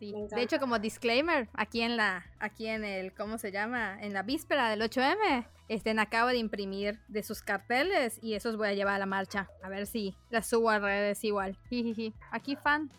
De 0.00 0.42
hecho, 0.42 0.60
como 0.60 0.78
disclaimer, 0.78 1.48
aquí 1.54 1.82
en 1.82 1.96
la, 1.96 2.24
aquí 2.38 2.68
en 2.68 2.84
el, 2.84 3.12
¿cómo 3.14 3.36
se 3.36 3.50
llama? 3.50 4.00
En 4.00 4.12
la 4.12 4.22
víspera 4.22 4.70
del 4.70 4.82
8M, 4.82 5.46
este, 5.68 5.90
acabo 5.98 6.28
de 6.28 6.38
imprimir 6.38 6.98
de 7.08 7.22
sus 7.22 7.42
carteles 7.42 8.18
y 8.22 8.34
esos 8.34 8.56
voy 8.56 8.68
a 8.68 8.74
llevar 8.74 8.94
a 8.94 8.98
la 8.98 9.06
marcha. 9.06 9.48
A 9.62 9.68
ver 9.68 9.86
si 9.86 10.14
las 10.30 10.48
subo 10.48 10.70
a 10.70 10.78
redes 10.78 11.22
igual. 11.24 11.58
Aquí 12.30 12.56
fan, 12.56 12.90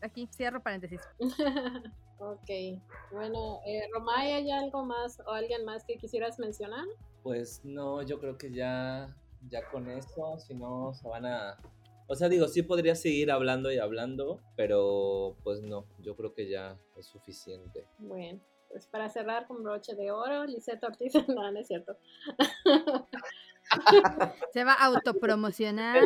aquí 0.00 0.28
cierro 0.32 0.62
paréntesis. 0.62 1.00
ok, 2.18 2.80
bueno, 3.12 3.60
eh, 3.66 3.88
Romay, 3.92 4.32
¿hay 4.32 4.50
algo 4.50 4.84
más 4.84 5.20
o 5.26 5.30
alguien 5.30 5.64
más 5.64 5.84
que 5.84 5.96
quisieras 5.96 6.38
mencionar? 6.38 6.84
Pues 7.22 7.64
no, 7.64 8.02
yo 8.02 8.20
creo 8.20 8.36
que 8.36 8.52
ya, 8.52 9.14
ya 9.48 9.68
con 9.70 9.88
eso, 9.88 10.38
si 10.38 10.54
no 10.54 10.92
se 10.94 11.08
van 11.08 11.26
a 11.26 11.58
o 12.06 12.14
sea, 12.14 12.28
digo, 12.28 12.48
sí 12.48 12.62
podría 12.62 12.94
seguir 12.94 13.30
hablando 13.30 13.72
y 13.72 13.78
hablando, 13.78 14.40
pero 14.56 15.36
pues 15.42 15.62
no, 15.62 15.86
yo 16.00 16.14
creo 16.16 16.34
que 16.34 16.48
ya 16.48 16.78
es 16.98 17.06
suficiente. 17.06 17.86
Bueno, 17.98 18.40
pues 18.74 18.88
para 18.88 19.08
cerrar 19.08 19.46
con 19.46 19.62
broche 19.62 19.94
de 19.94 20.10
oro, 20.10 20.44
Lisette 20.46 20.82
Ortiz, 20.82 21.12
no, 21.28 21.52
no 21.52 21.60
es 21.60 21.68
cierto. 21.68 21.96
Se 24.52 24.64
va 24.64 24.72
a 24.72 24.86
autopromocionar. 24.86 26.02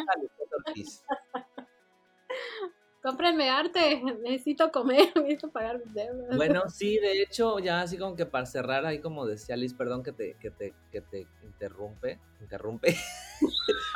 Cómprenme 3.03 3.49
arte, 3.49 4.03
necesito 4.23 4.71
comer, 4.71 5.09
necesito 5.17 5.51
pagar 5.51 5.83
mis 5.83 5.95
deudas. 5.95 6.37
Bueno, 6.37 6.69
sí, 6.69 6.99
de 6.99 7.23
hecho, 7.23 7.59
ya 7.59 7.81
así 7.81 7.97
como 7.97 8.15
que 8.17 8.27
para 8.27 8.45
cerrar, 8.45 8.85
ahí 8.85 9.01
como 9.01 9.25
decía 9.25 9.57
Liz, 9.57 9.73
perdón 9.73 10.03
que 10.03 10.13
te, 10.13 10.35
que 10.35 10.51
te, 10.51 10.75
que 10.93 11.01
te 11.01 11.27
interrumpe, 11.43 12.19
interrumpe. 12.43 12.95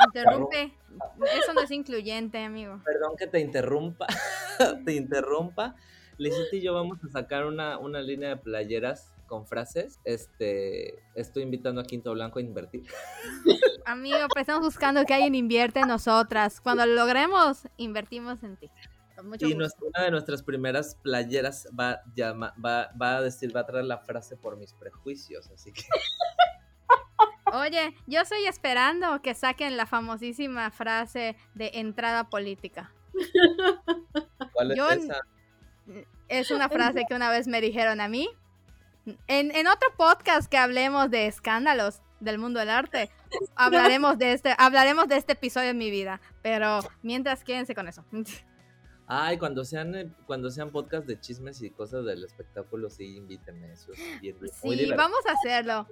Interrumpe. 0.06 0.72
Eso 1.38 1.52
no 1.52 1.60
es 1.60 1.70
incluyente, 1.70 2.38
amigo. 2.38 2.80
Perdón 2.86 3.16
que 3.18 3.26
te 3.26 3.38
interrumpa, 3.38 4.06
te 4.86 4.94
interrumpa. 4.94 5.76
Liz 6.18 6.34
y 6.52 6.60
yo 6.60 6.74
vamos 6.74 6.98
a 7.04 7.08
sacar 7.08 7.46
una, 7.46 7.78
una 7.78 8.00
línea 8.00 8.30
de 8.30 8.36
playeras 8.36 9.12
con 9.26 9.46
frases. 9.46 9.98
Este, 10.04 11.02
estoy 11.14 11.42
invitando 11.42 11.80
a 11.80 11.84
Quinto 11.84 12.12
Blanco 12.12 12.38
a 12.38 12.42
invertir. 12.42 12.84
Amigo, 13.86 14.18
pues 14.32 14.42
estamos 14.42 14.62
buscando 14.62 15.04
que 15.04 15.14
alguien 15.14 15.34
invierte 15.34 15.80
en 15.80 15.88
nosotras. 15.88 16.60
Cuando 16.60 16.86
lo 16.86 16.94
logremos, 16.94 17.66
invertimos 17.76 18.42
en 18.42 18.56
ti 18.56 18.70
y 19.40 19.52
una 19.54 19.68
de 20.04 20.10
nuestras 20.10 20.42
primeras 20.42 20.96
playeras 20.96 21.68
va, 21.78 22.02
va, 22.18 22.90
va 23.00 23.16
a 23.16 23.22
decir, 23.22 23.54
va 23.54 23.60
a 23.60 23.66
traer 23.66 23.84
la 23.84 23.98
frase 23.98 24.36
por 24.36 24.56
mis 24.56 24.72
prejuicios, 24.72 25.50
así 25.50 25.72
que... 25.72 25.82
Oye, 27.54 27.94
yo 28.06 28.20
estoy 28.20 28.46
esperando 28.46 29.20
que 29.20 29.34
saquen 29.34 29.76
la 29.76 29.84
famosísima 29.86 30.70
frase 30.70 31.36
de 31.54 31.70
entrada 31.74 32.30
política. 32.30 32.94
¿Cuál 34.54 34.72
es 34.72 34.78
esa? 34.78 35.20
Es 36.28 36.50
una 36.50 36.68
frase 36.68 37.04
que 37.08 37.14
una 37.14 37.30
vez 37.30 37.46
me 37.46 37.60
dijeron 37.60 38.00
a 38.00 38.08
mí. 38.08 38.28
En, 39.26 39.54
en 39.54 39.66
otro 39.66 39.88
podcast 39.96 40.48
que 40.48 40.56
hablemos 40.56 41.10
de 41.10 41.26
escándalos 41.26 42.02
del 42.20 42.38
mundo 42.38 42.60
del 42.60 42.70
arte, 42.70 43.10
hablaremos 43.56 44.16
de 44.18 44.32
este, 44.32 44.54
hablaremos 44.58 45.08
de 45.08 45.16
este 45.16 45.32
episodio 45.32 45.70
en 45.70 45.78
mi 45.78 45.90
vida. 45.90 46.20
Pero 46.42 46.80
mientras 47.02 47.44
quédense 47.44 47.74
con 47.74 47.88
eso. 47.88 48.04
Ay, 49.06 49.36
cuando 49.36 49.64
sean, 49.64 49.94
eh, 49.94 50.10
cuando 50.26 50.50
sean 50.50 50.70
podcast 50.70 51.06
de 51.06 51.20
chismes 51.20 51.60
y 51.62 51.70
cosas 51.70 52.04
del 52.04 52.24
espectáculo, 52.24 52.88
sí, 52.88 53.16
invítenme. 53.16 53.72
Eso 53.72 53.92
sí, 53.94 54.32
vamos 54.96 55.18
a 55.28 55.32
hacerlo. 55.32 55.86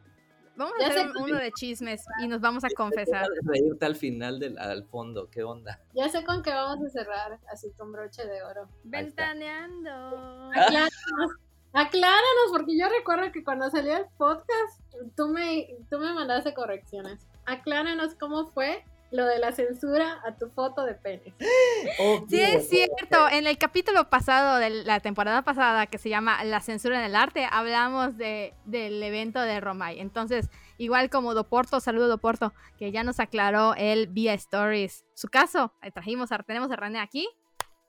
Vamos 0.61 0.75
a 0.79 0.89
hacer 0.89 1.11
uno 1.17 1.39
de 1.39 1.53
chismes 1.53 2.05
y 2.23 2.29
nos 2.29 2.43
vamos 2.43 2.65
a 2.65 2.69
confesar. 2.77 3.27
Reírte 3.45 3.87
al 3.87 3.97
final, 3.97 4.39
del, 4.39 4.59
al 4.59 4.85
fondo, 4.85 5.31
¿qué 5.31 5.43
onda? 5.43 5.81
Ya 5.95 6.07
sé 6.11 6.23
con 6.23 6.43
qué 6.43 6.51
vamos 6.51 6.85
a 6.85 6.91
cerrar, 6.91 7.39
así 7.51 7.71
con 7.79 7.93
broche 7.93 8.27
de 8.27 8.43
oro. 8.43 8.69
Ventaneando. 8.85 10.51
Acláranos, 10.51 11.33
acláranos, 11.73 12.51
porque 12.53 12.77
yo 12.79 12.91
recuerdo 12.91 13.33
que 13.33 13.43
cuando 13.43 13.71
salió 13.71 13.97
el 13.97 14.05
podcast, 14.19 14.83
tú 15.17 15.29
me, 15.29 15.79
tú 15.89 15.99
me 15.99 16.13
mandaste 16.13 16.53
correcciones. 16.53 17.27
Acláranos 17.47 18.15
cómo 18.17 18.51
fue 18.51 18.85
lo 19.11 19.27
de 19.27 19.39
la 19.39 19.53
censura 19.53 20.21
a 20.25 20.37
tu 20.37 20.51
foto 20.51 20.85
de 20.85 20.95
pene. 20.95 21.35
sí, 22.29 22.41
es 22.41 22.69
cierto. 22.69 23.29
En 23.31 23.47
el 23.47 23.59
capítulo 23.59 24.09
pasado 24.09 24.59
de 24.59 24.71
la 24.85 25.01
temporada 25.01 25.43
pasada, 25.43 25.87
que 25.87 25.99
se 25.99 26.09
llama 26.09 26.45
La 26.45 26.61
censura 26.61 26.99
en 26.99 27.05
el 27.05 27.17
arte, 27.17 27.47
hablamos 27.51 28.17
de, 28.17 28.55
del 28.65 29.03
evento 29.03 29.41
de 29.41 29.61
Romay. 29.61 30.01
Entonces, 30.01 30.49
igual 30.79 31.11
como 31.11 31.35
Doporto, 31.35 31.81
saludo 31.81 32.09
Doporto, 32.09 32.53
que 32.79 32.93
ya 32.93 33.03
nos 33.03 33.21
aclaró 33.21 33.75
él 33.77 34.07
vía 34.07 34.35
Stories 34.35 35.05
su 35.15 35.29
caso. 35.29 35.73
Trajimos 35.93 36.33
a, 36.33 36.39
tenemos 36.39 36.71
a 36.71 36.77
René 36.77 37.01
aquí. 37.01 37.29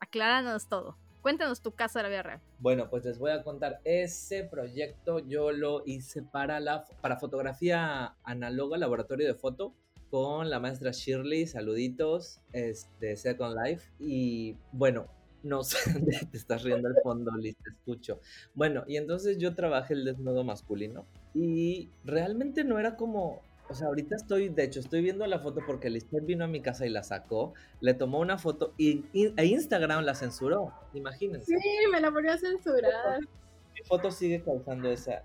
Acláranos 0.00 0.68
todo. 0.68 0.96
Cuéntanos 1.20 1.62
tu 1.62 1.70
caso 1.70 2.00
de 2.00 2.02
la 2.02 2.08
vida 2.08 2.22
real. 2.24 2.40
Bueno, 2.58 2.90
pues 2.90 3.04
les 3.04 3.20
voy 3.20 3.30
a 3.30 3.44
contar. 3.44 3.80
Ese 3.84 4.42
proyecto 4.42 5.20
yo 5.20 5.52
lo 5.52 5.84
hice 5.86 6.22
para 6.22 6.58
la 6.58 6.84
para 7.00 7.16
fotografía 7.16 8.16
análoga, 8.24 8.76
laboratorio 8.76 9.28
de 9.28 9.34
foto 9.34 9.72
con 10.12 10.50
la 10.50 10.60
maestra 10.60 10.90
Shirley, 10.90 11.46
saluditos, 11.46 12.42
este, 12.52 13.16
Second 13.16 13.56
Life. 13.64 13.90
Y 13.98 14.58
bueno, 14.70 15.06
no 15.42 15.64
sé, 15.64 15.78
te 16.30 16.36
estás 16.36 16.64
riendo 16.64 16.88
al 16.88 16.96
fondo, 17.02 17.30
Liz, 17.38 17.56
te 17.64 17.70
escucho. 17.70 18.20
Bueno, 18.54 18.84
y 18.86 18.98
entonces 18.98 19.38
yo 19.38 19.54
trabajé 19.54 19.94
el 19.94 20.04
desnudo 20.04 20.44
masculino 20.44 21.06
y 21.34 21.88
realmente 22.04 22.62
no 22.62 22.78
era 22.78 22.94
como 22.96 23.40
o 23.70 23.74
sea, 23.74 23.86
ahorita 23.86 24.16
estoy, 24.16 24.50
de 24.50 24.64
hecho, 24.64 24.80
estoy 24.80 25.00
viendo 25.00 25.26
la 25.26 25.38
foto 25.38 25.62
porque 25.66 25.88
Lisbeth 25.88 26.26
vino 26.26 26.44
a 26.44 26.48
mi 26.48 26.60
casa 26.60 26.84
y 26.84 26.90
la 26.90 27.02
sacó, 27.02 27.54
le 27.80 27.94
tomó 27.94 28.18
una 28.18 28.36
foto 28.36 28.74
y, 28.76 29.06
e 29.14 29.46
Instagram 29.46 30.04
la 30.04 30.14
censuró, 30.14 30.74
imagínense. 30.92 31.46
Sí, 31.46 31.68
me 31.90 32.02
la 32.02 32.10
volvió 32.10 32.32
a 32.32 32.36
censurar. 32.36 33.20
Mi 33.20 33.82
foto 33.86 34.10
sigue 34.10 34.42
causando 34.42 34.90
esa, 34.90 35.22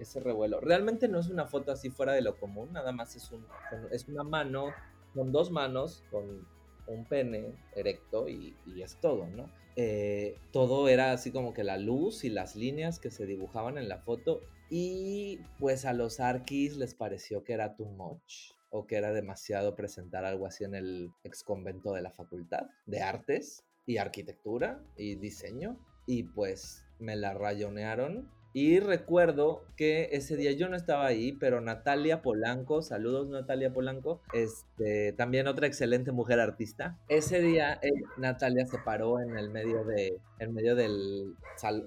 ese 0.00 0.20
revuelo. 0.20 0.60
Realmente 0.60 1.08
no 1.08 1.20
es 1.20 1.28
una 1.28 1.46
foto 1.46 1.72
así 1.72 1.90
fuera 1.90 2.12
de 2.12 2.22
lo 2.22 2.38
común, 2.38 2.72
nada 2.72 2.92
más 2.92 3.14
es, 3.16 3.30
un, 3.30 3.46
es 3.90 4.08
una 4.08 4.24
mano 4.24 4.72
con 5.14 5.32
dos 5.32 5.50
manos, 5.50 6.04
con 6.10 6.46
un 6.86 7.04
pene 7.04 7.54
erecto 7.74 8.28
y, 8.28 8.56
es 8.82 8.96
todo, 8.96 9.26
¿no? 9.26 9.50
Eh, 9.76 10.36
todo 10.52 10.88
era 10.88 11.12
así 11.12 11.30
como 11.30 11.54
que 11.54 11.64
la 11.64 11.78
luz 11.78 12.24
y 12.24 12.30
las 12.30 12.56
líneas 12.56 12.98
que 12.98 13.10
se 13.10 13.26
dibujaban 13.26 13.78
en 13.78 13.88
la 13.88 13.98
foto 13.98 14.40
y 14.68 15.40
pues 15.58 15.84
a 15.84 15.92
los 15.92 16.18
arquis 16.18 16.76
les 16.76 16.94
pareció 16.94 17.44
que 17.44 17.52
era 17.52 17.76
too 17.76 17.86
much 17.86 18.52
o 18.70 18.86
que 18.86 18.96
era 18.96 19.12
demasiado 19.12 19.76
presentar 19.76 20.24
algo 20.24 20.46
así 20.46 20.64
en 20.64 20.74
el 20.74 21.12
ex 21.24 21.44
convento 21.44 21.92
de 21.92 22.02
la 22.02 22.10
facultad 22.10 22.66
de 22.86 23.00
artes 23.00 23.64
y 23.86 23.98
arquitectura 23.98 24.82
y 24.96 25.14
diseño 25.14 25.78
y 26.06 26.24
pues 26.24 26.84
me 26.98 27.16
la 27.16 27.34
rayonearon 27.34 28.28
y 28.52 28.80
recuerdo 28.80 29.64
que 29.76 30.08
ese 30.12 30.36
día 30.36 30.52
yo 30.52 30.68
no 30.68 30.76
estaba 30.76 31.06
ahí, 31.06 31.32
pero 31.32 31.60
Natalia 31.60 32.20
Polanco, 32.20 32.82
saludos 32.82 33.28
Natalia 33.28 33.72
Polanco, 33.72 34.20
este, 34.32 35.12
también 35.12 35.46
otra 35.46 35.66
excelente 35.66 36.10
mujer 36.10 36.40
artista. 36.40 36.98
Ese 37.08 37.40
día 37.40 37.78
eh, 37.82 37.92
Natalia 38.16 38.66
se 38.66 38.78
paró 38.78 39.20
en 39.20 39.38
el 39.38 39.50
medio, 39.50 39.84
de, 39.84 40.18
en 40.40 40.52
medio 40.52 40.74
del, 40.74 41.36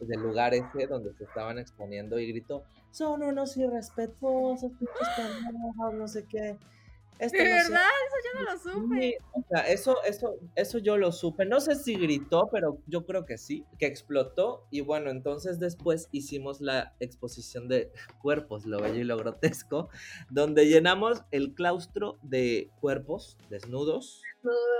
del 0.01 0.21
lugar 0.21 0.53
ese 0.53 0.87
donde 0.87 1.13
se 1.13 1.25
estaban 1.25 1.59
exponiendo 1.59 2.17
y 2.17 2.27
gritó, 2.27 2.63
son 2.91 3.23
unos 3.23 3.57
irrespetuosos, 3.57 4.71
no 5.93 6.07
sé 6.07 6.25
qué. 6.25 6.57
¿De 7.19 7.43
verdad? 7.43 7.87
Eso 8.07 8.17
yo 8.23 8.39
no 8.39 8.51
lo 8.51 8.59
supe. 8.59 9.17
o 9.33 9.43
sea, 9.49 9.67
eso, 9.67 10.03
eso, 10.03 10.35
eso 10.55 10.77
yo 10.79 10.97
lo 10.97 11.11
supe. 11.11 11.45
No 11.45 11.59
sé 11.61 11.75
si 11.75 11.95
gritó, 11.95 12.49
pero 12.51 12.79
yo 12.87 13.05
creo 13.05 13.25
que 13.25 13.37
sí, 13.37 13.65
que 13.79 13.85
explotó. 13.85 14.67
Y 14.71 14.81
bueno, 14.81 15.09
entonces 15.09 15.59
después 15.59 16.09
hicimos 16.11 16.59
la 16.61 16.95
exposición 16.99 17.67
de 17.67 17.91
cuerpos, 18.21 18.65
lo 18.65 18.81
bello 18.81 18.99
y 18.99 19.03
lo 19.03 19.17
grotesco, 19.17 19.89
donde 20.29 20.67
llenamos 20.67 21.23
el 21.31 21.53
claustro 21.53 22.17
de 22.21 22.69
cuerpos 22.81 23.37
desnudos, 23.49 24.21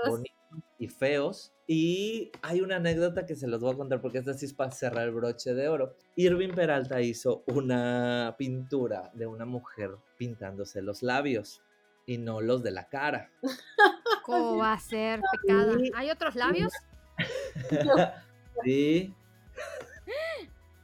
bonitos 0.06 0.34
y 0.78 0.88
feos. 0.88 1.52
Y 1.66 2.30
hay 2.42 2.60
una 2.60 2.76
anécdota 2.76 3.24
que 3.24 3.36
se 3.36 3.46
los 3.46 3.60
voy 3.60 3.72
a 3.72 3.76
contar 3.76 4.02
porque 4.02 4.18
esta 4.18 4.34
sí 4.34 4.44
es 4.44 4.52
para 4.52 4.70
cerrar 4.70 5.08
el 5.08 5.14
broche 5.14 5.54
de 5.54 5.68
oro. 5.68 5.96
Irving 6.16 6.52
Peralta 6.54 7.00
hizo 7.00 7.42
una 7.46 8.34
pintura 8.36 9.10
de 9.14 9.26
una 9.26 9.46
mujer 9.46 9.92
pintándose 10.18 10.82
los 10.82 11.02
labios 11.02 11.62
y 12.06 12.18
no 12.18 12.40
los 12.40 12.62
de 12.62 12.70
la 12.70 12.88
cara. 12.88 13.30
¿Cómo 14.24 14.56
va 14.58 14.72
a 14.72 14.80
ser 14.80 15.20
pecado? 15.42 15.76
¿Hay 15.94 16.10
otros 16.10 16.34
labios? 16.34 16.72
sí. 18.64 19.14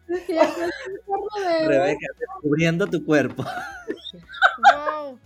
Rebeca, 1.67 2.07
descubriendo 2.19 2.87
tu 2.87 3.05
cuerpo. 3.05 3.45
No. 4.73 5.19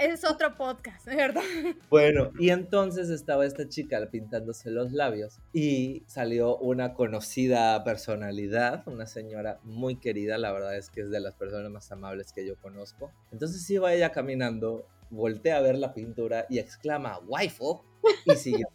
Es 0.00 0.24
otro 0.24 0.54
podcast, 0.54 1.06
¿verdad? 1.06 1.42
Bueno, 1.90 2.30
y 2.38 2.50
entonces 2.50 3.10
estaba 3.10 3.44
esta 3.44 3.68
chica 3.68 4.08
pintándose 4.10 4.70
los 4.70 4.92
labios 4.92 5.40
y 5.52 6.04
salió 6.06 6.56
una 6.58 6.94
conocida 6.94 7.82
personalidad, 7.82 8.86
una 8.86 9.06
señora 9.06 9.58
muy 9.64 9.96
querida, 9.96 10.38
la 10.38 10.52
verdad 10.52 10.76
es 10.76 10.90
que 10.90 11.00
es 11.00 11.10
de 11.10 11.18
las 11.18 11.34
personas 11.34 11.72
más 11.72 11.90
amables 11.90 12.32
que 12.32 12.46
yo 12.46 12.54
conozco. 12.56 13.10
Entonces 13.32 13.68
iba 13.70 13.92
ella 13.92 14.12
caminando, 14.12 14.86
voltea 15.10 15.56
a 15.56 15.62
ver 15.62 15.76
la 15.76 15.94
pintura 15.94 16.46
y 16.48 16.60
exclama, 16.60 17.18
waifu, 17.26 17.82
y 18.24 18.36
siguió. 18.36 18.68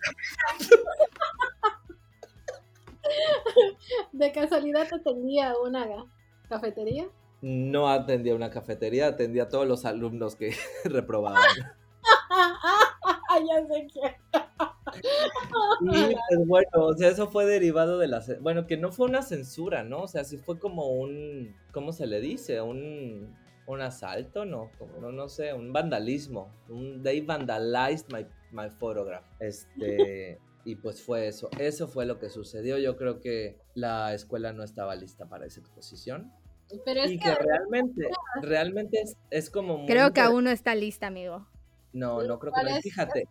De 4.12 4.32
casualidad 4.32 4.88
te 4.90 5.00
tenía 5.00 5.56
una 5.58 5.88
cafetería 6.50 7.08
no 7.44 7.90
atendía 7.90 8.36
una 8.36 8.50
cafetería, 8.50 9.08
atendía 9.08 9.44
a 9.44 9.50
todos 9.50 9.68
los 9.68 9.84
alumnos 9.84 10.38
que 10.38 10.56
reprobaban. 10.86 11.44
ya 13.48 13.68
sé 13.68 13.88
qué. 13.94 14.16
Y 15.82 16.16
pues 16.16 16.48
bueno, 16.48 16.70
o 16.74 16.94
sea, 16.94 17.10
eso 17.10 17.28
fue 17.28 17.46
derivado 17.46 18.00
de 18.00 18.08
la... 18.08 18.24
Bueno, 18.40 18.66
que 18.66 18.78
no 18.78 18.94
fue 18.94 19.08
una 19.08 19.22
censura, 19.22 19.84
¿no? 19.84 20.04
O 20.04 20.08
sea, 20.08 20.24
sí 20.24 20.38
fue 20.38 20.58
como 20.58 20.88
un... 20.88 21.54
¿Cómo 21.74 21.92
se 21.92 22.08
le 22.08 22.22
dice? 22.22 22.62
Un, 22.62 23.36
un 23.68 23.82
asalto, 23.82 24.46
¿no? 24.46 24.72
Como, 24.78 25.00
no, 25.00 25.12
no 25.12 25.28
sé, 25.28 25.54
un 25.54 25.74
vandalismo. 25.74 26.50
Un, 26.70 27.04
they 27.04 27.20
vandalized 27.20 28.06
my, 28.14 28.26
my 28.52 28.70
photograph. 28.70 29.26
Este... 29.40 30.40
Y 30.66 30.78
pues 30.78 31.02
fue 31.02 31.28
eso. 31.28 31.50
Eso 31.60 31.90
fue 31.90 32.06
lo 32.06 32.20
que 32.20 32.30
sucedió. 32.30 32.78
Yo 32.78 32.96
creo 32.96 33.20
que 33.20 33.58
la 33.74 34.14
escuela 34.14 34.54
no 34.54 34.64
estaba 34.64 34.96
lista 34.96 35.28
para 35.28 35.46
esa 35.46 35.60
exposición 35.60 36.32
y 36.72 37.20
que, 37.20 37.36
realmente, 37.36 38.10
realmente 38.42 39.02
es, 39.02 39.18
es 39.30 39.50
como... 39.50 39.86
creo 39.86 40.14
que 40.14 40.22
aún 40.22 40.46
no 40.46 40.50
está 40.50 40.76
lista, 40.76 41.08
amigo. 41.08 41.46
No, 41.94 42.24
no 42.24 42.40
creo 42.40 42.52
que 42.52 42.64
no. 42.64 42.82
Fíjate, 42.82 43.28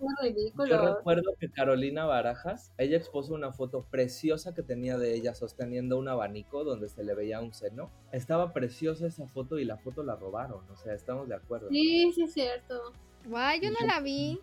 yo 0.68 0.94
recuerdo 0.94 1.34
que 1.40 1.50
Carolina 1.50 2.06
Barajas, 2.06 2.72
ella 2.78 2.96
expuso 2.96 3.34
una 3.34 3.52
foto 3.52 3.84
preciosa 3.90 4.54
que 4.54 4.62
tenía 4.62 4.96
de 4.98 5.14
ella 5.14 5.34
sosteniendo 5.34 5.98
un 5.98 6.06
abanico 6.06 6.62
donde 6.62 6.88
se 6.88 7.02
le 7.02 7.14
veía 7.14 7.40
un 7.40 7.52
seno. 7.52 7.90
Estaba 8.12 8.52
preciosa 8.52 9.08
esa 9.08 9.26
foto 9.26 9.58
y 9.58 9.64
la 9.64 9.78
foto 9.78 10.04
la 10.04 10.14
robaron, 10.14 10.62
o 10.70 10.76
sea, 10.76 10.94
estamos 10.94 11.28
de 11.28 11.34
acuerdo. 11.34 11.68
Sí, 11.70 12.12
sí, 12.14 12.22
es 12.22 12.32
cierto. 12.32 12.92
Guay, 13.26 13.60
yo 13.60 13.70
no 13.72 13.84
la 13.84 14.00
vi. 14.00 14.38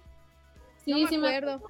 Sí, 0.84 1.06
sí 1.08 1.18
me 1.18 1.38
acuerdo. 1.38 1.62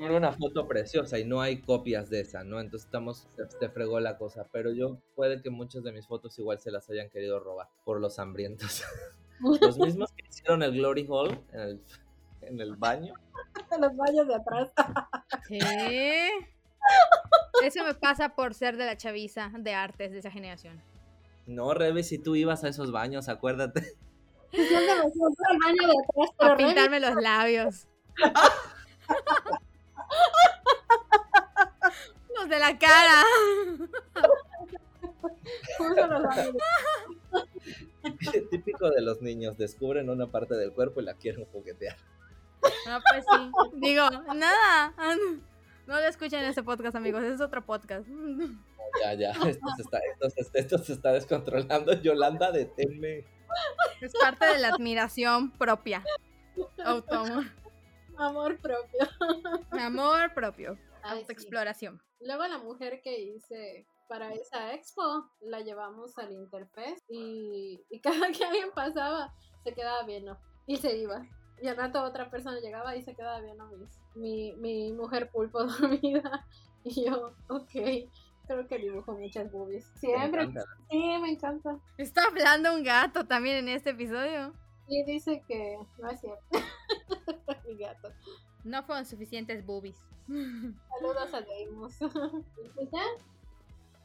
Era 0.00 0.16
una 0.16 0.32
foto 0.32 0.66
preciosa 0.66 1.18
y 1.18 1.24
no 1.26 1.42
hay 1.42 1.60
copias 1.60 2.08
de 2.08 2.20
esa, 2.20 2.42
¿no? 2.42 2.58
Entonces 2.58 2.86
estamos, 2.86 3.28
se, 3.36 3.68
fregó 3.68 4.00
la 4.00 4.16
cosa, 4.16 4.46
pero 4.50 4.72
yo 4.72 4.96
puede 5.14 5.42
que 5.42 5.50
muchas 5.50 5.82
de 5.82 5.92
mis 5.92 6.06
fotos 6.06 6.38
igual 6.38 6.58
se 6.58 6.70
las 6.70 6.88
hayan 6.88 7.10
querido 7.10 7.38
robar 7.38 7.68
por 7.84 8.00
los 8.00 8.18
hambrientos. 8.18 8.82
los 9.60 9.78
mismos 9.78 10.10
que 10.12 10.24
hicieron 10.26 10.62
el 10.62 10.72
Glory 10.72 11.06
Hall 11.06 11.38
en 11.52 11.60
el, 11.60 11.82
en 12.40 12.60
el 12.60 12.76
baño. 12.76 13.12
En 13.70 13.80
los 13.82 13.94
baños 13.94 14.26
de 14.26 14.34
atrás. 14.36 14.72
¿Qué? 15.46 16.30
Eso 17.62 17.84
me 17.84 17.92
pasa 17.92 18.30
por 18.30 18.54
ser 18.54 18.78
de 18.78 18.86
la 18.86 18.96
chaviza 18.96 19.52
de 19.58 19.74
artes 19.74 20.12
de 20.12 20.20
esa 20.20 20.30
generación. 20.30 20.82
No, 21.46 21.74
Rebe, 21.74 22.04
si 22.04 22.16
tú 22.18 22.36
ibas 22.36 22.64
a 22.64 22.68
esos 22.68 22.90
baños, 22.90 23.28
acuérdate. 23.28 23.98
a 26.38 26.56
pintarme 26.56 27.00
los 27.00 27.16
labios. 27.16 27.86
Los 32.36 32.48
de 32.48 32.58
la 32.58 32.78
cara. 32.78 33.22
Típico 38.50 38.90
de 38.90 39.02
los 39.02 39.20
niños, 39.20 39.58
descubren 39.58 40.08
una 40.10 40.30
parte 40.30 40.54
del 40.54 40.72
cuerpo 40.72 41.00
y 41.00 41.04
la 41.04 41.14
quieren 41.14 41.44
juguetear. 41.46 41.96
Ah, 42.86 43.00
pues 43.10 43.24
sí. 43.24 43.50
Digo, 43.74 44.08
nada. 44.34 44.94
No 45.86 46.00
lo 46.00 46.06
escuchen 46.06 46.44
ese 46.44 46.62
podcast, 46.62 46.94
amigos. 46.96 47.22
Es 47.24 47.40
otro 47.40 47.64
podcast. 47.64 48.06
Ya, 49.02 49.14
ya. 49.14 49.30
Esto 49.30 49.66
se 49.76 49.82
está, 49.82 49.98
esto, 50.54 50.78
se 50.78 50.92
está 50.92 51.12
descontrolando. 51.12 52.00
Yolanda, 52.00 52.52
deténme. 52.52 53.24
Es 54.00 54.12
parte 54.20 54.46
de 54.46 54.58
la 54.58 54.68
admiración 54.68 55.50
propia. 55.50 56.04
Amor 58.20 58.58
propio. 58.60 59.00
Amor 59.70 60.34
propio. 60.34 60.78
Autoexploración. 61.02 62.00
Luego 62.20 62.46
la 62.46 62.58
mujer 62.58 63.00
que 63.02 63.18
hice 63.18 63.86
para 64.08 64.32
esa 64.34 64.74
expo 64.74 65.30
la 65.40 65.60
llevamos 65.60 66.18
al 66.18 66.32
Interfest 66.32 67.04
y, 67.08 67.80
cada 68.02 68.30
que 68.30 68.44
alguien 68.44 68.70
pasaba 68.74 69.32
se 69.64 69.72
quedaba 69.72 70.02
viendo 70.04 70.38
y 70.66 70.76
se 70.76 70.96
iba. 70.96 71.26
Y 71.62 71.68
al 71.68 71.76
rato 71.76 72.02
otra 72.02 72.30
persona 72.30 72.60
llegaba 72.60 72.96
y 72.96 73.02
se 73.02 73.14
quedaba 73.14 73.40
viendo 73.40 73.68
mi, 74.14 74.52
mi 74.54 74.92
mujer 74.92 75.30
pulpo 75.30 75.64
dormida. 75.64 76.46
Y 76.84 77.06
yo, 77.06 77.34
ok, 77.48 77.72
creo 78.46 78.66
que 78.68 78.78
dibujo 78.78 79.12
muchas 79.12 79.50
boobies. 79.50 79.86
Siempre. 79.94 80.48
Sí, 80.90 81.18
me 81.20 81.30
encanta. 81.30 81.78
Está 81.96 82.26
hablando 82.26 82.74
un 82.74 82.82
gato 82.82 83.26
también 83.26 83.56
en 83.56 83.68
este 83.68 83.90
episodio. 83.90 84.54
Y 84.90 85.04
dice 85.04 85.40
que 85.46 85.78
no 85.98 86.10
es 86.10 86.20
cierto. 86.20 86.42
Mi 87.66 87.76
gato. 87.76 88.12
No 88.64 88.82
fueron 88.82 89.06
suficientes 89.06 89.64
boobies. 89.64 89.96
Saludos 90.26 91.32
a 91.32 91.40
Deimos. 91.40 91.94
Pues 92.74 92.88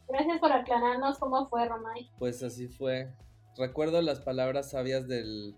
Gracias 0.08 0.40
por 0.40 0.52
aclararnos 0.52 1.18
cómo 1.18 1.50
fue, 1.50 1.68
Romay. 1.68 2.12
Pues 2.20 2.44
así 2.44 2.68
fue. 2.68 3.12
Recuerdo 3.58 4.04
las 4.04 4.22
palabras 4.22 4.70
sabias 4.70 5.08
del 5.08 5.56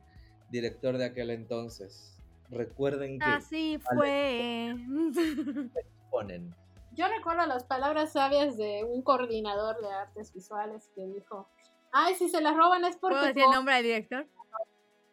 director 0.49 0.97
de 0.97 1.03
aquel 1.03 1.31
entonces. 1.31 2.17
Recuerden 2.49 3.19
que. 3.19 3.25
Así 3.25 3.77
fue. 3.79 4.73
Ponen. 6.09 6.55
Yo 6.93 7.09
recuerdo 7.09 7.45
las 7.45 7.65
palabras 7.65 8.13
sabias 8.13 8.55
de 8.55 8.85
un 8.85 9.01
coordinador 9.01 9.81
de 9.81 9.91
artes 9.91 10.31
visuales 10.31 10.89
que 10.95 11.05
dijo: 11.07 11.49
Ay, 11.91 12.15
si 12.15 12.29
se 12.29 12.39
las 12.39 12.55
roban 12.55 12.85
es 12.85 12.95
porque... 12.95 13.15
¿Puedo 13.15 13.27
decir 13.27 13.43
el 13.43 13.51
nombre 13.51 13.75
del 13.75 13.83
director? 13.83 14.27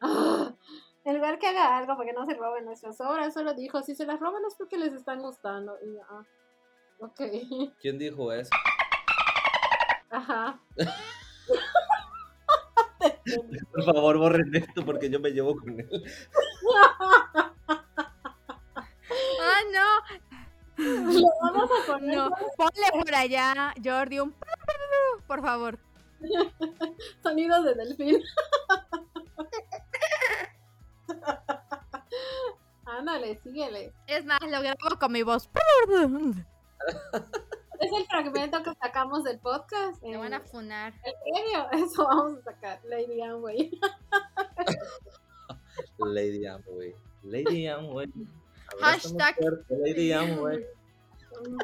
el 1.04 1.20
ver 1.20 1.38
que 1.38 1.48
haga 1.48 1.76
algo 1.76 1.96
para 1.96 2.06
que 2.06 2.12
no 2.12 2.26
se 2.26 2.34
roben 2.34 2.64
nuestras 2.64 3.00
obras, 3.00 3.34
solo 3.34 3.54
dijo, 3.54 3.82
si 3.82 3.94
se 3.94 4.06
las 4.06 4.20
roban 4.20 4.42
es 4.46 4.54
porque 4.56 4.78
les 4.78 4.92
están 4.92 5.20
gustando. 5.20 5.76
Y 5.82 5.98
ah, 5.98 6.22
ok. 7.00 7.20
¿Quién 7.80 7.98
dijo 7.98 8.32
eso? 8.32 8.50
Ajá. 10.10 10.60
Por 13.72 13.84
favor, 13.84 14.18
borren 14.18 14.54
esto 14.54 14.84
porque 14.84 15.10
yo 15.10 15.18
me 15.20 15.30
llevo 15.30 15.56
con 15.56 15.80
él. 15.80 15.88
¡Ah, 19.40 19.60
no! 19.72 19.88
Lo 20.76 21.28
vamos 21.42 21.70
a 21.70 21.86
poner. 21.92 22.16
No, 22.16 22.30
ponle 22.56 22.90
por 22.92 23.14
allá, 23.14 23.74
Jordi, 23.82 24.20
un... 24.20 24.34
Por 25.26 25.42
favor. 25.42 25.78
Sonidos 27.22 27.64
de 27.64 27.74
delfín. 27.74 28.22
Ándale, 33.04 33.38
síguele. 33.42 33.92
Es 34.06 34.24
más, 34.24 34.38
lo 34.40 34.62
grabo 34.62 34.98
con 34.98 35.12
mi 35.12 35.22
voz. 35.22 35.50
Es 37.80 37.92
el 37.92 38.06
fragmento 38.06 38.62
que 38.62 38.72
sacamos 38.80 39.24
del 39.24 39.38
podcast. 39.40 40.02
Me 40.02 40.16
van 40.16 40.32
a 40.32 40.38
eh, 40.38 40.44
funar. 40.50 40.94
¿En 41.04 41.12
serio? 41.34 41.66
Eso 41.86 42.06
vamos 42.06 42.38
a 42.38 42.42
sacar. 42.44 42.80
Lady 42.84 43.20
Amway. 43.20 43.78
Lady 45.98 46.46
Amway. 46.46 46.94
Lady 47.24 47.66
Amway. 47.66 48.08
Hashtag. 48.80 49.36
Lady 49.68 50.12
Amway. 50.12 50.64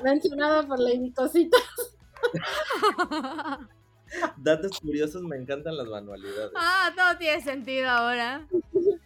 Mencionada 0.02 0.66
por 0.66 0.78
Lady 0.78 1.10
Cosita. 1.10 1.56
Datos 4.36 4.78
curiosos, 4.78 5.22
me 5.22 5.36
encantan 5.36 5.78
las 5.78 5.86
manualidades. 5.86 6.52
ah, 6.54 6.92
todo 6.94 7.16
tiene 7.16 7.40
sentido 7.40 7.88
ahora. 7.88 8.46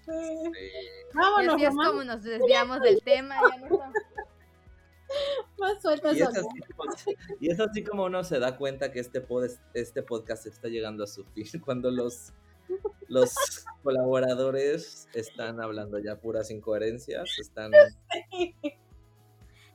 Sí. 0.05 0.13
Y 0.13 1.17
Vámonos, 1.17 1.55
así 1.55 1.65
es 1.65 1.75
mamá. 1.75 1.91
como 1.91 2.05
nos 2.05 2.23
desviamos 2.23 2.81
del 2.81 3.03
tema. 3.03 3.37
Ya 3.51 3.57
no 3.59 3.65
estamos- 3.67 3.95
Más 5.59 5.81
suelta 5.83 6.13
Y 6.13 6.21
es, 6.23 6.29
eso. 6.29 6.49
así 6.49 6.61
como, 6.73 6.93
y 7.41 7.51
es 7.51 7.61
así 7.61 7.85
como 7.85 8.05
uno 8.05 8.25
se 8.25 8.39
da 8.39 8.57
cuenta 8.57 8.91
que 8.91 9.01
este, 9.01 9.27
pod- 9.27 9.59
este 9.75 10.03
podcast 10.03 10.47
está 10.47 10.69
llegando 10.69 11.05
a 11.05 11.07
su 11.07 11.25
fin, 11.25 11.45
cuando 11.65 11.91
los, 11.91 12.33
los 13.09 13.33
colaboradores 13.83 15.09
están 15.15 15.61
hablando 15.61 15.99
ya 15.99 16.17
puras 16.17 16.51
incoherencias, 16.51 17.39
están... 17.39 17.73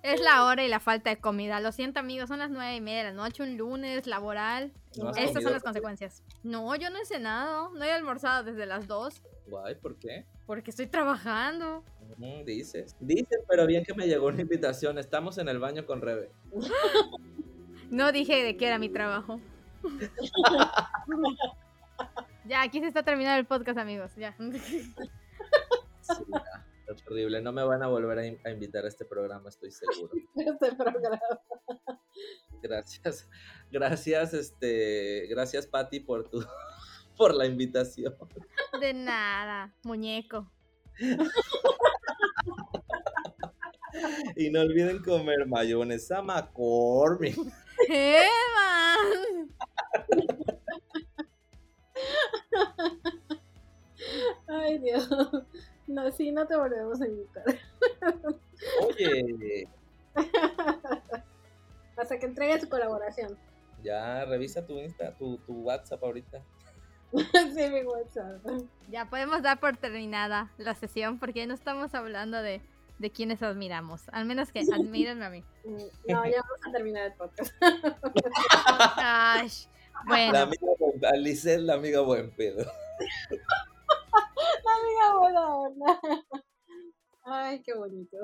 Es 0.02 0.22
la 0.22 0.46
hora 0.46 0.64
y 0.64 0.70
la 0.70 0.80
falta 0.80 1.10
de 1.10 1.18
comida. 1.18 1.60
Lo 1.60 1.72
siento, 1.72 2.00
amigos, 2.00 2.30
son 2.30 2.40
las 2.40 2.50
nueve 2.50 2.76
y 2.76 2.82
media 2.82 3.00
de 3.00 3.04
la 3.06 3.14
noche, 3.14 3.44
un 3.44 3.58
lunes 3.58 4.08
laboral. 4.08 4.72
¿no 4.98 5.10
has 5.10 5.18
Estas 5.18 5.34
comido? 5.34 5.42
son 5.44 5.54
las 5.54 5.64
consecuencias. 5.64 6.24
No, 6.44 6.76
yo 6.76 6.90
no 6.90 7.00
he 7.02 7.06
cenado. 7.06 7.70
No 7.72 7.84
he 7.84 7.92
almorzado 7.92 8.44
desde 8.44 8.66
las 8.66 8.88
dos. 8.88 9.22
Guay, 9.48 9.76
¿por 9.76 9.98
qué? 9.98 10.26
Porque 10.46 10.72
estoy 10.72 10.88
trabajando. 10.88 11.84
Mm, 12.18 12.44
dices. 12.46 12.96
Dices, 13.00 13.40
pero 13.48 13.68
bien 13.68 13.84
que 13.84 13.94
me 13.94 14.08
llegó 14.08 14.28
una 14.28 14.42
invitación. 14.42 14.98
Estamos 14.98 15.38
en 15.38 15.50
el 15.50 15.60
baño 15.60 15.86
con 15.86 16.02
Rebe. 16.02 16.32
No 17.90 18.12
dije 18.12 18.44
de 18.44 18.56
qué 18.56 18.68
era 18.68 18.78
mi 18.78 18.88
trabajo. 18.88 19.42
ya, 22.46 22.62
aquí 22.62 22.80
se 22.80 22.88
está 22.88 23.02
terminando 23.02 23.40
el 23.40 23.48
podcast, 23.48 23.80
amigos. 23.80 24.12
Ya. 24.16 24.36
Sí, 24.38 24.94
ya, 26.28 26.66
terrible. 26.96 27.42
No 27.42 27.52
me 27.52 27.64
van 27.64 27.84
a 27.84 27.88
volver 27.88 28.20
a, 28.20 28.26
in- 28.26 28.40
a 28.46 28.50
invitar 28.52 28.86
a 28.86 28.88
este 28.88 29.06
programa, 29.06 29.50
estoy 29.50 29.72
seguro. 29.72 30.12
Este 30.36 30.76
programa. 30.76 31.20
Gracias. 32.62 33.28
Gracias, 33.72 34.34
este, 34.34 35.28
gracias 35.30 35.66
Patti 35.68 36.00
por 36.02 36.30
tu 36.30 36.44
por 37.18 37.34
la 37.36 37.46
invitación. 37.46 38.16
De 38.80 38.94
nada, 38.94 39.74
muñeco. 39.84 40.52
Y 44.36 44.50
no 44.50 44.62
olviden 44.62 45.02
comer 45.04 45.46
mayonesa 45.48 46.22
McCormick. 46.22 47.38
¡Eva! 47.88 48.96
Ay, 54.48 54.78
Dios. 54.80 55.08
No, 55.90 56.12
sí, 56.12 56.32
no 56.32 56.46
te 56.46 56.56
volvemos 56.56 57.02
a 57.02 57.08
invitar. 57.08 57.44
Oye, 58.86 59.68
Hasta 61.98 62.18
que 62.20 62.26
entregue 62.28 62.60
su 62.62 62.70
colaboración. 62.70 63.38
ya 63.84 64.24
revisa 64.26 64.66
tu 64.66 64.78
Insta, 64.80 65.16
tu, 65.18 65.38
tu 65.40 65.54
WhatsApp 65.64 66.04
ahorita. 66.04 66.42
sí, 67.12 67.70
mi 67.72 67.82
WhatsApp. 67.84 68.46
Ya 68.90 69.10
podemos 69.10 69.42
dar 69.42 69.60
por 69.60 69.76
terminada 69.78 70.52
la 70.58 70.76
sesión 70.76 71.18
porque 71.20 71.48
no 71.48 71.56
estamos 71.56 71.96
hablando 71.96 72.42
de, 72.42 72.62
de 73.00 73.12
quienes 73.12 73.42
admiramos. 73.42 74.04
Al 74.12 74.26
menos 74.26 74.52
que 74.52 74.60
admírenme 74.60 75.26
a 75.26 75.30
mí. 75.32 75.44
Mm, 75.66 75.76
No, 76.12 76.26
ya 76.26 76.42
vamos 76.44 76.68
a 76.68 76.72
terminar 76.72 77.08
el 77.08 77.14
podcast. 77.14 77.52
Ay, 78.98 79.50
La 79.94 80.04
bueno, 80.08 80.38
amiga, 80.38 80.68
buen- 80.78 81.06
Alice 81.06 81.52
es 81.56 81.62
la 81.62 81.74
amiga 81.74 82.02
buen 82.02 82.30
pedo. 82.32 82.72
Amiga, 85.00 85.20
buena 85.20 85.56
onda. 85.56 86.02
Ay, 87.24 87.62
qué 87.64 87.74
bonito. 87.76 88.18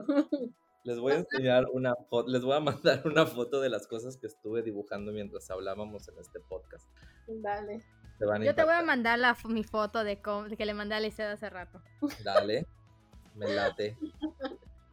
Les 0.83 0.99
voy 0.99 1.13
a 1.13 1.15
enseñar 1.17 1.65
una 1.73 1.95
foto, 2.09 2.29
les 2.29 2.43
voy 2.43 2.55
a 2.55 2.59
mandar 2.59 3.01
una 3.05 3.25
foto 3.25 3.59
de 3.59 3.69
las 3.69 3.87
cosas 3.87 4.17
que 4.17 4.27
estuve 4.27 4.61
dibujando 4.61 5.11
mientras 5.11 5.49
hablábamos 5.49 6.07
en 6.09 6.17
este 6.19 6.39
podcast. 6.39 6.87
Dale. 7.27 7.83
Te 8.19 8.25
van 8.25 8.41
a 8.41 8.45
yo 8.45 8.55
te 8.55 8.63
voy 8.63 8.73
a 8.73 8.81
mandar 8.83 9.19
la, 9.19 9.35
mi 9.49 9.63
foto 9.63 10.03
de, 10.03 10.21
cómo- 10.21 10.47
de 10.47 10.55
que 10.55 10.65
le 10.65 10.73
mandé 10.73 10.95
a 10.95 10.99
Liceo 10.99 11.29
hace 11.31 11.49
rato. 11.49 11.81
Dale, 12.23 12.65
me 13.35 13.53
late. 13.53 13.97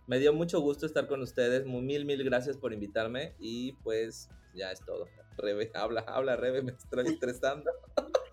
Me 0.06 0.18
dio 0.18 0.32
mucho 0.32 0.60
gusto 0.60 0.86
estar 0.86 1.06
con 1.06 1.20
ustedes. 1.22 1.64
Muy 1.66 1.82
mil, 1.82 2.04
mil 2.04 2.24
gracias 2.24 2.56
por 2.56 2.72
invitarme. 2.72 3.34
Y 3.38 3.72
pues 3.84 4.28
ya 4.54 4.72
es 4.72 4.80
todo. 4.84 5.06
Rebe, 5.36 5.70
habla, 5.74 6.00
habla, 6.08 6.36
Rebe, 6.36 6.62
me 6.62 6.72
estoy 6.72 7.06
estresando. 7.06 7.70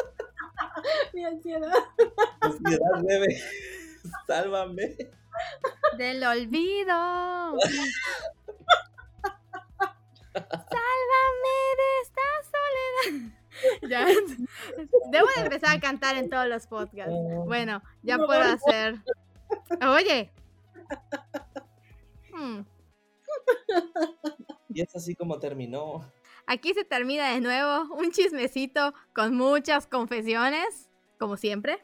Mi 1.14 1.26
ansiedad. 1.26 1.74
Ansiedad, 2.42 3.04
Rebe, 3.08 3.38
sálvame. 4.28 4.96
Del 5.98 6.24
olvido. 6.24 7.58
Sálvame 10.34 11.56
de 11.78 11.90
esta 12.04 12.28
soledad. 12.52 13.90
Ya. 13.90 14.06
Debo 15.12 15.28
de 15.36 15.42
empezar 15.42 15.78
a 15.78 15.80
cantar 15.80 16.16
en 16.18 16.30
todos 16.30 16.48
los 16.48 16.68
podcasts. 16.68 17.14
Bueno, 17.46 17.82
ya 18.04 18.18
No, 18.18 18.26
puedo 18.26 18.42
hacer. 18.42 18.96
Oye. 19.88 20.32
Hmm, 22.34 22.62
Y 24.70 24.82
es 24.82 24.96
así 24.96 25.16
como 25.16 25.40
terminó. 25.40 26.10
Aquí 26.52 26.74
se 26.74 26.84
termina 26.84 27.30
de 27.30 27.42
nuevo 27.42 27.94
un 27.94 28.10
chismecito 28.10 28.96
con 29.14 29.36
muchas 29.36 29.86
confesiones, 29.86 30.90
como 31.20 31.38
siempre. 31.38 31.78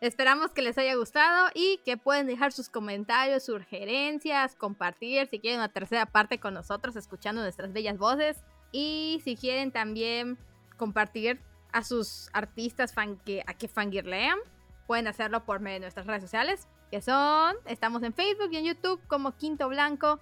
Esperamos 0.00 0.52
que 0.52 0.62
les 0.62 0.78
haya 0.78 0.94
gustado 0.94 1.50
y 1.52 1.80
que 1.84 1.96
pueden 1.96 2.28
dejar 2.28 2.52
sus 2.52 2.68
comentarios, 2.68 3.46
sugerencias, 3.46 4.54
compartir 4.54 5.26
si 5.26 5.40
quieren 5.40 5.58
una 5.58 5.72
tercera 5.72 6.06
parte 6.06 6.38
con 6.38 6.54
nosotros 6.54 6.94
escuchando 6.94 7.42
nuestras 7.42 7.72
bellas 7.72 7.98
voces 7.98 8.44
y 8.70 9.20
si 9.24 9.34
quieren 9.34 9.72
también 9.72 10.38
compartir 10.76 11.40
a 11.72 11.82
sus 11.82 12.30
artistas 12.32 12.94
fan 12.94 13.16
que, 13.16 13.42
a 13.48 13.54
que 13.54 13.66
fangirlean, 13.66 14.38
pueden 14.86 15.08
hacerlo 15.08 15.44
por 15.44 15.58
medio 15.58 15.74
de 15.74 15.80
nuestras 15.80 16.06
redes 16.06 16.22
sociales, 16.22 16.68
que 16.88 17.02
son, 17.02 17.56
estamos 17.66 18.00
en 18.04 18.14
Facebook 18.14 18.50
y 18.52 18.58
en 18.58 18.64
YouTube 18.66 19.00
como 19.08 19.36
Quinto 19.36 19.68
Blanco, 19.68 20.20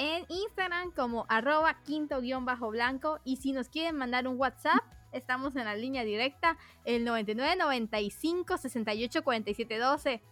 en 0.00 0.24
Instagram 0.30 0.92
como 0.92 1.26
arroba 1.28 1.76
quinto-blanco 1.84 3.20
y 3.22 3.36
si 3.36 3.52
nos 3.52 3.68
quieren 3.68 3.98
mandar 3.98 4.26
un 4.26 4.40
WhatsApp, 4.40 4.80
estamos 5.12 5.54
en 5.56 5.66
la 5.66 5.74
línea 5.74 6.04
directa 6.04 6.56
el 6.86 7.04
99 7.04 7.56
95 7.56 8.56
68 8.56 9.22
47 9.22 9.76
12. 9.76 10.22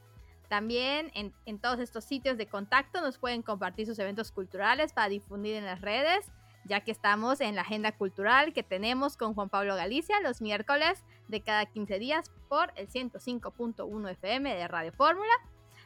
También 0.48 1.10
en, 1.12 1.34
en 1.44 1.58
todos 1.58 1.80
estos 1.80 2.06
sitios 2.06 2.38
de 2.38 2.46
contacto 2.46 3.02
nos 3.02 3.18
pueden 3.18 3.42
compartir 3.42 3.84
sus 3.86 3.98
eventos 3.98 4.32
culturales 4.32 4.94
para 4.94 5.10
difundir 5.10 5.56
en 5.56 5.66
las 5.66 5.82
redes, 5.82 6.32
ya 6.64 6.80
que 6.80 6.90
estamos 6.90 7.42
en 7.42 7.54
la 7.54 7.60
agenda 7.60 7.92
cultural 7.92 8.54
que 8.54 8.62
tenemos 8.62 9.18
con 9.18 9.34
Juan 9.34 9.50
Pablo 9.50 9.76
Galicia 9.76 10.18
los 10.22 10.40
miércoles 10.40 11.04
de 11.28 11.42
cada 11.42 11.66
15 11.66 11.98
días 11.98 12.30
por 12.48 12.72
el 12.76 12.88
105.1 12.88 14.10
FM 14.12 14.54
de 14.54 14.66
Radio 14.66 14.92
Fórmula 14.92 15.34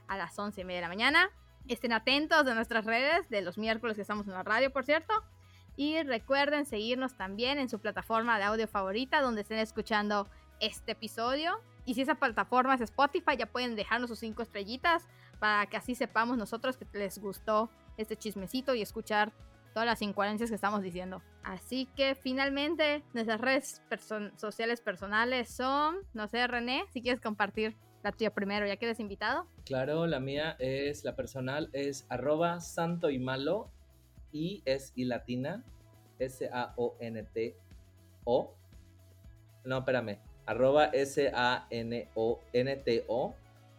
a 0.06 0.16
las 0.16 0.38
11 0.38 0.60
y 0.60 0.64
media 0.64 0.78
de 0.78 0.82
la 0.82 0.88
mañana. 0.88 1.30
Estén 1.68 1.92
atentos 1.92 2.44
de 2.44 2.54
nuestras 2.54 2.84
redes 2.84 3.28
de 3.30 3.40
los 3.42 3.56
miércoles 3.56 3.96
que 3.96 4.02
estamos 4.02 4.26
en 4.26 4.32
la 4.32 4.42
radio, 4.42 4.72
por 4.72 4.84
cierto. 4.84 5.14
Y 5.76 6.02
recuerden 6.02 6.66
seguirnos 6.66 7.14
también 7.16 7.58
en 7.58 7.68
su 7.68 7.78
plataforma 7.78 8.38
de 8.38 8.44
audio 8.44 8.68
favorita 8.68 9.20
donde 9.22 9.42
estén 9.42 9.58
escuchando 9.58 10.28
este 10.60 10.92
episodio. 10.92 11.60
Y 11.84 11.94
si 11.94 12.02
esa 12.02 12.14
plataforma 12.16 12.74
es 12.74 12.80
Spotify, 12.82 13.36
ya 13.38 13.46
pueden 13.46 13.74
dejarnos 13.74 14.10
sus 14.10 14.18
cinco 14.18 14.42
estrellitas 14.42 15.08
para 15.38 15.66
que 15.66 15.76
así 15.76 15.94
sepamos 15.94 16.36
nosotros 16.36 16.76
que 16.76 16.86
les 16.92 17.18
gustó 17.18 17.70
este 17.96 18.16
chismecito 18.16 18.74
y 18.74 18.82
escuchar 18.82 19.32
todas 19.72 19.86
las 19.86 20.02
incoherencias 20.02 20.50
que 20.50 20.54
estamos 20.54 20.82
diciendo. 20.82 21.22
Así 21.42 21.88
que 21.96 22.14
finalmente 22.14 23.02
nuestras 23.14 23.40
redes 23.40 23.82
sociales 24.36 24.80
personales 24.80 25.48
son, 25.48 25.96
no 26.12 26.28
sé, 26.28 26.46
René, 26.46 26.84
si 26.92 27.02
quieres 27.02 27.20
compartir 27.20 27.76
la 28.02 28.12
tuya 28.12 28.32
primero, 28.34 28.66
ya 28.66 28.76
que 28.76 28.84
eres 28.86 29.00
invitado. 29.00 29.46
Claro, 29.64 30.06
la 30.06 30.20
mía 30.20 30.56
es, 30.58 31.04
la 31.04 31.16
personal 31.16 31.70
es 31.72 32.06
arroba 32.08 32.60
santo 32.60 33.10
y 33.10 33.18
malo 33.18 33.70
y 34.32 34.62
es 34.64 34.92
y 34.96 35.04
latina, 35.04 35.64
S-A-O-N-T-O. 36.18 37.56
No, 39.64 39.78
espérame, 39.78 40.18
arroba 40.46 40.86
S-A-N-O-N-T-O 40.86 41.34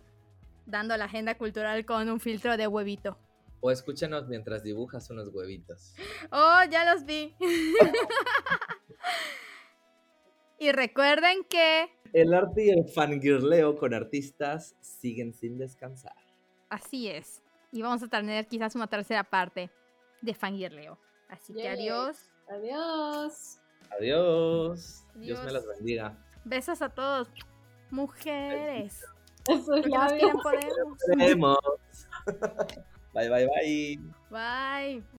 dando 0.65 0.95
la 0.97 1.05
agenda 1.05 1.35
cultural 1.35 1.85
con 1.85 2.09
un 2.09 2.19
filtro 2.19 2.57
de 2.57 2.67
huevito. 2.67 3.17
O 3.59 3.71
escúchanos 3.71 4.27
mientras 4.27 4.63
dibujas 4.63 5.09
unos 5.09 5.29
huevitos. 5.29 5.95
Oh, 6.31 6.59
ya 6.69 6.93
los 6.93 7.05
vi. 7.05 7.35
y 10.59 10.71
recuerden 10.71 11.43
que... 11.49 11.89
El 12.13 12.33
arte 12.33 12.65
y 12.65 12.69
el 12.69 12.85
fangirleo 12.85 13.75
con 13.75 13.93
artistas 13.93 14.75
siguen 14.81 15.33
sin 15.33 15.57
descansar. 15.57 16.15
Así 16.69 17.07
es. 17.07 17.41
Y 17.71 17.81
vamos 17.81 18.03
a 18.03 18.07
tener 18.07 18.47
quizás 18.47 18.75
una 18.75 18.87
tercera 18.87 19.23
parte 19.23 19.69
de 20.21 20.33
fangirleo. 20.33 20.97
Así 21.29 21.53
que 21.53 21.67
adiós. 21.67 22.29
Adiós. 22.49 23.59
Adiós. 23.91 25.05
Dios 25.15 25.43
me 25.43 25.51
las 25.51 25.65
bendiga. 25.67 26.17
Besos 26.45 26.81
a 26.81 26.89
todos. 26.89 27.29
Mujeres. 27.91 29.03
Eso 29.47 29.75
es. 29.75 29.85
Bye, 33.13 33.29
bye, 33.29 33.47
bye. 33.47 33.99
Bye. 34.29 35.03